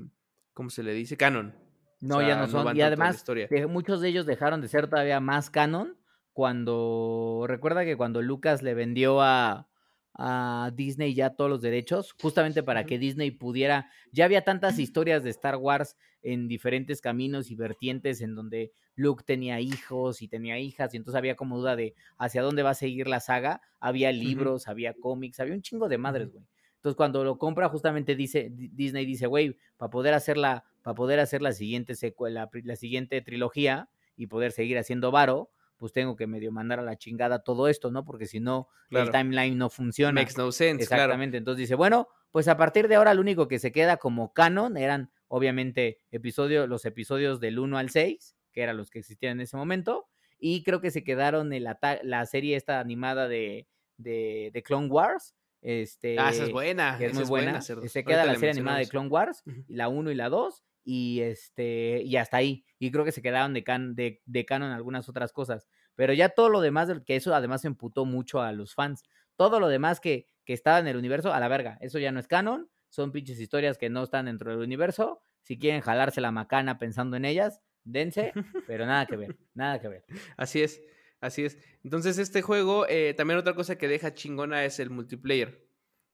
¿cómo 0.54 0.70
se 0.70 0.84
le 0.84 0.94
dice? 0.94 1.18
Canon. 1.18 1.69
No, 2.02 2.22
ya 2.22 2.38
no 2.38 2.48
son. 2.48 2.76
y 2.76 2.82
además, 2.82 3.26
muchos 3.68 4.02
de 4.02 4.10
ellos 4.10 4.26
dejaron 4.26 4.62
de 4.62 4.68
ser 4.68 4.88
todavía 4.88 5.20
más 5.20 5.50
canon 5.50 5.98
cuando. 6.34 7.46
Recuerda 7.48 7.84
que 7.84 7.98
cuando 7.98 8.22
Lucas 8.22 8.62
le 8.62 8.74
vendió 8.74 9.22
a, 9.22 9.68
a 10.14 10.72
Disney 10.74 11.14
ya 11.14 11.32
todos 11.32 11.50
los 11.50 11.62
derechos, 11.62 12.16
justamente 12.22 12.64
para 12.64 12.86
que 12.86 12.98
Disney 13.00 13.32
pudiera. 13.32 13.90
Ya 14.12 14.26
había 14.26 14.44
tantas 14.44 14.80
historias 14.80 15.24
de 15.24 15.30
Star 15.32 15.58
Wars 15.58 15.98
en 16.22 16.48
diferentes 16.48 17.02
caminos 17.02 17.52
y 17.52 17.56
vertientes 17.56 18.22
en 18.22 18.36
donde 18.36 18.72
Luke 18.96 19.24
tenía 19.26 19.60
hijos 19.60 20.22
y 20.22 20.28
tenía 20.28 20.60
hijas, 20.60 20.94
y 20.94 20.98
entonces 20.98 21.18
había 21.18 21.36
como 21.36 21.58
duda 21.58 21.76
de 21.76 21.96
hacia 22.18 22.42
dónde 22.42 22.64
va 22.64 22.72
a 22.72 22.76
seguir 22.76 23.08
la 23.08 23.20
saga. 23.20 23.62
Había 23.80 24.12
libros, 24.12 24.68
había 24.68 24.94
cómics, 24.94 25.40
había 25.40 25.54
un 25.54 25.62
chingo 25.62 25.90
de 25.90 25.98
madres, 25.98 26.32
güey. 26.32 26.46
Entonces, 26.76 26.96
cuando 26.96 27.26
lo 27.26 27.38
compra, 27.38 27.68
justamente 27.68 28.16
dice, 28.16 28.50
Disney 28.54 29.06
dice, 29.06 29.28
güey, 29.28 29.58
para 29.76 29.90
poder 29.90 30.14
hacer 30.14 30.38
la, 30.38 30.64
para 30.90 30.96
poder 30.96 31.20
hacer 31.20 31.44
la 31.44 31.52
siguiente 31.52 31.94
secuela, 31.94 32.50
la 32.64 32.76
siguiente 32.76 33.22
trilogía 33.22 33.92
y 34.16 34.26
poder 34.26 34.52
seguir 34.52 34.80
haciendo 34.80 35.12
varo, 35.12 35.52
pues 35.78 35.94
tengo 35.94 36.16
que 36.16 36.26
medio 36.26 36.52
mandar 36.52 36.80
a 36.80 36.82
la 36.82 36.98
chingada 36.98 37.44
todo 37.44 37.68
esto, 37.68 37.92
¿no? 37.92 38.06
Porque 38.06 38.26
si 38.26 38.40
no, 38.40 38.70
el 38.90 39.12
timeline 39.12 39.56
no 39.56 39.70
funciona. 39.70 40.20
Makes 40.20 40.34
no 40.36 40.52
sense, 40.52 40.82
Exactamente. 40.82 41.38
Entonces 41.38 41.60
dice, 41.60 41.76
bueno, 41.76 42.08
pues 42.32 42.48
a 42.48 42.58
partir 42.58 42.88
de 42.88 42.96
ahora 42.96 43.14
lo 43.14 43.22
único 43.22 43.48
que 43.48 43.60
se 43.60 43.72
queda 43.72 43.98
como 43.98 44.34
canon 44.34 44.78
eran, 44.78 45.12
obviamente, 45.28 46.00
episodio, 46.10 46.66
los 46.66 46.84
episodios 46.86 47.40
del 47.40 47.60
1 47.60 47.78
al 47.78 47.92
6, 47.92 48.36
que 48.52 48.64
eran 48.64 48.76
los 48.76 48.90
que 48.90 48.98
existían 48.98 49.34
en 49.34 49.42
ese 49.42 49.58
momento, 49.58 50.08
y 50.40 50.64
creo 50.64 50.82
que 50.82 50.90
se 50.90 51.04
quedaron 51.04 51.54
en 51.54 51.66
la, 51.66 52.26
serie 52.26 52.56
esta 52.56 52.80
animada 52.80 53.28
de, 53.28 53.68
de, 53.98 54.50
de 54.52 54.64
Clone 54.64 54.88
Wars, 54.88 55.36
este, 55.62 56.18
ah, 56.18 56.30
esa 56.30 56.46
es 56.46 56.52
buena. 56.52 56.98
es 57.00 57.14
muy 57.14 57.26
buena. 57.26 57.62
se 57.62 58.04
queda 58.04 58.26
la 58.26 58.36
serie 58.36 58.52
animada 58.52 58.78
de 58.78 58.88
Clone 58.88 59.10
Wars, 59.10 59.44
la 59.68 59.90
1 59.90 60.12
y 60.12 60.16
la 60.16 60.30
2, 60.30 60.64
y 60.90 61.22
este, 61.22 62.02
y 62.04 62.16
hasta 62.16 62.38
ahí. 62.38 62.66
Y 62.80 62.90
creo 62.90 63.06
que 63.06 63.12
se 63.12 63.22
quedaron 63.22 63.54
de, 63.54 63.64
can, 63.64 63.94
de, 63.94 64.24
de 64.26 64.46
canon 64.46 64.72
algunas 64.72 65.08
otras 65.08 65.32
cosas. 65.32 65.68
Pero 65.94 66.14
ya 66.14 66.30
todo 66.30 66.50
lo 66.50 66.62
demás, 66.62 66.90
que 67.06 67.16
eso 67.16 67.36
además 67.36 67.64
emputó 67.64 68.06
mucho 68.06 68.42
a 68.42 68.52
los 68.54 68.74
fans. 68.74 69.04
Todo 69.36 69.60
lo 69.60 69.68
demás 69.68 70.00
que, 70.00 70.26
que 70.46 70.54
estaba 70.54 70.80
en 70.80 70.88
el 70.88 70.98
universo, 70.98 71.32
a 71.32 71.40
la 71.40 71.48
verga. 71.48 71.78
Eso 71.82 72.00
ya 72.00 72.12
no 72.12 72.20
es 72.20 72.28
canon. 72.28 72.72
Son 72.90 73.12
pinches 73.12 73.40
historias 73.40 73.78
que 73.78 73.92
no 73.92 74.02
están 74.02 74.26
dentro 74.26 74.50
del 74.50 74.62
universo. 74.62 75.22
Si 75.44 75.60
quieren 75.60 75.82
jalarse 75.82 76.22
la 76.22 76.32
macana 76.32 76.80
pensando 76.80 77.18
en 77.18 77.26
ellas, 77.26 77.62
dense, 77.84 78.34
pero 78.66 78.88
nada 78.88 79.06
que 79.06 79.16
ver, 79.16 79.38
nada 79.54 79.80
que 79.80 79.90
ver. 79.90 80.06
Así 80.38 80.64
es. 80.64 80.82
Así 81.22 81.46
es. 81.46 81.60
Entonces, 81.84 82.18
este 82.18 82.42
juego, 82.42 82.88
eh, 82.88 83.14
también 83.14 83.38
otra 83.38 83.54
cosa 83.54 83.78
que 83.78 83.88
deja 83.88 84.16
chingona 84.16 84.66
es 84.66 84.80
el 84.80 84.90
multiplayer. 84.90 85.69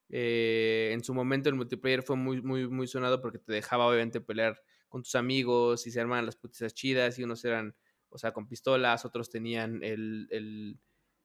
Eh, 0.09 0.91
en 0.93 1.03
su 1.03 1.13
momento 1.13 1.49
el 1.49 1.55
multiplayer 1.55 2.03
fue 2.03 2.15
muy, 2.15 2.41
muy, 2.41 2.67
muy 2.67 2.87
sonado 2.87 3.21
porque 3.21 3.39
te 3.39 3.53
dejaba 3.53 3.87
obviamente 3.87 4.21
pelear 4.21 4.61
con 4.87 5.01
tus 5.03 5.15
amigos 5.15 5.87
y 5.87 5.91
se 5.91 5.99
armaban 5.99 6.25
las 6.25 6.35
putizas 6.35 6.73
chidas 6.73 7.17
y 7.19 7.23
unos 7.23 7.43
eran, 7.43 7.75
o 8.09 8.17
sea, 8.17 8.31
con 8.31 8.47
pistolas, 8.47 9.05
otros 9.05 9.29
tenían 9.29 9.83
el... 9.83 10.27
el... 10.31 10.79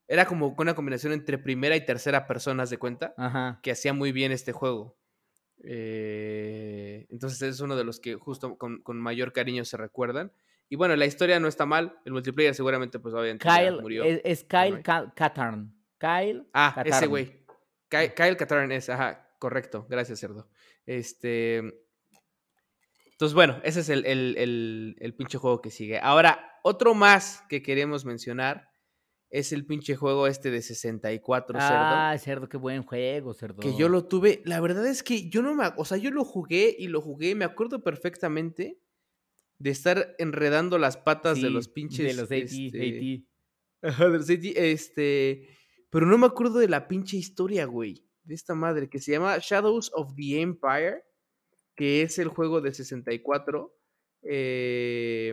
Era 0.09 0.25
como 0.27 0.57
una 0.59 0.75
combinación 0.75 1.13
entre 1.13 1.39
primera 1.39 1.77
y 1.77 1.85
tercera 1.85 2.27
personas 2.27 2.69
de 2.69 2.79
cuenta 2.79 3.15
que 3.63 3.71
hacía 3.71 3.93
muy 3.93 4.11
bien 4.11 4.33
este 4.33 4.51
juego. 4.51 4.99
Eh, 5.63 7.07
entonces 7.11 7.43
es 7.43 7.61
uno 7.61 7.77
de 7.77 7.85
los 7.85 8.01
que 8.01 8.15
justo 8.15 8.57
con, 8.57 8.83
con 8.83 8.99
mayor 8.99 9.33
cariño 9.33 9.65
se 9.65 9.77
recuerdan. 9.77 10.33
Y 10.69 10.77
bueno, 10.77 10.95
la 10.95 11.05
historia 11.05 11.41
no 11.41 11.49
está 11.49 11.67
mal. 11.67 11.99
El 12.05 12.13
multiplayer 12.13 12.55
seguramente, 12.55 13.01
pues 13.01 13.13
obviamente 13.13 13.47
Kyle, 13.47 13.81
murió. 13.83 14.05
Es, 14.05 14.45
Kyle 14.45 14.83
Katarn. 14.83 15.75
Kyle. 15.99 16.47
Ah, 16.55 16.81
ese 16.85 17.07
güey. 17.09 17.40
Kyle, 17.91 18.37
Katarn 18.37 18.71
es, 18.73 18.89
ajá, 18.89 19.29
correcto. 19.39 19.87
Gracias, 19.91 20.21
cerdo. 20.21 20.49
Este. 20.87 21.57
Entonces, 23.13 23.35
bueno, 23.35 23.61
ese 23.65 23.81
es 23.81 23.89
el, 23.91 24.07
el, 24.07 24.97
el, 24.99 25.15
pinche 25.15 25.37
juego 25.37 25.61
que 25.61 25.71
sigue. 25.71 25.99
Ahora, 25.99 26.59
otro 26.63 26.95
más 26.95 27.45
que 27.49 27.63
queremos 27.63 28.07
mencionar 28.07 28.71
es 29.29 29.53
el 29.53 29.67
pinche 29.67 29.95
juego 29.95 30.27
este 30.27 30.51
de 30.51 30.63
64, 30.63 31.61
cerdo. 31.61 31.75
Ah, 31.75 32.17
cerdo, 32.19 32.49
qué 32.49 32.57
buen 32.57 32.83
juego, 32.83 33.35
cerdo. 33.35 33.61
Que 33.61 33.77
yo 33.77 33.89
lo 33.89 34.07
tuve. 34.07 34.41
La 34.45 34.61
verdad 34.61 34.87
es 34.87 35.03
que 35.03 35.29
yo 35.29 35.43
no 35.43 35.55
me. 35.55 35.71
O 35.77 35.85
sea, 35.85 35.99
yo 35.99 36.11
lo 36.11 36.25
jugué 36.25 36.75
y 36.79 36.89
lo 36.89 37.01
jugué, 37.01 37.35
me 37.35 37.45
acuerdo 37.45 37.83
perfectamente 37.83 38.81
de 39.59 39.71
estar 39.71 40.15
enredando 40.19 40.79
las 40.79 40.97
patas 40.97 41.43
de 41.43 41.51
los 41.51 41.69
pinches. 41.69 42.07
De 42.07 42.15
los 42.15 42.31
AT, 42.31 42.33
este, 42.33 43.25
Ajá, 43.83 44.09
de 44.09 44.19
los 44.19 44.31
AT, 44.31 44.45
este. 44.57 45.60
Pero 45.91 46.07
no 46.07 46.19
me 46.19 46.27
acuerdo 46.27 46.59
de 46.59 46.69
la 46.69 46.89
pinche 46.89 47.17
historia, 47.17 47.67
güey. 47.67 48.07
De 48.23 48.35
esta 48.35 48.55
madre, 48.55 48.89
que 48.89 49.01
se 49.01 49.13
llama 49.13 49.39
Shadows 49.39 49.91
of 49.95 50.15
the 50.15 50.41
Empire, 50.41 51.05
que 51.75 52.03
es 52.03 52.19
el 52.19 52.29
juego 52.29 52.61
de 52.61 52.73
64. 52.73 53.77
Eh, 54.23 55.33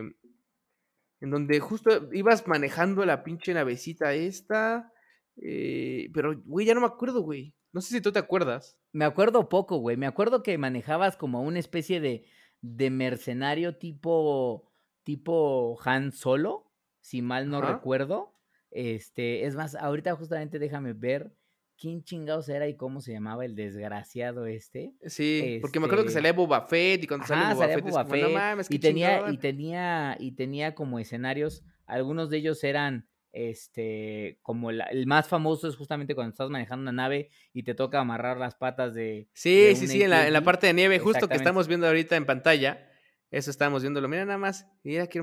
en 1.20 1.30
donde 1.30 1.60
justo 1.60 2.08
ibas 2.12 2.46
manejando 2.46 3.04
la 3.04 3.24
pinche 3.24 3.54
navecita 3.54 4.14
esta. 4.14 4.92
Eh, 5.36 6.10
pero, 6.12 6.40
güey, 6.44 6.66
ya 6.66 6.74
no 6.74 6.80
me 6.80 6.86
acuerdo, 6.86 7.22
güey. 7.22 7.54
No 7.72 7.80
sé 7.80 7.94
si 7.94 8.00
tú 8.00 8.12
te 8.12 8.18
acuerdas. 8.18 8.78
Me 8.92 9.04
acuerdo 9.04 9.48
poco, 9.48 9.76
güey. 9.78 9.96
Me 9.96 10.06
acuerdo 10.06 10.42
que 10.42 10.58
manejabas 10.58 11.16
como 11.16 11.42
una 11.42 11.58
especie 11.58 12.00
de 12.00 12.24
de 12.60 12.90
mercenario 12.90 13.76
tipo, 13.76 14.70
tipo 15.04 15.78
Han 15.84 16.12
Solo, 16.12 16.70
si 17.00 17.22
mal 17.22 17.48
no 17.48 17.60
recuerdo. 17.60 18.34
Este, 18.70 19.44
es 19.46 19.54
más, 19.54 19.74
ahorita 19.74 20.14
justamente 20.14 20.58
déjame 20.58 20.92
ver 20.92 21.32
quién 21.78 22.02
chingados 22.02 22.48
era 22.48 22.68
y 22.68 22.76
cómo 22.76 23.00
se 23.00 23.12
llamaba 23.12 23.44
el 23.44 23.54
desgraciado 23.54 24.46
este. 24.46 24.92
Sí, 25.06 25.58
porque 25.60 25.80
me 25.80 25.86
acuerdo 25.86 26.04
que 26.04 26.08
este 26.08 26.18
salía 26.18 26.32
Boba 26.32 26.66
Fett 26.66 27.04
y 27.04 27.06
cuando 27.06 27.26
salía 27.26 27.54
Boba, 27.54 28.04
Fett, 28.04 28.22
no 28.22 28.62
y 28.68 28.78
tenía 28.78 29.30
y 29.30 29.38
tenía 29.38 30.16
y 30.18 30.32
tenía 30.32 30.74
como 30.74 30.98
escenarios, 30.98 31.64
algunos 31.86 32.30
de 32.30 32.38
ellos 32.38 32.62
eran 32.64 33.08
este, 33.32 34.38
como 34.42 34.70
el, 34.70 35.06
más 35.06 35.28
famoso 35.28 35.68
es 35.68 35.76
justamente 35.76 36.14
cuando 36.14 36.30
estás 36.30 36.50
manejando 36.50 36.82
una 36.82 36.92
nave 36.92 37.30
y 37.52 37.62
te 37.62 37.74
toca 37.74 38.00
amarrar 38.00 38.38
las 38.38 38.56
patas 38.56 38.94
de. 38.94 39.28
Sí, 39.32 39.74
sí, 39.76 39.86
sí, 39.86 40.02
en 40.02 40.10
la, 40.10 40.26
en 40.26 40.32
la, 40.32 40.42
parte 40.42 40.66
de 40.66 40.74
nieve, 40.74 40.98
justo 40.98 41.28
que 41.28 41.36
estamos 41.36 41.68
viendo 41.68 41.86
ahorita 41.86 42.16
en 42.16 42.26
pantalla. 42.26 42.87
Eso 43.30 43.50
estábamos 43.50 43.82
viéndolo. 43.82 44.08
Mira 44.08 44.24
nada 44.24 44.38
más. 44.38 44.66
Mira 44.82 45.06
qué, 45.06 45.22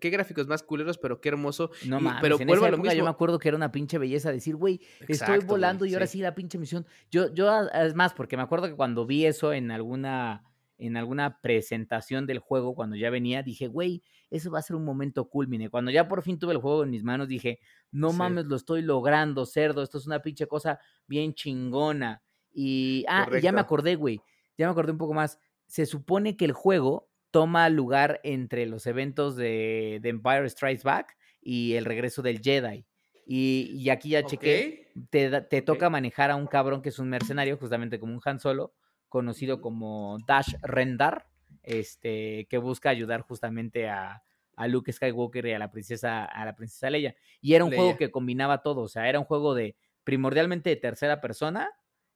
qué, 0.00 0.10
gráficos 0.10 0.46
más 0.46 0.62
culeros, 0.62 0.98
pero 0.98 1.20
qué 1.20 1.30
hermoso. 1.30 1.70
No 1.86 2.00
mames, 2.00 2.20
pero 2.20 2.40
en 2.40 2.50
esa 2.50 2.68
época 2.68 2.94
yo 2.94 3.04
me 3.04 3.10
acuerdo 3.10 3.38
que 3.38 3.48
era 3.48 3.56
una 3.56 3.72
pinche 3.72 3.98
belleza 3.98 4.30
decir, 4.30 4.56
güey, 4.56 4.80
estoy 5.08 5.38
volando 5.40 5.86
y 5.86 5.94
ahora 5.94 6.06
sí. 6.06 6.18
la 6.20 6.34
pinche 6.34 6.58
misión. 6.58 6.86
Yo, 7.10 7.32
yo, 7.32 7.68
es 7.68 7.94
más, 7.94 8.12
porque 8.12 8.36
me 8.36 8.42
acuerdo 8.42 8.68
que 8.68 8.74
cuando 8.74 9.06
vi 9.06 9.24
eso 9.24 9.52
en 9.52 9.70
alguna 9.70 10.44
en 10.80 10.96
alguna 10.96 11.40
presentación 11.42 12.26
del 12.26 12.38
juego, 12.38 12.74
cuando 12.74 12.96
ya 12.96 13.10
venía, 13.10 13.42
dije, 13.42 13.68
güey, 13.68 14.02
eso 14.30 14.50
va 14.50 14.60
a 14.60 14.62
ser 14.62 14.76
un 14.76 14.84
momento 14.84 15.28
culmine. 15.28 15.68
Cuando 15.68 15.90
ya 15.90 16.08
por 16.08 16.22
fin 16.22 16.38
tuve 16.38 16.52
el 16.52 16.58
juego 16.58 16.84
en 16.84 16.90
mis 16.90 17.04
manos, 17.04 17.28
dije, 17.28 17.60
no 17.92 18.12
mames, 18.14 18.46
lo 18.46 18.56
estoy 18.56 18.80
logrando, 18.80 19.44
cerdo, 19.44 19.82
esto 19.82 19.98
es 19.98 20.06
una 20.06 20.22
pinche 20.22 20.46
cosa 20.46 20.80
bien 21.06 21.34
chingona. 21.34 22.22
Y, 22.52 23.04
ah, 23.08 23.28
ya 23.42 23.52
me 23.52 23.60
acordé, 23.60 23.94
güey, 23.94 24.22
ya 24.56 24.66
me 24.66 24.72
acordé 24.72 24.92
un 24.92 24.98
poco 24.98 25.12
más. 25.12 25.38
Se 25.66 25.84
supone 25.84 26.36
que 26.38 26.46
el 26.46 26.52
juego 26.52 27.09
toma 27.30 27.68
lugar 27.68 28.20
entre 28.24 28.66
los 28.66 28.86
eventos 28.86 29.36
de, 29.36 30.00
Empire 30.02 30.48
Strikes 30.48 30.82
Back 30.82 31.16
y 31.40 31.74
el 31.74 31.84
regreso 31.84 32.22
del 32.22 32.40
Jedi. 32.40 32.84
Y, 33.26 33.88
aquí 33.90 34.10
ya 34.10 34.24
chequé, 34.24 34.88
te, 35.10 35.40
te 35.42 35.62
toca 35.62 35.88
manejar 35.88 36.30
a 36.30 36.36
un 36.36 36.46
cabrón 36.46 36.82
que 36.82 36.88
es 36.88 36.98
un 36.98 37.08
mercenario, 37.08 37.56
justamente 37.56 38.00
como 38.00 38.14
un 38.14 38.20
Han 38.24 38.40
Solo, 38.40 38.74
conocido 39.08 39.60
como 39.60 40.18
Dash 40.26 40.54
Rendar, 40.62 41.28
este, 41.62 42.46
que 42.50 42.58
busca 42.58 42.90
ayudar 42.90 43.20
justamente 43.20 43.88
a, 43.88 44.22
a 44.56 44.66
Luke 44.68 44.92
Skywalker 44.92 45.46
y 45.46 45.52
a 45.52 45.58
la 45.58 45.70
princesa, 45.70 46.24
a 46.24 46.44
la 46.44 46.54
princesa 46.54 46.90
Leia. 46.90 47.14
Y 47.40 47.54
era 47.54 47.64
un 47.64 47.72
juego 47.72 47.96
que 47.96 48.10
combinaba 48.10 48.62
todo, 48.62 48.82
o 48.82 48.88
sea, 48.88 49.08
era 49.08 49.18
un 49.18 49.24
juego 49.24 49.54
de 49.54 49.76
primordialmente 50.04 50.70
de 50.70 50.76
tercera 50.76 51.20
persona, 51.20 51.70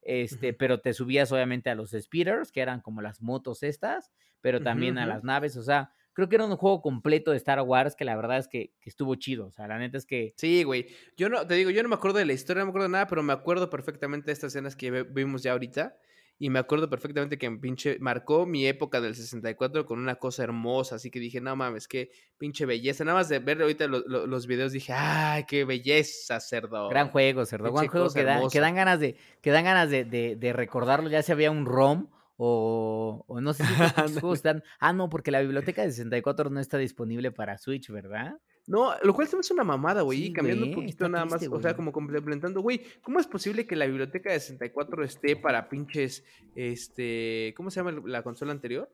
este, 0.05 0.53
pero 0.53 0.81
te 0.81 0.93
subías 0.93 1.33
obviamente 1.33 1.71
a 1.71 1.75
los 1.75 1.91
speeders, 1.91 2.53
que 2.53 2.61
eran 2.61 2.81
como 2.81 3.03
las 3.03 3.21
motos 3.23 3.63
estas, 3.63 4.13
pero 4.41 4.63
también 4.63 4.99
a 4.99 5.07
las 5.07 5.25
naves, 5.25 5.57
o 5.57 5.63
sea, 5.63 5.91
creo 6.15 6.29
que 6.29 6.37
era 6.37 6.47
un 6.47 6.57
juego 6.57 6.81
completo 6.81 7.33
de 7.33 7.37
Star 7.37 7.61
Wars 7.61 7.95
que 7.97 8.05
la 8.05 8.17
verdad 8.17 8.39
es 8.39 8.49
que, 8.49 8.73
que, 8.81 8.89
estuvo 8.89 9.15
chido. 9.17 9.47
O 9.47 9.51
sea, 9.51 9.67
la 9.69 9.79
neta 9.79 9.99
es 9.99 10.07
que. 10.07 10.33
Sí, 10.37 10.63
güey. 10.63 10.87
Yo 11.17 11.29
no, 11.29 11.47
te 11.47 11.55
digo, 11.55 11.71
yo 11.71 11.83
no 11.83 11.89
me 11.89 11.97
acuerdo 11.97 12.19
de 12.19 12.25
la 12.25 12.33
historia, 12.33 12.61
no 12.61 12.67
me 12.67 12.71
acuerdo 12.71 12.89
de 12.89 12.93
nada, 12.93 13.07
pero 13.07 13.23
me 13.23 13.33
acuerdo 13.33 13.69
perfectamente 13.69 14.27
de 14.27 14.33
estas 14.33 14.53
escenas 14.53 14.77
que 14.77 15.03
vimos 15.03 15.43
ya 15.43 15.53
ahorita. 15.53 15.97
Y 16.39 16.51
me 16.51 16.59
acuerdo 16.59 16.91
perfectamente 16.91 17.39
que 17.39 17.51
pinche 17.53 17.97
marcó 18.01 18.45
mi 18.45 18.67
época 18.67 19.01
del 19.01 19.15
64 19.15 19.87
con 19.87 20.01
una 20.01 20.17
cosa 20.17 20.43
hermosa. 20.43 20.97
Así 20.97 21.11
que 21.11 21.21
dije, 21.21 21.41
no 21.41 21.55
mames, 21.55 21.87
qué 21.87 22.11
pinche 22.39 22.67
belleza. 22.67 23.05
Nada 23.05 23.19
más 23.19 23.29
de 23.29 23.39
ver 23.39 23.63
ahorita 23.63 23.87
los 23.87 24.47
videos 24.47 24.73
dije, 24.73 24.93
ay, 24.93 25.45
qué 25.45 25.65
belleza, 25.65 26.41
cerdo. 26.41 26.89
Gran 26.89 27.11
juego, 27.11 27.47
cerdo. 27.47 27.73
Gran 27.73 27.87
juego 27.87 28.13
que, 28.13 28.25
dan 28.61 28.75
ganas, 28.75 28.99
de, 28.99 29.17
que 29.41 29.51
dan 29.51 29.65
ganas 29.65 29.91
de, 29.91 30.05
de, 30.05 30.53
recordarlo. 30.53 31.09
Ya 31.09 31.23
se 31.23 31.33
había 31.33 31.53
un 31.53 31.67
ROM 31.67 32.09
o, 32.37 33.25
no 33.41 33.53
sé 33.53 33.65
si 33.65 33.73
juegos 34.21 34.39
están. 34.39 34.65
Ah, 34.81 34.93
no, 34.93 35.09
porque 35.09 35.31
la 35.31 35.41
biblioteca 35.41 35.83
de 35.83 35.93
64 35.93 36.51
no 36.51 36.59
está 36.59 36.79
disponible 36.79 37.31
para 37.31 37.59
Switch, 37.59 37.91
¿verdad? 37.91 38.41
No, 38.67 38.95
lo 39.03 39.13
cual 39.15 39.29
se 39.29 39.37
me 39.37 39.41
hace 39.41 39.53
una 39.53 39.65
mamada, 39.65 40.01
güey. 40.03 40.19
Sí, 40.19 40.25
y 40.29 40.33
cambiando 40.33 40.65
un 40.67 40.75
poquito 40.75 41.07
nada 41.09 41.27
más, 41.27 41.47
o 41.49 41.61
sea, 41.61 41.77
como 41.77 41.93
complementando, 41.93 42.63
güey, 42.63 42.83
¿cómo 43.03 43.21
es 43.21 43.27
posible 43.27 43.67
que 43.67 43.77
la 43.77 43.85
biblioteca 43.87 44.33
de 44.33 44.41
64 44.41 45.05
esté 45.05 45.37
para 45.37 45.69
pinches, 45.69 46.25
este, 46.55 47.53
¿cómo 47.57 47.71
se 47.71 47.81
llama 47.81 47.93
la 48.07 48.23
consola 48.23 48.53
anterior? 48.53 48.91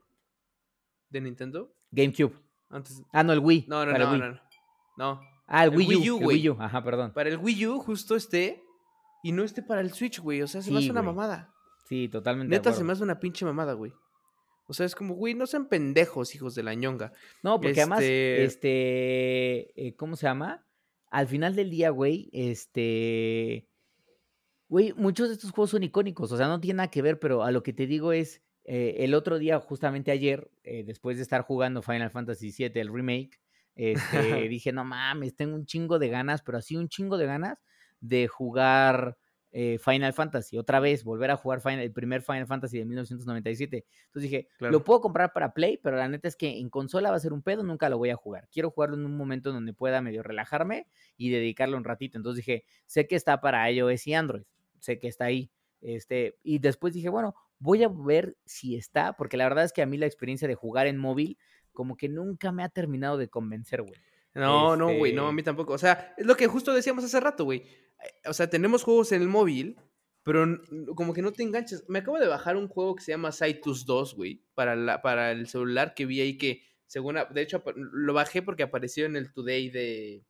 ¿De 1.09 1.21
Nintendo? 1.21 1.73
GameCube. 1.93 2.33
Antes, 2.69 3.03
Ah, 3.13 3.23
no, 3.23 3.33
el 3.33 3.39
Wii. 3.41 3.67
no, 3.69 3.85
no, 3.87 3.93
para 3.93 4.05
no, 4.07 4.11
Wii. 4.13 4.21
no, 4.21 4.29
no. 4.33 4.41
No, 4.97 5.21
Ah, 5.47 5.65
el 5.65 5.73
El 5.73 5.79
Wii, 5.79 5.87
Wii 5.89 6.11
U. 6.11 6.17
Güey. 6.21 6.37
Wii 6.39 6.49
U. 6.51 6.57
Ajá, 6.61 6.83
perdón. 6.85 7.13
para 7.13 7.29
el 7.29 7.39
Wii 7.39 7.67
U 7.67 7.79
justo 7.81 8.15
esté 8.17 8.63
y 9.23 9.33
no 9.33 9.43
esté 9.45 9.63
para 9.63 9.81
el 9.81 9.93
Switch, 9.93 10.21
güey. 10.21 10.43
O 10.43 10.47
sea, 10.47 10.63
se 10.63 10.71
me 10.71 10.79
hace 10.79 10.91
una 10.91 11.03
mamada. 11.03 11.53
Sí, 11.89 12.09
totalmente. 12.09 12.51
de 12.51 12.57
Neta, 12.59 12.73
se 12.73 12.85
me 12.85 12.93
hace 12.93 13.03
una 13.03 13.19
pinche 13.19 13.45
mamada, 13.45 13.73
güey. 13.73 13.93
O 14.71 14.73
sea, 14.73 14.87
es 14.87 14.95
como, 14.95 15.15
güey, 15.15 15.35
no 15.35 15.49
sean 15.49 15.69
pendejos, 15.69 16.35
hijos 16.37 16.55
de 16.55 16.63
la 16.63 16.75
ñonga. 16.75 17.13
No, 17.43 17.61
porque 17.61 17.81
además, 17.81 18.01
Este- 18.03 18.45
este, 18.45 19.89
eh, 19.89 19.97
¿cómo 19.97 20.15
se 20.15 20.27
llama? 20.27 20.65
Al 21.11 21.27
final 21.27 21.57
del 21.57 21.71
día, 21.71 21.91
güey, 21.91 22.31
este, 22.33 23.67
güey, 24.69 24.93
muchos 24.93 25.27
de 25.29 25.35
estos 25.35 25.51
juegos 25.51 25.71
son 25.71 25.83
icónicos, 25.83 26.31
o 26.31 26.37
sea, 26.37 26.47
no 26.47 26.61
tiene 26.61 26.77
nada 26.77 26.91
que 26.91 27.03
ver, 27.03 27.19
pero 27.19 27.43
a 27.43 27.51
lo 27.51 27.65
que 27.65 27.73
te 27.73 27.89
digo 27.89 28.13
es, 28.13 28.43
eh, 28.65 28.99
el 28.99 29.15
otro 29.15 29.41
día, 29.41 29.59
justamente 29.59 30.13
ayer, 30.13 30.49
eh, 30.63 30.85
después 30.85 31.17
de 31.17 31.25
estar 31.25 31.43
jugando 31.43 31.83
Final 31.83 32.11
Fantasy 32.13 32.53
VII, 32.57 32.81
el 32.81 32.93
remake, 32.93 33.41
este, 33.75 33.89
dije, 34.49 34.71
no 34.73 34.85
mames, 34.85 35.35
tengo 35.35 35.57
un 35.57 35.67
chingo 35.67 35.99
de 35.99 36.11
ganas, 36.11 36.43
pero 36.43 36.59
así 36.59 36.77
un 36.77 36.89
chingo 36.89 37.19
de 37.19 37.27
ganas 37.27 37.59
de 38.01 38.29
jugar 38.29 39.19
eh, 39.53 39.79
Final 39.79 40.13
Fantasy, 40.13 40.59
otra 40.59 40.79
vez, 40.81 41.03
volver 41.03 41.31
a 41.31 41.37
jugar 41.37 41.61
Final- 41.61 41.81
el 41.81 41.93
primer 41.93 42.23
Final 42.23 42.47
Fantasy 42.47 42.79
de 42.79 42.85
1997. 42.85 43.85
Entonces 44.07 44.31
dije, 44.31 44.49
Claro. 44.59 44.73
lo 44.73 44.85
puedo 44.85 45.01
comprar 45.01 45.33
para 45.33 45.53
Play, 45.55 45.79
pero 45.83 45.97
la 45.97 46.09
neta 46.09 46.29
es 46.29 46.37
que 46.37 46.59
en 46.59 46.71
consola 46.71 47.11
va 47.11 47.17
a 47.17 47.21
ser 47.21 47.33
un 47.33 47.43
pedo, 47.43 47.63
nunca 47.63 47.89
lo 47.89 47.99
voy 47.99 48.11
a 48.11 48.17
jugar. 48.17 48.49
Quiero 48.53 48.71
jugarlo 48.71 48.97
en 48.97 49.05
un 49.05 49.17
momento 49.17 49.53
donde 49.53 49.73
pueda 49.73 50.01
medio 50.01 50.23
relajarme 50.23 50.87
y 51.17 51.31
dedicarle 51.31 51.77
un 51.77 51.85
ratito. 51.85 52.17
Entonces 52.19 52.45
dije, 52.45 52.65
sé 52.87 53.07
que 53.09 53.17
está 53.17 53.41
para 53.41 53.69
iOS 53.71 54.07
y 54.07 54.15
Android, 54.15 54.43
sé 54.79 54.99
que 54.99 55.09
está 55.09 55.25
ahí. 55.27 55.51
Este, 55.81 56.39
y 56.43 56.59
después 56.59 56.93
dije, 56.95 57.09
bueno, 57.09 57.35
voy 57.59 57.83
a 57.83 57.89
ver 57.89 58.37
si 58.45 58.77
está, 58.77 59.15
porque 59.15 59.37
la 59.37 59.45
verdad 59.49 59.65
es 59.65 59.73
que 59.73 59.83
a 59.83 59.87
mí 59.87 59.97
la 59.97 60.07
experiencia 60.07 60.47
de 60.47 60.55
jugar 60.55 60.87
en 60.87 60.97
móvil 60.99 61.39
como 61.73 61.97
que 61.97 62.09
nunca 62.09 62.53
me 62.53 62.63
ha 62.63 62.69
terminado 62.69 63.17
de 63.17 63.29
convencer, 63.29 63.83
güey. 63.83 63.95
No, 64.35 64.77
no, 64.77 64.95
güey, 64.97 65.13
no, 65.13 65.23
a 65.23 65.25
Este- 65.27 65.35
mí 65.37 65.43
tampoco. 65.43 65.73
O 65.75 65.79
sea, 65.79 66.15
es 66.17 66.25
lo 66.27 66.37
que 66.37 66.47
justo 66.47 66.73
decíamos 66.73 67.05
hace 67.05 67.19
rato, 67.21 67.45
güey. 67.45 67.59
Eh, 68.03 68.29
O 68.29 68.33
sea, 68.33 68.49
tenemos 68.49 68.83
juegos 68.85 69.13
en 69.13 69.23
el 69.23 69.29
móvil, 69.29 69.77
pero 70.23 70.47
como 70.95 71.13
que 71.13 71.23
no 71.23 71.33
te 71.33 71.43
enganchas. 71.43 71.85
Me 71.89 71.99
acabo 72.01 72.19
de 72.19 72.29
bajar 72.29 72.57
un 72.57 72.69
juego 72.69 72.95
que 72.95 73.03
se 73.03 73.13
llama 73.13 73.33
Citus 73.33 73.85
2, 73.87 74.15
güey, 74.15 74.45
para, 74.55 74.77
la, 74.77 75.03
para 75.03 75.33
el 75.33 75.47
celular 75.49 75.95
que 75.95 76.07
vi 76.07 76.21
ahí 76.21 76.39
que, 76.39 76.63
según, 76.87 77.17
de 77.31 77.41
hecho, 77.43 77.63
lo 77.75 78.13
bajé 78.15 78.43
porque 78.43 78.63
apareció 78.63 79.07
en 79.07 79.17
el 79.17 79.33
Today 79.33 79.69
de, 79.71 80.25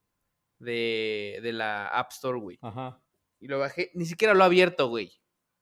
de, 0.58 1.40
de 1.42 1.52
la 1.52 1.88
App 1.88 2.10
Store, 2.12 2.38
güey. 2.38 2.58
Ajá. 2.62 3.02
Y 3.40 3.48
lo 3.48 3.58
bajé, 3.58 3.90
ni 3.94 4.04
siquiera 4.06 4.34
lo 4.34 4.42
he 4.42 4.46
abierto, 4.46 4.88
güey. 4.88 5.12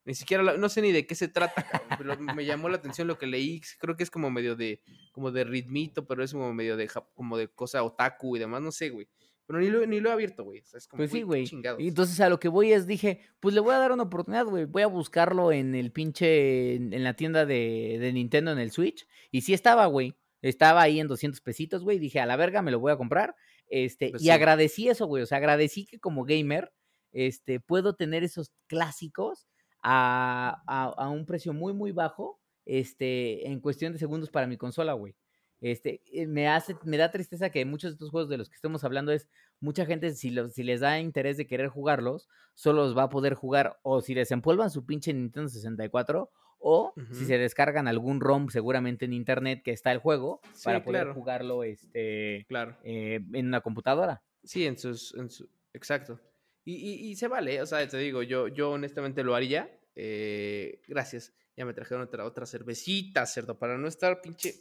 Ni 0.08 0.14
siquiera, 0.14 0.42
no 0.56 0.68
sé 0.70 0.80
ni 0.80 0.90
de 0.90 1.06
qué 1.06 1.14
se 1.14 1.28
trata, 1.28 1.66
pero 1.98 2.16
me 2.18 2.46
llamó 2.46 2.70
la 2.70 2.78
atención 2.78 3.06
lo 3.06 3.18
que 3.18 3.26
leí. 3.26 3.60
Creo 3.78 3.94
que 3.94 4.02
es 4.02 4.10
como 4.10 4.30
medio 4.30 4.56
de, 4.56 4.80
como 5.12 5.30
de 5.30 5.44
ritmito, 5.44 6.06
pero 6.06 6.24
es 6.24 6.32
como 6.32 6.52
medio 6.54 6.78
de, 6.78 6.88
como 7.14 7.36
de 7.36 7.48
cosa 7.48 7.82
otaku 7.84 8.36
y 8.36 8.38
demás, 8.40 8.62
no 8.62 8.72
sé, 8.72 8.88
güey. 8.88 9.06
Pero 9.46 9.60
ni 9.60 9.68
lo, 9.68 9.86
ni 9.86 10.00
lo 10.00 10.08
he 10.08 10.12
abierto, 10.12 10.44
güey. 10.44 10.60
O 10.60 10.64
sea, 10.64 10.78
es 10.78 10.88
como, 10.88 10.98
Pues 11.00 11.10
sí, 11.10 11.22
güey. 11.22 11.46
entonces 11.78 12.20
a 12.20 12.28
lo 12.30 12.40
que 12.40 12.48
voy 12.48 12.72
es, 12.72 12.86
dije, 12.86 13.20
pues 13.38 13.54
le 13.54 13.60
voy 13.60 13.74
a 13.74 13.78
dar 13.78 13.92
una 13.92 14.04
oportunidad, 14.04 14.46
güey. 14.46 14.64
Voy 14.64 14.82
a 14.82 14.86
buscarlo 14.86 15.52
en 15.52 15.74
el 15.74 15.92
pinche, 15.92 16.74
en, 16.74 16.92
en 16.94 17.04
la 17.04 17.14
tienda 17.14 17.44
de, 17.46 17.98
de 18.00 18.12
Nintendo 18.12 18.50
en 18.52 18.58
el 18.58 18.70
Switch. 18.72 19.06
Y 19.30 19.42
sí 19.42 19.52
estaba, 19.54 19.84
güey. 19.86 20.16
Estaba 20.42 20.82
ahí 20.82 21.00
en 21.00 21.08
200 21.08 21.40
pesitos, 21.42 21.82
güey. 21.82 21.98
Dije, 21.98 22.20
a 22.20 22.26
la 22.26 22.36
verga, 22.36 22.62
me 22.62 22.70
lo 22.70 22.78
voy 22.80 22.92
a 22.92 22.96
comprar. 22.96 23.36
Este, 23.68 24.10
Pues 24.10 24.22
y 24.22 24.26
sí. 24.26 24.30
agradecí 24.30 24.88
eso, 24.88 25.06
güey. 25.06 25.22
O 25.22 25.26
sea, 25.26 25.38
agradecí 25.38 25.84
que 25.86 25.98
como 25.98 26.24
gamer, 26.24 26.72
este, 27.12 27.58
puedo 27.60 27.94
tener 27.94 28.24
esos 28.24 28.52
clásicos 28.66 29.46
a, 29.90 30.62
a, 30.66 30.84
a 31.04 31.08
un 31.08 31.24
precio 31.24 31.52
muy, 31.54 31.72
muy 31.72 31.92
bajo, 31.92 32.38
este, 32.66 33.46
en 33.48 33.60
cuestión 33.60 33.94
de 33.94 33.98
segundos 33.98 34.28
para 34.30 34.46
mi 34.46 34.58
consola, 34.58 34.92
güey. 34.92 35.14
Este, 35.60 36.02
eh, 36.12 36.26
me 36.26 36.46
hace, 36.46 36.76
me 36.84 36.98
da 36.98 37.10
tristeza 37.10 37.50
que 37.50 37.64
muchos 37.64 37.90
de 37.90 37.94
estos 37.94 38.10
juegos 38.10 38.28
de 38.28 38.36
los 38.36 38.48
que 38.50 38.54
estamos 38.54 38.84
hablando 38.84 39.10
es 39.12 39.28
mucha 39.60 39.86
gente, 39.86 40.12
si, 40.14 40.30
los- 40.30 40.52
si 40.52 40.62
les 40.62 40.80
da 40.80 41.00
interés 41.00 41.36
de 41.38 41.46
querer 41.46 41.68
jugarlos, 41.68 42.28
solo 42.54 42.82
los 42.84 42.96
va 42.96 43.04
a 43.04 43.08
poder 43.08 43.34
jugar 43.34 43.78
o 43.82 44.00
si 44.02 44.12
desempolvan 44.14 44.70
su 44.70 44.84
pinche 44.84 45.12
Nintendo 45.14 45.48
64 45.48 46.30
o 46.60 46.92
si 46.96 47.02
Ujú. 47.02 47.24
se 47.24 47.38
descargan 47.38 47.88
algún 47.88 48.20
ROM 48.20 48.50
seguramente 48.50 49.06
en 49.06 49.12
internet 49.14 49.62
que 49.64 49.72
está 49.72 49.90
el 49.92 49.98
juego 49.98 50.40
para 50.64 50.84
poder 50.84 51.02
claro. 51.04 51.14
jugarlo 51.14 51.64
este, 51.64 52.44
Claro. 52.48 52.76
eh, 52.84 53.20
en 53.32 53.46
una 53.46 53.60
computadora. 53.62 54.22
Sí, 54.44 54.66
en 54.66 54.76
sus, 54.76 55.14
en 55.14 55.30
su, 55.30 55.48
exacto. 55.72 56.20
Y, 56.64 56.74
y, 56.74 57.10
y 57.10 57.16
se 57.16 57.26
vale, 57.28 57.62
o 57.62 57.66
sea, 57.66 57.88
te 57.88 57.96
digo, 57.96 58.22
yo, 58.22 58.46
yo 58.48 58.72
honestamente 58.72 59.24
lo 59.24 59.34
haría. 59.34 59.70
Eh, 60.00 60.80
gracias. 60.86 61.32
Ya 61.56 61.64
me 61.66 61.74
trajeron 61.74 62.04
otra, 62.04 62.24
otra 62.24 62.46
cervecita, 62.46 63.26
cerdo, 63.26 63.58
para 63.58 63.76
no 63.76 63.88
estar 63.88 64.20
pinche 64.20 64.54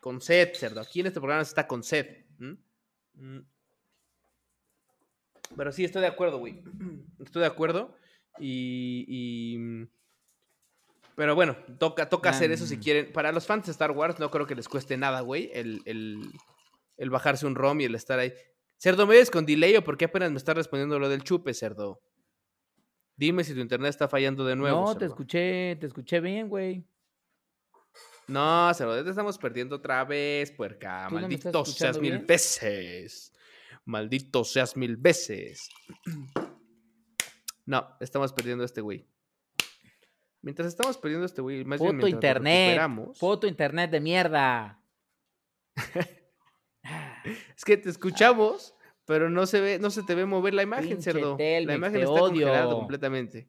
con 0.00 0.20
sed, 0.20 0.52
cerdo. 0.54 0.80
Aquí 0.80 0.98
en 1.00 1.06
este 1.06 1.20
programa 1.20 1.44
se 1.44 1.50
está 1.50 1.68
con 1.68 1.84
sed. 1.84 2.24
Mm. 2.38 3.38
Pero 5.56 5.72
sí, 5.72 5.84
estoy 5.84 6.02
de 6.02 6.08
acuerdo, 6.08 6.38
güey. 6.38 6.62
Estoy 7.24 7.40
de 7.42 7.46
acuerdo. 7.46 7.96
Y. 8.38 9.04
y, 9.08 9.58
mm, 9.58 9.88
pero 11.16 11.34
bueno, 11.34 11.56
toca, 11.78 12.08
toca 12.08 12.30
hacer 12.30 12.52
eso 12.52 12.66
si 12.66 12.76
Mm. 12.76 12.80
quieren. 12.80 13.12
Para 13.12 13.32
los 13.32 13.46
fans 13.46 13.66
de 13.66 13.72
Star 13.72 13.90
Wars, 13.92 14.18
no 14.20 14.30
creo 14.30 14.46
que 14.46 14.54
les 14.54 14.68
cueste 14.68 14.96
nada, 14.96 15.20
güey. 15.20 15.50
El, 15.52 15.82
el, 15.84 16.30
el 16.96 17.10
bajarse 17.10 17.46
un 17.46 17.54
ROM 17.56 17.80
y 17.80 17.84
el 17.84 17.94
estar 17.94 18.18
ahí. 18.18 18.32
Cerdo, 18.76 19.06
¿me 19.06 19.14
ves 19.14 19.30
con 19.30 19.44
delay 19.46 19.74
o 19.76 19.82
por 19.82 19.96
qué 19.96 20.04
apenas 20.04 20.30
me 20.30 20.36
está 20.38 20.54
respondiendo 20.54 20.98
lo 21.00 21.08
del 21.08 21.24
chupe, 21.24 21.54
cerdo? 21.54 22.00
Dime 23.18 23.42
si 23.42 23.52
tu 23.52 23.58
internet 23.58 23.90
está 23.90 24.06
fallando 24.06 24.44
de 24.44 24.54
nuevo. 24.54 24.80
no, 24.80 24.96
te 24.96 25.04
escuché, 25.06 25.74
te 25.80 25.88
escuché 25.88 26.20
bien, 26.20 26.48
güey. 26.48 26.86
No, 28.28 28.70
ya 28.70 29.02
te 29.02 29.10
estamos 29.10 29.36
perdiendo 29.38 29.74
otra 29.74 30.04
vez, 30.04 30.52
puerca. 30.52 31.06
¿Tú 31.08 31.18
no 31.18 31.26
me 31.26 31.34
estás 31.34 31.52
Maldito 31.52 31.64
seas 31.64 31.98
mil 31.98 32.12
bien? 32.12 32.26
veces. 32.28 33.32
Maldito 33.84 34.44
seas 34.44 34.76
mil 34.76 34.96
veces. 34.96 35.68
No, 37.66 37.96
estamos 37.98 38.32
perdiendo 38.32 38.62
a 38.62 38.66
este 38.66 38.82
güey. 38.82 39.08
Mientras 40.40 40.68
estamos 40.68 40.96
perdiendo 40.96 41.24
a 41.24 41.26
este 41.26 41.42
güey, 41.42 41.64
más 41.64 41.80
bien 41.80 41.96
Foto 41.96 42.06
mientras 42.06 42.12
lo 42.12 42.16
internet. 42.38 43.14
Foto 43.16 43.46
internet 43.48 43.90
de 43.90 44.00
mierda. 44.00 44.80
Es 47.56 47.64
que 47.64 47.76
te 47.76 47.90
escuchamos, 47.90 48.74
pero 49.08 49.28
no 49.30 49.46
se 49.46 49.60
ve, 49.60 49.78
no 49.80 49.90
se 49.90 50.04
te 50.04 50.14
ve 50.14 50.26
mover 50.26 50.54
la 50.54 50.62
imagen, 50.62 50.90
Pinche 50.90 51.12
cerdo. 51.12 51.36
Telmex, 51.36 51.66
la 51.66 51.74
imagen 51.74 52.00
está 52.02 52.20
congelada 52.20 52.66
odio. 52.68 52.76
completamente. 52.78 53.48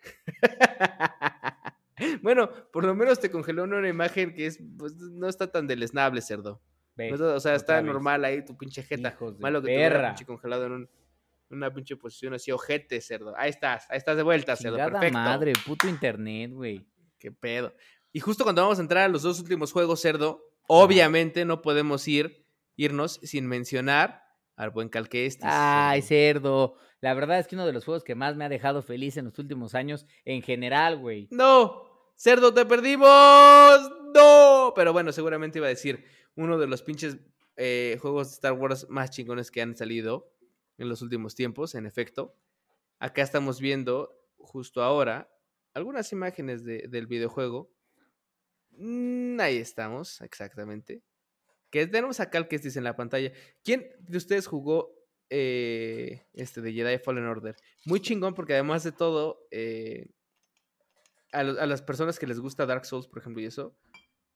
bueno, 2.22 2.50
por 2.72 2.84
lo 2.84 2.94
menos 2.94 3.20
te 3.20 3.30
congeló 3.30 3.64
una 3.64 3.86
imagen 3.88 4.34
que 4.34 4.46
es, 4.46 4.58
pues, 4.78 4.94
no 4.96 5.28
está 5.28 5.50
tan 5.50 5.66
deleznable, 5.66 6.20
cerdo. 6.22 6.60
Ve, 6.96 7.08
No 7.10 7.14
está- 7.14 7.34
o 7.34 7.40
sea, 7.40 7.54
está 7.54 7.80
normal 7.82 8.24
ahí 8.24 8.44
tu 8.44 8.56
pinche 8.56 8.82
jeta. 8.82 9.16
Malo 9.38 9.62
que 9.62 9.68
te 9.68 9.90
pinche 10.06 10.26
congelado 10.26 10.66
en 10.66 10.72
un- 10.72 10.88
una 11.50 11.72
pinche 11.72 11.96
posición 11.96 12.34
así, 12.34 12.50
ojete, 12.52 13.00
cerdo. 13.00 13.34
Ahí 13.36 13.50
estás, 13.50 13.86
ahí 13.90 13.98
estás 13.98 14.16
de 14.16 14.22
vuelta, 14.22 14.54
cerdo. 14.56 14.76
Perfecto. 14.76 15.18
madre, 15.18 15.52
puto 15.66 15.88
internet, 15.88 16.52
güey. 16.52 16.86
Qué 17.18 17.32
pedo. 17.32 17.74
Y 18.12 18.20
justo 18.20 18.44
cuando 18.44 18.62
vamos 18.62 18.78
a 18.78 18.82
entrar 18.82 19.04
a 19.04 19.08
los 19.08 19.22
dos 19.22 19.40
últimos 19.40 19.72
juegos, 19.72 20.00
cerdo, 20.00 20.42
obviamente 20.68 21.44
no 21.44 21.60
podemos 21.60 22.06
ir, 22.08 22.46
irnos 22.76 23.20
sin 23.22 23.46
mencionar 23.46 24.22
al 24.60 24.70
buen 24.70 24.88
Calquestis. 24.88 25.44
Ay, 25.48 26.02
cerdo. 26.02 26.74
cerdo. 26.74 26.90
La 27.00 27.14
verdad 27.14 27.38
es 27.38 27.46
que 27.48 27.54
uno 27.54 27.64
de 27.66 27.72
los 27.72 27.84
juegos 27.84 28.04
que 28.04 28.14
más 28.14 28.36
me 28.36 28.44
ha 28.44 28.48
dejado 28.50 28.82
feliz 28.82 29.16
en 29.16 29.24
los 29.24 29.38
últimos 29.38 29.74
años, 29.74 30.06
en 30.24 30.42
general, 30.42 30.98
güey. 30.98 31.28
¡No! 31.30 31.82
¡Cerdo, 32.14 32.52
te 32.52 32.66
perdimos! 32.66 33.08
¡No! 34.14 34.72
Pero 34.76 34.92
bueno, 34.92 35.12
seguramente 35.12 35.58
iba 35.58 35.66
a 35.66 35.70
decir 35.70 36.04
uno 36.34 36.58
de 36.58 36.66
los 36.66 36.82
pinches 36.82 37.16
eh, 37.56 37.96
juegos 38.02 38.28
de 38.28 38.34
Star 38.34 38.52
Wars 38.52 38.86
más 38.90 39.10
chingones 39.10 39.50
que 39.50 39.62
han 39.62 39.74
salido 39.76 40.30
en 40.76 40.88
los 40.90 41.00
últimos 41.00 41.34
tiempos, 41.34 41.74
en 41.74 41.86
efecto. 41.86 42.36
Acá 42.98 43.22
estamos 43.22 43.60
viendo, 43.60 44.14
justo 44.36 44.82
ahora, 44.82 45.32
algunas 45.72 46.12
imágenes 46.12 46.64
de- 46.64 46.86
del 46.88 47.06
videojuego. 47.06 47.70
Mm, 48.72 49.40
ahí 49.40 49.56
estamos, 49.56 50.20
exactamente. 50.20 51.02
Que 51.70 51.86
tenemos 51.86 52.20
acá 52.20 52.38
el 52.38 52.48
que 52.48 52.58
dice 52.58 52.78
en 52.78 52.84
la 52.84 52.96
pantalla. 52.96 53.32
¿Quién 53.64 53.88
de 54.00 54.18
ustedes 54.18 54.46
jugó 54.46 54.94
eh, 55.28 56.22
este 56.34 56.60
de 56.60 56.72
Jedi 56.72 56.98
Fallen 56.98 57.24
Order? 57.26 57.54
Muy 57.86 58.00
chingón 58.00 58.34
porque 58.34 58.54
además 58.54 58.82
de 58.84 58.92
todo, 58.92 59.46
eh, 59.50 60.10
a, 61.32 61.42
lo- 61.44 61.60
a 61.60 61.66
las 61.66 61.82
personas 61.82 62.18
que 62.18 62.26
les 62.26 62.40
gusta 62.40 62.66
Dark 62.66 62.84
Souls, 62.84 63.06
por 63.06 63.20
ejemplo, 63.20 63.40
y 63.40 63.46
eso, 63.46 63.76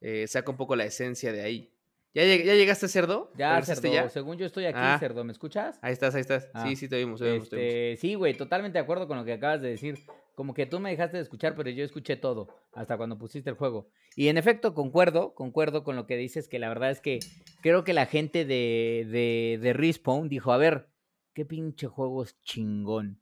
eh, 0.01 0.27
saca 0.29 0.51
un 0.51 0.57
poco 0.57 0.77
la 0.77 0.85
esencia 0.85 1.33
de 1.33 1.43
ahí. 1.43 1.71
¿Ya, 2.15 2.23
lleg- 2.23 2.45
ya 2.45 2.55
llegaste, 2.55 2.87
cerdo? 2.87 3.33
Ya, 3.37 3.51
¿Regresaste 3.55 3.91
cerdo, 3.91 4.09
según 4.09 4.39
yo 4.39 4.47
estoy 4.47 4.67
aquí, 4.67 4.79
Ah. 4.81 4.97
cerdo, 5.01 5.25
¿me 5.25 5.33
escuchas? 5.33 5.81
Ahí 5.83 5.93
estás, 5.93 6.15
ahí 6.15 6.21
estás. 6.21 6.49
Ah, 6.55 6.65
sí, 6.65 6.77
sí, 6.77 6.89
te 6.89 6.97
vimos, 6.99 7.19
te 7.21 7.33
vimos, 7.33 7.49
te 7.49 7.57
vimos. 7.57 7.75
Este, 7.75 7.97
sí, 7.97 8.15
güey, 8.15 8.35
totalmente 8.37 8.79
de 8.79 8.83
acuerdo 8.85 9.09
con 9.09 9.17
lo 9.19 9.25
que 9.25 9.33
acabas 9.33 9.61
de 9.63 9.71
decir. 9.71 9.99
Como 10.35 10.55
que 10.55 10.67
tú 10.67 10.81
me 10.81 10.91
dejaste 10.91 11.17
de 11.17 11.23
escuchar, 11.23 11.55
pero 11.55 11.71
yo 11.71 11.85
escuché 11.85 12.17
todo, 12.17 12.49
hasta 12.73 12.97
cuando 12.97 13.19
pusiste 13.19 13.51
el 13.51 13.57
juego. 13.57 13.89
Y 14.17 14.29
en 14.29 14.39
efecto, 14.39 14.75
concuerdo, 14.75 15.35
concuerdo 15.35 15.85
con 15.85 15.97
lo 15.97 16.07
que 16.07 16.17
dices, 16.17 16.49
que 16.49 16.59
la 16.59 16.69
verdad 16.69 16.91
es 16.91 17.01
que 17.01 17.21
creo 17.61 17.85
que 17.85 17.93
la 17.93 18.07
gente 18.07 18.45
de, 18.45 19.07
de, 19.11 19.59
de 19.61 19.73
Respawn 19.73 20.29
dijo, 20.29 20.53
a 20.53 20.57
ver, 20.57 20.89
qué 21.35 21.45
pinche 21.45 21.87
juego 21.87 22.23
es 22.23 22.41
chingón. 22.43 23.21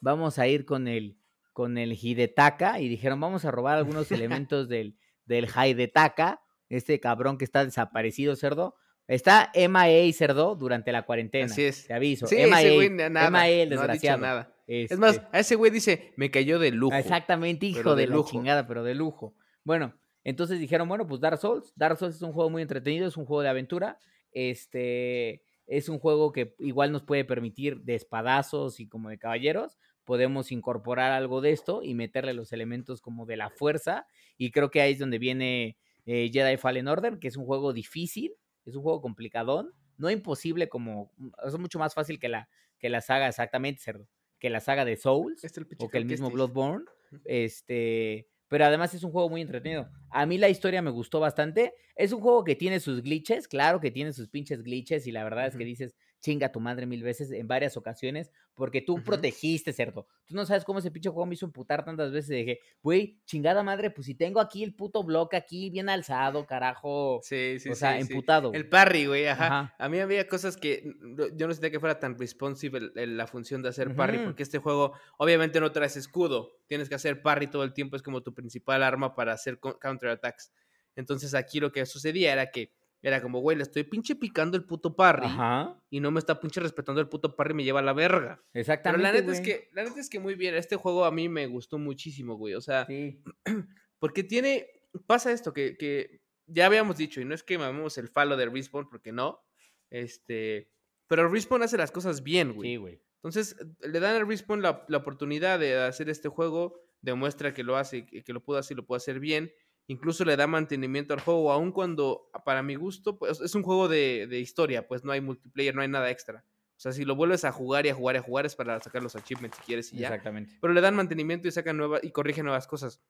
Vamos 0.00 0.38
a 0.38 0.46
ir 0.46 0.64
con 0.64 0.88
el, 0.88 1.18
con 1.52 1.78
el 1.78 1.92
Hidetaka, 1.92 2.80
y 2.80 2.88
dijeron, 2.88 3.20
vamos 3.20 3.44
a 3.44 3.50
robar 3.50 3.76
algunos 3.78 4.10
elementos 4.12 4.68
del, 4.68 4.96
del 5.26 5.46
Hidetaka, 5.46 6.42
este 6.68 6.98
cabrón 7.00 7.38
que 7.38 7.44
está 7.44 7.64
desaparecido, 7.64 8.36
cerdo. 8.36 8.74
Está 9.06 9.52
MIA 9.54 10.10
Cerdo 10.14 10.56
durante 10.56 10.90
la 10.90 11.02
cuarentena. 11.02 11.44
Así 11.44 11.62
es. 11.62 11.86
Te 11.86 11.92
aviso. 11.92 12.26
Sí, 12.26 12.36
MIA, 12.36 12.60
ese 12.62 12.74
güey 12.74 12.88
nada, 12.88 13.30
MIA, 13.30 13.62
el 13.64 13.68
no 13.68 13.74
ha 13.74 13.82
dicho 13.82 13.92
desgraciado. 13.92 14.18
nada. 14.22 14.53
Este, 14.66 14.94
Es 14.94 15.00
más, 15.00 15.20
a 15.32 15.40
ese 15.40 15.56
güey 15.56 15.70
dice, 15.70 16.12
me 16.16 16.30
cayó 16.30 16.58
de 16.58 16.70
lujo. 16.70 16.94
Exactamente, 16.96 17.66
hijo 17.66 17.94
de, 17.94 18.02
de 18.02 18.08
la 18.08 18.16
lujo. 18.16 18.30
chingada, 18.30 18.66
pero 18.66 18.82
de 18.84 18.94
lujo. 18.94 19.34
Bueno, 19.62 19.94
entonces 20.22 20.58
dijeron, 20.58 20.88
bueno, 20.88 21.06
pues 21.06 21.20
Dark 21.20 21.38
Souls. 21.38 21.72
Dark 21.76 21.98
Souls 21.98 22.16
es 22.16 22.22
un 22.22 22.32
juego 22.32 22.50
muy 22.50 22.62
entretenido, 22.62 23.06
es 23.06 23.16
un 23.16 23.26
juego 23.26 23.42
de 23.42 23.48
aventura. 23.48 23.98
Este 24.32 25.42
es 25.66 25.88
un 25.88 25.98
juego 25.98 26.32
que 26.32 26.54
igual 26.58 26.92
nos 26.92 27.02
puede 27.02 27.24
permitir 27.24 27.80
de 27.82 27.94
espadazos 27.94 28.80
y 28.80 28.88
como 28.88 29.08
de 29.08 29.18
caballeros. 29.18 29.78
Podemos 30.04 30.52
incorporar 30.52 31.12
algo 31.12 31.40
de 31.40 31.52
esto 31.52 31.82
y 31.82 31.94
meterle 31.94 32.34
los 32.34 32.52
elementos 32.52 33.00
como 33.00 33.24
de 33.24 33.36
la 33.36 33.50
fuerza. 33.50 34.06
Y 34.36 34.50
creo 34.50 34.70
que 34.70 34.80
ahí 34.82 34.92
es 34.92 34.98
donde 34.98 35.18
viene 35.18 35.78
eh, 36.04 36.30
Jedi 36.32 36.56
Fallen 36.58 36.88
Order, 36.88 37.18
que 37.18 37.28
es 37.28 37.36
un 37.36 37.46
juego 37.46 37.72
difícil, 37.72 38.34
es 38.66 38.74
un 38.76 38.82
juego 38.82 39.00
complicadón, 39.00 39.72
no 39.96 40.10
imposible 40.10 40.68
como, 40.68 41.12
es 41.46 41.58
mucho 41.58 41.78
más 41.78 41.94
fácil 41.94 42.18
que 42.18 42.28
la, 42.28 42.48
que 42.78 42.90
la 42.90 43.00
saga 43.00 43.28
exactamente, 43.28 43.80
cerdo, 43.80 44.06
que 44.44 44.50
la 44.50 44.60
saga 44.60 44.84
de 44.84 44.98
Souls 44.98 45.42
Este 45.42 45.60
el 45.60 45.66
o 45.78 45.88
que 45.88 45.96
el 45.96 46.04
mismo. 46.04 46.30
Bloodborne. 46.30 46.84
Este, 47.24 48.28
pero 48.46 48.66
además 48.66 48.92
es 48.92 49.02
un 49.02 49.10
juego 49.10 49.30
muy 49.30 49.40
entretenido. 49.40 49.88
A 50.10 50.26
mí 50.26 50.36
la 50.36 50.50
historia 50.50 50.82
me 50.82 50.90
gustó 50.90 51.18
bastante. 51.18 51.72
Es 51.96 52.12
un 52.12 52.20
juego 52.20 52.44
que 52.44 52.54
tiene 52.54 52.78
sus 52.78 53.00
glitches, 53.00 53.48
claro 53.48 53.80
que 53.80 53.90
tiene 53.90 54.12
sus 54.12 54.28
pinches 54.28 54.62
glitches 54.62 55.06
y 55.06 55.12
la 55.12 55.24
verdad 55.24 55.46
es 55.46 55.56
que 55.56 55.64
dices, 55.64 55.96
chinga 56.24 56.50
tu 56.50 56.58
madre 56.58 56.86
mil 56.86 57.02
veces 57.02 57.30
en 57.30 57.46
varias 57.46 57.76
ocasiones 57.76 58.30
porque 58.54 58.80
tú 58.80 58.94
protegiste, 59.04 59.74
cerdo. 59.74 60.06
Tú 60.24 60.34
no 60.34 60.46
sabes 60.46 60.64
cómo 60.64 60.78
ese 60.78 60.90
pinche 60.90 61.10
juego 61.10 61.26
me 61.26 61.34
hizo 61.34 61.44
emputar 61.44 61.84
tantas 61.84 62.12
veces. 62.12 62.30
y 62.30 62.34
Dije, 62.36 62.60
güey, 62.82 63.18
chingada 63.26 63.62
madre, 63.62 63.90
pues 63.90 64.06
si 64.06 64.14
tengo 64.14 64.40
aquí 64.40 64.64
el 64.64 64.74
puto 64.74 65.02
bloque 65.04 65.36
aquí 65.36 65.68
bien 65.68 65.90
alzado, 65.90 66.46
carajo. 66.46 67.20
Sí, 67.22 67.58
sí, 67.60 67.68
o 67.68 67.74
sea, 67.74 67.96
sí, 68.00 68.00
emputado. 68.10 68.52
El 68.54 68.68
parry, 68.70 69.04
güey, 69.04 69.26
ajá. 69.26 69.46
Ajá. 69.46 69.74
A 69.78 69.88
mí 69.90 69.98
había 69.98 70.26
cosas 70.26 70.56
que 70.56 70.94
yo 71.36 71.46
no 71.46 71.52
sentía 71.52 71.70
que 71.70 71.78
fuera 71.80 71.98
tan 71.98 72.18
responsive 72.18 72.78
el- 72.78 72.92
el- 72.96 73.16
la 73.18 73.26
función 73.26 73.60
de 73.62 73.68
hacer 73.68 73.94
parry, 73.94 74.18
porque 74.24 74.42
este 74.44 74.56
juego 74.58 74.94
obviamente 75.18 75.60
no 75.60 75.72
traes 75.72 75.96
escudo, 75.98 76.52
tienes 76.68 76.88
que 76.88 76.94
hacer 76.94 77.20
parry 77.20 77.48
todo 77.48 77.64
el 77.64 77.74
tiempo, 77.74 77.96
es 77.96 78.02
como 78.02 78.22
tu 78.22 78.32
principal 78.32 78.82
arma 78.82 79.14
para 79.14 79.34
hacer 79.34 79.58
co- 79.60 79.78
counterattacks. 79.78 80.52
Entonces 80.96 81.34
aquí 81.34 81.60
lo 81.60 81.70
que 81.70 81.84
sucedía 81.84 82.32
era 82.32 82.50
que 82.50 82.72
era 83.06 83.20
como, 83.20 83.40
güey, 83.40 83.54
le 83.54 83.62
estoy 83.64 83.84
pinche 83.84 84.16
picando 84.16 84.56
el 84.56 84.64
puto 84.64 84.96
parry 84.96 85.26
Ajá. 85.26 85.78
y 85.90 86.00
no 86.00 86.10
me 86.10 86.18
está 86.18 86.40
pinche 86.40 86.58
respetando 86.58 87.02
el 87.02 87.08
puto 87.08 87.36
parry 87.36 87.52
y 87.52 87.54
me 87.56 87.62
lleva 87.64 87.80
a 87.80 87.82
la 87.82 87.92
verga. 87.92 88.42
Pero 88.50 88.60
Exactamente. 88.62 89.02
la 89.02 89.12
neta 89.12 89.30
es 89.30 89.42
que, 89.42 89.68
la 89.74 89.84
neta 89.84 90.00
es 90.00 90.08
que 90.08 90.18
muy 90.18 90.34
bien, 90.36 90.54
este 90.54 90.76
juego 90.76 91.04
a 91.04 91.12
mí 91.12 91.28
me 91.28 91.46
gustó 91.46 91.76
muchísimo, 91.78 92.36
güey, 92.36 92.54
o 92.54 92.62
sea, 92.62 92.86
Sí. 92.86 93.22
porque 93.98 94.24
tiene, 94.24 94.68
pasa 95.06 95.32
esto 95.32 95.52
que, 95.52 95.76
que 95.76 96.22
ya 96.46 96.64
habíamos 96.64 96.96
dicho, 96.96 97.20
y 97.20 97.26
no 97.26 97.34
es 97.34 97.42
que 97.42 97.58
mamemos 97.58 97.98
el 97.98 98.08
falo 98.08 98.38
de 98.38 98.46
Respawn, 98.46 98.88
porque 98.88 99.12
no, 99.12 99.44
este, 99.90 100.70
pero 101.06 101.28
Respawn 101.28 101.62
hace 101.62 101.76
las 101.76 101.92
cosas 101.92 102.22
bien, 102.22 102.54
güey. 102.54 102.70
Sí, 102.70 102.76
güey. 102.76 103.02
Entonces, 103.16 103.56
le 103.80 104.00
dan 104.00 104.16
a 104.16 104.24
Respawn 104.24 104.62
la, 104.62 104.84
la 104.88 104.98
oportunidad 104.98 105.58
de 105.58 105.76
hacer 105.76 106.08
este 106.08 106.28
juego, 106.30 106.80
demuestra 107.02 107.52
que 107.52 107.62
lo 107.64 107.76
hace, 107.76 108.06
que 108.06 108.24
que 108.24 108.32
lo 108.32 108.42
pudo 108.42 108.58
hacer 108.58 108.74
y 108.76 108.80
lo 108.80 108.86
puede 108.86 108.96
hacer 108.98 109.20
bien, 109.20 109.52
incluso 109.86 110.24
le 110.24 110.36
da 110.36 110.46
mantenimiento 110.46 111.14
al 111.14 111.20
juego, 111.20 111.52
aun 111.52 111.72
cuando, 111.72 112.30
para 112.44 112.62
mi 112.62 112.74
gusto, 112.74 113.18
pues 113.18 113.40
es 113.40 113.54
un 113.54 113.62
juego 113.62 113.88
de, 113.88 114.26
de 114.28 114.40
historia, 114.40 114.86
pues 114.88 115.04
no 115.04 115.12
hay 115.12 115.20
multiplayer, 115.20 115.74
no 115.74 115.82
hay 115.82 115.88
nada 115.88 116.10
extra. 116.10 116.44
O 116.76 116.80
sea, 116.80 116.92
si 116.92 117.04
lo 117.04 117.14
vuelves 117.14 117.44
a 117.44 117.52
jugar 117.52 117.86
y 117.86 117.90
a 117.90 117.94
jugar 117.94 118.16
y 118.16 118.18
a 118.18 118.22
jugar 118.22 118.46
es 118.46 118.56
para 118.56 118.80
sacar 118.80 119.02
los 119.02 119.14
achievements 119.14 119.56
si 119.58 119.62
quieres 119.62 119.92
y 119.92 119.98
ya 119.98 120.08
Exactamente. 120.08 120.56
pero 120.60 120.72
le 120.72 120.80
dan 120.80 120.96
mantenimiento 120.96 121.46
y 121.46 121.52
sacan 121.52 121.76
nuevas 121.76 122.02
y 122.02 122.10
corrigen 122.10 122.44
nuevas 122.44 122.66
cosas. 122.66 123.00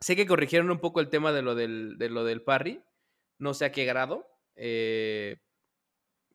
Sé 0.00 0.14
que 0.16 0.26
corrigieron 0.26 0.70
un 0.70 0.78
poco 0.78 1.00
el 1.00 1.08
tema 1.08 1.32
de 1.32 1.42
lo 1.42 1.54
del, 1.54 1.96
de 1.98 2.08
lo 2.10 2.24
del 2.24 2.42
parry, 2.42 2.82
no 3.38 3.52
sé 3.54 3.64
a 3.64 3.72
qué 3.72 3.84
grado, 3.84 4.28
eh, 4.56 5.38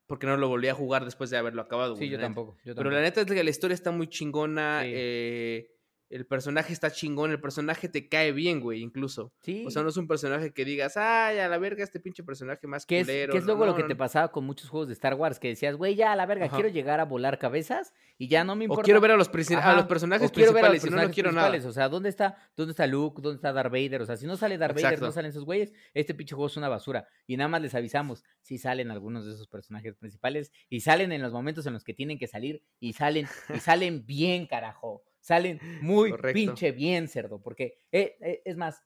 porque 0.07 0.25
no 0.27 0.35
lo 0.37 0.47
volví 0.49 0.67
a 0.67 0.73
jugar 0.73 1.05
después 1.05 1.29
de 1.29 1.37
haberlo 1.37 1.61
acabado. 1.61 1.95
Sí, 1.95 2.09
yo 2.09 2.19
tampoco. 2.19 2.57
yo 2.65 2.75
Pero 2.75 2.89
la 2.89 2.97
tampoco. 2.97 3.01
neta 3.01 3.21
es 3.21 3.37
que 3.37 3.43
la 3.43 3.49
historia 3.51 3.75
está 3.75 3.91
muy 3.91 4.07
chingona, 4.09 4.81
Sí. 4.81 4.91
eh, 4.93 5.71
el 6.09 6.25
personaje 6.25 6.73
está 6.73 6.91
chingón, 6.91 7.31
el 7.31 7.39
personaje 7.39 7.87
te 7.87 8.09
cae 8.09 8.31
bien, 8.31 8.59
güey, 8.61 8.81
incluso. 8.81 9.31
Sí. 9.41 9.63
O 9.67 9.71
sea, 9.71 9.83
no 9.83 9.89
es 9.89 9.97
un 9.97 10.07
personaje 10.07 10.51
que 10.53 10.65
digas, 10.65 10.97
ay, 10.97 11.37
a 11.37 11.47
la 11.47 11.57
verga 11.59 11.83
este 11.83 11.99
pinche 11.99 12.23
personaje 12.23 12.65
más 12.65 12.85
Que 12.85 13.01
es, 13.01 13.07
culero. 13.07 13.31
que 13.31 13.37
es 13.37 13.43
no, 13.45 13.53
luego 13.53 13.65
lo 13.67 13.75
que 13.75 13.83
no, 13.83 13.87
te 13.89 13.95
pasaba 13.95 14.31
con 14.31 14.43
muchos 14.43 14.69
juegos 14.69 14.87
de 14.87 14.93
Star 14.93 15.13
Wars, 15.13 15.39
que 15.39 15.49
decías, 15.49 15.75
güey, 15.75 15.95
ya 15.95 16.11
a 16.11 16.15
la 16.15 16.25
verga, 16.25 16.45
Ajá. 16.47 16.55
quiero 16.55 16.69
llegar 16.69 16.99
a 16.99 17.05
volar 17.05 17.37
cabezas 17.37 17.93
y 18.17 18.27
ya 18.27 18.43
no 18.43 18.55
me 18.55 18.63
O 18.63 18.65
importa. 18.65 18.83
quiero 18.83 19.01
ver 19.01 19.11
a 19.11 19.17
los, 19.17 19.27
a 19.27 19.87
personajes 19.87 20.29
o 20.29 20.31
quiero 20.33 20.51
ver 20.53 20.65
a 20.65 20.69
principales, 20.69 20.83
los 20.83 21.01
si 21.01 21.07
no, 21.07 21.13
quiero 21.13 21.31
nada. 21.31 21.67
O 21.67 21.71
sea, 21.71 21.89
¿dónde 21.89 22.09
está, 22.09 22.37
¿dónde 22.55 22.71
está 22.71 22.87
Luke? 22.87 23.21
¿Dónde 23.21 23.35
está 23.35 23.53
Darth 23.53 23.71
Vader? 23.71 24.01
O 24.01 24.05
sea, 24.05 24.17
si 24.17 24.25
no 24.25 24.35
sale 24.35 24.57
Darth 24.57 24.81
Vader, 24.81 24.99
no 25.01 25.11
salen 25.11 25.29
esos 25.29 25.45
güeyes, 25.45 25.73
este 25.93 26.15
pinche 26.15 26.33
juego 26.33 26.47
es 26.47 26.57
una 26.57 26.69
basura. 26.69 27.07
Y 27.27 27.37
nada 27.37 27.49
más 27.49 27.61
les 27.61 27.75
avisamos, 27.75 28.23
si 28.41 28.57
salen 28.57 28.89
algunos 28.89 29.25
de 29.25 29.33
esos 29.33 29.47
personajes 29.47 29.95
principales 29.95 30.51
y 30.69 30.79
salen 30.79 31.11
en 31.11 31.21
los 31.21 31.31
momentos 31.33 31.67
en 31.67 31.73
los 31.73 31.83
que 31.83 31.93
tienen 31.93 32.17
que 32.17 32.27
salir 32.27 32.63
y 32.79 32.93
salen, 32.93 33.27
y 33.53 33.59
salen 33.59 34.05
bien, 34.05 34.47
carajo. 34.47 35.03
Salen 35.29 35.59
muy 35.81 36.09
Correcto. 36.09 36.33
pinche 36.33 36.71
bien, 36.71 37.07
cerdo. 37.07 37.39
Porque, 37.39 37.77
eh, 37.91 38.17
eh, 38.19 38.41
es 38.45 38.57
más, 38.57 38.83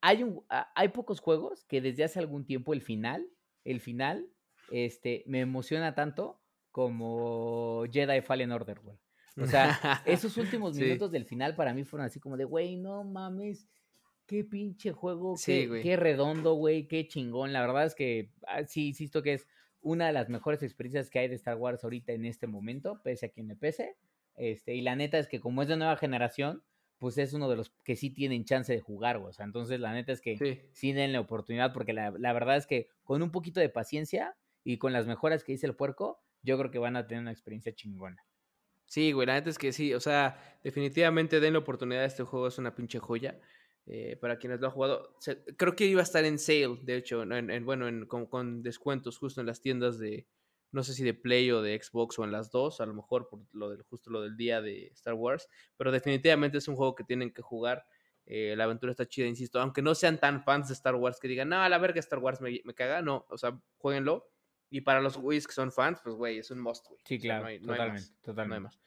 hay, 0.00 0.22
un, 0.22 0.44
ah, 0.48 0.70
hay 0.76 0.90
pocos 0.90 1.18
juegos 1.18 1.64
que 1.64 1.80
desde 1.80 2.04
hace 2.04 2.20
algún 2.20 2.46
tiempo 2.46 2.72
el 2.72 2.82
final, 2.82 3.26
el 3.64 3.80
final, 3.80 4.28
este, 4.70 5.24
me 5.26 5.40
emociona 5.40 5.96
tanto 5.96 6.40
como 6.70 7.84
Jedi 7.90 8.20
Fallen 8.20 8.52
Order, 8.52 8.78
güey. 8.78 8.96
O 9.38 9.46
sea, 9.46 9.70
esos 10.06 10.36
últimos 10.36 10.76
Sí. 10.76 10.82
minutos 10.84 11.10
del 11.10 11.24
final 11.24 11.56
para 11.56 11.74
mí 11.74 11.82
fueron 11.82 12.06
así 12.06 12.20
como 12.20 12.36
de, 12.36 12.44
güey, 12.44 12.76
no 12.76 13.02
mames, 13.02 13.66
qué 14.26 14.44
pinche 14.44 14.92
juego, 14.92 15.36
Sí, 15.36 15.52
qué, 15.62 15.66
güey. 15.66 15.82
qué 15.82 15.96
redondo, 15.96 16.54
güey, 16.54 16.86
qué 16.86 17.08
chingón. 17.08 17.52
La 17.52 17.60
verdad 17.60 17.86
es 17.86 17.96
que 17.96 18.30
ah, 18.46 18.62
sí, 18.64 18.86
insisto 18.88 19.20
que 19.20 19.32
es 19.34 19.48
una 19.80 20.06
de 20.06 20.12
las 20.12 20.28
mejores 20.28 20.62
experiencias 20.62 21.10
que 21.10 21.18
hay 21.18 21.28
de 21.28 21.34
Star 21.34 21.56
Wars 21.56 21.82
ahorita 21.82 22.12
en 22.12 22.24
este 22.24 22.46
momento, 22.46 23.00
pese 23.02 23.26
a 23.26 23.28
quien 23.30 23.46
me 23.48 23.56
pese. 23.56 23.96
Este, 24.36 24.74
y 24.74 24.80
la 24.82 24.96
neta 24.96 25.18
es 25.18 25.28
que 25.28 25.40
como 25.40 25.62
es 25.62 25.68
de 25.68 25.76
nueva 25.76 25.96
generación, 25.96 26.62
pues 26.98 27.18
es 27.18 27.32
uno 27.34 27.48
de 27.48 27.56
los 27.56 27.70
que 27.84 27.96
sí 27.96 28.10
tienen 28.10 28.44
chance 28.44 28.72
de 28.72 28.80
jugar, 28.80 29.18
güey. 29.18 29.30
O 29.30 29.32
sea, 29.32 29.44
entonces 29.44 29.80
la 29.80 29.92
neta 29.92 30.12
es 30.12 30.20
que 30.20 30.36
sí, 30.36 30.60
Sí. 30.72 30.92
denle 30.92 31.18
oportunidad, 31.18 31.72
porque 31.72 31.92
la, 31.92 32.10
la 32.18 32.32
verdad 32.32 32.56
es 32.56 32.66
que 32.66 32.88
con 33.04 33.22
un 33.22 33.30
poquito 33.30 33.60
de 33.60 33.68
paciencia 33.68 34.36
y 34.64 34.78
con 34.78 34.92
las 34.92 35.06
mejoras 35.06 35.44
que 35.44 35.52
dice 35.52 35.66
el 35.66 35.74
puerco, 35.76 36.20
yo 36.42 36.56
creo 36.58 36.70
que 36.70 36.78
van 36.78 36.96
a 36.96 37.06
tener 37.06 37.22
una 37.22 37.32
experiencia 37.32 37.74
chingona. 37.74 38.24
Sí, 38.86 39.12
güey, 39.12 39.26
la 39.26 39.34
neta 39.34 39.50
es 39.50 39.58
que 39.58 39.72
sí, 39.72 39.92
o 39.94 40.00
sea, 40.00 40.38
definitivamente 40.62 41.40
den 41.40 41.54
la 41.54 41.58
oportunidad 41.58 42.02
a 42.04 42.06
este 42.06 42.22
juego, 42.22 42.46
es 42.46 42.58
una 42.58 42.74
pinche 42.74 42.98
joya. 42.98 43.40
eh, 43.88 44.16
para 44.20 44.36
quienes 44.38 44.58
lo 44.58 44.66
han 44.66 44.72
jugado, 44.72 45.14
Se- 45.20 45.44
creo 45.56 45.76
que 45.76 45.86
iba 45.86 46.00
a 46.00 46.02
estar 46.02 46.24
en 46.24 46.40
sale, 46.40 46.76
de 46.82 46.96
hecho, 46.96 47.24
¿no? 47.24 47.36
en, 47.36 47.50
en- 47.52 47.64
bueno, 47.64 47.86
en- 47.86 48.06
con, 48.06 48.26
con 48.26 48.60
descuentos 48.64 49.16
justo 49.16 49.40
en 49.40 49.46
las 49.46 49.60
tiendas 49.60 50.00
de, 50.00 50.26
no 50.76 50.84
sé 50.84 50.94
si 50.94 51.02
de 51.02 51.14
Play 51.14 51.50
o 51.50 51.60
de 51.62 51.76
Xbox 51.82 52.18
o 52.20 52.24
en 52.24 52.30
las 52.30 52.50
dos, 52.52 52.80
a 52.80 52.86
lo 52.86 52.94
mejor 52.94 53.28
por 53.28 53.40
lo 53.52 53.70
del, 53.70 53.82
justo 53.82 54.10
lo 54.10 54.20
del 54.22 54.36
día 54.36 54.60
de 54.62 54.86
Star 54.94 55.14
Wars, 55.14 55.48
pero 55.76 55.90
definitivamente 55.90 56.58
es 56.58 56.68
un 56.68 56.76
juego 56.76 56.94
que 56.94 57.02
tienen 57.04 57.32
que 57.32 57.42
jugar. 57.42 57.84
eh, 58.28 58.54
la 58.56 58.64
aventura 58.64 58.90
está 58.90 59.06
chida, 59.06 59.26
insisto, 59.26 59.60
aunque 59.60 59.82
no 59.82 59.94
sean 59.94 60.18
tan 60.18 60.42
fans 60.42 60.68
de 60.68 60.74
Star 60.74 60.94
Wars 60.96 61.18
que 61.20 61.28
digan, 61.28 61.48
no, 61.48 61.62
a 61.62 61.68
la 61.68 61.78
verga 61.78 62.00
Star 62.00 62.18
Wars 62.18 62.40
me, 62.40 62.60
me 62.64 62.74
caga, 62.74 63.00
no, 63.02 63.24
o 63.28 63.38
sea, 63.38 63.56
jueguenlo. 63.78 64.30
Y 64.68 64.80
para 64.80 65.00
los 65.00 65.16
güeyes 65.16 65.46
que 65.46 65.52
son 65.52 65.70
fans, 65.70 66.00
pues 66.02 66.16
güey, 66.16 66.38
es 66.38 66.50
un 66.50 66.60
must, 66.60 66.88
güey. 66.88 67.00
Sí, 67.04 67.18
O 67.18 67.20
sea, 67.20 67.28
claro, 67.28 67.42
no 67.44 67.48
hay- 67.48 67.58
no 67.60 67.72
hay 67.72 67.78
totalmente, 67.78 68.00
más. 68.10 68.20
totalmente. 68.22 68.48
No 68.48 68.54
hay 68.54 68.60
más. 68.62 68.80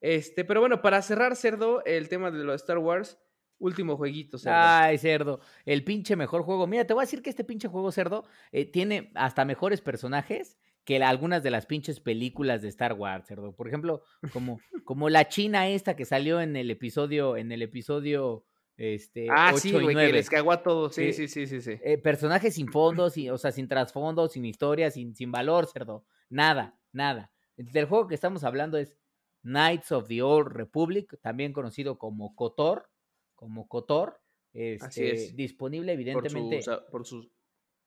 Este, 0.00 0.44
pero 0.44 0.60
bueno, 0.60 0.82
para 0.82 1.00
cerrar, 1.00 1.34
cerdo, 1.34 1.82
el 1.86 2.08
tema 2.10 2.30
de 2.30 2.44
lo 2.44 2.50
de 2.52 2.56
Star 2.56 2.76
Wars, 2.78 3.18
último 3.58 3.96
jueguito, 3.96 4.36
cerdo. 4.36 4.56
Ay, 4.58 4.98
cerdo. 4.98 5.40
El 5.64 5.82
pinche 5.82 6.14
mejor 6.14 6.42
juego. 6.42 6.66
Mira, 6.66 6.86
te 6.86 6.92
voy 6.92 7.00
a 7.02 7.06
decir 7.06 7.22
que 7.22 7.30
este 7.30 7.42
pinche 7.44 7.68
juego, 7.68 7.90
cerdo, 7.90 8.24
eh, 8.52 8.70
tiene 8.70 9.12
hasta 9.14 9.46
mejores 9.46 9.80
personajes 9.80 10.58
que 10.84 11.02
algunas 11.02 11.42
de 11.42 11.50
las 11.50 11.66
pinches 11.66 12.00
películas 12.00 12.62
de 12.62 12.68
Star 12.68 12.92
Wars, 12.92 13.26
cerdo. 13.26 13.54
Por 13.54 13.68
ejemplo, 13.68 14.02
como, 14.32 14.60
como 14.84 15.08
la 15.08 15.28
china 15.28 15.68
esta 15.68 15.96
que 15.96 16.04
salió 16.04 16.40
en 16.40 16.56
el 16.56 16.70
episodio, 16.70 17.36
en 17.36 17.50
el 17.52 17.62
episodio 17.62 18.44
este, 18.76 19.28
ah, 19.30 19.50
8 19.54 19.58
sí, 19.60 19.68
y 19.68 19.72
güey, 19.72 19.86
que 19.88 19.92
9. 19.94 20.12
les 20.12 20.28
cagó 20.28 20.52
a 20.52 20.62
todos. 20.62 20.94
Sí, 20.94 21.12
sí, 21.12 21.28
sí, 21.28 21.46
sí, 21.46 21.60
sí. 21.60 21.78
Eh, 21.82 21.96
personajes 21.98 22.54
sin 22.54 22.68
fondos, 22.68 23.12
sin- 23.14 23.30
o 23.30 23.38
sea, 23.38 23.52
sin 23.52 23.68
trasfondo, 23.68 24.28
sin 24.28 24.44
historia, 24.44 24.90
sin, 24.90 25.14
sin 25.14 25.30
valor, 25.32 25.66
cerdo. 25.66 26.04
Nada, 26.28 26.78
nada. 26.92 27.30
Del 27.56 27.86
juego 27.86 28.08
que 28.08 28.14
estamos 28.16 28.42
hablando 28.44 28.76
es 28.78 28.98
Knights 29.42 29.92
of 29.92 30.08
the 30.08 30.22
Old 30.22 30.48
Republic, 30.52 31.18
también 31.22 31.52
conocido 31.52 31.98
como 31.98 32.34
KOTOR, 32.34 32.90
como 33.34 33.68
KOTOR, 33.68 34.20
este, 34.52 35.12
es. 35.12 35.36
disponible 35.36 35.92
evidentemente 35.92 36.60
por 36.90 37.06
sus. 37.06 37.30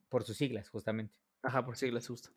por 0.09 0.23
sus 0.23 0.37
siglas, 0.37 0.69
justamente. 0.69 1.17
Ajá, 1.43 1.65
por 1.65 1.75
siglas 1.77 2.07
justo. 2.07 2.29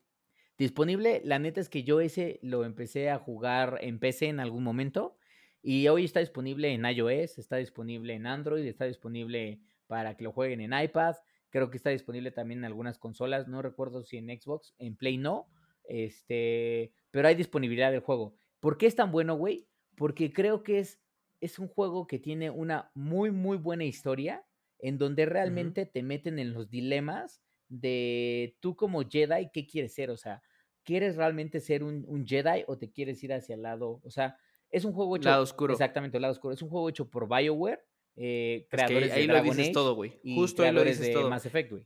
Disponible, 0.57 1.21
la 1.25 1.39
neta 1.39 1.59
es 1.59 1.69
que 1.69 1.83
yo 1.83 2.01
ese 2.01 2.39
lo 2.43 2.65
empecé 2.65 3.09
a 3.09 3.17
jugar 3.17 3.79
en 3.81 3.99
PC 3.99 4.27
en 4.27 4.39
algún 4.39 4.63
momento 4.63 5.17
Y 5.63 5.87
hoy 5.87 6.05
está 6.05 6.19
disponible 6.19 6.73
en 6.73 6.85
iOS, 6.85 7.37
está 7.37 7.57
disponible 7.57 8.13
en 8.13 8.27
Android, 8.27 8.65
está 8.65 8.85
disponible 8.85 9.61
para 9.87 10.15
que 10.15 10.23
lo 10.23 10.31
jueguen 10.31 10.61
en 10.61 10.73
iPad. 10.73 11.15
Creo 11.49 11.69
que 11.69 11.77
está 11.77 11.89
disponible 11.89 12.31
también 12.31 12.59
en 12.59 12.65
algunas 12.65 12.97
consolas. 12.97 13.47
No 13.47 13.61
recuerdo 13.61 14.03
si 14.03 14.17
en 14.17 14.27
Xbox, 14.27 14.73
en 14.79 14.95
Play 14.95 15.17
no. 15.17 15.47
Este, 15.83 16.93
pero 17.11 17.27
hay 17.27 17.35
disponibilidad 17.35 17.91
del 17.91 17.99
juego. 18.01 18.35
¿Por 18.59 18.77
qué 18.77 18.85
es 18.85 18.95
tan 18.95 19.11
bueno, 19.11 19.35
güey? 19.35 19.67
Porque 19.97 20.31
creo 20.31 20.63
que 20.63 20.79
es, 20.79 20.99
es 21.41 21.59
un 21.59 21.67
juego 21.67 22.07
que 22.07 22.19
tiene 22.19 22.49
una 22.49 22.91
muy, 22.93 23.31
muy 23.31 23.57
buena 23.57 23.83
historia 23.83 24.45
en 24.79 24.97
donde 24.97 25.25
realmente 25.25 25.85
te 25.85 26.03
meten 26.03 26.39
en 26.39 26.53
los 26.53 26.69
dilemas 26.69 27.41
de 27.71 28.57
tú 28.59 28.75
como 28.75 29.01
Jedi, 29.07 29.49
¿qué 29.51 29.65
quieres 29.65 29.93
ser? 29.93 30.11
O 30.11 30.17
sea, 30.17 30.41
¿quieres 30.83 31.15
realmente 31.15 31.59
ser 31.59 31.83
un, 31.83 32.03
un 32.07 32.25
Jedi 32.27 32.63
o 32.67 32.77
te 32.77 32.91
quieres 32.91 33.23
ir 33.23 33.33
hacia 33.33 33.55
el 33.55 33.61
lado? 33.61 34.01
O 34.03 34.11
sea, 34.11 34.37
es 34.69 34.85
un 34.85 34.93
juego 34.93 35.15
hecho. 35.15 35.29
Lado 35.29 35.43
oscuro. 35.43 35.73
Exactamente, 35.73 36.17
el 36.17 36.21
lado 36.21 36.33
oscuro. 36.33 36.53
Es 36.53 36.61
un 36.61 36.69
juego 36.69 36.89
hecho 36.89 37.09
por 37.09 37.27
BioWare, 37.27 37.81
eh, 38.15 38.67
creadores 38.69 39.11
ahí, 39.11 39.21
ahí 39.21 39.27
de 39.27 39.33
lo 39.33 39.43
dices 39.43 39.59
Age 39.59 39.71
todo, 39.71 39.95
güey. 39.95 40.19
Justo 40.35 40.63
ahí 40.63 40.71
lo 40.71 40.83
dices 40.83 41.07
de 41.07 41.13
todo. 41.13 41.29
Mass 41.29 41.45
Effect, 41.45 41.71
güey. 41.71 41.85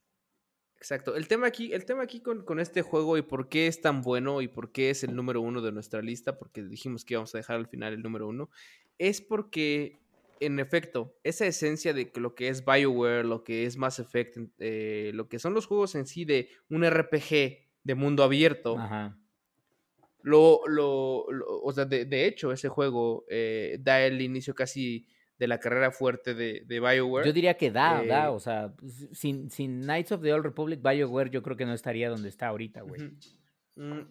Exacto. 0.78 1.16
El 1.16 1.28
tema 1.28 1.48
aquí, 1.48 1.74
el 1.74 1.86
tema 1.86 2.03
aquí 2.03 2.20
con, 2.20 2.44
con 2.44 2.60
este 2.60 2.82
juego 2.82 3.18
y 3.18 3.22
por 3.22 3.49
qué 3.49 3.68
es 3.68 3.82
tan 3.82 4.02
bueno 4.02 4.41
y 4.41 4.48
por 4.48 4.72
qué 4.72 4.90
es 4.90 5.03
el 5.03 5.16
número 5.16 5.41
uno 5.41 5.62
de 5.62 5.72
nuestra 5.72 6.02
lista, 6.02 6.38
porque 6.38 6.64
dijimos 6.64 7.06
que 7.06 7.16
íbamos 7.16 7.34
a 7.34 7.40
dejar 7.40 7.56
al 7.56 7.68
final 7.68 7.94
el 7.94 8.03
número 8.03 8.28
uno, 8.28 8.49
es 8.98 9.22
porque, 9.22 9.99
en 10.40 10.60
efecto, 10.60 11.16
esa 11.24 11.45
esencia 11.45 11.94
de 11.94 12.12
lo 12.16 12.36
que 12.36 12.48
es 12.49 12.64
BioWare, 12.66 13.26
lo 13.26 13.44
que 13.44 13.66
es 13.66 13.78
Mass 13.78 13.99
Effect, 13.99 14.38
eh, 14.60 15.12
lo 15.14 15.28
que 15.30 15.40
son 15.40 15.53
los 15.53 15.66
juegos 15.68 15.95
en 15.95 16.06
sí 16.06 16.26
de 16.26 16.49
un 16.70 16.84
RPG 16.84 17.57
de 17.84 17.95
mundo 17.95 18.24
abierto, 18.24 18.78
Ajá. 18.78 19.18
lo, 20.24 20.62
lo, 20.68 21.26
lo- 21.32 21.62
o 21.62 21.72
sea, 21.72 21.86
de, 21.86 22.06
de 22.06 22.26
hecho, 22.26 22.52
ese 22.52 22.68
juego 22.70 23.26
eh, 23.30 23.78
da 23.80 24.03
el 24.06 24.22
inicio 24.22 24.56
casi 24.56 25.07
de 25.38 25.48
la 25.48 25.60
carrera 25.60 25.91
fuerte 25.91 26.34
de, 26.34 26.64
de 26.66 26.80
BioWare. 26.80 27.26
Yo 27.28 27.34
diría 27.34 27.56
que 27.56 27.70
da, 27.70 28.03
da, 28.06 28.26
Eh, 28.26 28.30
o 28.30 28.40
sea, 28.40 28.74
sin, 29.12 29.49
sin 29.49 29.82
Knights 29.82 30.14
of 30.14 30.22
the 30.22 30.32
Old 30.34 30.45
Republic, 30.45 30.82
BioWare 30.82 31.30
yo 31.30 31.44
creo 31.44 31.57
que 31.57 31.66
no 31.66 31.74
estaría 31.74 32.10
donde 32.10 32.30
está 32.30 32.48
ahorita, 32.48 32.82
güey. 32.82 33.02
Mm, 33.76 34.02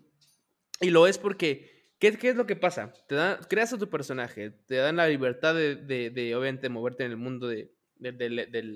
Y 0.83 0.91
lo 0.91 1.07
es 1.07 1.17
porque, 1.19 1.84
¿qué, 2.13 2.29
es 2.31 2.37
lo 2.37 2.47
que 2.47 2.57
pasa? 2.57 2.93
Te 3.09 3.15
dan, 3.15 3.39
creas 3.49 3.73
a 3.73 3.79
tu 3.79 3.89
personaje, 3.91 4.51
te 4.51 4.77
dan 4.77 4.97
la 4.97 5.09
libertad 5.09 5.55
de, 5.55 5.77
de, 5.77 6.11
de, 6.11 6.35
obviamente, 6.37 6.69
moverte 6.69 7.05
en 7.05 7.11
el 7.13 7.17
mundo 7.17 7.49
de, 7.49 7.73
de- 7.97 8.13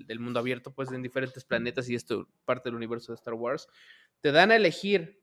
del- 0.06 0.20
mundo 0.20 0.40
abierto, 0.40 0.72
pues 0.74 0.90
en 0.92 1.02
diferentes 1.02 1.44
planetas 1.44 1.88
y 1.88 1.94
esto 1.94 2.28
parte 2.44 2.68
del 2.68 2.76
universo 2.76 3.12
de 3.12 3.16
Star 3.16 3.34
Wars. 3.34 3.68
Te 4.20 4.32
dan 4.32 4.50
a 4.50 4.56
elegir, 4.56 5.20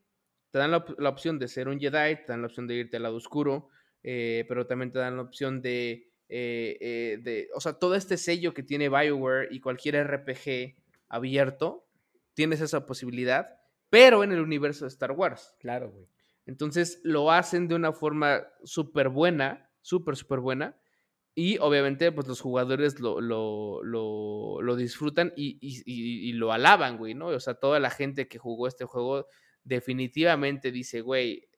te 0.51 0.59
dan 0.59 0.71
la 0.71 1.09
opción 1.09 1.39
de 1.39 1.47
ser 1.47 1.67
un 1.67 1.79
Jedi, 1.79 2.15
te 2.17 2.25
dan 2.27 2.41
la 2.41 2.47
opción 2.47 2.67
de 2.67 2.75
irte 2.75 2.97
al 2.97 3.03
lado 3.03 3.15
oscuro, 3.15 3.69
eh, 4.03 4.45
pero 4.47 4.67
también 4.67 4.91
te 4.91 4.99
dan 4.99 5.15
la 5.17 5.23
opción 5.23 5.61
de, 5.61 6.11
eh, 6.29 6.77
eh, 6.79 7.17
de, 7.21 7.49
o 7.55 7.59
sea, 7.61 7.73
todo 7.73 7.95
este 7.95 8.17
sello 8.17 8.53
que 8.53 8.63
tiene 8.63 8.89
BioWare 8.89 9.47
y 9.51 9.59
cualquier 9.59 9.95
RPG 9.95 10.75
abierto, 11.07 11.87
tienes 12.33 12.61
esa 12.61 12.85
posibilidad, 12.85 13.59
pero 13.89 14.23
en 14.23 14.31
el 14.31 14.41
universo 14.41 14.85
de 14.85 14.89
Star 14.89 15.11
Wars. 15.11 15.55
Claro, 15.59 15.91
güey. 15.91 16.07
Entonces 16.45 16.99
lo 17.03 17.31
hacen 17.31 17.67
de 17.67 17.75
una 17.75 17.91
forma 17.93 18.47
súper 18.63 19.09
buena, 19.09 19.69
súper, 19.81 20.15
súper 20.15 20.39
buena. 20.39 20.77
Y 21.35 21.57
obviamente, 21.59 22.11
pues 22.13 22.27
los 22.27 22.39
jugadores 22.41 22.99
lo, 23.01 23.19
lo, 23.21 23.83
lo, 23.83 24.61
lo 24.61 24.75
disfrutan 24.77 25.33
y, 25.35 25.57
y- 25.61 26.33
lo 26.33 26.53
alaban, 26.53 26.97
güey, 26.97 27.13
¿no? 27.13 27.27
O 27.27 27.39
sea, 27.41 27.55
toda 27.55 27.79
la 27.79 27.89
gente 27.89 28.27
que 28.29 28.37
jugó 28.39 28.67
este 28.67 28.85
juego 28.85 29.27
definitivamente 29.63 30.71
dice, 30.71 31.01
güey, 31.01 31.49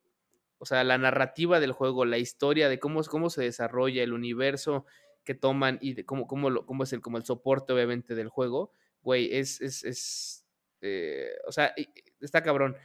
o 0.60 0.66
sea, 0.66 0.84
la 0.84 0.98
narrativa 0.98 1.60
del 1.60 1.72
juego, 1.72 2.06
la 2.06 2.18
historia 2.18 2.70
de 2.70 2.80
cómo, 2.80 3.04
cómo 3.04 3.30
se 3.30 3.44
desarrolla 3.44 4.04
el 4.04 4.14
universo 4.14 4.86
que 5.24 5.36
toman 5.36 5.78
y 5.82 5.94
de 5.94 6.06
cómo, 6.06 6.26
cómo, 6.28 6.66
cómo 6.66 6.84
es 6.84 6.94
el, 6.94 7.02
como 7.02 7.18
el 7.18 7.26
soporte, 7.26 7.74
obviamente, 7.74 8.16
del 8.16 8.30
juego, 8.30 8.74
güey, 9.02 9.36
es, 9.36 9.62
es, 9.62 9.84
es 9.84 10.46
eh, 10.82 11.30
o 11.48 11.52
sea, 11.52 11.74
está 12.22 12.42
cabrón. 12.44 12.76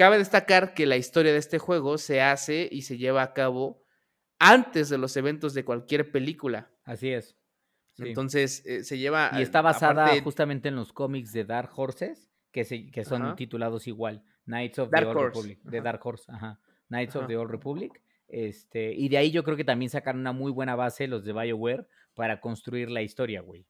Cabe 0.00 0.16
destacar 0.16 0.72
que 0.72 0.86
la 0.86 0.96
historia 0.96 1.30
de 1.30 1.38
este 1.38 1.58
juego 1.58 1.98
se 1.98 2.22
hace 2.22 2.66
y 2.72 2.82
se 2.82 2.96
lleva 2.96 3.22
a 3.22 3.34
cabo 3.34 3.84
antes 4.38 4.88
de 4.88 4.96
los 4.96 5.14
eventos 5.18 5.52
de 5.52 5.62
cualquier 5.66 6.10
película. 6.10 6.70
Así 6.84 7.10
es. 7.10 7.36
Sí. 7.96 8.04
Entonces, 8.08 8.64
eh, 8.64 8.82
se 8.82 8.96
lleva... 8.96 9.30
y 9.38 9.42
está 9.42 9.60
basada 9.60 10.06
aparte- 10.06 10.22
justamente 10.22 10.68
en 10.68 10.76
los 10.76 10.94
cómics 10.94 11.32
de 11.34 11.44
Dark 11.44 11.70
Horses, 11.76 12.30
que, 12.50 12.64
se, 12.64 12.90
que 12.90 13.04
son 13.04 13.20
Ajá. 13.22 13.36
titulados 13.36 13.86
igual, 13.86 14.24
Knights 14.46 14.78
of 14.78 14.88
Dark 14.90 15.04
the 15.04 15.10
Old 15.10 15.18
Horse, 15.18 15.38
Republic, 15.38 15.58
de. 15.64 15.80
Dark 15.82 16.00
Horse, 16.02 16.24
ajá. 16.32 16.58
Knights 16.88 17.16
of 17.16 17.26
the 17.26 17.36
Old 17.36 17.50
Republic. 17.50 18.02
Este, 18.26 18.94
y 18.94 19.10
de 19.10 19.18
ahí 19.18 19.30
yo 19.30 19.44
creo 19.44 19.58
que 19.58 19.64
también 19.64 19.90
sacan 19.90 20.18
una 20.18 20.32
muy 20.32 20.50
buena 20.50 20.76
base 20.76 21.08
los 21.08 21.24
de 21.26 21.34
BioWare 21.34 21.86
para 22.14 22.40
construir 22.40 22.90
la 22.90 23.02
historia, 23.02 23.42
güey. 23.42 23.66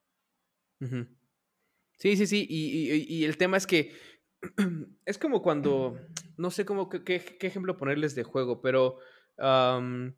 Sí, 1.97 2.15
sí, 2.15 2.25
sí. 2.25 2.47
Y, 2.49 2.93
y- 2.93 3.05
y 3.17 3.25
el 3.25 3.37
tema 3.37 3.57
es 3.57 3.67
que 3.67 3.91
es 5.05 5.17
como 5.17 5.41
cuando, 5.41 5.99
no 6.37 6.51
sé 6.51 6.65
cómo, 6.65 6.89
qué, 6.89 7.03
qué- 7.03 7.47
ejemplo 7.47 7.77
ponerles 7.77 8.15
de 8.15 8.23
juego, 8.23 8.61
pero 8.61 8.97
am, 9.37 10.15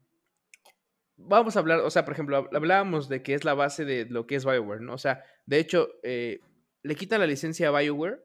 vamos 1.18 1.56
a 1.56 1.60
hablar, 1.60 1.80
o 1.80 1.90
sea, 1.90 2.06
por 2.06 2.14
ejemplo, 2.14 2.38
hab- 2.50 2.56
hablábamos 2.56 3.10
de 3.10 3.22
que 3.24 3.34
es 3.34 3.44
la 3.46 3.54
base 3.54 3.86
de 3.86 4.06
lo 4.06 4.26
que 4.28 4.36
es 4.36 4.46
BioWare, 4.46 4.82
¿no? 4.82 4.94
O 4.94 4.98
sea, 4.98 5.24
de 5.46 5.60
hecho, 5.60 5.90
eh, 6.04 6.40
le 6.84 6.96
quitan 6.96 7.20
la 7.20 7.28
licencia 7.28 7.70
a 7.70 7.80
BioWare 7.80 8.24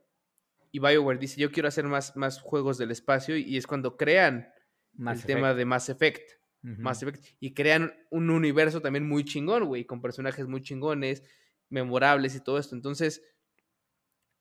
y 0.73 0.81
BioWare 0.81 1.19
dice, 1.19 1.41
yo 1.41 1.51
quiero 1.51 1.69
hacer 1.69 1.85
más, 1.85 2.17
más 2.17 2.41
juegos 2.41 2.79
del 2.79 2.91
espacio 2.91 3.37
y 3.37 3.57
es 3.57 3.67
cuando 3.67 3.97
crean 3.97 4.53
Mass 4.95 5.21
el 5.21 5.27
tema 5.27 5.55
de 5.55 5.65
Mass 5.65 5.89
Effect. 5.89 6.31
Ujú. 6.65 6.83
Mass 6.83 7.03
Effect, 7.03 7.25
y 7.39 7.55
crean 7.55 7.95
un 8.11 8.31
universo 8.31 8.81
también 8.83 9.09
muy 9.09 9.25
chingón, 9.25 9.65
güey, 9.67 9.85
con 9.85 10.01
personajes 10.03 10.47
muy 10.49 10.61
chingones, 10.61 11.23
memorables 11.71 12.35
y 12.35 12.41
todo 12.43 12.59
esto. 12.59 12.75
Entonces, 12.75 13.23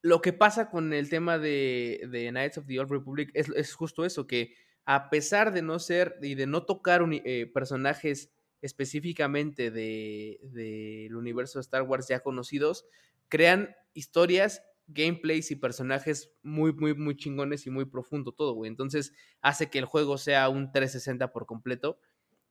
lo 0.01 0.21
que 0.21 0.33
pasa 0.33 0.69
con 0.69 0.93
el 0.93 1.09
tema 1.09 1.37
de, 1.39 2.07
de 2.09 2.29
Knights 2.29 2.57
of 2.59 2.65
the 2.67 2.79
Old 2.79 2.91
Republic 2.91 3.31
es, 3.33 3.49
es 3.49 3.73
justo 3.73 4.05
eso, 4.05 4.27
que 4.27 4.53
a 4.85 5.09
pesar 5.09 5.53
de 5.53 5.61
no 5.61 5.79
ser 5.79 6.15
y 6.21 6.35
de 6.35 6.47
no 6.47 6.63
tocar 6.65 7.03
eh, 7.11 7.51
personajes 7.53 8.31
específicamente 8.61 9.71
de- 9.71 10.39
del 10.43 11.15
universo 11.15 11.59
de 11.59 11.61
Star 11.63 11.83
Wars 11.83 12.07
ya 12.07 12.19
conocidos, 12.21 12.85
crean 13.27 13.75
historias, 13.93 14.61
gameplays 14.87 15.51
y 15.51 15.55
personajes 15.57 16.31
muy, 16.43 16.71
muy, 16.73 16.93
muy 16.93 17.17
chingones 17.17 17.67
y 17.67 17.69
muy 17.69 17.85
profundo 17.85 18.31
todo, 18.31 18.53
güey. 18.53 18.69
Entonces 18.69 19.11
hace 19.41 19.69
que 19.69 19.79
el 19.79 19.85
juego 19.85 20.17
sea 20.17 20.47
un 20.47 20.71
360 20.71 21.33
por 21.33 21.45
completo 21.45 21.99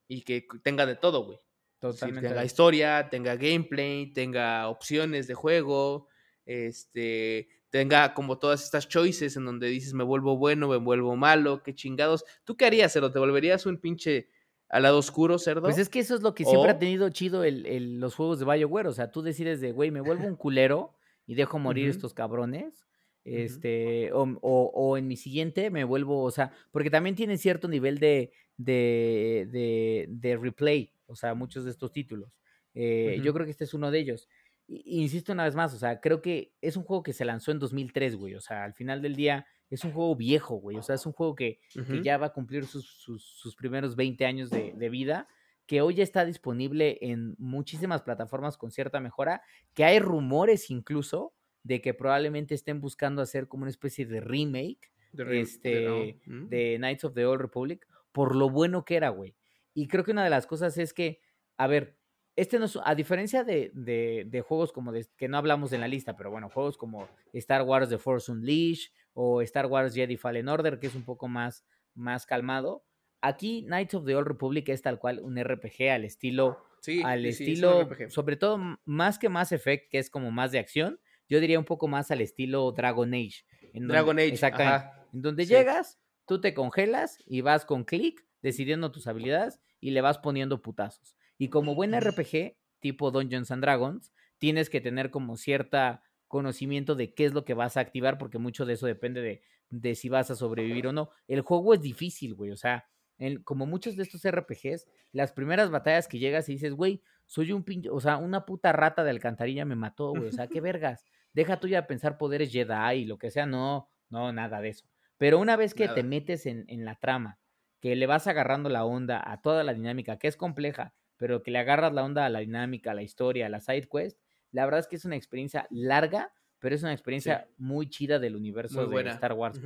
y 0.08 0.22
que 0.22 0.46
tenga 0.62 0.84
de 0.84 0.96
todo, 0.96 1.24
güey. 1.24 1.38
Sí, 1.38 1.80
Totalmente. 1.80 2.28
tenga 2.28 2.44
historia, 2.44 3.08
tenga 3.10 3.36
gameplay, 3.36 4.12
tenga 4.12 4.68
opciones 4.68 5.26
de 5.26 5.34
juego, 5.34 6.08
este, 6.46 7.48
tenga 7.70 8.14
como 8.14 8.38
todas 8.38 8.62
estas 8.64 8.88
choices 8.88 9.36
en 9.36 9.44
donde 9.44 9.66
dices 9.68 9.92
me 9.92 10.04
vuelvo 10.04 10.36
bueno, 10.38 10.68
me 10.68 10.76
vuelvo 10.78 11.16
malo, 11.16 11.62
qué 11.62 11.74
chingados. 11.74 12.24
¿Tú 12.44 12.56
qué 12.56 12.64
harías, 12.66 12.92
Cerdo? 12.92 13.12
¿Te 13.12 13.18
volverías 13.18 13.66
un 13.66 13.76
pinche 13.78 14.28
al 14.68 14.84
lado 14.84 14.98
oscuro, 14.98 15.38
cerdo? 15.38 15.62
Pues 15.62 15.78
es 15.78 15.88
que 15.88 16.00
eso 16.00 16.14
es 16.14 16.22
lo 16.22 16.34
que 16.34 16.44
siempre 16.44 16.70
ha 16.70 16.78
tenido 16.78 17.08
chido 17.10 17.44
el, 17.44 17.66
el- 17.66 18.00
los 18.00 18.14
juegos 18.14 18.38
de 18.38 18.46
BioWare. 18.46 18.88
O 18.88 18.92
sea, 18.94 19.10
tú 19.12 19.22
decides 19.22 19.60
de, 19.60 19.72
güey, 19.72 19.90
me 19.90 20.00
vuelvo 20.00 20.26
un 20.26 20.36
culero 20.36 20.94
y 21.26 21.34
dejo 21.34 21.58
morir 21.58 21.88
estos 21.90 22.14
cabrones. 22.14 22.84
Este, 23.24 24.12
o, 24.12 24.22
o- 24.40 24.70
o 24.72 24.96
en 24.96 25.08
mi 25.08 25.16
siguiente 25.16 25.70
me 25.70 25.82
vuelvo, 25.84 26.22
o 26.22 26.30
sea, 26.30 26.52
porque 26.70 26.90
también 26.90 27.16
tienen 27.16 27.38
cierto 27.38 27.66
nivel 27.68 27.98
de, 27.98 28.32
de, 28.56 29.48
de, 29.50 30.06
de 30.08 30.36
replay, 30.36 30.92
o 31.06 31.16
sea, 31.16 31.34
muchos 31.34 31.64
de 31.64 31.72
estos 31.72 31.90
títulos. 31.92 32.30
Eh, 32.74 33.16
Yo 33.24 33.32
creo 33.34 33.44
que 33.46 33.50
este 33.50 33.64
es 33.64 33.74
uno 33.74 33.90
de 33.90 33.98
ellos. 33.98 34.28
Insisto 34.68 35.32
una 35.32 35.44
vez 35.44 35.54
más, 35.54 35.72
o 35.74 35.78
sea, 35.78 36.00
creo 36.00 36.20
que 36.20 36.54
es 36.60 36.76
un 36.76 36.82
juego 36.82 37.02
que 37.02 37.12
se 37.12 37.24
lanzó 37.24 37.52
en 37.52 37.58
2003, 37.60 38.16
güey. 38.16 38.34
O 38.34 38.40
sea, 38.40 38.64
al 38.64 38.74
final 38.74 39.00
del 39.00 39.14
día 39.14 39.46
es 39.70 39.84
un 39.84 39.92
juego 39.92 40.16
viejo, 40.16 40.56
güey. 40.56 40.76
O 40.76 40.82
sea, 40.82 40.94
es 40.96 41.06
un 41.06 41.12
juego 41.12 41.34
que, 41.36 41.60
que 41.86 42.02
ya 42.02 42.18
va 42.18 42.26
a 42.26 42.32
cumplir 42.32 42.66
sus, 42.66 42.86
sus- 42.86 43.24
sus 43.24 43.54
primeros 43.54 43.94
20 43.96 44.24
años 44.26 44.50
de, 44.50 44.72
de 44.76 44.88
vida, 44.88 45.28
que 45.66 45.82
hoy 45.82 45.94
ya 45.94 46.02
está 46.04 46.24
disponible 46.24 46.98
en 47.00 47.34
muchísimas 47.38 48.02
plataformas 48.02 48.56
con 48.56 48.70
cierta 48.70 49.00
mejora, 49.00 49.42
que 49.74 49.84
hay 49.84 49.98
rumores 50.00 50.70
incluso 50.70 51.32
de 51.62 51.80
que 51.80 51.94
probablemente 51.94 52.54
estén 52.54 52.80
buscando 52.80 53.22
hacer 53.22 53.48
como 53.48 53.62
una 53.62 53.70
especie 53.70 54.06
de 54.06 54.20
remake 54.20 54.92
De 55.12 55.24
re- 55.24 55.40
este, 55.40 56.20
mm. 56.26 56.48
de 56.48 56.76
Knights 56.78 57.04
of 57.04 57.14
the 57.14 57.24
Old 57.26 57.40
Republic 57.40 57.86
por 58.12 58.34
lo 58.36 58.48
bueno 58.50 58.84
que 58.84 58.96
era, 58.96 59.08
güey. 59.10 59.34
Y 59.74 59.88
creo 59.88 60.02
que 60.04 60.12
una 60.12 60.24
de 60.24 60.30
las 60.30 60.46
cosas 60.46 60.78
es 60.78 60.94
que, 60.94 61.20
a 61.58 61.66
ver, 61.66 61.98
este 62.36 62.58
no 62.58 62.66
es, 62.66 62.78
a 62.84 62.94
diferencia 62.94 63.42
de, 63.44 63.70
de- 63.74 64.24
de 64.28 64.40
juegos 64.42 64.72
como 64.72 64.92
de, 64.92 65.06
que 65.16 65.28
no 65.28 65.38
hablamos 65.38 65.72
en 65.72 65.80
la 65.80 65.88
lista, 65.88 66.16
pero 66.16 66.30
bueno, 66.30 66.48
juegos 66.50 66.76
como 66.76 67.08
Star 67.32 67.62
Wars 67.62 67.88
The 67.88 67.98
Force 67.98 68.30
Unleashed 68.30 68.92
o 69.14 69.40
Star 69.42 69.66
Wars 69.66 69.94
Jedi 69.94 70.16
Fallen 70.16 70.48
Order, 70.48 70.78
que 70.78 70.86
es 70.88 70.94
un 70.94 71.04
poco 71.04 71.26
más, 71.28 71.64
más 71.94 72.26
calmado. 72.26 72.84
Aquí 73.22 73.62
Knights 73.64 73.94
of 73.94 74.04
the 74.04 74.14
Old 74.14 74.28
Republic 74.28 74.68
es 74.68 74.82
tal 74.82 74.98
cual 74.98 75.20
un 75.20 75.42
RPG 75.42 75.88
al 75.90 76.04
estilo 76.04 76.62
Sí, 76.80 77.02
al 77.02 77.22
sí, 77.22 77.28
es 77.28 77.40
estilo, 77.40 77.88
sobre 78.10 78.36
todo 78.36 78.60
más 78.84 79.18
que 79.18 79.28
Mass 79.30 79.50
Effect, 79.52 79.90
que 79.90 79.98
es 79.98 80.10
como 80.10 80.30
más 80.30 80.52
de 80.52 80.58
acción, 80.60 81.00
yo 81.28 81.40
diría 81.40 81.58
un 81.58 81.64
poco 81.64 81.88
más 81.88 82.10
al 82.12 82.20
estilo 82.20 82.70
Dragon 82.72 83.12
Age. 83.14 83.44
en 83.72 83.80
donde- 83.82 83.94
Dragon 83.94 84.18
Age, 84.18 84.28
Exactamente. 84.28 84.74
ajá. 84.86 85.06
En 85.12 85.22
donde 85.22 85.44
sí. 85.46 85.52
llegas, 85.54 85.98
tú 86.26 86.40
te 86.40 86.54
congelas 86.54 87.18
y 87.26 87.40
vas 87.40 87.64
con 87.64 87.84
clic 87.84 88.24
decidiendo 88.42 88.92
tus 88.92 89.06
habilidades 89.08 89.58
y 89.80 89.90
le 89.90 90.02
vas 90.02 90.18
poniendo 90.18 90.60
putazos. 90.62 91.15
Y 91.38 91.48
como 91.48 91.74
buen 91.74 91.94
RPG, 91.94 92.56
tipo 92.80 93.10
Dungeons 93.10 93.50
and 93.50 93.62
Dragons, 93.62 94.12
tienes 94.38 94.70
que 94.70 94.80
tener 94.80 95.10
como 95.10 95.36
cierta 95.36 96.02
conocimiento 96.28 96.94
de 96.94 97.14
qué 97.14 97.24
es 97.24 97.32
lo 97.34 97.44
que 97.44 97.54
vas 97.54 97.76
a 97.76 97.80
activar, 97.80 98.18
porque 98.18 98.38
mucho 98.38 98.66
de 98.66 98.74
eso 98.74 98.86
depende 98.86 99.20
de, 99.22 99.42
de 99.70 99.94
si 99.94 100.08
vas 100.08 100.30
a 100.30 100.34
sobrevivir 100.36 100.86
o 100.88 100.92
no. 100.92 101.10
El 101.28 101.40
juego 101.42 101.72
es 101.74 101.80
difícil, 101.80 102.34
güey, 102.34 102.50
o 102.50 102.56
sea, 102.56 102.86
en- 103.18 103.42
como 103.42 103.64
muchos 103.66 103.96
de 103.96 104.02
estos 104.02 104.24
RPGs, 104.24 104.86
las 105.12 105.32
primeras 105.32 105.70
batallas 105.70 106.08
que 106.08 106.18
llegas 106.18 106.48
y 106.48 106.52
dices, 106.54 106.72
güey, 106.74 107.02
soy 107.26 107.52
un 107.52 107.62
pinche, 107.64 107.88
o 107.90 108.00
sea, 108.00 108.16
una 108.18 108.44
puta 108.44 108.72
rata 108.72 109.04
de 109.04 109.10
alcantarilla 109.10 109.64
me 109.64 109.76
mató, 109.76 110.10
güey, 110.10 110.26
o 110.28 110.32
sea, 110.32 110.48
qué 110.48 110.60
vergas. 110.60 111.04
Deja 111.32 111.60
tú 111.60 111.68
ya 111.68 111.86
pensar 111.86 112.18
poderes 112.18 112.50
Jedi 112.52 112.96
y 112.98 113.04
lo 113.04 113.18
que 113.18 113.30
sea, 113.30 113.46
no, 113.46 113.88
no, 114.10 114.32
nada 114.32 114.60
de 114.60 114.70
eso. 114.70 114.86
Pero 115.18 115.38
una 115.38 115.56
vez 115.56 115.74
que 115.74 115.86
te 115.94 116.02
metes 116.02 116.46
en, 116.46 116.64
en 116.68 116.84
la 116.84 116.96
trama, 116.96 117.38
que 117.80 117.94
le 117.96 118.06
vas 118.06 118.26
agarrando 118.26 118.68
la 118.68 118.84
onda 118.84 119.22
a 119.24 119.40
toda 119.40 119.62
la 119.64 119.72
dinámica, 119.74 120.18
que 120.18 120.28
es 120.28 120.36
compleja, 120.36 120.94
pero 121.16 121.42
que 121.42 121.50
le 121.50 121.58
agarras 121.58 121.92
la 121.92 122.04
onda 122.04 122.24
a 122.26 122.28
la 122.28 122.40
dinámica, 122.40 122.90
a 122.92 122.94
la 122.94 123.02
historia, 123.02 123.46
a 123.46 123.48
la 123.48 123.60
side 123.60 123.88
quest, 123.90 124.18
la 124.52 124.64
verdad 124.64 124.80
es 124.80 124.86
que 124.86 124.96
es 124.96 125.04
una 125.04 125.16
experiencia 125.16 125.66
larga, 125.70 126.32
pero 126.58 126.74
es 126.74 126.82
una 126.82 126.92
experiencia 126.92 127.48
muy 127.58 127.88
chida 127.88 128.18
del 128.18 128.36
universo 128.36 128.86
de. 128.86 129.10
Star 129.10 129.32
Wars. 129.34 129.60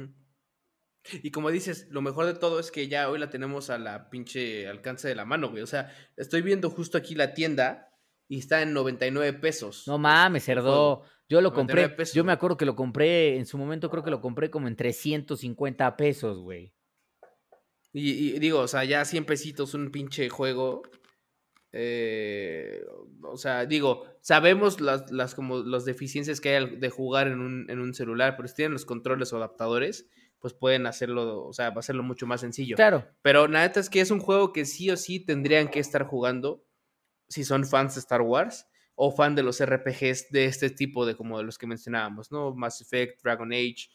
Y 1.23 1.31
como 1.31 1.51
dices, 1.51 1.89
lo 1.91 2.03
mejor 2.03 2.27
de 2.27 2.35
todo 2.35 2.61
es 2.61 2.71
que 2.71 2.89
ya 2.89 3.09
hoy 3.09 3.19
la 3.19 3.31
tenemos 3.31 3.71
a 3.71 3.79
la 3.79 4.11
pinche 4.11 4.69
alcance 4.69 5.09
de 5.09 5.15
la 5.15 5.25
mano, 5.25 5.49
güey. 5.51 5.63
O 5.63 5.67
sea, 5.67 5.91
estoy 6.17 6.43
viendo 6.43 6.69
justo 6.71 6.99
aquí 6.99 7.15
la 7.15 7.33
tienda 7.33 7.91
y 8.29 8.39
está 8.39 8.63
en 8.63 8.75
99 8.75 9.39
pesos. 9.39 9.85
No 9.87 9.99
mames, 9.99 10.45
cerdo. 10.45 11.05
Yo 11.29 11.41
lo 11.41 11.51
99 11.51 11.55
compré. 11.55 11.97
pesos, 11.97 12.15
yo 12.15 12.25
me 12.25 12.33
acuerdo 12.33 12.57
que 12.57 12.67
lo 12.67 12.77
compré 12.77 13.37
en 13.37 13.47
su 13.47 13.57
momento, 13.57 13.89
creo 13.89 14.03
que 14.03 14.11
lo 14.11 14.21
compré 14.21 14.51
como 14.51 14.69
en 14.69 14.77
350 14.77 15.97
pesos, 15.97 16.39
güey. 16.41 16.75
Y, 17.93 18.35
y 18.35 18.39
digo, 18.39 18.61
o 18.61 18.69
sea, 18.69 18.85
ya 18.85 19.05
100 19.05 19.25
pesitos 19.25 19.75
un 19.75 19.91
pinche 19.91 20.29
juego. 20.29 20.83
Eh, 21.73 22.85
o 23.23 23.37
sea, 23.37 23.67
digo, 23.67 24.05
sabemos 24.21 24.81
las, 24.81 25.11
las, 25.13 25.35
como 25.35 25.59
las 25.59 25.85
deficiencias 25.85 26.41
que 26.41 26.57
hay 26.57 26.77
de 26.77 26.91
jugar 26.91 27.29
en 27.29 27.41
un, 27.41 27.71
en 27.71 27.81
un 27.81 27.95
celular, 27.95 28.37
pero 28.37 28.49
si 28.49 28.57
tienen 28.57 28.73
los 28.73 28.85
controles 28.85 29.33
o 29.33 29.37
adaptadores, 29.37 30.09
pues 30.41 30.55
pueden 30.55 30.87
hacerlo, 30.87 31.45
o 31.45 31.53
sea, 31.53 31.71
va 31.71 31.77
a 31.77 31.81
hacerlo 31.81 32.03
mucho 32.03 32.27
más 32.27 32.41
sencillo. 32.41 32.77
Claro. 32.77 33.07
Pero 33.23 33.47
la 33.47 33.61
neta 33.61 33.79
es 33.79 33.91
que 33.91 34.01
es 34.01 34.11
un 34.11 34.21
juego 34.21 34.53
que 34.53 34.65
sí 34.65 34.91
o 34.91 34.97
sí 34.97 35.21
tendrían 35.21 35.69
que 35.69 35.81
estar 35.81 36.05
jugando 36.05 36.65
si 37.29 37.45
son 37.45 37.65
fans 37.65 37.95
de 37.95 38.01
Star 38.01 38.23
Wars 38.23 38.67
o 38.95 39.13
fan 39.13 39.35
de 39.35 39.43
los 39.43 39.65
RPGs 39.65 40.31
de 40.31 40.47
este 40.47 40.71
tipo 40.71 41.07
de 41.07 41.15
como 41.15 41.39
de 41.39 41.45
los 41.45 41.59
que 41.59 41.67
mencionábamos, 41.67 42.33
¿no? 42.33 42.55
Mass 42.55 42.81
Effect, 42.81 43.23
Dragon 43.23 43.53
Age, 43.53 43.89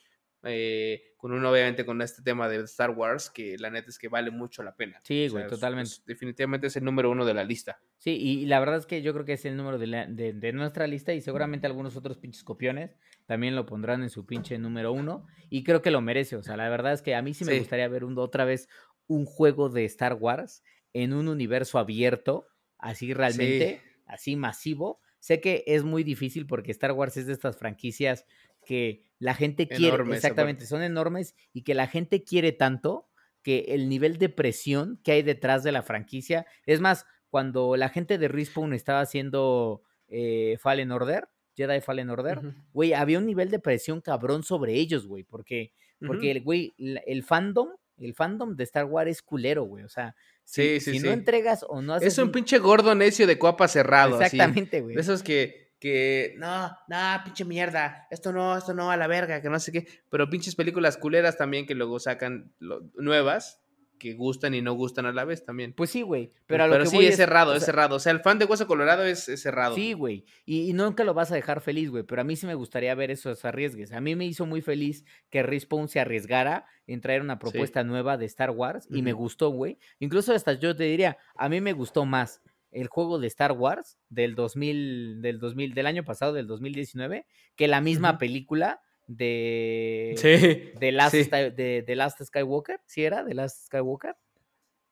eh, 0.45 1.13
con 1.17 1.34
uno 1.34 1.49
obviamente 1.51 1.85
con 1.85 2.01
este 2.01 2.22
tema 2.22 2.47
de 2.47 2.57
Star 2.63 2.91
Wars 2.91 3.30
que 3.30 3.57
la 3.57 3.69
neta 3.69 3.89
es 3.89 3.97
que 3.97 4.07
vale 4.07 4.31
mucho 4.31 4.61
la 4.63 4.76
pena. 4.76 5.01
Sí, 5.03 5.27
O 5.27 5.31
güey, 5.31 5.43
sea, 5.43 5.49
totalmente. 5.49 5.89
es- 5.89 6.05
definitivamente 6.05 6.67
es 6.67 6.76
el 6.76 6.84
número 6.84 7.09
uno 7.09 7.26
de 7.26 7.34
la 7.34 7.43
lista. 7.43 7.80
Sí, 7.97 8.11
y, 8.11 8.39
y 8.41 8.45
la 8.45 8.59
verdad 8.59 8.77
es 8.77 8.85
que 8.85 9.01
yo 9.01 9.13
creo 9.13 9.26
que 9.26 9.34
es 9.34 9.45
el 9.45 9.57
número 9.57 9.77
de, 9.80 9.88
la- 9.88 10.05
de- 10.05 10.34
de 10.34 10.53
nuestra 10.53 10.85
lista 10.88 11.13
y 11.13 11.22
seguramente 11.22 11.65
algunos 11.67 11.95
otros 11.95 12.17
pinches 12.17 12.43
copiones 12.43 12.95
también 13.26 13.55
lo 13.55 13.65
pondrán 13.65 14.03
en 14.03 14.09
su 14.09 14.26
pinche 14.26 14.57
número 14.59 14.91
uno 14.93 15.26
y 15.49 15.63
creo 15.63 15.81
que 15.81 15.91
lo 15.91 16.01
merece. 16.01 16.35
O 16.35 16.43
sea, 16.43 16.55
la 16.57 16.69
verdad 16.69 16.93
es 16.93 17.01
que 17.01 17.15
a 17.15 17.22
mí 17.22 17.34
sí 17.34 17.43
me 17.45 17.53
Sí. 17.53 17.59
gustaría 17.59 17.88
ver 17.88 18.03
un- 18.03 18.17
otra 18.19 18.45
vez 18.45 18.69
un 19.07 19.26
juego 19.26 19.69
de 19.69 19.85
Star 19.85 20.13
Wars 20.13 20.63
en 20.93 21.13
un 21.13 21.27
universo 21.27 21.80
abierto, 21.80 22.45
así 22.77 23.13
realmente, 23.13 23.81
así 24.05 24.35
masivo. 24.35 24.99
Sé 25.19 25.41
que 25.41 25.63
es 25.65 25.84
muy 25.84 26.03
difícil 26.03 26.45
porque 26.45 26.69
Star 26.72 26.91
Wars 26.91 27.17
es 27.17 27.26
de 27.26 27.34
estas 27.34 27.57
franquicias 27.57 28.26
que 28.66 29.04
la 29.20 29.34
gente 29.34 29.68
quiere, 29.68 29.96
Enormes, 29.96 30.18
exactamente, 30.18 30.66
son 30.66 30.84
enormes 30.84 31.36
y 31.54 31.64
que 31.64 31.74
la 31.74 31.88
gente 31.88 32.24
quiere 32.24 32.52
tanto 32.52 33.10
que 33.42 33.66
el 33.70 33.90
nivel 33.90 34.18
de 34.18 34.30
presión 34.30 35.00
que 35.04 35.14
hay 35.14 35.22
detrás 35.22 35.64
de 35.64 35.72
la 35.72 35.84
franquicia, 35.84 36.46
es 36.66 36.82
más, 36.82 37.06
cuando 37.30 37.76
la 37.78 37.90
gente 37.90 38.18
de 38.18 38.28
Respawn 38.28 38.74
estaba 38.74 39.02
haciendo 39.02 39.84
eh, 40.08 40.58
Fallen 40.60 40.92
Order, 40.92 41.30
Jedi 41.56 41.80
Fallen 41.80 42.10
Order, 42.10 42.42
güey, 42.74 42.94
había 42.94 43.20
un 43.20 43.26
nivel 43.26 43.50
de 43.50 43.60
presión 43.60 44.02
cabrón 44.02 44.44
sobre 44.44 44.74
ellos, 44.74 45.08
güey, 45.08 45.24
porque, 45.24 45.72
porque 46.06 46.32
el 46.32 46.42
güey, 46.42 46.74
el 46.78 47.24
fandom, 47.24 47.70
el 47.98 48.14
fandom 48.14 48.56
de 48.56 48.64
Star 48.64 48.86
Wars 48.86 49.12
es 49.12 49.22
culero, 49.22 49.64
güey, 49.64 49.84
o 49.84 49.90
sea, 49.90 50.16
si, 50.44 50.80
Sí, 50.80 50.80
sí, 50.80 50.92
si 50.94 51.00
no 51.00 51.12
entregas 51.12 51.66
o 51.68 51.82
no 51.82 51.94
haces 51.94 52.14
Es 52.14 52.20
un 52.20 52.32
pinche 52.32 52.60
gordo 52.60 52.94
necio 52.94 53.26
de 53.26 53.40
copa 53.40 53.68
cerrado. 53.68 54.22
Exactamente, 54.22 54.82
güey. 54.82 54.96
De 54.96 55.02
esos 55.02 55.24
que, 55.24 55.65
que, 55.80 56.35
no, 56.38 56.69
no, 56.88 56.97
pinche 57.23 57.45
mierda, 57.45 58.07
esto 58.10 58.31
no, 58.31 58.57
esto 58.57 58.73
no, 58.73 58.91
a 58.91 58.97
la 58.97 59.07
verga, 59.07 59.41
que 59.41 59.49
no 59.49 59.60
sé 59.60 59.72
qué. 59.72 59.88
Pero 60.10 60.30
pinches 60.30 60.56
películas 60.56 60.97
culeras 60.97 61.38
también 61.38 61.65
que 61.65 61.76
luego 61.76 61.99
sacan 61.99 62.53
lo- 62.60 62.81
nuevas, 62.95 63.61
que 63.97 64.14
gustan 64.14 64.53
y 64.53 64.61
no 64.61 64.73
gustan 64.73 65.06
a 65.06 65.14
la 65.14 65.23
vez 65.23 65.45
también. 65.45 65.72
Pues 65.73 65.89
sí, 65.89 66.02
güey, 66.02 66.27
pero, 66.27 66.43
Pero, 66.47 66.64
a 66.64 66.68
lo 66.68 66.84
que 66.84 66.89
sí, 66.89 66.95
voy 66.97 67.06
es 67.06 67.15
cerrado, 67.15 67.53
o 67.53 67.56
es 67.56 67.64
cerrado. 67.64 67.95
O 67.95 67.99
sea, 67.99 68.11
el 68.11 68.19
fan 68.19 68.38
de 68.39 68.45
Hueso 68.45 68.68
Colorado 68.68 69.06
es, 69.06 69.30
es 69.30 69.41
cerrado. 69.41 69.73
Sí, 69.76 69.93
güey. 69.93 70.26
Y, 70.45 70.69
y 70.69 70.73
nunca 70.73 71.06
lo 71.06 71.14
vas 71.14 71.31
a 71.31 71.35
dejar 71.35 71.61
feliz, 71.61 71.89
güey. 71.89 72.03
Pero 72.03 72.19
a 72.19 72.26
mí 72.26 72.35
sí 72.35 72.45
me 72.45 72.56
gustaría 72.56 72.93
ver 72.93 73.10
esos 73.10 73.45
arriesgues. 73.45 73.93
A 73.93 74.02
mí 74.02 74.15
me 74.18 74.26
hizo 74.26 74.45
muy 74.45 74.61
feliz 74.61 75.06
que 75.30 75.43
Respawn 75.43 75.88
se 75.88 76.02
arriesgara 76.02 76.65
en 76.88 76.99
traer 76.99 77.22
una 77.22 77.39
propuesta 77.39 77.85
nueva 77.85 78.18
de 78.18 78.26
Star 78.26 78.52
Wars. 78.52 78.85
Y 78.89 79.02
me 79.02 79.14
gustó, 79.14 79.49
güey. 79.49 79.80
Incluso 79.99 80.34
hasta 80.34 80.53
yo 80.53 80.76
te 80.76 80.84
diría, 80.84 81.18
a 81.38 81.47
mí 81.47 81.61
me 81.61 81.72
gustó 81.72 82.06
más 82.06 82.41
el 82.76 82.88
juego 82.88 83.19
de 83.19 83.27
Star 83.27 83.53
Wars 83.53 83.97
del 84.10 84.35
2000, 84.35 85.22
del 85.22 85.39
2000, 85.39 85.73
del 85.73 85.85
año 85.88 86.03
pasado, 86.03 86.34
del 86.34 86.47
2019, 86.47 87.26
que 87.56 87.68
la 87.68 87.81
misma 87.81 88.18
película 88.18 88.81
de, 89.07 90.14
Sí. 90.18 90.72
de, 90.80 90.91
Last 90.91 91.15
sí. 91.15 91.30
De, 91.30 91.84
de 91.85 91.95
Last 91.95 92.22
Skywalker. 92.23 92.80
¿Sí 92.85 93.03
era? 93.03 93.23
¿De 93.23 93.34
Last 93.34 93.65
Skywalker? 93.68 94.15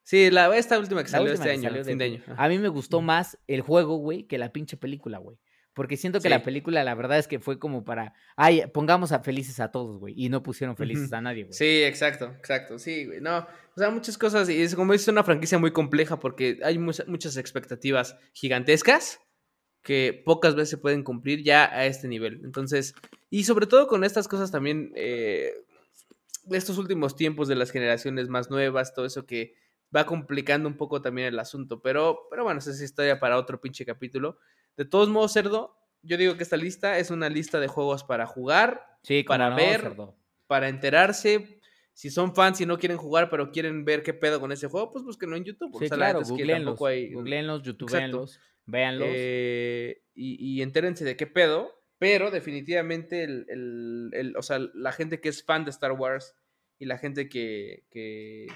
Sí, 0.03 0.29
la, 0.31 0.55
esta 0.57 0.77
última 0.79 1.01
que 1.03 1.11
La 1.11 1.17
salió 1.17 1.31
última 1.31 1.45
este 1.45 1.61
que 1.61 1.67
año, 1.67 1.69
salió 1.69 1.85
fin 1.85 1.97
de 1.97 2.09
de- 2.09 2.15
año. 2.15 2.23
A 2.37 2.49
mí 2.49 2.57
me 2.59 2.67
gustó 2.67 3.01
más 3.01 3.37
el 3.47 3.61
juego, 3.61 3.95
güey, 3.97 4.23
que 4.23 4.37
la 4.37 4.51
pinche 4.51 4.75
película, 4.77 5.17
güey. 5.19 5.37
Porque 5.73 5.97
siento 5.97 6.19
que 6.19 6.29
la 6.29 6.43
película, 6.43 6.83
la 6.83 6.93
verdad 6.93 7.17
es 7.17 7.27
que 7.27 7.39
fue 7.39 7.57
como 7.57 7.83
para, 7.83 8.13
ay, 8.35 8.63
pongamos 8.73 9.11
a 9.11 9.19
felices 9.21 9.59
a 9.59 9.71
todos, 9.71 9.99
güey. 9.99 10.13
Y 10.15 10.29
no 10.29 10.43
pusieron 10.43 10.77
felices 10.77 11.11
a 11.13 11.21
nadie, 11.21 11.43
güey. 11.45 11.53
Sí, 11.53 11.83
exacto, 11.83 12.27
exacto, 12.37 12.77
sí, 12.77 13.05
güey. 13.05 13.21
No, 13.21 13.39
o 13.39 13.79
sea, 13.79 13.89
muchas 13.89 14.17
cosas, 14.19 14.47
y 14.49 14.61
es 14.61 14.75
como 14.75 14.93
es 14.93 15.07
una 15.07 15.23
franquicia 15.23 15.57
muy 15.57 15.71
compleja 15.71 16.19
porque 16.19 16.59
hay 16.63 16.77
mucha- 16.77 17.05
muchas 17.07 17.37
expectativas 17.37 18.15
gigantescas 18.33 19.19
que 19.81 20.21
pocas 20.25 20.53
veces 20.55 20.69
se 20.69 20.77
pueden 20.77 21.03
cumplir 21.03 21.43
ya 21.43 21.65
a 21.65 21.85
este 21.87 22.07
nivel. 22.07 22.41
Entonces, 22.43 22.93
y 23.31 23.43
sobre 23.45 23.65
todo 23.65 23.87
con 23.87 24.03
estas 24.03 24.27
cosas 24.27 24.51
también, 24.51 24.91
eh, 24.95 25.53
estos 26.51 26.77
últimos 26.77 27.15
tiempos 27.15 27.47
de 27.47 27.55
las 27.55 27.71
generaciones 27.71 28.27
más 28.29 28.49
nuevas, 28.49 28.93
todo 28.93 29.05
eso 29.05 29.25
que 29.25 29.55
va 29.95 30.05
complicando 30.05 30.67
un 30.67 30.77
poco 30.77 31.01
también 31.01 31.27
el 31.27 31.39
asunto. 31.39 31.81
Pero, 31.81 32.27
pero 32.29 32.43
bueno, 32.43 32.59
esa 32.59 32.71
es 32.71 32.81
historia 32.81 33.19
para 33.19 33.37
otro 33.37 33.59
pinche 33.61 33.85
capítulo. 33.85 34.37
De 34.77 34.85
todos 34.85 35.09
modos, 35.09 35.33
Cerdo, 35.33 35.77
yo 36.01 36.17
digo 36.17 36.35
que 36.37 36.43
esta 36.43 36.57
lista 36.57 36.97
es 36.99 37.11
una 37.11 37.29
lista 37.29 37.59
de 37.59 37.67
juegos 37.67 38.03
para 38.03 38.25
jugar, 38.25 38.85
Sí, 39.03 39.23
para 39.23 39.49
no, 39.49 39.55
ver, 39.55 39.81
cerdo. 39.81 40.15
para 40.47 40.69
enterarse. 40.69 41.59
Si 41.93 42.09
son 42.09 42.33
fans 42.33 42.59
y 42.59 42.65
no 42.65 42.79
quieren 42.79 42.97
jugar, 42.97 43.29
pero 43.29 43.51
quieren 43.51 43.85
ver 43.85 44.01
qué 44.01 44.13
pedo 44.13 44.39
con 44.39 44.51
ese 44.51 44.67
juego, 44.67 44.89
pues 44.91 45.03
búsquenlo 45.05 45.35
en 45.35 45.43
YouTube. 45.43 45.71
Sí, 45.77 45.85
O 45.85 45.87
sea, 45.87 45.97
la 45.97 46.05
claro, 46.07 46.21
que 46.21 46.29
googleenlos. 46.29 46.65
tampoco 46.65 46.87
hay- 46.87 47.13
Googleenlos, 47.13 47.61
youtubeenlos, 47.63 48.39
véanlos. 48.65 49.07
Eh, 49.11 50.01
y, 50.15 50.37
y 50.57 50.61
entérense 50.63 51.05
de 51.05 51.15
qué 51.15 51.27
pedo. 51.27 51.69
Pero 51.99 52.31
definitivamente, 52.31 53.23
el, 53.23 53.45
el- 53.47 54.09
el- 54.13 54.35
o 54.37 54.41
sea, 54.41 54.59
la 54.73 54.91
gente 54.91 55.21
que 55.21 55.29
es 55.29 55.43
fan 55.45 55.63
de 55.65 55.69
Star 55.71 55.91
Wars 55.93 56.35
y 56.79 56.85
la 56.85 56.97
gente 56.97 57.29
que, 57.29 57.85
que, 57.91 58.47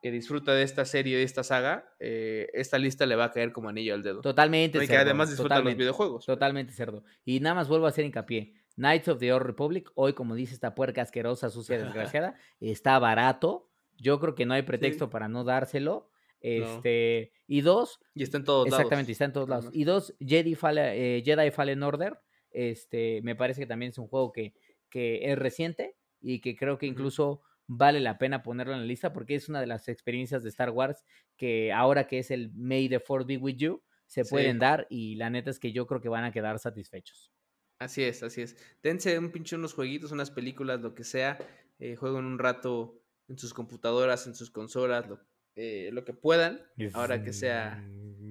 que 0.00 0.10
disfruta 0.10 0.54
de 0.54 0.62
esta 0.62 0.84
serie, 0.84 1.16
de 1.16 1.24
esta 1.24 1.42
saga, 1.42 1.92
eh, 1.98 2.48
esta 2.52 2.78
lista 2.78 3.04
le 3.06 3.16
va 3.16 3.24
a 3.24 3.30
caer 3.32 3.52
como 3.52 3.68
anillo 3.68 3.94
al 3.94 4.02
dedo. 4.02 4.20
totalmente, 4.20 4.78
y 4.78 4.82
que 4.82 4.86
cerdo, 4.86 5.02
además 5.02 5.30
disfruta 5.30 5.60
los 5.60 5.76
videojuegos. 5.76 6.26
Totalmente, 6.26 6.72
cerdo. 6.72 7.04
Y 7.24 7.40
nada 7.40 7.56
más 7.56 7.68
vuelvo 7.68 7.86
a 7.86 7.88
hacer 7.88 8.04
hincapié. 8.04 8.54
Knights 8.76 9.08
of 9.08 9.18
the 9.18 9.32
Old 9.32 9.44
Republic, 9.44 9.90
hoy, 9.94 10.12
como 10.12 10.36
dice 10.36 10.54
esta 10.54 10.74
puerca 10.74 11.02
asquerosa, 11.02 11.50
sucia, 11.50 11.78
desgraciada, 11.84 12.36
está 12.60 12.98
barato. 12.98 13.68
Yo 13.96 14.20
creo 14.20 14.36
que 14.36 14.46
no 14.46 14.54
hay 14.54 14.62
pretexto 14.62 15.10
para 15.10 15.28
no 15.28 15.42
dárselo. 15.42 16.10
Este, 16.40 17.32
y 17.48 17.62
dos, 17.62 17.98
Y 18.14 18.22
está 18.22 18.36
en 18.36 18.44
todos 18.44 18.68
Exactamente, 18.68 19.08
lados. 19.08 19.10
está 19.10 19.24
en 19.24 19.32
todos 19.32 19.48
lados. 19.48 19.70
Y 19.72 19.82
dos, 19.82 20.14
Jedi, 20.20 20.54
Fallen, 20.54 20.92
eh, 20.94 21.22
Jedi 21.24 21.50
Fallen 21.50 21.82
Order. 21.82 22.20
Este, 22.52 23.20
me 23.22 23.34
parece 23.34 23.60
que 23.60 23.66
también 23.66 23.90
es 23.90 23.98
un 23.98 24.06
juego 24.06 24.30
que, 24.30 24.54
que 24.88 25.32
es 25.32 25.36
reciente 25.36 25.96
y 26.20 26.40
que 26.40 26.56
creo 26.56 26.78
que 26.78 26.86
incluso 26.86 27.42
vale 27.68 28.00
la 28.00 28.18
pena 28.18 28.42
ponerlo 28.42 28.72
en 28.74 28.80
la 28.80 28.86
lista 28.86 29.12
porque 29.12 29.34
es 29.36 29.48
una 29.48 29.60
de 29.60 29.66
las 29.66 29.88
experiencias 29.88 30.42
de 30.42 30.48
Star 30.48 30.70
Wars 30.70 31.04
que 31.36 31.72
ahora 31.72 32.06
que 32.08 32.18
es 32.18 32.30
el 32.32 32.50
May 32.54 32.88
the 32.88 32.98
Fourth 32.98 33.26
be 33.28 33.36
with 33.36 33.56
you, 33.56 33.82
se 34.06 34.24
Sí. 34.24 34.30
pueden 34.30 34.58
dar 34.58 34.86
y 34.90 35.14
la 35.16 35.28
neta 35.30 35.50
es 35.50 35.58
que 35.60 35.70
yo 35.70 35.86
creo 35.86 36.00
que 36.00 36.08
van 36.08 36.24
a 36.24 36.32
quedar 36.32 36.58
satisfechos. 36.58 37.30
Así 37.78 38.02
es, 38.02 38.22
así 38.24 38.42
es. 38.42 38.56
Dense 38.82 39.16
un 39.18 39.30
pinche 39.30 39.54
unos 39.54 39.74
jueguitos, 39.74 40.10
unas 40.10 40.30
películas, 40.32 40.80
lo 40.80 40.94
que 40.94 41.04
sea. 41.04 41.38
Eh, 41.78 41.94
jueguen 41.94 42.24
un 42.24 42.38
rato 42.38 43.00
en 43.28 43.38
sus 43.38 43.54
computadoras, 43.54 44.26
en 44.26 44.34
sus 44.34 44.50
consolas, 44.50 45.06
lo, 45.08 45.20
eh, 45.54 45.90
lo 45.92 46.04
que 46.04 46.12
puedan. 46.14 46.60
Ahora 46.94 47.22
que 47.22 47.32
sea. 47.32 47.86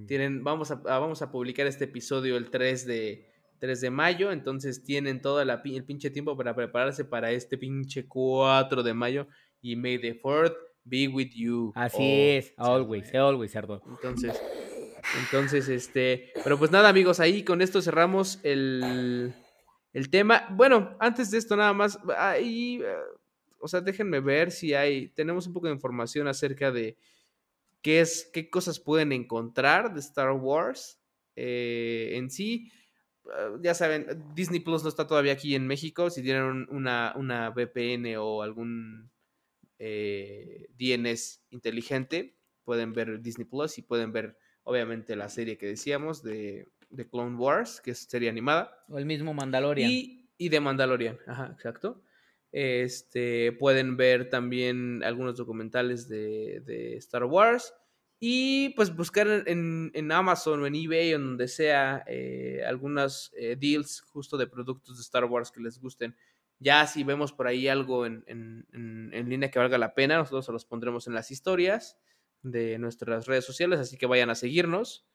Tienen, 0.08 0.44
vamos 0.44 0.72
a, 0.72 0.76
a- 0.86 1.00
vamos 1.00 1.22
a 1.22 1.32
publicar 1.32 1.68
este 1.68 1.86
episodio 1.86 2.36
el 2.38 2.50
3 2.50 2.86
de, 2.88 3.30
3 3.60 3.82
de 3.82 3.90
mayo. 3.90 4.32
Entonces 4.32 4.84
tienen 4.84 5.22
todo 5.22 5.44
la, 5.44 5.62
el 5.64 5.84
pinche 5.84 6.10
tiempo 6.10 6.36
para 6.38 6.56
prepararse 6.56 7.06
para 7.06 7.32
este 7.32 7.58
pinche 7.58 8.08
4 8.08 8.84
de 8.84 8.94
mayo. 8.94 9.28
Y 9.62 9.76
May 9.76 10.00
the 10.00 10.22
4th 10.22 10.56
be 10.84 11.08
with 11.08 11.32
you. 11.34 11.72
Así 11.76 11.98
Oh, 11.98 12.38
es, 12.38 12.54
always, 12.58 13.10
cerdo, 13.10 13.28
always, 13.28 13.52
cerdo. 13.52 13.82
Entonces, 13.88 14.40
Entonces, 15.20 15.70
este, 15.70 16.32
pero 16.44 16.58
pues 16.58 16.72
nada, 16.72 16.90
amigos, 16.90 17.20
ahí 17.20 17.44
con 17.44 17.62
esto 17.62 17.82
cerramos 17.82 18.40
el, 18.44 19.34
el 19.94 20.10
tema. 20.10 20.48
Bueno, 20.52 20.96
antes 21.00 21.32
de 21.32 21.38
esto 21.38 21.56
nada 21.56 21.74
más, 21.74 22.00
ahí, 22.18 22.82
eh, 22.84 22.96
o 23.60 23.68
sea, 23.68 23.82
déjenme 23.82 24.20
ver 24.20 24.52
si 24.52 24.74
hay, 24.74 25.10
tenemos 25.10 25.48
un 25.48 25.54
poco 25.54 25.68
de 25.68 25.74
información 25.74 26.28
acerca 26.28 26.72
de 26.72 26.98
qué 27.82 28.02
es, 28.02 28.30
qué 28.34 28.50
cosas 28.50 28.80
pueden 28.80 29.12
encontrar 29.12 29.94
de 29.94 30.00
Star 30.02 30.32
Wars 30.32 31.00
eh, 31.36 32.12
en 32.14 32.30
sí. 32.30 32.72
Ah, 33.34 33.58
ya 33.62 33.74
saben, 33.74 34.06
Disney 34.36 34.60
Plus 34.60 34.84
no 34.84 34.90
está 34.90 35.08
todavía 35.08 35.34
aquí 35.34 35.56
en 35.56 35.68
México. 35.68 36.10
Si 36.10 36.22
tienen 36.22 36.68
una, 36.70 37.14
una 37.16 37.50
VPN 37.50 38.18
o 38.18 38.42
algún 38.42 39.12
eh, 39.80 40.68
DNS 40.78 41.44
inteligente, 41.50 42.38
pueden 42.64 42.94
ver 42.94 43.22
Disney 43.22 43.46
Plus 43.46 43.78
y 43.78 43.82
pueden 43.82 44.12
ver, 44.12 44.38
obviamente, 44.64 45.16
la 45.16 45.30
serie 45.30 45.58
que 45.58 45.68
decíamos 45.68 46.24
de, 46.24 46.68
de 46.90 47.10
Clone 47.10 47.38
Wars, 47.38 47.82
que 47.82 47.92
es 47.92 48.00
serie 48.00 48.30
animada. 48.30 48.86
O 48.90 48.98
el 48.98 49.06
mismo 49.06 49.34
Mandalorian. 49.34 49.92
Y, 49.92 50.30
y 50.38 50.50
de 50.50 50.60
Mandalorian, 50.60 51.18
ajá, 51.28 51.52
exacto. 51.54 52.02
Este, 52.52 53.52
pueden 53.52 53.98
ver 53.98 54.30
también 54.30 55.04
algunos 55.04 55.38
documentales 55.38 56.08
de, 56.08 56.62
de 56.66 56.96
Star 56.98 57.26
Wars. 57.26 57.74
Y 58.20 58.70
pues 58.70 58.96
buscar 58.96 59.28
en, 59.46 59.92
en, 59.94 60.12
Amazon 60.12 60.64
o 60.64 60.68
en 60.68 60.74
eBay 60.74 61.14
o 61.14 61.20
donde 61.20 61.48
sea 61.48 62.04
eh, 62.08 62.64
algunas 62.66 63.32
eh, 63.38 63.56
deals 63.56 64.02
justo 64.02 64.38
de 64.38 64.48
productos 64.48 64.98
de 64.98 65.02
Star 65.02 65.26
Wars 65.26 65.52
que 65.52 65.62
les 65.62 65.80
gusten. 65.80 66.16
Ya 66.60 66.88
si 66.88 67.04
vemos 67.04 67.32
por 67.32 67.46
ahí 67.46 67.68
algo 67.68 68.08
en, 68.08 68.24
en, 68.28 69.30
línea 69.30 69.52
que 69.52 69.60
valga 69.60 69.78
la 69.78 69.94
pena, 69.94 70.18
nosotros 70.18 70.46
se 70.46 70.52
los 70.52 70.66
pondremos 70.66 71.06
en 71.06 71.14
las 71.14 71.30
historias 71.30 72.00
de 72.42 72.80
nuestras 72.80 73.28
redes 73.28 73.46
sociales, 73.46 73.80
así 73.80 73.98
que 73.98 74.08
vayan 74.08 74.32
a 74.32 74.36
seguirnos. 74.36 75.06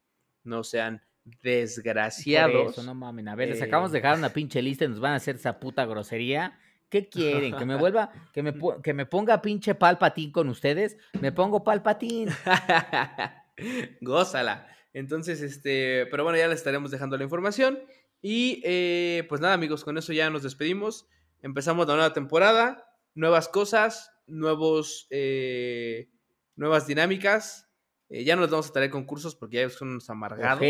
No 0.44 0.62
sean 0.62 1.02
desgraciados. 1.24 2.72
eso, 2.72 2.82
no 2.84 2.94
mamen. 2.94 3.26
A 3.26 3.34
ver, 3.34 3.48
les 3.48 3.62
acabamos 3.62 3.90
de 3.90 3.98
dejar 3.98 4.18
una 4.18 4.32
pinche 4.32 4.62
lista 4.62 4.84
y 4.84 4.88
nos 4.88 5.00
van 5.00 5.14
a 5.14 5.16
hacer 5.16 5.36
esa 5.36 5.58
puta 5.58 5.84
grosería. 5.86 6.58
¿Qué 6.92 7.08
quieren? 7.08 7.56
¿Que 7.56 7.64
me 7.64 7.74
vuelva, 7.74 8.12
que 8.34 8.42
me, 8.42 8.52
que 8.82 8.92
me 8.92 9.06
ponga 9.06 9.40
pinche 9.40 9.74
palpatín 9.74 10.30
con 10.30 10.50
ustedes? 10.50 10.98
Me 11.22 11.32
pongo 11.32 11.64
palpatín. 11.64 12.28
Gózala. 14.02 14.66
Entonces, 14.92 15.40
este, 15.40 16.06
pero 16.10 16.22
bueno, 16.22 16.36
ya 16.36 16.48
les 16.48 16.58
estaremos 16.58 16.90
dejando 16.90 17.16
la 17.16 17.24
información. 17.24 17.78
Y 18.20 18.60
eh, 18.62 19.24
pues 19.30 19.40
nada, 19.40 19.54
amigos, 19.54 19.84
con 19.84 19.96
eso 19.96 20.12
ya 20.12 20.28
nos 20.28 20.42
despedimos. 20.42 21.08
Empezamos 21.40 21.86
la 21.86 21.94
nueva 21.94 22.12
temporada, 22.12 22.86
nuevas 23.14 23.48
cosas, 23.48 24.12
nuevos, 24.26 25.06
eh, 25.08 26.10
nuevas 26.56 26.86
dinámicas. 26.86 27.70
Eh, 28.10 28.24
ya 28.24 28.36
no 28.36 28.42
les 28.42 28.50
vamos 28.50 28.68
a 28.68 28.72
traer 28.74 28.90
concursos 28.90 29.34
porque 29.34 29.56
ya 29.56 29.70
son 29.70 29.92
unos 29.92 30.10
amargados. 30.10 30.60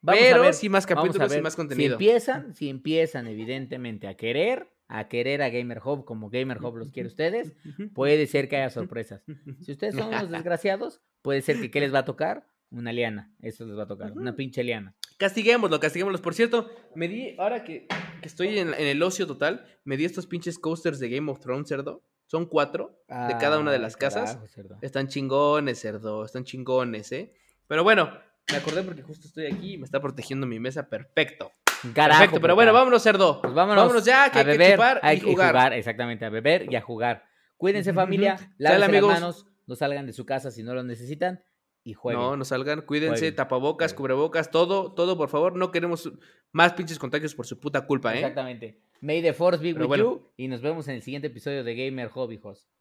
pero 0.00 0.52
sí 0.52 0.68
más 0.68 0.86
capítulos 0.86 1.36
y 1.36 1.40
más 1.40 1.56
contenido. 1.56 1.98
Si 1.98 2.04
empiezan, 2.04 2.54
si 2.54 2.68
empiezan 2.68 3.26
evidentemente 3.26 4.06
a 4.06 4.16
querer, 4.16 4.73
a 4.88 5.08
querer 5.08 5.42
a 5.42 5.50
Gamer 5.50 5.80
Hub 5.84 6.04
como 6.04 6.30
Gamer 6.30 6.58
Hub 6.62 6.76
los 6.76 6.90
quiere 6.90 7.08
ustedes, 7.08 7.54
puede 7.94 8.26
ser 8.26 8.48
que 8.48 8.56
haya 8.56 8.70
sorpresas. 8.70 9.24
Si 9.60 9.72
ustedes 9.72 9.94
son 9.94 10.08
unos 10.08 10.30
desgraciados, 10.30 11.00
puede 11.22 11.42
ser 11.42 11.60
que 11.60 11.70
¿qué 11.70 11.80
les 11.80 11.94
va 11.94 12.00
a 12.00 12.04
tocar? 12.04 12.46
Una 12.70 12.92
liana, 12.92 13.32
eso 13.40 13.64
les 13.66 13.78
va 13.78 13.84
a 13.84 13.86
tocar, 13.86 14.12
una 14.12 14.34
pinche 14.34 14.64
liana. 14.64 14.96
Castiguémoslo, 15.16 15.78
castiguémoslo. 15.78 16.20
Por 16.20 16.34
cierto, 16.34 16.70
me 16.96 17.06
di, 17.06 17.36
ahora 17.38 17.62
que, 17.62 17.86
estoy 18.22 18.58
en, 18.58 18.74
el 18.74 19.00
ocio 19.02 19.28
total, 19.28 19.64
me 19.84 19.96
di 19.96 20.04
estos 20.04 20.26
pinches 20.26 20.58
coasters 20.58 20.98
de 20.98 21.08
Game 21.08 21.30
of 21.30 21.38
Thrones, 21.38 21.68
cerdo. 21.68 22.02
Son 22.26 22.46
cuatro 22.46 22.98
de 23.06 23.36
cada 23.38 23.58
una 23.58 23.70
de 23.70 23.78
las 23.78 23.96
casas. 23.96 24.38
están 24.80 25.08
chingones, 25.08 25.78
cerdo, 25.78 26.24
están 26.24 26.42
chingones, 26.42 27.12
¿eh? 27.12 27.32
Pero 27.68 27.84
bueno, 27.84 28.10
me 28.50 28.56
acordé 28.56 28.82
porque 28.82 29.02
justo 29.02 29.28
estoy 29.28 29.46
aquí 29.46 29.74
y 29.74 29.78
me 29.78 29.84
está 29.84 30.00
protegiendo 30.00 30.46
mi 30.46 30.58
mesa 30.58 30.88
perfecto. 30.88 31.52
Perfecto, 31.92 32.40
pero 32.40 32.54
bueno, 32.54 32.72
vámonos, 32.72 33.02
cerdo. 33.02 33.40
Pues 33.40 33.52
vámonos, 33.52 34.04
ya, 34.04 34.30
que 34.30 34.38
a 34.38 34.42
hay 34.42 34.58
que 34.58 34.72
chupar 34.72 35.00
y 35.14 35.20
jugar. 35.20 35.72
Exactamente, 35.72 36.24
a 36.24 36.30
beber 36.30 36.72
y 36.72 36.76
a 36.76 36.80
jugar. 36.80 37.24
Cuídense, 37.56 37.92
familia. 37.92 38.36
Lávense 38.58 39.00
las 39.00 39.02
manos. 39.02 39.46
No 39.66 39.76
salgan 39.76 40.06
de 40.06 40.12
su 40.12 40.26
casa 40.26 40.50
si 40.50 40.62
no 40.62 40.74
lo 40.74 40.82
necesitan. 40.82 41.42
Y 41.86 41.92
jueguen. 41.92 42.22
No, 42.22 42.36
no 42.36 42.44
salgan. 42.44 42.82
Cuídense, 42.82 43.30
tapabocas, 43.32 43.92
cubrebocas, 43.92 44.50
todo, 44.50 44.92
todo, 44.94 45.18
por 45.18 45.28
favor. 45.28 45.56
No 45.56 45.70
queremos 45.70 46.10
más 46.52 46.72
pinches 46.72 46.98
contagios 46.98 47.34
por 47.34 47.46
su 47.46 47.60
puta 47.60 47.86
culpa, 47.86 48.14
¿eh? 48.14 48.20
Exactamente. 48.20 48.80
May 49.00 49.20
the 49.20 49.34
force 49.34 49.62
be 49.62 49.74
with 49.74 49.98
you. 49.98 50.32
Y 50.36 50.48
nos 50.48 50.62
vemos 50.62 50.88
en 50.88 50.94
el 50.94 51.02
siguiente 51.02 51.26
episodio 51.26 51.62
de 51.62 51.74
Gamer 51.74 52.08
Hobby, 52.08 52.40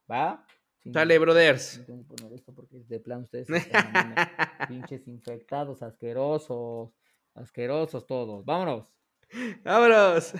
¿Va? 0.10 0.46
Sale, 0.92 1.20
brothers. 1.20 1.82
Tengo 1.86 2.00
que 2.00 2.16
poner 2.16 2.34
esto 2.34 2.54
porque 2.54 2.78
de 2.80 3.00
plan 3.00 3.24
ustedes 3.24 3.48
pinches 4.68 5.08
infectados, 5.08 5.82
asquerosos. 5.82 6.92
Asquerosos 7.36 8.06
todos. 8.06 8.46
Vámonos. 8.46 8.92
Vámonos. 9.64 10.34